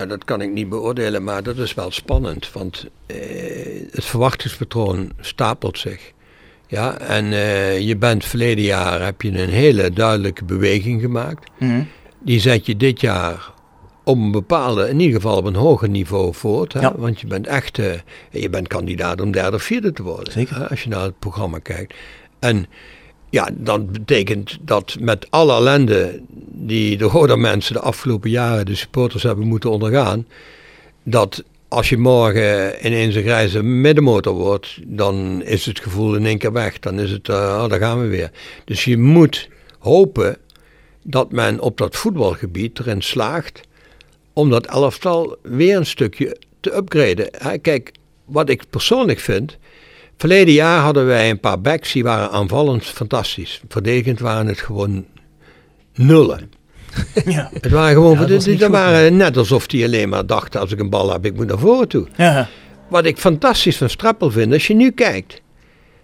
Dat 0.07 0.25
kan 0.25 0.41
ik 0.41 0.53
niet 0.53 0.69
beoordelen, 0.69 1.25
maar 1.25 1.43
dat 1.43 1.57
is 1.57 1.75
wel 1.75 1.91
spannend. 1.91 2.53
Want 2.53 2.87
eh, 3.07 3.17
het 3.91 4.05
verwachtingspatroon 4.05 5.13
stapelt 5.21 5.79
zich. 5.79 6.13
Ja, 6.67 6.99
en 6.99 7.33
eh, 7.33 7.81
je 7.81 7.97
bent 7.97 8.25
verleden 8.25 8.65
jaar 8.65 9.05
heb 9.05 9.23
je 9.23 9.29
een 9.29 9.49
hele 9.49 9.91
duidelijke 9.91 10.45
beweging 10.45 11.01
gemaakt. 11.01 11.51
Mhm. 11.59 11.83
Die 12.19 12.41
zet 12.41 12.67
je 12.67 12.77
dit 12.77 13.01
jaar 13.01 13.53
op 14.05 14.17
een 14.17 14.31
bepaalde, 14.31 14.89
in 14.89 15.01
ieder 15.01 15.21
geval 15.21 15.37
op 15.37 15.45
een 15.45 15.55
hoger 15.55 15.89
niveau 15.89 16.35
voort. 16.35 16.73
Hè? 16.73 16.81
Ja. 16.81 16.95
Want 16.97 17.21
je 17.21 17.27
bent 17.27 17.47
echt, 17.47 17.79
eh, 17.79 17.93
je 18.31 18.51
bent 18.51 18.69
kandidaat 18.69 19.21
om 19.21 19.31
derde 19.31 19.57
of 19.57 19.63
vierde 19.63 19.93
te 19.93 20.03
worden. 20.03 20.33
Zeker. 20.33 20.57
Hè? 20.57 20.69
Als 20.69 20.83
je 20.83 20.89
naar 20.89 21.03
het 21.03 21.19
programma 21.19 21.59
kijkt. 21.59 21.95
En 22.39 22.67
ja, 23.31 23.49
dat 23.53 23.93
betekent 23.93 24.59
dat 24.61 24.97
met 25.01 25.27
alle 25.31 25.53
ellende 25.53 26.21
die 26.53 26.97
de 26.97 27.05
Roda 27.05 27.37
mensen 27.37 27.75
de 27.75 27.81
afgelopen 27.81 28.31
jaren, 28.31 28.67
de 28.67 28.75
supporters 28.75 29.23
hebben 29.23 29.47
moeten 29.47 29.71
ondergaan, 29.71 30.27
dat 31.03 31.45
als 31.69 31.89
je 31.89 31.99
morgen 31.99 32.87
ineens 32.87 33.15
een 33.15 33.23
grijze 33.23 33.63
middenmotor 33.63 34.35
wordt, 34.35 34.79
dan 34.85 35.43
is 35.43 35.67
het 35.67 35.81
gevoel 35.81 36.15
in 36.15 36.27
één 36.27 36.39
keer 36.39 36.53
weg. 36.53 36.79
Dan 36.79 36.99
is 37.01 37.11
het, 37.11 37.29
eh, 37.29 37.35
oh, 37.63 37.69
daar 37.69 37.79
gaan 37.79 38.01
we 38.01 38.07
weer. 38.07 38.31
Dus 38.65 38.85
je 38.85 38.99
moet 38.99 39.49
hopen 39.79 40.37
dat 41.03 41.33
men 41.33 41.61
op 41.61 41.79
dat 41.79 41.97
voetbalgebied 41.97 42.79
erin 42.79 43.03
slaagt 43.03 43.61
om 44.33 44.51
dat 44.51 44.67
elftal 44.67 45.37
weer 45.43 45.77
een 45.77 45.87
stukje 45.87 46.37
te 46.61 46.77
upgraden. 46.77 47.31
Kijk, 47.61 47.93
wat 48.25 48.49
ik 48.49 48.63
persoonlijk 48.71 49.19
vind, 49.19 49.59
verleden 50.21 50.55
jaar 50.55 50.81
hadden 50.81 51.07
wij 51.07 51.31
een 51.31 51.41
paar 51.41 51.61
backs 51.61 51.93
die 51.93 52.03
waren 52.03 52.31
aanvallend 52.31 52.85
fantastisch. 52.85 53.61
Verdedigend 53.69 54.21
waren 54.21 54.47
het 54.47 54.61
gewoon 54.61 55.07
nullen. 55.95 56.51
Ja. 57.25 57.51
Het 57.53 57.71
waren 57.71 57.95
gewoon, 57.95 58.19
Ja, 58.19 58.57
dat 58.57 58.71
waren 58.71 59.17
net 59.17 59.37
alsof 59.37 59.67
die 59.67 59.85
alleen 59.85 60.09
maar 60.09 60.27
dachten 60.27 60.61
als 60.61 60.73
ik 60.73 60.79
een 60.79 60.91
bal 60.91 61.13
heb, 61.13 61.25
ik 61.25 61.35
moet 61.35 61.47
naar 61.47 61.59
voren 61.59 61.89
toe. 61.89 62.07
Ja. 62.17 62.49
Wat 62.89 63.05
ik 63.05 63.19
fantastisch 63.19 63.77
van 63.77 63.91
Strappel 63.91 64.31
vind, 64.31 64.53
als 64.53 64.67
je 64.67 64.75
nu 64.75 64.91
kijkt 64.91 65.43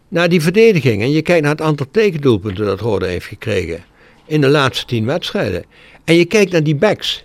naar 0.09 0.29
die 0.29 0.43
verdediging 0.43 1.03
en 1.03 1.11
je 1.11 1.23
kijkt 1.23 1.43
naar 1.43 1.51
het 1.51 1.61
aantal 1.61 1.87
tegendoelpunten 1.91 2.65
dat 2.65 2.81
Rode 2.81 3.07
heeft 3.07 3.27
gekregen 3.27 3.85
in 4.27 4.41
de 4.41 4.49
laatste 4.49 4.87
tien 4.87 5.07
wedstrijden. 5.07 5.65
En 6.05 6.15
je 6.15 6.25
kijkt 6.25 6.53
naar 6.53 6.63
die 6.63 6.77
backs, 6.77 7.25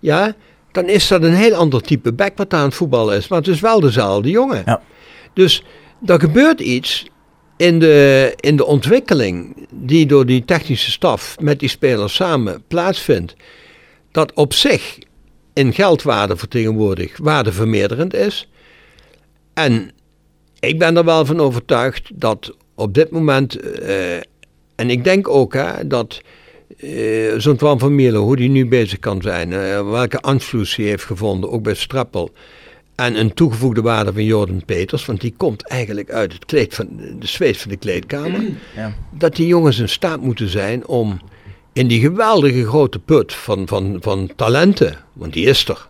ja, 0.00 0.34
dan 0.72 0.88
is 0.88 1.08
dat 1.08 1.22
een 1.22 1.34
heel 1.34 1.54
ander 1.54 1.82
type 1.82 2.12
back 2.12 2.36
wat 2.36 2.54
aan 2.54 2.64
het 2.64 2.74
voetballen 2.74 3.16
is. 3.16 3.28
Maar 3.28 3.38
het 3.38 3.48
is 3.48 3.60
wel 3.60 3.80
dezelfde 3.80 4.30
jongen. 4.30 4.62
Ja. 4.66 4.82
Dus 5.32 5.62
er 6.06 6.20
gebeurt 6.20 6.60
iets 6.60 7.06
in 7.56 7.78
de, 7.78 8.32
in 8.40 8.56
de 8.56 8.64
ontwikkeling 8.64 9.66
die 9.72 10.06
door 10.06 10.26
die 10.26 10.44
technische 10.44 10.90
staf 10.90 11.36
met 11.40 11.60
die 11.60 11.68
spelers 11.68 12.14
samen 12.14 12.62
plaatsvindt. 12.68 13.34
Dat 14.12 14.32
op 14.32 14.52
zich 14.52 14.98
in 15.52 15.72
geldwaarde 15.72 16.36
vertegenwoordigd 16.36 17.18
waardevermeerderend 17.18 18.14
is. 18.14 18.48
En 19.54 19.90
ik 20.60 20.78
ben 20.78 20.96
er 20.96 21.04
wel 21.04 21.26
van 21.26 21.40
overtuigd 21.40 22.10
dat 22.14 22.56
op 22.74 22.94
dit 22.94 23.10
moment, 23.10 23.56
eh, 23.56 24.16
en 24.74 24.90
ik 24.90 25.04
denk 25.04 25.28
ook 25.28 25.54
hè, 25.54 25.86
dat 25.86 26.20
eh, 26.78 27.34
zo'n 27.36 27.56
Twan 27.56 27.78
van 27.78 27.94
Mierlo, 27.94 28.22
hoe 28.22 28.36
die 28.36 28.48
nu 28.48 28.66
bezig 28.66 28.98
kan 28.98 29.22
zijn, 29.22 29.52
eh, 29.52 29.90
welke 29.90 30.22
aanvloes 30.22 30.76
hij 30.76 30.86
heeft 30.86 31.04
gevonden, 31.04 31.50
ook 31.50 31.62
bij 31.62 31.74
Strappel. 31.74 32.30
En 32.98 33.18
een 33.18 33.34
toegevoegde 33.34 33.82
waarde 33.82 34.12
van 34.12 34.24
Jordan 34.24 34.64
Peters, 34.64 35.06
want 35.06 35.20
die 35.20 35.34
komt 35.36 35.66
eigenlijk 35.66 36.10
uit 36.10 36.32
het 36.32 36.44
kleed 36.44 36.74
van, 36.74 36.88
de 37.18 37.26
zweet 37.26 37.56
van 37.56 37.70
de 37.70 37.76
kleedkamer. 37.76 38.40
Ja. 38.76 38.94
Dat 39.10 39.36
die 39.36 39.46
jongens 39.46 39.78
in 39.78 39.88
staat 39.88 40.20
moeten 40.20 40.48
zijn 40.48 40.86
om 40.86 41.20
in 41.72 41.86
die 41.86 42.00
geweldige 42.00 42.66
grote 42.66 42.98
put 42.98 43.34
van, 43.34 43.68
van, 43.68 43.96
van 44.00 44.30
talenten, 44.36 44.96
want 45.12 45.32
die 45.32 45.46
is 45.46 45.68
er. 45.68 45.88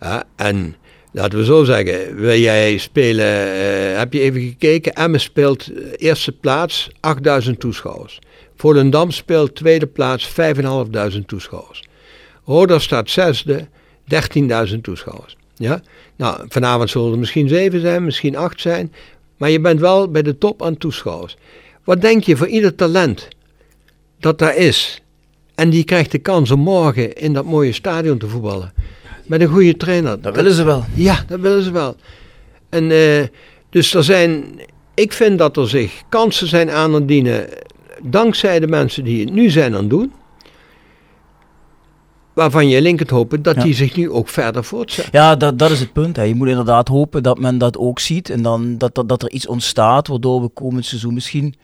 Ja, 0.00 0.24
en 0.36 0.76
laten 1.12 1.38
we 1.38 1.44
zo 1.44 1.64
zeggen, 1.64 2.16
wil 2.16 2.38
jij 2.38 2.78
spelen, 2.78 3.52
eh, 3.52 3.98
heb 3.98 4.12
je 4.12 4.20
even 4.20 4.40
gekeken, 4.40 4.92
Emmen 4.92 5.20
speelt 5.20 5.68
eh, 5.72 5.82
eerste 5.96 6.32
plaats, 6.32 6.90
8000 7.00 7.60
toeschouwers. 7.60 8.18
Volendam 8.56 9.10
speelt 9.10 9.54
tweede 9.54 9.86
plaats, 9.86 10.28
5.500 10.28 11.26
toeschouwers. 11.26 11.82
Roda 12.44 12.78
staat 12.78 13.10
zesde, 13.10 13.68
13.000 14.04 14.80
toeschouwers. 14.82 15.36
Ja? 15.62 15.82
Nou, 16.16 16.44
vanavond 16.48 16.90
zullen 16.90 17.12
er 17.12 17.18
misschien 17.18 17.48
zeven 17.48 17.80
zijn, 17.80 18.04
misschien 18.04 18.36
acht 18.36 18.60
zijn, 18.60 18.92
maar 19.36 19.50
je 19.50 19.60
bent 19.60 19.80
wel 19.80 20.10
bij 20.10 20.22
de 20.22 20.38
top 20.38 20.62
aan 20.62 20.76
toeschouwers. 20.76 21.36
Wat 21.84 22.00
denk 22.00 22.24
je 22.24 22.36
voor 22.36 22.46
ieder 22.46 22.74
talent 22.74 23.28
dat 24.20 24.38
daar 24.38 24.56
is, 24.56 25.02
en 25.54 25.70
die 25.70 25.84
krijgt 25.84 26.10
de 26.10 26.18
kans 26.18 26.50
om 26.50 26.60
morgen 26.60 27.12
in 27.12 27.32
dat 27.32 27.44
mooie 27.44 27.72
stadion 27.72 28.18
te 28.18 28.28
voetballen, 28.28 28.72
met 29.26 29.40
een 29.40 29.48
goede 29.48 29.76
trainer. 29.76 30.20
Dat 30.20 30.34
willen 30.34 30.52
ze 30.52 30.64
wel. 30.64 30.84
Ja, 30.94 31.24
dat 31.26 31.40
willen 31.40 31.62
ze 31.62 31.70
wel. 31.70 31.96
En 32.68 32.90
eh, 32.90 33.26
dus 33.70 33.94
er 33.94 34.04
zijn, 34.04 34.44
ik 34.94 35.12
vind 35.12 35.38
dat 35.38 35.56
er 35.56 35.68
zich 35.68 36.02
kansen 36.08 36.46
zijn 36.46 36.70
aan 36.70 36.94
het 36.94 37.08
dienen, 37.08 37.48
dankzij 38.02 38.60
de 38.60 38.66
mensen 38.66 39.04
die 39.04 39.24
het 39.24 39.34
nu 39.34 39.50
zijn 39.50 39.74
aan 39.74 39.80
het 39.80 39.90
doen, 39.90 40.12
waarvan 42.34 42.68
je 42.68 42.80
linkt 42.82 43.10
hopen 43.10 43.42
dat 43.42 43.54
Ja. 43.54 43.62
die 43.62 43.74
zich 43.74 43.96
nu 43.96 44.10
ook 44.10 44.28
verder 44.28 44.64
voortzetten. 44.64 45.20
Ja, 45.20 45.36
dat, 45.36 45.58
dat 45.58 45.70
is 45.70 45.80
het 45.80 45.92
punt. 45.92 46.16
Hè. 46.16 46.22
Je 46.22 46.34
moet 46.34 46.48
inderdaad 46.48 46.88
hopen 46.88 47.22
dat 47.22 47.38
men 47.38 47.58
dat 47.58 47.76
ook 47.78 47.98
ziet. 47.98 48.30
En 48.30 48.42
dan 48.42 48.78
dat, 48.78 48.94
dat, 48.94 49.08
dat 49.08 49.22
er 49.22 49.30
iets 49.30 49.46
ontstaat 49.46 50.08
waardoor 50.08 50.42
we 50.42 50.48
komend 50.48 50.86
seizoen 50.86 51.14
misschien 51.14 51.54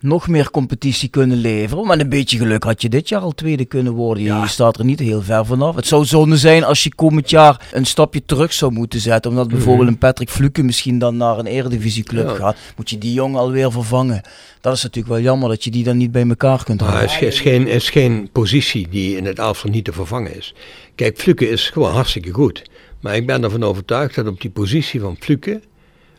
nog 0.00 0.28
meer 0.28 0.50
competitie 0.50 1.08
kunnen 1.08 1.36
leveren. 1.38 1.86
Met 1.86 2.00
een 2.00 2.08
beetje 2.08 2.38
geluk 2.38 2.62
had 2.64 2.82
je 2.82 2.88
dit 2.88 3.08
jaar 3.08 3.20
al 3.20 3.32
tweede 3.34 3.64
kunnen 3.64 3.92
worden. 3.92 4.22
Je, 4.22 4.32
je 4.32 4.46
staat 4.48 4.78
er 4.78 4.84
niet 4.84 4.98
heel 4.98 5.22
ver 5.22 5.46
vanaf. 5.46 5.74
Het 5.76 5.86
zou 5.86 6.04
zonde 6.04 6.36
zijn 6.36 6.64
als 6.64 6.82
je 6.82 6.94
komend 6.94 7.30
jaar 7.30 7.68
een 7.72 7.86
stapje 7.86 8.22
terug 8.26 8.52
zou 8.52 8.72
moeten 8.72 9.00
zetten. 9.00 9.30
Omdat 9.30 9.48
bijvoorbeeld 9.48 9.88
een 9.88 9.98
Patrick 9.98 10.30
Fluke 10.30 10.62
misschien 10.62 10.98
dan 10.98 11.16
naar 11.16 11.38
een 11.38 11.46
eredivisieclub 11.46 12.28
Ja. 12.28 12.34
gaat. 12.34 12.56
Moet 12.76 12.90
je 12.90 12.98
die 12.98 13.12
jongen 13.12 13.40
alweer 13.40 13.72
vervangen. 13.72 14.20
Dat 14.60 14.76
is 14.76 14.82
natuurlijk 14.82 15.14
wel 15.14 15.22
jammer 15.24 15.48
dat 15.48 15.64
je 15.64 15.70
die 15.70 15.84
dan 15.84 15.96
niet 15.96 16.12
bij 16.12 16.28
elkaar 16.28 16.64
kunt 16.64 16.80
Maar 16.80 16.88
houden. 16.90 17.10
het 17.14 17.22
is, 17.22 17.40
geen- 17.40 17.66
is, 17.66 17.66
geen, 17.66 17.74
is 17.74 17.90
geen 17.90 18.28
positie 18.32 18.88
die 18.90 19.16
in 19.16 19.24
het 19.24 19.38
elftal 19.38 19.70
niet 19.70 19.84
te 19.84 19.92
vervangen 19.92 20.36
is. 20.36 20.54
Kijk, 20.94 21.18
Fluke 21.18 21.48
is 21.48 21.70
gewoon 21.70 21.92
hartstikke 21.92 22.30
goed. 22.32 22.62
Maar 23.00 23.16
ik 23.16 23.26
ben 23.26 23.44
ervan 23.44 23.62
overtuigd 23.64 24.14
dat 24.14 24.26
op 24.26 24.40
die 24.40 24.50
positie 24.50 25.00
van 25.00 25.16
Fluke... 25.20 25.60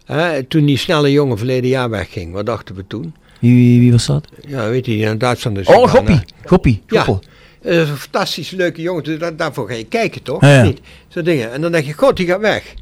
Hè, 0.05 0.43
toen 0.43 0.65
die 0.65 0.77
snelle 0.77 1.11
jongen 1.11 1.37
verleden 1.37 1.69
jaar 1.69 1.89
wegging, 1.89 2.33
wat 2.33 2.45
dachten 2.45 2.75
we 2.75 2.87
toen? 2.87 3.13
Wie, 3.39 3.55
wie, 3.55 3.79
wie 3.79 3.91
was 3.91 4.05
dat? 4.05 4.27
Ja, 4.47 4.69
weet 4.69 4.85
je, 4.85 4.91
die 4.91 5.05
naar 5.05 5.17
Duitsland 5.17 5.57
is 5.57 5.67
Oh, 5.67 5.89
Goppie. 5.89 6.19
Goppie. 6.45 6.83
Ja, 6.87 7.03
Goppel. 7.03 7.29
dat 7.61 7.71
is 7.73 7.89
een 7.89 7.97
fantastisch 7.97 8.49
leuke 8.51 8.81
jongen. 8.81 9.03
Dus 9.03 9.19
daar- 9.19 9.35
daarvoor 9.35 9.67
ga 9.67 9.73
je 9.73 9.85
kijken, 9.85 10.23
toch? 10.23 10.41
Ja, 10.41 10.61
Niet? 10.63 10.79
Zo'n 11.07 11.23
dingen. 11.23 11.51
En 11.51 11.61
dan 11.61 11.71
denk 11.71 11.85
je, 11.85 11.93
god, 11.93 12.17
die 12.17 12.27
gaat 12.27 12.39
weg. 12.39 12.73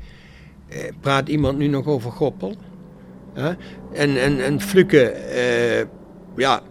Eh, 0.70 0.80
praat 1.02 1.30
iemand 1.30 1.58
nu 1.58 1.68
nog 1.68 1.86
over 1.86 2.12
Goppel? 2.12 2.56
Hè? 3.34 3.50
En, 3.94 4.22
en, 4.22 4.44
en 4.44 4.62
Fluke, 4.62 5.02
eh, 5.10 5.86
ja, 6.38 6.62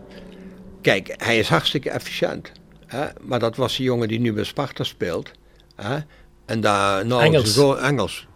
kijk, 0.82 1.14
hij 1.16 1.39
is 1.39 1.49
hartstikke 1.49 1.91
efficiënt. 1.91 2.53
Hè? 2.87 3.05
Maar 3.20 3.39
dat 3.39 3.57
was 3.57 3.76
die 3.76 3.84
jongen 3.87 4.09
die 4.09 4.20
nu 4.20 4.32
bij 4.32 4.45
Sparta 4.45 4.84
speelt. 4.84 5.30
Hè? 5.76 5.97
En 6.47 6.61
daar, 6.61 7.07
nou, 7.07 7.22
Engels. 7.22 7.57
goal- 7.57 7.80
Engels. 7.80 8.26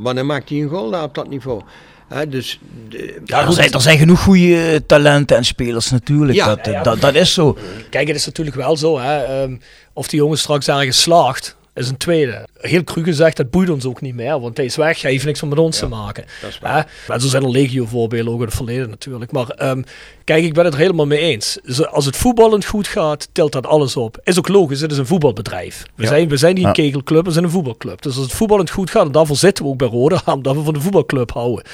Wanneer 0.00 0.26
maakt 0.26 0.48
hij 0.48 0.58
een 0.62 0.68
goal 0.68 0.90
daar 0.90 1.02
op 1.02 1.14
dat 1.14 1.28
niveau? 1.28 1.60
Hè? 2.08 2.28
Dus, 2.28 2.60
de, 2.88 3.20
Ja, 3.24 3.46
er 3.46 3.52
zijn, 3.52 3.72
er 3.72 3.80
zijn 3.80 3.98
genoeg 3.98 4.20
goede 4.20 4.70
eh, 4.70 4.80
talenten 4.86 5.36
en 5.36 5.44
spelers 5.44 5.90
natuurlijk. 5.90 6.38
Ja. 6.38 6.54
dat, 6.54 6.84
dat, 6.84 7.00
dat 7.00 7.14
is 7.14 7.32
zo. 7.34 7.58
Kijk, 7.90 8.06
het 8.06 8.16
is 8.16 8.26
natuurlijk 8.26 8.56
wel 8.56 8.76
zo, 8.76 8.98
hè. 8.98 9.22
ehm, 9.22 9.56
of 9.92 10.08
die 10.08 10.18
jongen 10.18 10.38
straks 10.38 10.68
ergens 10.68 11.02
slaagt, 11.02 11.56
is 11.74 11.88
een 11.88 11.96
tweede. 11.96 12.46
Heel 12.60 12.84
cru 12.84 13.02
gezegd, 13.02 13.36
dat 13.36 13.50
boeit 13.50 13.70
ons 13.70 13.84
ook 13.84 14.00
niet 14.00 14.14
meer, 14.14 14.40
want 14.40 14.56
hij 14.56 14.66
is 14.66 14.76
weg, 14.76 15.02
hij 15.02 15.10
heeft 15.10 15.24
niks 15.24 15.40
meer 15.40 15.50
met 15.50 15.58
ons 15.58 15.78
te 15.78 15.86
maken. 15.86 16.24
dat 16.40 16.50
is 16.50 16.58
waar. 16.58 16.86
Hè? 17.06 17.12
En 17.14 17.20
zo 17.20 17.28
zijn 17.28 17.42
er 17.42 17.50
legio 17.50 17.84
voorbeelden 17.86 18.32
ook 18.32 18.38
in 18.40 18.46
het 18.46 18.54
verleden 18.54 18.90
natuurlijk. 18.90 19.32
Maar 19.32 19.48
ehm, 19.48 19.82
kijk, 20.24 20.44
ik 20.44 20.54
ben 20.54 20.64
het 20.64 20.74
er 20.74 20.80
helemaal 20.80 21.06
mee 21.06 21.18
eens. 21.18 21.58
Als 21.90 22.04
het 22.06 22.16
voetballend 22.16 22.64
goed 22.64 22.86
gaat, 22.86 23.28
tilt 23.32 23.52
dat 23.52 23.66
alles 23.66 23.96
op. 23.96 24.20
Is 24.24 24.38
ook 24.38 24.48
logisch, 24.48 24.80
het 24.80 24.92
is 24.92 24.98
een 24.98 25.06
voetbalbedrijf. 25.06 25.82
We, 25.94 26.06
zijn, 26.06 26.28
we 26.28 26.36
zijn 26.36 26.54
niet 26.54 26.62
een 26.62 26.68
Ja. 26.68 26.74
kegelclub, 26.74 27.24
we 27.24 27.30
zijn 27.30 27.44
een 27.44 27.50
voetbalclub. 27.50 28.02
Dus 28.02 28.14
als 28.16 28.24
het 28.24 28.34
voetballend 28.34 28.70
goed 28.70 28.90
gaat, 28.90 29.06
en 29.06 29.12
daarvoor 29.12 29.36
zitten 29.36 29.64
we 29.64 29.70
ook 29.70 29.78
bij 29.78 29.88
Roda, 29.88 30.22
omdat 30.34 30.54
we 30.56 30.62
van 30.62 30.74
de 30.74 30.80
voetbalclub 30.80 31.30
houden. 31.32 31.64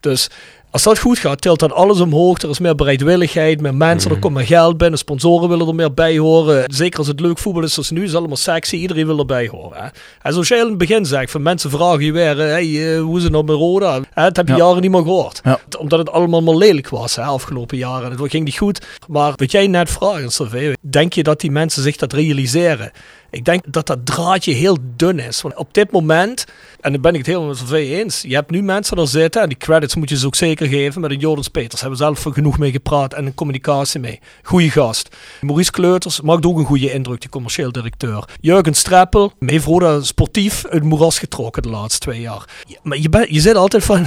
Dus 0.00 0.28
als 0.72 0.82
dat 0.82 0.98
goed 0.98 1.18
gaat, 1.18 1.40
tilt 1.40 1.58
dat 1.58 1.72
alles 1.72 2.00
omhoog. 2.00 2.42
Er 2.42 2.48
is 2.50 2.58
meer 2.58 2.74
bereidwilligheid, 2.74 3.60
meer 3.60 3.74
mensen, 3.74 4.10
er 4.10 4.18
komt 4.18 4.34
meer 4.34 4.46
geld 4.46 4.76
binnen. 4.76 4.98
Sponsoren 4.98 5.48
willen 5.48 5.68
er 5.68 5.74
meer 5.74 5.94
bij 5.94 6.18
horen. 6.18 6.64
Zeker 6.74 6.98
als 6.98 7.08
het 7.08 7.20
leuk 7.20 7.38
voetbal 7.38 7.62
is 7.62 7.72
zoals 7.74 7.90
nu, 7.90 8.00
is 8.02 8.08
het 8.08 8.16
allemaal 8.18 8.36
sexy. 8.36 8.76
Iedereen 8.76 9.06
wil 9.06 9.18
erbij 9.18 9.48
horen. 9.48 9.82
Hè? 9.82 9.88
En 10.22 10.32
zoals 10.32 10.48
jij 10.48 10.58
in 10.58 10.66
het 10.68 10.78
begin 10.78 11.04
zegt, 11.06 11.30
van 11.30 11.42
mensen 11.42 11.70
vragen 11.70 12.04
je 12.04 12.12
weer, 12.12 12.40
eh, 12.40 12.46
hey, 12.46 12.94
eh, 12.94 13.00
hoe 13.02 13.16
is 13.16 13.22
het 13.22 13.32
nou 13.32 13.44
met 13.44 13.56
Roda? 13.56 14.00
Hè, 14.10 14.22
dat 14.22 14.36
heb 14.36 14.46
je 14.48 14.52
Ja. 14.52 14.58
jaren 14.58 14.80
niet 14.82 14.90
meer 14.90 15.02
gehoord. 15.02 15.40
Ja. 15.44 15.60
Omdat 15.78 15.98
het 15.98 16.10
allemaal 16.10 16.42
maar 16.42 16.56
lelijk 16.56 16.88
was, 16.88 17.16
hè, 17.16 17.22
afgelopen 17.22 17.76
jaren. 17.76 18.10
Het 18.10 18.30
ging 18.30 18.44
niet 18.44 18.56
goed. 18.58 18.86
Maar 19.08 19.32
wat 19.36 19.50
jij 19.50 19.66
net 19.66 19.90
vraagt, 19.90 20.32
Sylvie, 20.32 20.76
denk 20.80 21.12
je 21.12 21.22
dat 21.22 21.40
die 21.40 21.50
mensen 21.50 21.82
zich 21.82 21.96
dat 21.96 22.12
realiseren? 22.12 22.90
Ik 23.30 23.44
denk 23.44 23.62
dat 23.66 23.86
dat 23.86 24.06
draadje 24.06 24.52
heel 24.52 24.76
dun 24.96 25.18
is. 25.18 25.40
Want 25.42 25.56
op 25.56 25.74
dit 25.74 25.90
moment, 25.90 26.44
en 26.80 26.92
daar 26.92 27.00
ben 27.00 27.10
ik 27.12 27.18
het 27.18 27.26
helemaal 27.26 27.48
met 27.48 27.56
Sylvie 27.56 27.96
eens, 27.96 28.22
je 28.26 28.34
hebt 28.34 28.50
nu 28.50 28.62
mensen 28.62 28.96
er 28.96 29.08
zitten, 29.08 29.42
en 29.42 29.48
die 29.48 29.58
credits 29.58 29.94
moet 29.94 30.08
je 30.08 30.16
ze 30.18 30.26
ook 30.26 30.34
zeker 30.34 30.61
geven, 30.68 31.00
met 31.00 31.10
een 31.10 31.18
Jordans 31.18 31.48
Peters. 31.48 31.80
Hebben 31.80 31.98
we 31.98 32.04
zelf 32.04 32.34
genoeg 32.34 32.58
mee 32.58 32.70
gepraat 32.70 33.12
en 33.14 33.26
een 33.26 33.34
communicatie 33.34 34.00
mee. 34.00 34.20
Goeie 34.42 34.70
gast. 34.70 35.16
Maurice 35.40 35.70
Kleuters 35.70 36.20
maakt 36.20 36.46
ook 36.46 36.58
een 36.58 36.64
goede 36.64 36.92
indruk, 36.92 37.20
die 37.20 37.30
commercieel 37.30 37.72
directeur. 37.72 38.24
Jurgen 38.40 38.74
Streppel 38.74 39.32
heeft 39.38 39.64
Roda 39.64 40.00
sportief 40.00 40.64
uit 40.66 40.82
moeras 40.82 41.18
getrokken 41.18 41.62
de 41.62 41.68
laatste 41.68 41.98
twee 41.98 42.20
jaar. 42.20 42.44
Ja, 42.66 42.76
Maar 42.82 42.98
je, 42.98 43.08
bent- 43.08 43.28
je 43.28 43.40
zit 43.40 43.54
altijd 43.56 43.84
van 43.84 44.06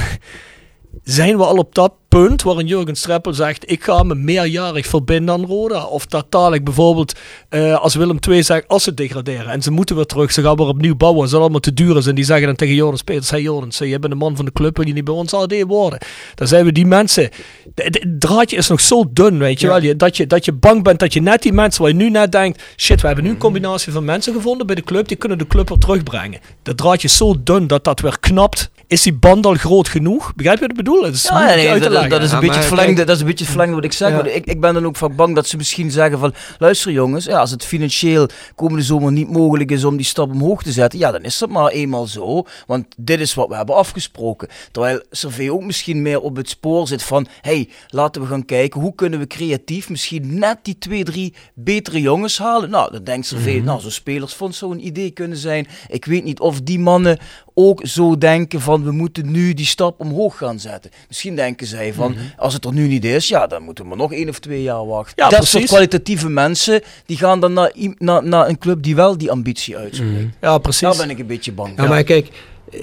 zijn 1.04 1.38
we 1.38 1.44
al 1.44 1.58
op 1.58 1.76
dat 1.76 1.92
punt 2.22 2.42
waarin 2.42 2.68
Jurgen 2.68 2.96
Streppel 2.96 3.34
zegt: 3.34 3.72
Ik 3.72 3.84
ga 3.84 4.04
me 4.04 4.16
meerjarig 4.16 4.86
verbinden 4.86 5.36
aan 5.36 5.46
Roda? 5.46 5.86
Of 5.86 6.06
dat 6.06 6.26
dadelijk 6.30 6.64
bijvoorbeeld 6.64 7.20
eh, 7.50 7.80
als 7.80 7.96
Willem 7.96 8.18
II 8.30 8.44
zegt: 8.44 8.68
Als 8.68 8.84
ze 8.84 8.94
degraderen 8.94 9.48
en 9.48 9.62
ze 9.62 9.72
moeten 9.72 9.96
weer 9.96 10.06
terug, 10.06 10.32
ze 10.32 10.42
gaan 10.42 10.56
weer 10.56 10.68
opnieuw 10.68 10.96
bouwen, 10.96 11.22
het 11.22 11.30
zal 11.30 11.40
allemaal 11.42 11.60
te 11.60 11.74
duur 11.74 11.98
is. 11.98 12.08
En 12.08 12.16
die 12.16 12.24
zeggen 12.24 12.48
dan 12.48 12.56
tegen 12.56 12.76
Jordans 12.76 13.02
Peters: 13.02 13.30
Hey 13.30 13.42
Jordans, 13.42 13.78
je 13.78 14.00
bent 14.00 14.14
de 14.14 14.20
man 14.20 14.36
van 14.36 14.46
de 14.46 14.52
club, 14.52 14.78
wil 14.78 14.88
je 14.88 14.94
niet 14.94 15.04
bij 15.04 15.14
ons 15.14 15.34
AD 15.34 15.64
worden? 15.68 16.00
Dan 16.36 16.48
zijn 16.48 16.66
we 16.66 16.72
die 16.72 16.86
mensen. 16.86 17.30
Het 17.76 18.06
draadje 18.20 18.58
is 18.58 18.68
nog 18.68 18.82
zo 18.82 19.04
dun, 19.12 19.38
weet 19.38 19.60
je 19.60 19.68
wel, 19.68 19.98
dat, 19.98 20.18
je, 20.18 20.28
dat 20.28 20.46
je 20.46 20.54
bang 20.54 20.84
bent 20.84 21.00
dat 21.00 21.14
je 21.14 21.22
net 21.22 21.42
die 21.42 21.54
mensen 21.54 21.82
waar 21.82 21.92
je 21.92 21.98
nu 21.98 22.10
net 22.10 22.32
denkt: 22.32 22.64
Shit, 22.78 23.02
we 23.02 23.08
hebben 23.08 23.26
nu 23.26 23.30
een 23.30 23.38
combinatie 23.38 23.92
van 23.92 24.06
mensen 24.06 24.34
gevonden 24.34 24.68
bij 24.68 24.76
de 24.76 24.84
club, 24.84 25.08
die 25.08 25.18
kunnen 25.18 25.38
de 25.38 25.48
club 25.48 25.70
weer 25.70 25.78
terugbrengen. 25.78 26.40
Dat 26.64 26.78
draadje 26.78 27.08
is 27.08 27.18
zo 27.18 27.36
dun 27.44 27.68
dat 27.68 27.84
dat 27.84 28.00
weer 28.00 28.20
knapt. 28.20 28.70
Is 28.88 29.02
die 29.02 29.14
band 29.14 29.46
al 29.46 29.54
groot 29.54 29.88
genoeg? 29.88 30.34
Begrijp 30.36 30.56
je 30.56 30.62
wat 30.62 30.70
ik 30.72 30.84
bedoel? 30.84 31.04
Het 31.04 31.16
is 31.16 31.24
Ja, 31.24 31.46
nee, 31.46 31.80
dat, 31.80 32.10
dat, 32.10 32.22
is 32.22 32.32
een 32.32 32.42
Ja, 32.42 32.48
beetje 32.48 32.62
verlengde, 32.62 33.04
dat 33.04 33.16
is 33.16 33.22
een 33.22 33.28
beetje 33.28 33.44
het 33.44 33.54
verlengde 33.54 33.76
wat 33.76 33.84
ik 33.86 33.92
zeg. 33.94 34.10
Ja. 34.10 34.24
Ik, 34.26 34.46
ik 34.46 34.60
ben 34.60 34.74
dan 34.74 34.86
ook 34.86 34.96
vaak 34.96 35.16
bang 35.16 35.36
dat 35.36 35.48
ze 35.48 35.58
misschien 35.58 35.92
zeggen 35.92 36.20
van... 36.20 36.34
Luister 36.58 36.92
jongens, 36.92 37.26
ja, 37.26 37.40
als 37.40 37.52
het 37.52 37.66
financieel 37.66 38.28
komende 38.56 38.84
zomer 38.84 39.12
niet 39.12 39.30
mogelijk 39.30 39.72
is 39.72 39.84
om 39.84 39.96
die 39.98 40.06
stap 40.06 40.32
omhoog 40.32 40.64
te 40.64 40.72
zetten... 40.72 41.00
Ja, 41.00 41.12
dan 41.12 41.22
is 41.24 41.38
dat 41.38 41.50
maar 41.50 41.68
eenmaal 41.72 42.06
zo. 42.08 42.44
Want 42.68 42.86
dit 42.98 43.20
is 43.20 43.34
wat 43.34 43.48
we 43.48 43.56
hebben 43.56 43.76
afgesproken. 43.76 44.48
Terwijl 44.72 45.02
Servé 45.12 45.52
ook 45.52 45.64
misschien 45.64 46.02
meer 46.02 46.20
op 46.20 46.36
het 46.36 46.50
spoor 46.50 46.88
zit 46.88 47.04
van... 47.04 47.28
hey, 47.42 47.70
laten 47.88 48.22
we 48.22 48.28
gaan 48.28 48.46
kijken, 48.46 48.82
hoe 48.82 48.96
kunnen 48.96 49.20
we 49.20 49.28
creatief 49.28 49.90
misschien 49.90 50.40
net 50.40 50.58
die 50.62 50.78
twee, 50.78 51.04
drie 51.04 51.34
betere 51.54 52.02
jongens 52.02 52.38
halen? 52.38 52.70
Nou, 52.70 52.92
dan 52.92 53.04
denkt 53.04 53.26
Servé, 53.26 53.52
Mhm. 53.52 53.64
nou, 53.66 53.82
zo'n 53.82 53.92
spelersfonds 53.92 54.58
zou 54.58 54.72
een 54.72 54.86
idee 54.86 55.12
kunnen 55.12 55.38
zijn. 55.38 55.68
Ik 55.88 56.06
weet 56.06 56.24
niet 56.24 56.40
of 56.40 56.62
die 56.62 56.80
mannen 56.80 57.20
ook 57.58 57.82
zo 57.88 58.18
denken 58.18 58.62
van... 58.62 58.84
we 58.84 58.92
moeten 58.92 59.32
nu 59.32 59.54
die 59.54 59.66
stap 59.66 60.00
omhoog 60.00 60.38
gaan 60.38 60.60
zetten. 60.60 60.92
Misschien 61.08 61.36
denken 61.36 61.68
zij 61.68 61.94
van, 61.94 62.12
Mhm. 62.12 62.22
als 62.38 62.54
het 62.54 62.66
er 62.66 62.74
nu 62.74 62.88
niet 62.88 63.06
is, 63.06 63.28
ja, 63.28 63.48
dan 63.48 63.64
moeten 63.64 63.84
we 63.84 63.90
maar 63.90 63.98
nog 64.00 64.14
één 64.14 64.30
of 64.30 64.40
twee 64.40 64.62
jaar 64.62 64.86
wachten. 64.88 65.24
Ja, 65.24 65.30
dat 65.30 65.46
soort 65.48 65.66
kwalitatieve 65.66 66.30
mensen, 66.30 66.82
die 67.06 67.18
gaan 67.18 67.40
dan 67.40 67.54
naar, 67.54 67.72
naar, 67.98 68.24
naar 68.24 68.48
een 68.48 68.58
club 68.58 68.84
die 68.84 68.96
wel 68.96 69.18
die 69.18 69.32
ambitie 69.32 69.78
uitspreekt. 69.78 70.36
Ja, 70.42 70.58
precies. 70.58 70.82
Daar 70.82 70.98
ben 70.98 71.10
ik 71.10 71.20
een 71.20 71.28
beetje 71.28 71.52
bang 71.52 71.70
Ja, 71.70 71.76
voor. 71.76 71.88
maar 71.88 72.04
kijk, 72.04 72.28
eh, 72.72 72.80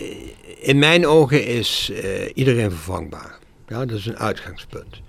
in 0.61 0.79
mijn 0.79 1.07
ogen 1.07 1.47
is 1.47 1.91
eh, 2.03 2.31
iedereen 2.35 2.70
vervangbaar. 2.70 3.39
Ja, 3.68 3.85
dat 3.85 3.99
is 3.99 4.07
een 4.07 4.18
uitgangspunt. 4.18 5.01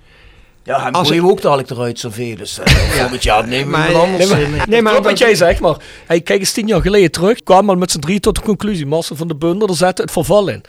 Ja, 0.64 0.84
hem 0.84 0.94
Als 0.94 1.10
we 1.10 1.24
ook 1.24 1.42
dadelijk 1.42 1.70
eruit 1.70 2.00
zoveel. 2.00 2.36
Dus 2.36 2.60
uh, 2.60 2.66
volgend 2.66 3.24
jaar 3.24 3.48
nemen 3.48 3.66
we 3.66 3.78
Maar- 3.78 3.94
anders. 3.96 4.30
Nee, 4.30 4.44
in. 4.44 4.56
maar, 4.56 4.70
nee, 4.70 4.82
maar 4.82 5.02
wat 5.02 5.18
jij 5.18 5.36
zegt, 5.36 5.60
maar 5.60 5.78
hey, 6.06 6.22
kijk 6.22 6.40
eens 6.40 6.52
tien 6.52 6.68
jaar 6.68 6.82
geleden 6.82 7.12
terug, 7.12 7.44
kwamen 7.44 7.74
we 7.74 7.80
met 7.80 7.92
z'n 7.92 8.00
drie 8.00 8.20
tot 8.20 8.36
de 8.36 8.42
conclusie, 8.42 8.86
Marcel 8.86 9.16
van 9.16 9.28
de 9.28 9.36
Bunder, 9.36 9.70
er 9.70 9.76
zette 9.76 10.02
het 10.02 10.12
verval 10.12 10.48
in. 10.48 10.62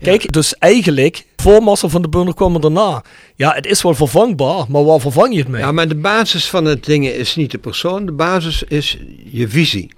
Kijk, 0.00 0.32
dus 0.32 0.58
eigenlijk, 0.58 1.24
voor 1.36 1.62
Marcel 1.62 1.88
van 1.88 2.02
de 2.02 2.08
Bunder 2.08 2.34
kwam 2.34 2.54
er 2.54 2.60
daarna. 2.60 3.02
Ja, 3.36 3.52
het 3.54 3.66
is 3.66 3.82
wel 3.82 3.94
vervangbaar, 3.94 4.64
maar 4.68 4.84
waar 4.84 5.00
vervang 5.00 5.32
je 5.32 5.38
het 5.38 5.48
mee? 5.48 5.60
Ja, 5.60 5.72
maar 5.72 5.88
de 5.88 5.94
basis 5.94 6.48
van 6.48 6.64
het 6.64 6.84
ding 6.84 7.06
is 7.06 7.36
niet 7.36 7.50
de 7.50 7.58
persoon, 7.58 8.06
de 8.06 8.12
basis 8.12 8.62
is 8.62 8.98
je 9.30 9.48
visie. 9.48 9.90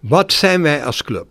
Wat 0.00 0.32
zijn 0.32 0.62
wij 0.62 0.84
als 0.84 1.02
club? 1.02 1.26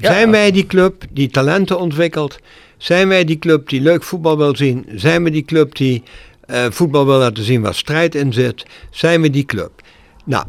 Zijn 0.00 0.30
wij 0.30 0.50
die 0.50 0.66
club 0.66 1.04
die 1.10 1.28
talenten 1.28 1.78
ontwikkelt? 1.78 2.38
Zijn 2.76 3.08
wij 3.08 3.24
die 3.24 3.38
club 3.38 3.68
die 3.68 3.80
leuk 3.80 4.02
voetbal 4.02 4.36
wil 4.36 4.56
zien? 4.56 4.86
Zijn 4.94 5.24
we 5.24 5.30
die 5.30 5.44
club 5.44 5.74
die 5.74 6.02
eh, 6.46 6.66
voetbal 6.70 7.06
wil 7.06 7.18
laten 7.18 7.44
zien 7.44 7.62
waar 7.62 7.74
strijd 7.74 8.14
in 8.14 8.32
zit? 8.32 8.66
Zijn 8.90 9.20
we 9.20 9.30
die 9.30 9.44
club? 9.44 9.82
Nou, 10.24 10.44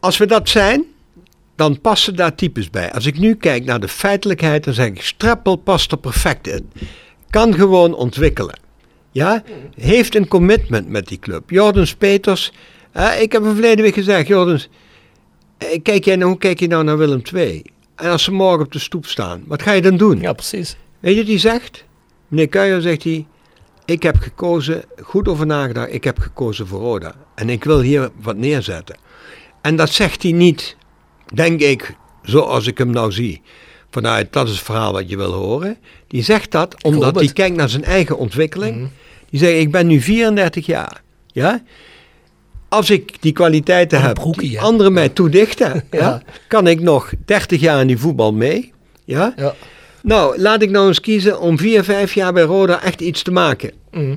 als 0.00 0.16
we 0.16 0.26
dat 0.26 0.48
zijn, 0.48 0.84
dan 1.56 1.80
passen 1.80 2.16
daar 2.16 2.34
types 2.34 2.70
bij. 2.70 2.92
Als 2.92 3.06
ik 3.06 3.18
nu 3.18 3.34
kijk 3.34 3.64
naar 3.64 3.80
de 3.80 3.88
feitelijkheid, 3.88 4.64
dan 4.64 4.74
zeg 4.74 4.86
ik, 4.86 5.02
Strappel 5.02 5.56
past 5.56 5.92
er 5.92 5.98
perfect 5.98 6.46
in. 6.46 6.70
Kan 7.30 7.54
gewoon 7.54 7.94
ontwikkelen. 7.94 8.58
Ja, 9.10 9.42
heeft 9.74 10.14
een 10.14 10.28
commitment 10.28 10.88
met 10.88 11.08
die 11.08 11.18
club. 11.18 11.50
Jordans 11.50 11.94
Peters, 11.94 12.52
eh, 12.92 13.20
ik 13.20 13.32
heb 13.32 13.42
hem 13.42 13.52
verleden 13.52 13.84
week 13.84 13.94
gezegd, 13.94 14.26
Jordans, 14.26 14.68
eh, 15.58 15.82
kijk 15.82 16.04
jij 16.04 16.16
nou, 16.16 16.30
hoe 16.30 16.38
kijk 16.38 16.60
je 16.60 16.66
nou 16.66 16.84
naar 16.84 16.98
Willem 16.98 17.22
II? 17.34 17.62
En 17.94 18.10
als 18.10 18.22
ze 18.22 18.32
morgen 18.32 18.64
op 18.64 18.72
de 18.72 18.78
stoep 18.78 19.06
staan, 19.06 19.42
wat 19.46 19.62
ga 19.62 19.72
je 19.72 19.82
dan 19.82 19.96
doen? 19.96 20.20
Ja, 20.20 20.32
precies. 20.32 20.76
Weet 21.00 21.14
je 21.14 21.20
wat 21.20 21.28
hij 21.28 21.38
zegt? 21.38 21.84
Meneer 22.28 22.48
Kuijer 22.48 22.80
zegt 22.80 23.02
hij, 23.02 23.26
ik 23.88 24.02
heb 24.02 24.16
gekozen, 24.18 24.84
goed 25.02 25.28
over 25.28 25.46
nagedacht, 25.46 25.92
ik 25.92 26.04
heb 26.04 26.18
gekozen 26.18 26.66
voor 26.66 26.80
Roda. 26.80 27.14
En 27.34 27.48
ik 27.48 27.64
wil 27.64 27.80
hier 27.80 28.10
wat 28.20 28.36
neerzetten. 28.36 28.96
En 29.62 29.76
dat 29.76 29.90
zegt 29.90 30.22
hij 30.22 30.32
niet, 30.32 30.76
denk 31.34 31.60
ik, 31.60 31.96
zoals 32.22 32.66
ik 32.66 32.78
hem 32.78 32.90
nou 32.90 33.12
zie. 33.12 33.42
Vanuit, 33.90 34.32
dat 34.32 34.46
is 34.46 34.52
het 34.52 34.64
verhaal 34.64 34.92
wat 34.92 35.10
je 35.10 35.16
wil 35.16 35.32
horen. 35.32 35.76
Die 36.08 36.22
zegt 36.22 36.50
dat 36.50 36.82
omdat 36.82 37.14
hij 37.14 37.28
kijkt 37.32 37.56
naar 37.56 37.68
zijn 37.68 37.84
eigen 37.84 38.18
ontwikkeling. 38.18 38.88
Die 39.30 39.40
zegt, 39.40 39.58
ik 39.58 39.70
ben 39.70 39.86
nu 39.86 40.00
34 40.00 40.66
jaar. 40.66 41.02
Ja? 41.26 41.62
Als 42.68 42.90
ik 42.90 43.22
die 43.22 43.32
kwaliteiten 43.32 44.02
heb 44.02 44.14
broekie, 44.14 44.48
die 44.48 44.58
hè? 44.58 44.64
anderen 44.64 44.92
mij 44.92 45.08
toedichten, 45.08 45.72
ja. 45.90 45.98
Ja. 45.98 46.22
kan 46.48 46.66
ik 46.66 46.80
nog 46.80 47.12
30 47.24 47.60
jaar 47.60 47.80
in 47.80 47.86
die 47.86 47.98
voetbal 47.98 48.32
mee. 48.32 48.72
Ja? 49.04 49.34
Nou, 50.02 50.38
laat 50.40 50.62
ik 50.62 50.70
nou 50.70 50.88
eens 50.88 51.00
kiezen 51.00 51.40
om 51.40 51.58
vier, 51.58 51.84
vijf 51.84 52.14
jaar 52.14 52.32
bij 52.32 52.42
Roda 52.42 52.82
echt 52.82 53.00
iets 53.00 53.22
te 53.22 53.30
maken. 53.30 53.72
Mhm. 53.90 54.16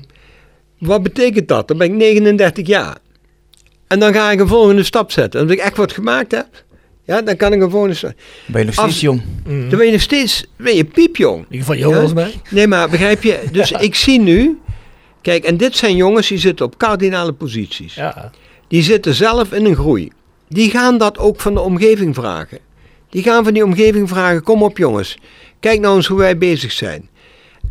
Wat 0.80 1.04
betekent 1.04 1.48
dat? 1.48 1.68
Dan 1.68 1.78
ben 1.78 1.88
ik 1.88 1.94
39 1.94 2.68
jaar. 2.68 2.98
En 3.88 4.00
dan 4.00 4.14
ga 4.14 4.32
ik 4.32 4.40
een 4.40 4.48
volgende 4.48 4.84
stap 4.84 5.12
zetten. 5.12 5.40
En 5.40 5.46
als 5.48 5.56
ik 5.56 5.62
echt 5.62 5.78
wat 5.78 5.92
gemaakt 5.92 6.32
heb, 6.32 6.48
ja, 7.06 7.22
dan 7.22 7.36
kan 7.36 7.54
ik 7.54 7.62
een 7.62 7.70
volgende 7.70 7.96
stap. 7.96 8.14
Ben 8.46 8.60
je 8.60 8.66
nog 8.66 8.74
steeds 8.74 8.88
Als- 8.90 9.02
jong? 9.02 9.22
Dan 9.44 9.70
ben 9.78 9.86
je 9.86 9.92
nog 9.92 10.02
steeds 10.02 10.46
ben 10.58 10.76
je 10.76 10.86
piepjong. 10.86 11.38
In 11.38 11.46
ieder 11.50 11.60
geval 11.60 11.76
jonger 11.76 11.96
Ja? 11.98 12.04
als 12.04 12.14
mij. 12.14 12.34
Nee, 12.50 12.68
maar 12.68 12.90
begrijp 12.90 13.24
je? 13.24 13.40
Dus 13.52 13.72
ik 13.72 13.96
zie 13.96 14.20
nu. 14.20 14.60
Kijk, 15.22 15.44
en 15.44 15.58
dit 15.58 15.76
zijn 15.76 15.96
jongens 15.96 16.28
die 16.28 16.38
zitten 16.38 16.66
op 16.66 16.78
kardinale 16.78 17.32
posities. 17.34 17.96
Ja. 17.96 18.32
Die 18.68 18.82
zitten 18.84 19.14
zelf 19.14 19.52
in 19.54 19.66
een 19.66 19.76
groei. 19.76 20.12
Die 20.50 20.70
gaan 20.70 20.98
dat 20.98 21.18
ook 21.18 21.40
van 21.40 21.54
de 21.54 21.60
omgeving 21.60 22.16
vragen. 22.16 22.58
Die 23.10 23.24
gaan 23.24 23.44
van 23.44 23.54
die 23.54 23.64
omgeving 23.64 24.10
vragen: 24.10 24.44
kom 24.44 24.64
op 24.64 24.78
jongens, 24.78 25.18
kijk 25.62 25.80
nou 25.80 25.96
eens 25.96 26.08
hoe 26.08 26.18
wij 26.18 26.38
bezig 26.38 26.72
zijn. 26.72 27.10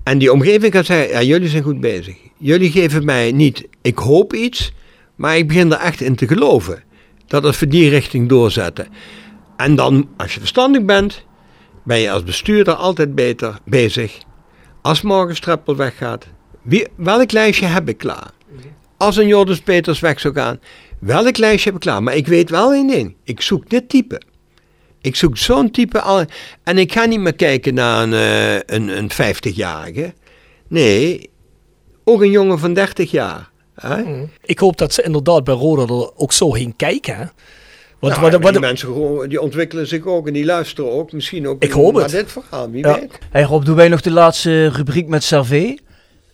En 0.03 0.19
die 0.19 0.33
omgeving 0.33 0.73
gaat 0.73 0.87
zeggen: 0.87 1.09
ja, 1.09 1.23
jullie 1.23 1.49
zijn 1.49 1.63
goed 1.63 1.81
bezig. 1.81 2.17
Jullie 2.39 2.71
geven 2.71 3.05
mij 3.05 3.33
niet, 3.33 3.69
ik 3.83 3.99
hoop 3.99 4.35
iets, 4.35 4.73
maar 5.15 5.37
ik 5.37 5.49
begin 5.49 5.73
er 5.73 5.79
echt 5.79 6.01
in 6.01 6.15
te 6.15 6.27
geloven. 6.27 6.83
Dat 7.27 7.59
we 7.59 7.67
die 7.67 7.89
richting 7.89 8.29
doorzetten. 8.29 8.89
En 9.57 9.75
dan, 9.75 10.09
als 10.17 10.35
je 10.35 10.39
verstandig 10.41 10.85
bent, 10.85 11.25
ben 11.85 11.99
je 11.99 12.11
als 12.11 12.25
bestuurder 12.25 12.75
altijd 12.75 13.15
beter 13.15 13.59
bezig. 13.65 14.19
Als 14.83 15.03
morgen 15.03 15.37
Streppel 15.37 15.77
weggaat, 15.77 16.27
welk 16.97 17.33
lijstje 17.33 17.67
heb 17.67 17.89
ik 17.89 17.99
klaar? 17.99 18.31
Als 18.97 19.17
een 19.17 19.27
Jordus 19.27 19.61
Peters 19.61 20.01
weg 20.01 20.21
zou 20.21 20.35
gaan, 20.35 20.61
welk 20.99 21.37
lijstje 21.37 21.69
heb 21.69 21.75
ik 21.75 21.85
klaar? 21.85 22.03
Maar 22.03 22.17
ik 22.17 22.27
weet 22.27 22.51
wel 22.51 22.73
één 22.73 22.87
ding, 22.87 23.15
ik 23.25 23.41
zoek 23.41 23.71
dit 23.71 23.89
type. 23.89 24.21
Ik 25.01 25.17
zoek 25.17 25.37
zo'n 25.37 25.71
type 25.71 26.01
al. 26.01 26.25
En 26.65 26.79
ik 26.79 26.93
ga 26.93 27.05
niet 27.05 27.21
meer 27.21 27.35
kijken 27.35 27.75
naar 27.75 28.03
een, 28.03 28.13
eh, 28.13 28.55
een, 28.77 28.89
een 28.99 29.11
50-jarige. 29.11 30.13
Nee, 30.69 31.31
ook 32.05 32.23
een 32.23 32.31
jongen 32.31 32.59
van 32.59 32.75
30 32.75 33.11
jaar. 33.11 33.51
Hè? 33.75 34.03
Ik 34.43 34.59
hoop 34.59 34.79
dat 34.79 34.93
ze 34.95 35.03
inderdaad 35.03 35.45
bij 35.45 35.55
Roda 35.55 35.95
er 35.95 36.17
ook 36.17 36.33
zo 36.33 36.55
heen 36.55 36.77
kijken. 36.77 37.17
Hè? 37.17 37.25
Want, 37.99 38.21
Nou, 38.21 38.39
wat, 38.41 38.53
die 38.53 38.61
mensen 38.61 38.89
gewoon, 38.89 39.29
die 39.29 39.41
ontwikkelen 39.41 39.87
zich 39.87 40.05
ook 40.07 40.27
en 40.27 40.33
die 40.33 40.45
luisteren 40.45 40.91
ook. 40.91 41.13
Misschien 41.13 41.49
ook 41.49 41.63
Ik 41.63 41.71
hoop 41.71 41.93
naar 41.95 42.03
het. 42.03 42.11
dit 42.13 42.33
verhaal, 42.33 42.71
wie 42.71 42.87
Ja. 42.87 42.95
weet. 43.01 43.19
Hey 43.31 43.43
Rob, 43.43 43.65
doen 43.65 43.75
wij 43.77 43.89
nog 43.89 44.01
de 44.01 44.11
laatste 44.11 44.69
rubriek 44.69 45.09
met 45.09 45.23
Servé? 45.25 45.75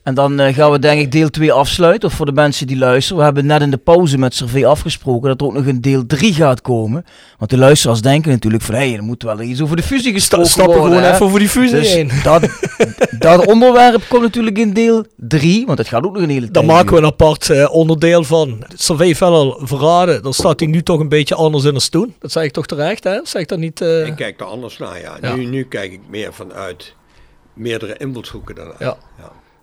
En 0.06 0.14
dan 0.14 0.40
eh, 0.40 0.54
gaan 0.54 0.70
we 0.70 0.78
denk 0.78 1.00
ik 1.00 1.12
deel 1.12 1.30
2 1.30 1.52
afsluiten. 1.52 2.08
Of 2.08 2.14
voor 2.14 2.26
de 2.26 2.32
mensen 2.32 2.66
die 2.66 2.76
luisteren. 2.76 3.18
We 3.18 3.24
hebben 3.24 3.46
net 3.46 3.60
in 3.62 3.70
de 3.70 3.76
pauze 3.76 4.18
met 4.18 4.34
Servé 4.34 4.66
afgesproken 4.66 5.28
dat 5.28 5.40
er 5.40 5.46
ook 5.46 5.52
nog 5.52 5.66
een 5.66 5.80
deel 5.80 6.06
3 6.06 6.34
gaat 6.34 6.60
komen. 6.60 7.04
Want 7.38 7.50
de 7.50 7.56
luisteraars 7.58 8.00
denken 8.00 8.30
natuurlijk 8.30 8.62
van... 8.62 8.74
Hé, 8.74 8.88
hey, 8.88 8.96
er 8.96 9.02
moet 9.02 9.22
wel 9.22 9.40
iets 9.40 9.60
over 9.60 9.76
de 9.76 9.82
fusie 9.82 10.12
gesproken 10.12 10.48
stappen 10.48 10.74
worden. 10.78 10.92
gewoon 10.96 11.08
hè? 11.10 11.14
even 11.14 11.30
voor 11.30 11.38
die 11.38 11.48
fusie 11.48 11.76
Dus 11.76 11.92
heen. 11.92 12.10
dat, 12.22 12.48
dat 13.18 13.46
onderwerp 13.46 14.02
komt 14.08 14.22
natuurlijk 14.22 14.58
in 14.58 14.72
deel 14.72 15.04
3. 15.16 15.66
Want 15.66 15.78
het 15.78 15.88
gaat 15.88 16.04
ook 16.04 16.12
nog 16.14 16.22
een 16.22 16.28
hele 16.28 16.40
Daar 16.50 16.52
tijd 16.52 16.66
maken 16.66 16.92
we 16.92 16.98
een 16.98 17.04
apart 17.06 17.50
eh, 17.50 17.74
onderdeel 17.74 18.24
van. 18.24 18.64
Survey 18.74 19.14
verder 19.14 19.56
verraden, 19.58 20.22
dan 20.22 20.34
staat 20.34 20.60
hij 20.60 20.68
nu 20.68 20.82
toch 20.82 21.00
een 21.00 21.08
beetje 21.08 21.34
anders 21.34 21.64
in 21.64 21.74
als 21.74 21.88
toen. 21.88 22.14
Dat 22.18 22.32
zeg 22.32 22.42
ik 22.44 22.52
toch 22.52 22.66
terecht, 22.66 23.04
hè? 23.04 23.18
Zeg 23.24 23.42
ik 23.42 23.48
dat 23.48 23.58
niet... 23.58 23.80
eh, 23.80 24.06
Ik 24.06 24.16
kijk 24.16 24.40
er 24.40 24.46
anders 24.46 24.78
naar, 24.78 25.00
ja. 25.00 25.16
Ja. 25.20 25.34
Nu, 25.34 25.44
nu 25.44 25.64
kijk 25.64 25.92
ik 25.92 26.00
meer 26.08 26.34
vanuit 26.34 26.94
meerdere 27.54 27.96
invalshoeken 27.98 28.54
daarna. 28.54 28.74
Ja. 28.78 28.96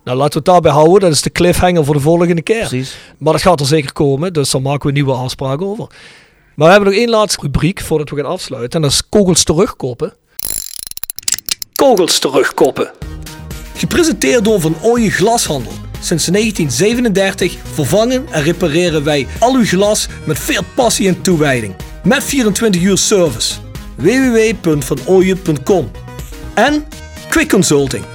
Nou, 0.03 0.17
laten 0.17 0.31
we 0.31 0.37
het 0.37 0.45
daarbij 0.45 0.71
houden. 0.71 0.99
Dat 0.99 1.11
is 1.11 1.21
de 1.21 1.31
cliffhanger 1.31 1.85
voor 1.85 1.95
de 1.95 2.01
volgende 2.01 2.41
keer. 2.41 2.67
Precies. 2.67 2.97
Maar 3.17 3.33
dat 3.33 3.41
gaat 3.41 3.59
er 3.59 3.65
zeker 3.65 3.93
komen, 3.93 4.33
dus 4.33 4.51
daar 4.51 4.61
maken 4.61 4.81
we 4.81 4.87
een 4.87 4.93
nieuwe 4.93 5.13
afspraak 5.13 5.61
over. 5.61 5.87
Maar 6.55 6.67
we 6.67 6.73
hebben 6.73 6.91
nog 6.91 6.99
één 6.99 7.09
laatste 7.09 7.41
rubriek 7.41 7.81
voordat 7.81 8.09
we 8.09 8.15
gaan 8.15 8.25
afsluiten. 8.25 8.71
En 8.71 8.81
dat 8.81 8.91
is 8.91 9.09
kogels 9.09 9.43
terugkoppen. 9.43 10.13
Kogels 11.75 12.19
terugkoppen. 12.19 12.91
Gepresenteerd 13.75 14.45
door 14.45 14.61
Van 14.61 14.75
Ooyen 14.81 15.11
Glashandel. 15.11 15.71
Sinds 15.99 16.25
1937 16.25 17.57
vervangen 17.73 18.25
en 18.31 18.43
repareren 18.43 19.03
wij 19.03 19.27
al 19.39 19.55
uw 19.55 19.65
glas 19.65 20.07
met 20.23 20.39
veel 20.39 20.61
passie 20.75 21.07
en 21.07 21.21
toewijding. 21.21 21.75
Met 22.03 22.23
24 22.23 22.81
uur 22.81 22.97
service. 22.97 23.53
www.vanooyen.com 23.95 25.91
En 26.53 26.85
Quick 27.29 27.49
Consulting. 27.49 28.12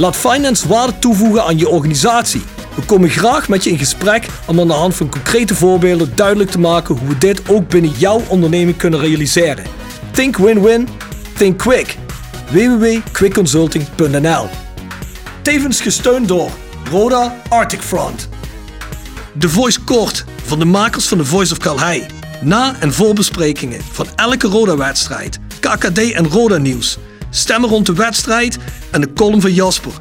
Laat 0.00 0.16
finance 0.16 0.68
waarde 0.68 0.98
toevoegen 0.98 1.44
aan 1.44 1.58
je 1.58 1.68
organisatie. 1.68 2.42
We 2.74 2.82
komen 2.82 3.10
graag 3.10 3.48
met 3.48 3.64
je 3.64 3.70
in 3.70 3.78
gesprek 3.78 4.26
om 4.46 4.60
aan 4.60 4.66
de 4.66 4.72
hand 4.72 4.94
van 4.94 5.08
concrete 5.08 5.54
voorbeelden 5.54 6.12
duidelijk 6.14 6.50
te 6.50 6.58
maken 6.58 6.96
hoe 6.96 7.08
we 7.08 7.18
dit 7.18 7.48
ook 7.48 7.68
binnen 7.68 7.90
jouw 7.90 8.22
onderneming 8.28 8.76
kunnen 8.76 9.00
realiseren. 9.00 9.64
Think 10.10 10.36
win-win, 10.36 10.88
think 11.36 11.58
quick. 11.58 11.96
www.quickconsulting.nl 12.50 14.48
Tevens 15.42 15.80
gesteund 15.80 16.28
door 16.28 16.50
Roda 16.90 17.36
Arctic 17.48 17.80
Front. 17.80 18.28
De 19.32 19.48
Voice 19.48 19.80
Kort 19.80 20.24
van 20.44 20.58
de 20.58 20.64
makers 20.64 21.08
van 21.08 21.18
The 21.18 21.24
Voice 21.24 21.52
of 21.52 21.58
Calhei. 21.58 22.06
Na- 22.40 22.74
en 22.78 22.92
voorbesprekingen 22.92 23.80
van 23.92 24.06
elke 24.16 24.46
Roda-wedstrijd, 24.46 25.38
KKD 25.60 26.12
en 26.12 26.28
Roda-nieuws. 26.28 26.98
Stemmen 27.30 27.70
rond 27.70 27.86
de 27.86 27.94
wedstrijd 27.94 28.58
en 28.90 29.00
de 29.00 29.12
column 29.12 29.40
van 29.40 29.52
Jasper. 29.52 29.92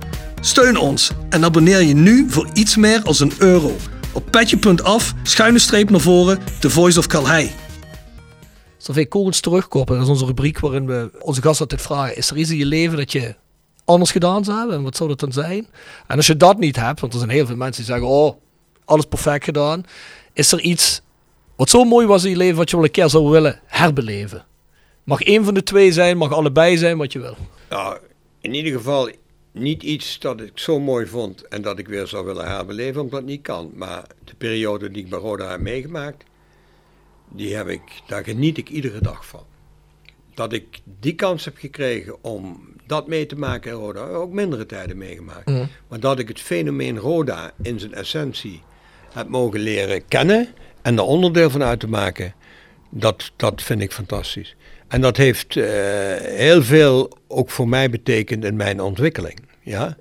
Steun 0.42 0.78
ons 0.78 1.12
en 1.30 1.44
abonneer 1.44 1.82
je 1.82 1.94
nu 1.94 2.30
voor 2.30 2.48
iets 2.54 2.76
meer 2.76 3.02
als 3.04 3.20
een 3.20 3.32
euro. 3.38 3.76
Op 4.14 4.32
petje.af, 4.32 5.14
schuine 5.24 5.60
streep 5.60 5.90
naar 5.90 6.00
voren, 6.00 6.40
The 6.60 6.70
Voice 6.70 7.00
of 7.00 7.08
Calhei. 7.08 7.52
Survey 8.78 9.06
Kogels 9.06 9.40
terugkoppen, 9.40 9.96
dat 9.96 10.04
is 10.04 10.10
onze 10.10 10.26
rubriek 10.26 10.60
waarin 10.60 10.86
we 10.86 11.12
onze 11.20 11.42
gast 11.42 11.60
altijd 11.60 11.82
vragen. 11.82 12.16
Is 12.18 12.30
er 12.30 12.38
iets 12.38 12.50
in 12.50 12.58
je 12.58 12.66
leven 12.66 12.98
dat 12.98 13.12
je 13.12 13.36
anders 13.86 14.12
gedaan 14.12 14.44
zou 14.44 14.58
hebben? 14.58 14.76
En 14.76 14.84
wat 14.84 14.96
zou 14.96 15.10
dat 15.10 15.20
dan 15.20 15.32
zijn? 15.32 15.68
En 16.08 16.18
als 16.18 16.28
je 16.28 16.38
dat 16.38 16.60
niet 16.60 16.76
hebt, 16.76 17.00
want 17.00 17.14
er 17.14 17.20
zijn 17.20 17.32
heel 17.32 17.46
veel 17.46 17.56
mensen 17.56 17.84
die 17.84 17.94
zeggen, 17.94 18.08
oh, 18.08 18.36
alles 18.86 19.06
perfect 19.06 19.44
gedaan. 19.44 19.84
Is 20.34 20.52
er 20.52 20.60
iets 20.60 21.02
wat 21.56 21.70
zo 21.70 21.84
mooi 21.84 22.08
was 22.08 22.24
in 22.24 22.30
je 22.30 22.38
leven 22.38 22.58
wat 22.58 22.70
je 22.70 22.76
wel 22.76 22.86
een 22.86 22.92
keer 22.92 23.10
zou 23.10 23.30
willen 23.30 23.60
herbeleven? 23.66 24.46
Mag 25.10 25.22
één 25.22 25.44
van 25.44 25.54
de 25.54 25.64
twee 25.64 25.92
zijn, 25.92 26.18
mag 26.18 26.32
allebei 26.32 26.78
zijn, 26.78 26.98
wat 26.98 27.14
je 27.14 27.20
wil. 27.20 27.38
Nou, 27.70 27.98
in 28.42 28.54
ieder 28.54 28.72
geval 28.72 29.10
niet 29.52 29.84
iets 29.84 30.20
dat 30.20 30.42
ik 30.42 30.52
zo 30.54 30.80
mooi 30.80 31.06
vond 31.06 31.48
en 31.48 31.62
dat 31.62 31.80
ik 31.80 31.88
weer 31.88 32.08
zou 32.08 32.26
willen 32.26 32.48
herbeleven, 32.48 33.02
omdat 33.02 33.20
het 33.20 33.30
niet 33.30 33.42
kan. 33.42 33.72
Maar 33.74 34.04
de 34.24 34.36
periode 34.38 34.92
die 34.92 35.04
ik 35.04 35.10
bij 35.10 35.20
Roda 35.20 35.50
heb 35.50 35.60
meegemaakt, 35.60 36.24
die 37.30 37.56
heb 37.56 37.68
ik, 37.68 37.82
daar 38.08 38.24
geniet 38.24 38.58
ik 38.58 38.70
iedere 38.70 39.02
dag 39.02 39.26
van. 39.26 39.44
Dat 40.34 40.54
ik 40.54 40.80
die 41.00 41.16
kans 41.16 41.46
heb 41.46 41.58
gekregen 41.58 42.24
om 42.24 42.74
dat 42.86 43.08
mee 43.08 43.26
te 43.26 43.36
maken 43.36 43.72
in 43.72 43.78
Roda, 43.78 44.08
ook 44.08 44.32
mindere 44.32 44.66
tijden 44.66 44.98
meegemaakt. 44.98 45.52
Maar 45.88 46.00
dat 46.00 46.20
ik 46.20 46.28
het 46.28 46.40
fenomeen 46.42 46.98
Roda 46.98 47.52
in 47.62 47.80
zijn 47.80 47.94
essentie 47.94 48.62
heb 49.14 49.28
mogen 49.28 49.60
leren 49.60 50.08
kennen 50.08 50.48
en 50.82 50.98
er 50.98 51.04
onderdeel 51.04 51.50
van 51.50 51.64
uit 51.64 51.80
te 51.80 51.88
maken, 51.88 52.34
dat, 52.90 53.32
dat 53.36 53.62
vind 53.62 53.82
ik 53.82 53.92
fantastisch. 53.92 54.56
En 54.90 55.02
dat 55.02 55.18
heeft 55.18 55.56
eh, 55.56 55.66
heel 56.22 56.64
veel 56.64 57.18
ook 57.28 57.50
voor 57.50 57.70
mij 57.70 57.90
betekend 57.90 58.46
in 58.46 58.56
mijn 58.56 58.82
ontwikkeling. 58.82 59.40
Ja? 59.62 59.98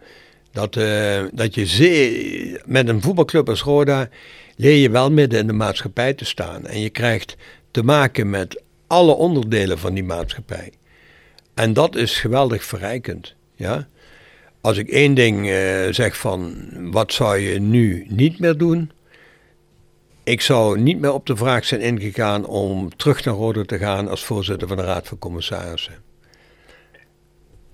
Dat, 0.52 0.76
eh, 0.76 1.22
dat 1.32 1.54
je 1.54 2.60
met 2.66 2.88
een 2.88 3.02
voetbalclub 3.02 3.48
als 3.48 3.62
Roda 3.62 4.08
leer 4.56 4.76
je 4.76 4.90
wel 4.90 5.10
midden 5.10 5.38
in 5.38 5.46
de 5.46 5.52
maatschappij 5.52 6.14
te 6.14 6.24
staan. 6.24 6.66
En 6.66 6.80
je 6.80 6.90
krijgt 6.90 7.36
te 7.70 7.82
maken 7.82 8.30
met 8.30 8.62
alle 8.86 9.12
onderdelen 9.12 9.78
van 9.78 9.94
die 9.94 10.04
maatschappij. 10.04 10.72
En 11.54 11.72
dat 11.72 11.96
is 11.96 12.20
geweldig 12.20 12.64
verrijkend. 12.64 13.34
Ja? 13.54 13.88
Als 14.60 14.76
ik 14.76 14.88
één 14.88 15.14
ding 15.14 15.48
eh, 15.48 15.86
zeg 15.90 16.16
van 16.16 16.68
wat 16.90 17.12
zou 17.12 17.38
je 17.38 17.60
nu 17.60 18.06
niet 18.08 18.38
meer 18.38 18.56
doen, 18.56 18.90
ik 20.28 20.40
zou 20.40 20.80
niet 20.80 21.00
meer 21.00 21.12
op 21.12 21.26
de 21.26 21.36
vraag 21.36 21.64
zijn 21.64 21.80
ingegaan 21.80 22.46
om 22.46 22.96
terug 22.96 23.24
naar 23.24 23.34
Roda 23.34 23.62
te 23.62 23.78
gaan 23.78 24.08
als 24.08 24.24
voorzitter 24.24 24.68
van 24.68 24.76
de 24.76 24.82
Raad 24.82 25.08
van 25.08 25.18
Commissarissen. 25.18 25.94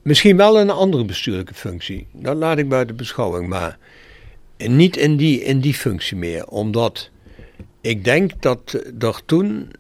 Misschien 0.03 0.37
wel 0.37 0.61
een 0.61 0.71
andere 0.71 1.05
bestuurlijke 1.05 1.55
functie, 1.55 2.07
dat 2.13 2.37
laat 2.37 2.59
ik 2.59 2.69
buiten 2.69 2.97
beschouwing, 2.97 3.49
maar 3.49 3.79
niet 4.57 4.97
in 4.97 5.17
die, 5.17 5.43
in 5.43 5.61
die 5.61 5.75
functie 5.75 6.17
meer. 6.17 6.47
Omdat 6.47 7.11
ik 7.81 8.05
denk 8.05 8.43
dat 8.43 8.81
er 8.99 9.21
toen 9.25 9.71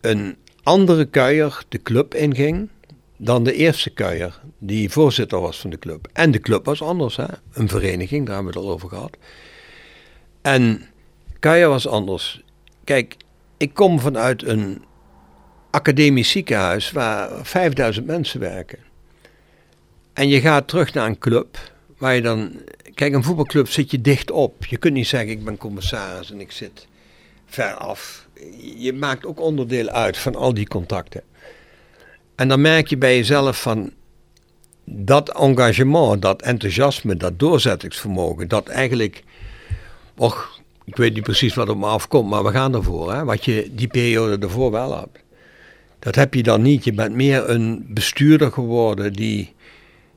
een 0.00 0.36
andere 0.62 1.04
kuier 1.04 1.62
de 1.68 1.82
club 1.82 2.14
inging 2.14 2.68
dan 3.16 3.44
de 3.44 3.52
eerste 3.52 3.90
kuier 3.90 4.40
die 4.58 4.90
voorzitter 4.90 5.40
was 5.40 5.58
van 5.60 5.70
de 5.70 5.78
club. 5.78 6.08
En 6.12 6.30
de 6.30 6.40
club 6.40 6.64
was 6.64 6.82
anders, 6.82 7.16
hè? 7.16 7.26
een 7.52 7.68
vereniging, 7.68 8.26
daar 8.26 8.34
hebben 8.34 8.52
we 8.52 8.58
het 8.58 8.68
al 8.68 8.74
over 8.74 8.88
gehad. 8.88 9.16
En 10.42 10.88
Kaya 11.38 11.68
was 11.68 11.88
anders. 11.88 12.42
Kijk, 12.84 13.16
ik 13.56 13.74
kom 13.74 14.00
vanuit 14.00 14.42
een 14.42 14.84
academisch 15.70 16.30
ziekenhuis 16.30 16.92
waar 16.92 17.30
5000 17.42 18.06
mensen 18.06 18.40
werken. 18.40 18.78
En 20.12 20.28
je 20.28 20.40
gaat 20.40 20.68
terug 20.68 20.94
naar 20.94 21.06
een 21.06 21.18
club 21.18 21.58
waar 21.98 22.14
je 22.14 22.22
dan. 22.22 22.52
Kijk, 22.94 23.12
een 23.12 23.22
voetbalclub 23.22 23.68
zit 23.68 23.90
je 23.90 24.00
dicht 24.00 24.30
op. 24.30 24.66
Je 24.66 24.76
kunt 24.76 24.94
niet 24.94 25.06
zeggen: 25.06 25.30
ik 25.30 25.44
ben 25.44 25.56
commissaris 25.56 26.30
en 26.30 26.40
ik 26.40 26.52
zit 26.52 26.86
ver 27.46 27.74
af. 27.74 28.28
Je 28.76 28.92
maakt 28.92 29.26
ook 29.26 29.40
onderdeel 29.40 29.88
uit 29.88 30.18
van 30.18 30.34
al 30.34 30.54
die 30.54 30.68
contacten. 30.68 31.22
En 32.34 32.48
dan 32.48 32.60
merk 32.60 32.86
je 32.86 32.96
bij 32.96 33.16
jezelf 33.16 33.62
van 33.62 33.92
dat 34.84 35.30
engagement, 35.30 36.22
dat 36.22 36.42
enthousiasme, 36.42 37.16
dat 37.16 37.38
doorzettingsvermogen, 37.38 38.48
dat 38.48 38.68
eigenlijk 38.68 39.22
Och, 40.18 40.57
ik 40.88 40.96
weet 40.96 41.14
niet 41.14 41.22
precies 41.22 41.54
wat 41.54 41.68
op 41.68 41.76
me 41.78 41.86
afkomt, 41.86 42.30
maar 42.30 42.44
we 42.44 42.50
gaan 42.50 42.74
ervoor. 42.74 43.12
Hè? 43.12 43.24
Wat 43.24 43.44
je 43.44 43.70
die 43.72 43.86
periode 43.88 44.38
ervoor 44.38 44.70
wel 44.70 44.98
hebt. 44.98 45.18
Dat 45.98 46.14
heb 46.14 46.34
je 46.34 46.42
dan 46.42 46.62
niet. 46.62 46.84
Je 46.84 46.92
bent 46.92 47.14
meer 47.14 47.48
een 47.50 47.86
bestuurder 47.88 48.52
geworden 48.52 49.12
die, 49.12 49.54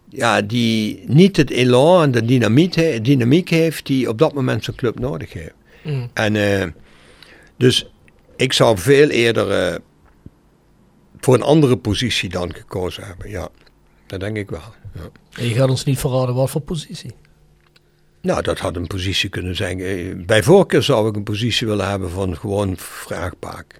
ja, 0.09 0.41
die 0.41 1.03
niet 1.07 1.37
het 1.37 1.49
elan 1.49 2.03
en 2.03 2.11
de 2.11 2.25
dynamiek, 2.25 2.75
he- 2.75 3.01
dynamiek 3.01 3.49
heeft 3.49 3.85
die 3.85 4.09
op 4.09 4.17
dat 4.17 4.33
moment 4.33 4.63
zo'n 4.63 4.75
club 4.75 4.99
nodig 4.99 5.33
heeft. 5.33 5.53
Mm. 5.83 6.09
En 6.13 6.35
eh, 6.35 6.67
dus 7.57 7.91
ik 8.35 8.53
zou 8.53 8.77
veel 8.77 9.09
eerder 9.09 9.51
eh, 9.51 9.79
voor 11.19 11.33
een 11.33 11.41
andere 11.41 11.77
positie 11.77 12.29
dan 12.29 12.53
gekozen 12.53 13.03
hebben. 13.03 13.29
Ja, 13.29 13.47
dat 14.07 14.19
denk 14.19 14.37
ik 14.37 14.49
wel. 14.49 14.73
Ja. 14.95 15.09
En 15.39 15.47
je 15.47 15.53
gaat 15.53 15.69
ons 15.69 15.83
niet 15.83 15.99
verraden 15.99 16.35
wat 16.35 16.49
voor 16.49 16.61
positie. 16.61 17.11
Nou, 18.21 18.41
dat 18.41 18.59
had 18.59 18.75
een 18.75 18.87
positie 18.87 19.29
kunnen 19.29 19.55
zijn. 19.55 19.79
eh, 19.79 20.15
Bij 20.25 20.43
voorkeur 20.43 20.83
zou 20.83 21.09
ik 21.09 21.15
een 21.15 21.23
positie 21.23 21.67
willen 21.67 21.89
hebben 21.89 22.09
van 22.09 22.37
gewoon 22.37 22.77
vraagbaak. 22.77 23.75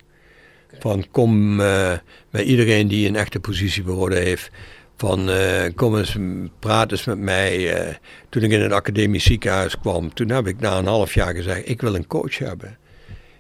Van 0.80 1.05
kom 1.11 1.59
eh, 1.59 1.93
bij 2.31 2.43
iedereen 2.43 2.88
die 2.88 3.07
een 3.07 3.15
echte 3.15 3.39
positie 3.39 3.84
behouden 3.84 4.22
heeft. 4.22 4.49
Van 4.97 5.30
eh, 5.30 5.73
kom 5.76 5.97
eens, 5.97 6.18
praat 6.59 6.91
eens 6.91 7.05
met 7.05 7.18
mij. 7.18 7.99
toen 8.30 8.43
ik 8.43 8.51
in 8.51 8.61
het 8.61 8.72
academisch 8.72 9.23
ziekenhuis 9.23 9.80
kwam, 9.80 10.13
toen 10.13 10.30
heb 10.30 10.47
ik 10.47 10.59
na 10.59 10.77
een 10.77 10.85
half 10.85 11.13
jaar 11.13 11.34
gezegd, 11.35 11.69
ik 11.69 11.81
wil 11.81 11.95
een 11.95 12.07
coach 12.07 12.38
hebben. 12.38 12.77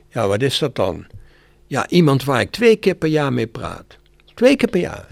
Ja, 0.09 0.27
wat 0.27 0.41
is 0.41 0.59
dat 0.59 0.75
dan? 0.75 1.05
Ja, 1.67 1.89
iemand 1.89 2.23
waar 2.23 2.41
ik 2.41 2.51
twee 2.51 2.75
keer 2.75 2.95
per 2.95 3.09
jaar 3.09 3.33
mee 3.33 3.47
praat. 3.47 3.97
Twee 4.33 4.55
keer 4.55 4.69
per 4.69 4.79
jaar. 4.79 5.07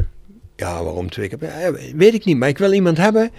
Ja, 0.55 0.83
waarom 0.83 1.09
twee 1.09 1.27
keer 1.27 1.37
per 1.37 1.47
jaar? 1.49 1.61
Ja, 1.61 1.95
weet 1.95 2.13
ik 2.13 2.25
niet, 2.25 2.37
maar 2.37 2.49
ik 2.49 2.57
wil 2.57 2.73
iemand 2.73 2.97
hebben 2.97 3.31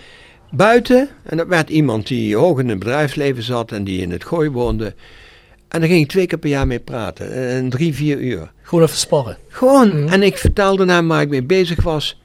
buiten. 0.50 1.08
En 1.22 1.36
dat 1.36 1.46
werd 1.46 1.70
iemand 1.70 2.06
die 2.06 2.36
hoog 2.36 2.58
in 2.58 2.68
het 2.68 2.78
bedrijfsleven 2.78 3.42
zat 3.42 3.72
en 3.72 3.84
die 3.84 4.00
in 4.00 4.10
het 4.10 4.24
gooi 4.24 4.50
woonde. 4.50 4.94
En 5.68 5.80
daar 5.80 5.88
ging 5.88 6.02
ik 6.02 6.08
twee 6.08 6.26
keer 6.26 6.38
per 6.38 6.48
jaar 6.48 6.66
mee 6.66 6.80
praten. 6.80 7.32
En 7.32 7.70
drie, 7.70 7.94
vier 7.94 8.18
uur. 8.18 8.52
Gewoon 8.62 8.84
even 8.84 8.96
sparren. 8.96 9.38
Gewoon. 9.48 10.08
En 10.08 10.22
ik 10.22 10.38
vertelde 10.38 10.86
hem 10.92 11.08
waar 11.08 11.22
ik 11.22 11.28
mee 11.28 11.42
bezig 11.42 11.82
was. 11.82 12.20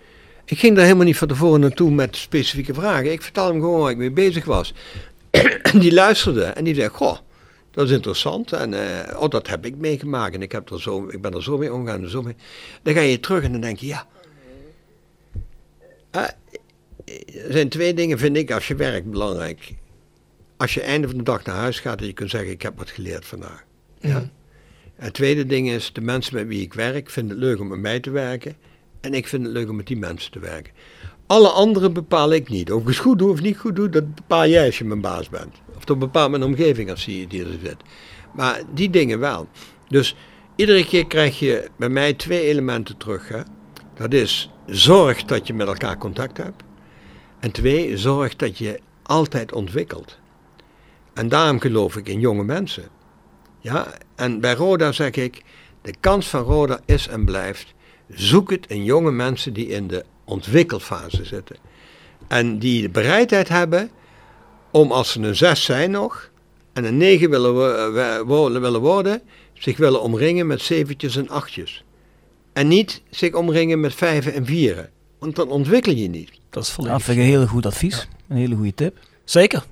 Ik 0.45 0.60
ging 0.60 0.76
daar 0.76 0.84
helemaal 0.84 1.06
niet 1.06 1.18
van 1.18 1.27
tevoren 1.27 1.60
naartoe 1.60 1.91
met 1.91 2.15
specifieke 2.15 2.73
vragen. 2.73 3.11
Ik 3.11 3.22
vertelde 3.22 3.52
hem 3.52 3.61
gewoon 3.61 3.80
waar 3.80 3.91
ik 3.91 3.97
mee 3.97 4.11
bezig 4.11 4.45
was. 4.45 4.73
en 5.61 5.80
die 5.80 5.93
luisterde 5.93 6.43
en 6.43 6.64
die 6.64 6.76
zei, 6.76 6.89
goh, 6.89 7.18
dat 7.72 7.85
is 7.85 7.91
interessant. 7.91 8.52
En 8.52 8.73
eh, 8.73 9.22
oh, 9.22 9.30
dat 9.30 9.47
heb 9.47 9.65
ik 9.65 9.76
meegemaakt. 9.76 10.35
En 10.35 10.41
ik, 10.41 10.52
heb 10.52 10.69
er 10.69 10.81
zo, 10.81 11.07
ik 11.10 11.22
ben 11.22 11.34
er 11.34 11.43
zo 11.43 11.57
mee 11.57 11.73
omgegaan. 11.73 12.03
en 12.03 12.10
Zo 12.10 12.22
mee. 12.22 12.35
Dan 12.81 12.93
ga 12.93 12.99
je 12.99 13.19
terug 13.19 13.43
en 13.43 13.52
dan 13.52 13.61
denk 13.61 13.80
je, 13.80 13.88
ja. 13.88 14.07
Ah, 16.11 16.27
er 17.45 17.52
zijn 17.52 17.69
twee 17.69 17.94
dingen, 17.94 18.18
vind 18.18 18.38
ik, 18.38 18.52
als 18.52 18.68
je 18.68 18.76
werkt 18.76 19.10
belangrijk. 19.10 19.73
Als 20.57 20.73
je 20.73 20.82
einde 20.82 21.07
van 21.07 21.18
de 21.18 21.23
dag 21.23 21.45
naar 21.45 21.56
huis 21.56 21.80
gaat 21.80 21.99
en 21.99 22.06
je 22.06 22.14
kunt 22.14 22.30
zeggen, 22.30 22.52
ik 22.52 22.61
heb 22.61 22.77
wat 22.77 22.90
geleerd 22.90 23.26
vandaag. 23.26 23.64
Ja. 23.99 24.15
En 24.15 24.32
het 24.95 25.14
tweede 25.14 25.45
ding 25.45 25.69
is, 25.69 25.94
de 25.94 26.02
mensen 26.02 26.36
met 26.36 26.48
wie 26.48 26.61
ik 26.61 26.73
werk 26.73 27.10
vinden 27.10 27.38
het 27.38 27.45
leuk 27.45 27.60
om 27.60 27.68
met 27.68 27.80
mij 27.80 27.99
te 27.99 28.10
werken. 28.10 28.56
En 29.02 29.14
ik 29.14 29.27
vind 29.27 29.44
het 29.44 29.52
leuk 29.52 29.69
om 29.69 29.76
met 29.76 29.88
die 29.88 29.98
mensen 29.98 30.32
te 30.32 30.40
werken. 30.40 30.73
Alle 31.27 31.49
anderen 31.49 31.94
bepaal 31.94 32.34
ik 32.34 32.49
niet. 32.49 32.72
Of 32.72 32.82
ik 32.82 32.88
het 32.88 32.98
goed 32.98 33.19
doe 33.19 33.32
of 33.32 33.41
niet 33.41 33.57
goed 33.57 33.76
doe, 33.76 33.90
dat 33.90 34.15
bepaal 34.15 34.48
jij 34.48 34.65
als 34.65 34.77
je 34.77 34.86
mijn 34.86 35.02
baas 35.02 35.30
bent. 35.30 35.56
Of 35.76 35.86
dat 35.86 35.99
bepaalt 35.99 36.32
mijn 36.32 36.44
omgeving 36.44 36.90
als 36.90 37.06
die 37.06 37.27
die 37.27 37.44
er 37.44 37.60
zit. 37.64 37.77
Maar 38.34 38.61
die 38.73 38.90
dingen 38.90 39.19
wel. 39.19 39.48
Dus 39.88 40.15
iedere 40.56 40.86
keer 40.86 41.07
krijg 41.07 41.40
je 41.40 41.69
bij 41.77 41.90
mij 41.90 42.14
twee 42.14 42.41
elementen 42.41 42.98
terug. 42.98 43.27
Hè? 43.27 43.41
Dat 43.94 44.14
is, 44.14 44.52
zorg 44.65 45.23
dat 45.23 45.48
je 45.48 45.53
met 45.53 45.68
elkaar 45.68 45.98
contact 45.98 46.38
hebt. 46.38 46.64
En 47.45 47.51
twee, 47.51 47.97
zorg 47.97 48.35
dat 48.35 48.57
je 48.57 48.80
altijd 49.03 49.53
ontwikkelt. 49.53 50.17
En 51.13 51.30
daarom 51.30 51.59
geloof 51.59 51.95
ik 51.97 52.07
in 52.07 52.19
jonge 52.19 52.43
mensen. 52.43 52.84
Ja, 53.59 53.93
en 54.15 54.39
bij 54.39 54.53
Roda 54.53 54.91
zeg 54.91 55.11
ik, 55.11 55.43
de 55.81 55.93
kans 55.99 56.27
van 56.27 56.41
Roda 56.41 56.80
is 56.85 57.07
en 57.07 57.26
blijft, 57.26 57.73
zoek 58.09 58.49
het 58.49 58.67
in 58.67 58.84
jonge 58.84 59.11
mensen 59.11 59.53
die 59.53 59.67
in 59.67 59.88
de 59.88 60.05
ontwikkelfase 60.23 61.26
zitten. 61.26 61.55
En 62.27 62.59
die 62.59 62.81
de 62.81 62.89
bereidheid 62.89 63.49
hebben 63.49 63.89
om 64.72 64.91
als 64.91 65.11
ze 65.11 65.22
een 65.22 65.35
zes 65.35 65.63
zijn 65.63 65.91
nog, 65.91 66.30
en 66.73 66.84
een 66.84 66.97
negen 66.97 67.30
willen, 67.30 68.61
willen 68.61 68.81
worden, 68.81 69.22
zich 69.53 69.77
willen 69.77 70.01
omringen 70.01 70.47
met 70.47 70.61
zeventjes 70.61 71.15
en 71.15 71.30
achtjes. 71.30 71.84
En 72.53 72.67
niet 72.67 73.01
zich 73.09 73.34
omringen 73.34 73.80
met 73.80 73.95
vijven 73.95 74.34
en 74.34 74.45
vieren. 74.45 74.93
Want 75.20 75.36
dan 75.36 75.50
ontwikkel 75.50 75.94
je 75.94 76.08
niet. 76.10 76.30
Dat 76.30 76.64
is 76.64 76.68
Dat 76.70 76.70
volledig. 76.70 77.02
vind 77.04 77.18
ik 77.18 77.24
een 77.24 77.30
heel 77.30 77.48
goed 77.48 77.66
advies. 77.66 78.08
Een 78.28 78.38
hele 78.38 78.56
goede 78.56 78.74
tip. 78.74 79.00
Zeker. 79.24 79.66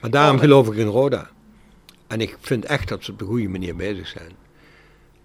Maar 0.00 0.10
daarom 0.10 0.38
geloof 0.38 0.66
ik 0.68 0.74
in 0.74 0.86
Roda. 0.86 1.30
En 2.06 2.20
ik 2.20 2.36
vind 2.40 2.64
echt 2.64 2.88
dat 2.88 3.04
ze 3.04 3.12
op 3.12 3.18
de 3.18 3.24
goede 3.24 3.48
manier 3.48 3.76
bezig 3.76 4.06
zijn. 4.06 4.30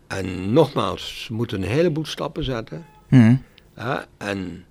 En 0.07 0.53
nogmaals, 0.53 1.23
ze 1.25 1.33
moeten 1.33 1.61
een 1.61 1.69
heleboel 1.69 2.05
stappen 2.05 2.43
zetten. 2.43 2.85
Hm. 3.07 3.35
hè. 3.73 3.95
En 4.17 4.65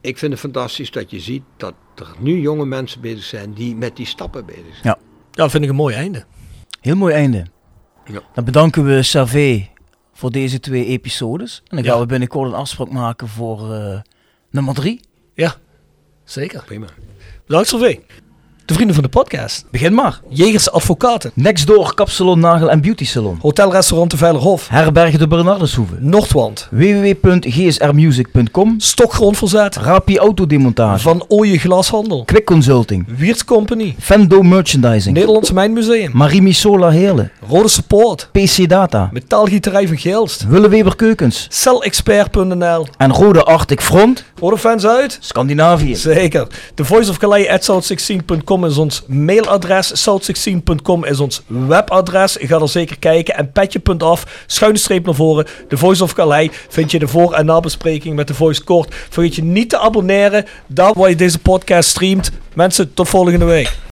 ik 0.00 0.18
vind 0.18 0.32
het 0.32 0.40
fantastisch 0.40 0.90
dat 0.90 1.10
je 1.10 1.20
ziet 1.20 1.42
dat 1.56 1.74
er 1.94 2.08
nu 2.18 2.40
jonge 2.40 2.66
mensen 2.66 3.00
bezig 3.00 3.24
zijn 3.24 3.52
die 3.52 3.76
met 3.76 3.96
die 3.96 4.06
stappen 4.06 4.46
bezig 4.46 4.64
zijn. 4.64 4.78
Ja, 4.82 4.98
dat 5.30 5.50
vind 5.50 5.62
ik 5.64 5.70
een 5.70 5.76
mooi 5.76 5.94
einde. 5.94 6.24
Heel 6.80 6.96
mooi 6.96 7.14
einde. 7.14 7.46
Ja. 8.04 8.20
Dan 8.34 8.44
bedanken 8.44 8.84
we 8.84 9.02
Savé 9.02 9.68
voor 10.12 10.30
deze 10.30 10.60
twee 10.60 10.86
episodes. 10.86 11.62
En 11.66 11.76
dan 11.76 11.84
gaan 11.84 11.94
Ja. 11.94 12.00
we 12.00 12.06
binnenkort 12.06 12.48
een 12.50 12.56
afspraak 12.58 12.90
maken 12.90 13.28
voor 13.28 13.74
eh, 13.74 14.00
nummer 14.50 14.74
drie. 14.74 15.00
Ja, 15.34 15.54
zeker. 16.24 16.62
Prima. 16.64 16.86
Bedankt 17.46 17.68
Sylvie. 17.68 18.00
De 18.72 18.78
vrienden 18.78 18.96
van 18.96 19.10
de 19.10 19.18
podcast. 19.18 19.64
Begin 19.70 19.94
maar. 19.94 20.20
Jegers 20.28 20.70
Advocaten. 20.70 21.30
Next 21.34 21.66
door 21.66 21.94
Kapsalon 21.94 22.40
Nagel 22.40 22.70
en 22.70 22.80
Beauty 22.80 23.04
Salon. 23.04 23.38
Hotelrestaurant 23.40 24.10
de 24.10 24.16
Veilerhof. 24.16 24.68
Herberg 24.68 25.16
de 25.16 25.28
Bernardeshoeve. 25.28 25.94
Noordwand. 25.98 26.68
www.gsrmusic.com 26.70 28.74
Stokgrondverzet. 28.78 29.76
Rapi 29.76 30.18
Autodemontage. 30.18 31.02
Van 31.02 31.24
Ooije 31.28 31.58
Glashandel. 31.58 32.24
Quick 32.24 32.44
Consulting. 32.44 33.06
Wiertz 33.16 33.44
Company. 33.44 33.94
Fendo 33.98 34.42
Merchandising. 34.42 35.16
Nederlands 35.16 35.52
Mijnmuseum. 35.52 36.10
Marimi 36.14 36.52
Sola 36.52 36.90
Heerlen. 36.90 37.32
Rode 37.48 37.68
Support. 37.68 38.28
PC 38.32 38.68
Data. 38.68 39.08
Metaalgieterij 39.12 39.88
van 39.88 39.98
Geelst. 39.98 40.46
Willeweber 40.46 40.96
Keukens. 40.96 41.46
Celexpert.nl. 41.50 42.86
En 42.96 43.12
Rode 43.12 43.42
Arctic 43.42 43.80
Front. 43.80 44.24
Rode 44.40 44.58
fans 44.58 44.86
uit? 44.86 45.18
Scandinavië. 45.20 45.96
Zeker. 45.96 46.46
The 46.74 46.84
Voice 46.84 47.10
of 47.10 47.18
Calais 47.18 47.48
at 47.48 47.64
south16.com 48.62 48.70
is 48.70 48.78
ons 48.78 49.02
mailadres. 49.06 50.08
South16.com 50.08 51.04
is 51.04 51.20
ons 51.20 51.42
webadres. 51.46 52.36
Ga 52.40 52.60
er 52.60 52.68
zeker 52.68 52.98
kijken. 52.98 53.34
En 53.34 53.52
petje.af, 53.52 54.44
schuine 54.46 54.78
streep 54.78 55.04
naar 55.04 55.14
voren. 55.14 55.46
The 55.68 55.76
Voice 55.76 56.02
of 56.02 56.12
Calais 56.14 56.50
vind 56.68 56.90
je 56.90 56.98
de 56.98 57.08
voor- 57.08 57.32
en 57.32 57.46
nabespreking 57.46 58.16
met 58.16 58.26
The 58.26 58.34
Voice 58.34 58.64
kort. 58.64 58.94
Vergeet 59.10 59.34
je 59.34 59.42
niet 59.42 59.70
te 59.70 59.78
abonneren. 59.78 60.44
Daar 60.66 60.92
waar 60.94 61.08
je 61.08 61.16
deze 61.16 61.38
podcast 61.38 61.88
streamt. 61.88 62.30
Mensen, 62.54 62.94
tot 62.94 63.08
volgende 63.08 63.44
week. 63.44 63.91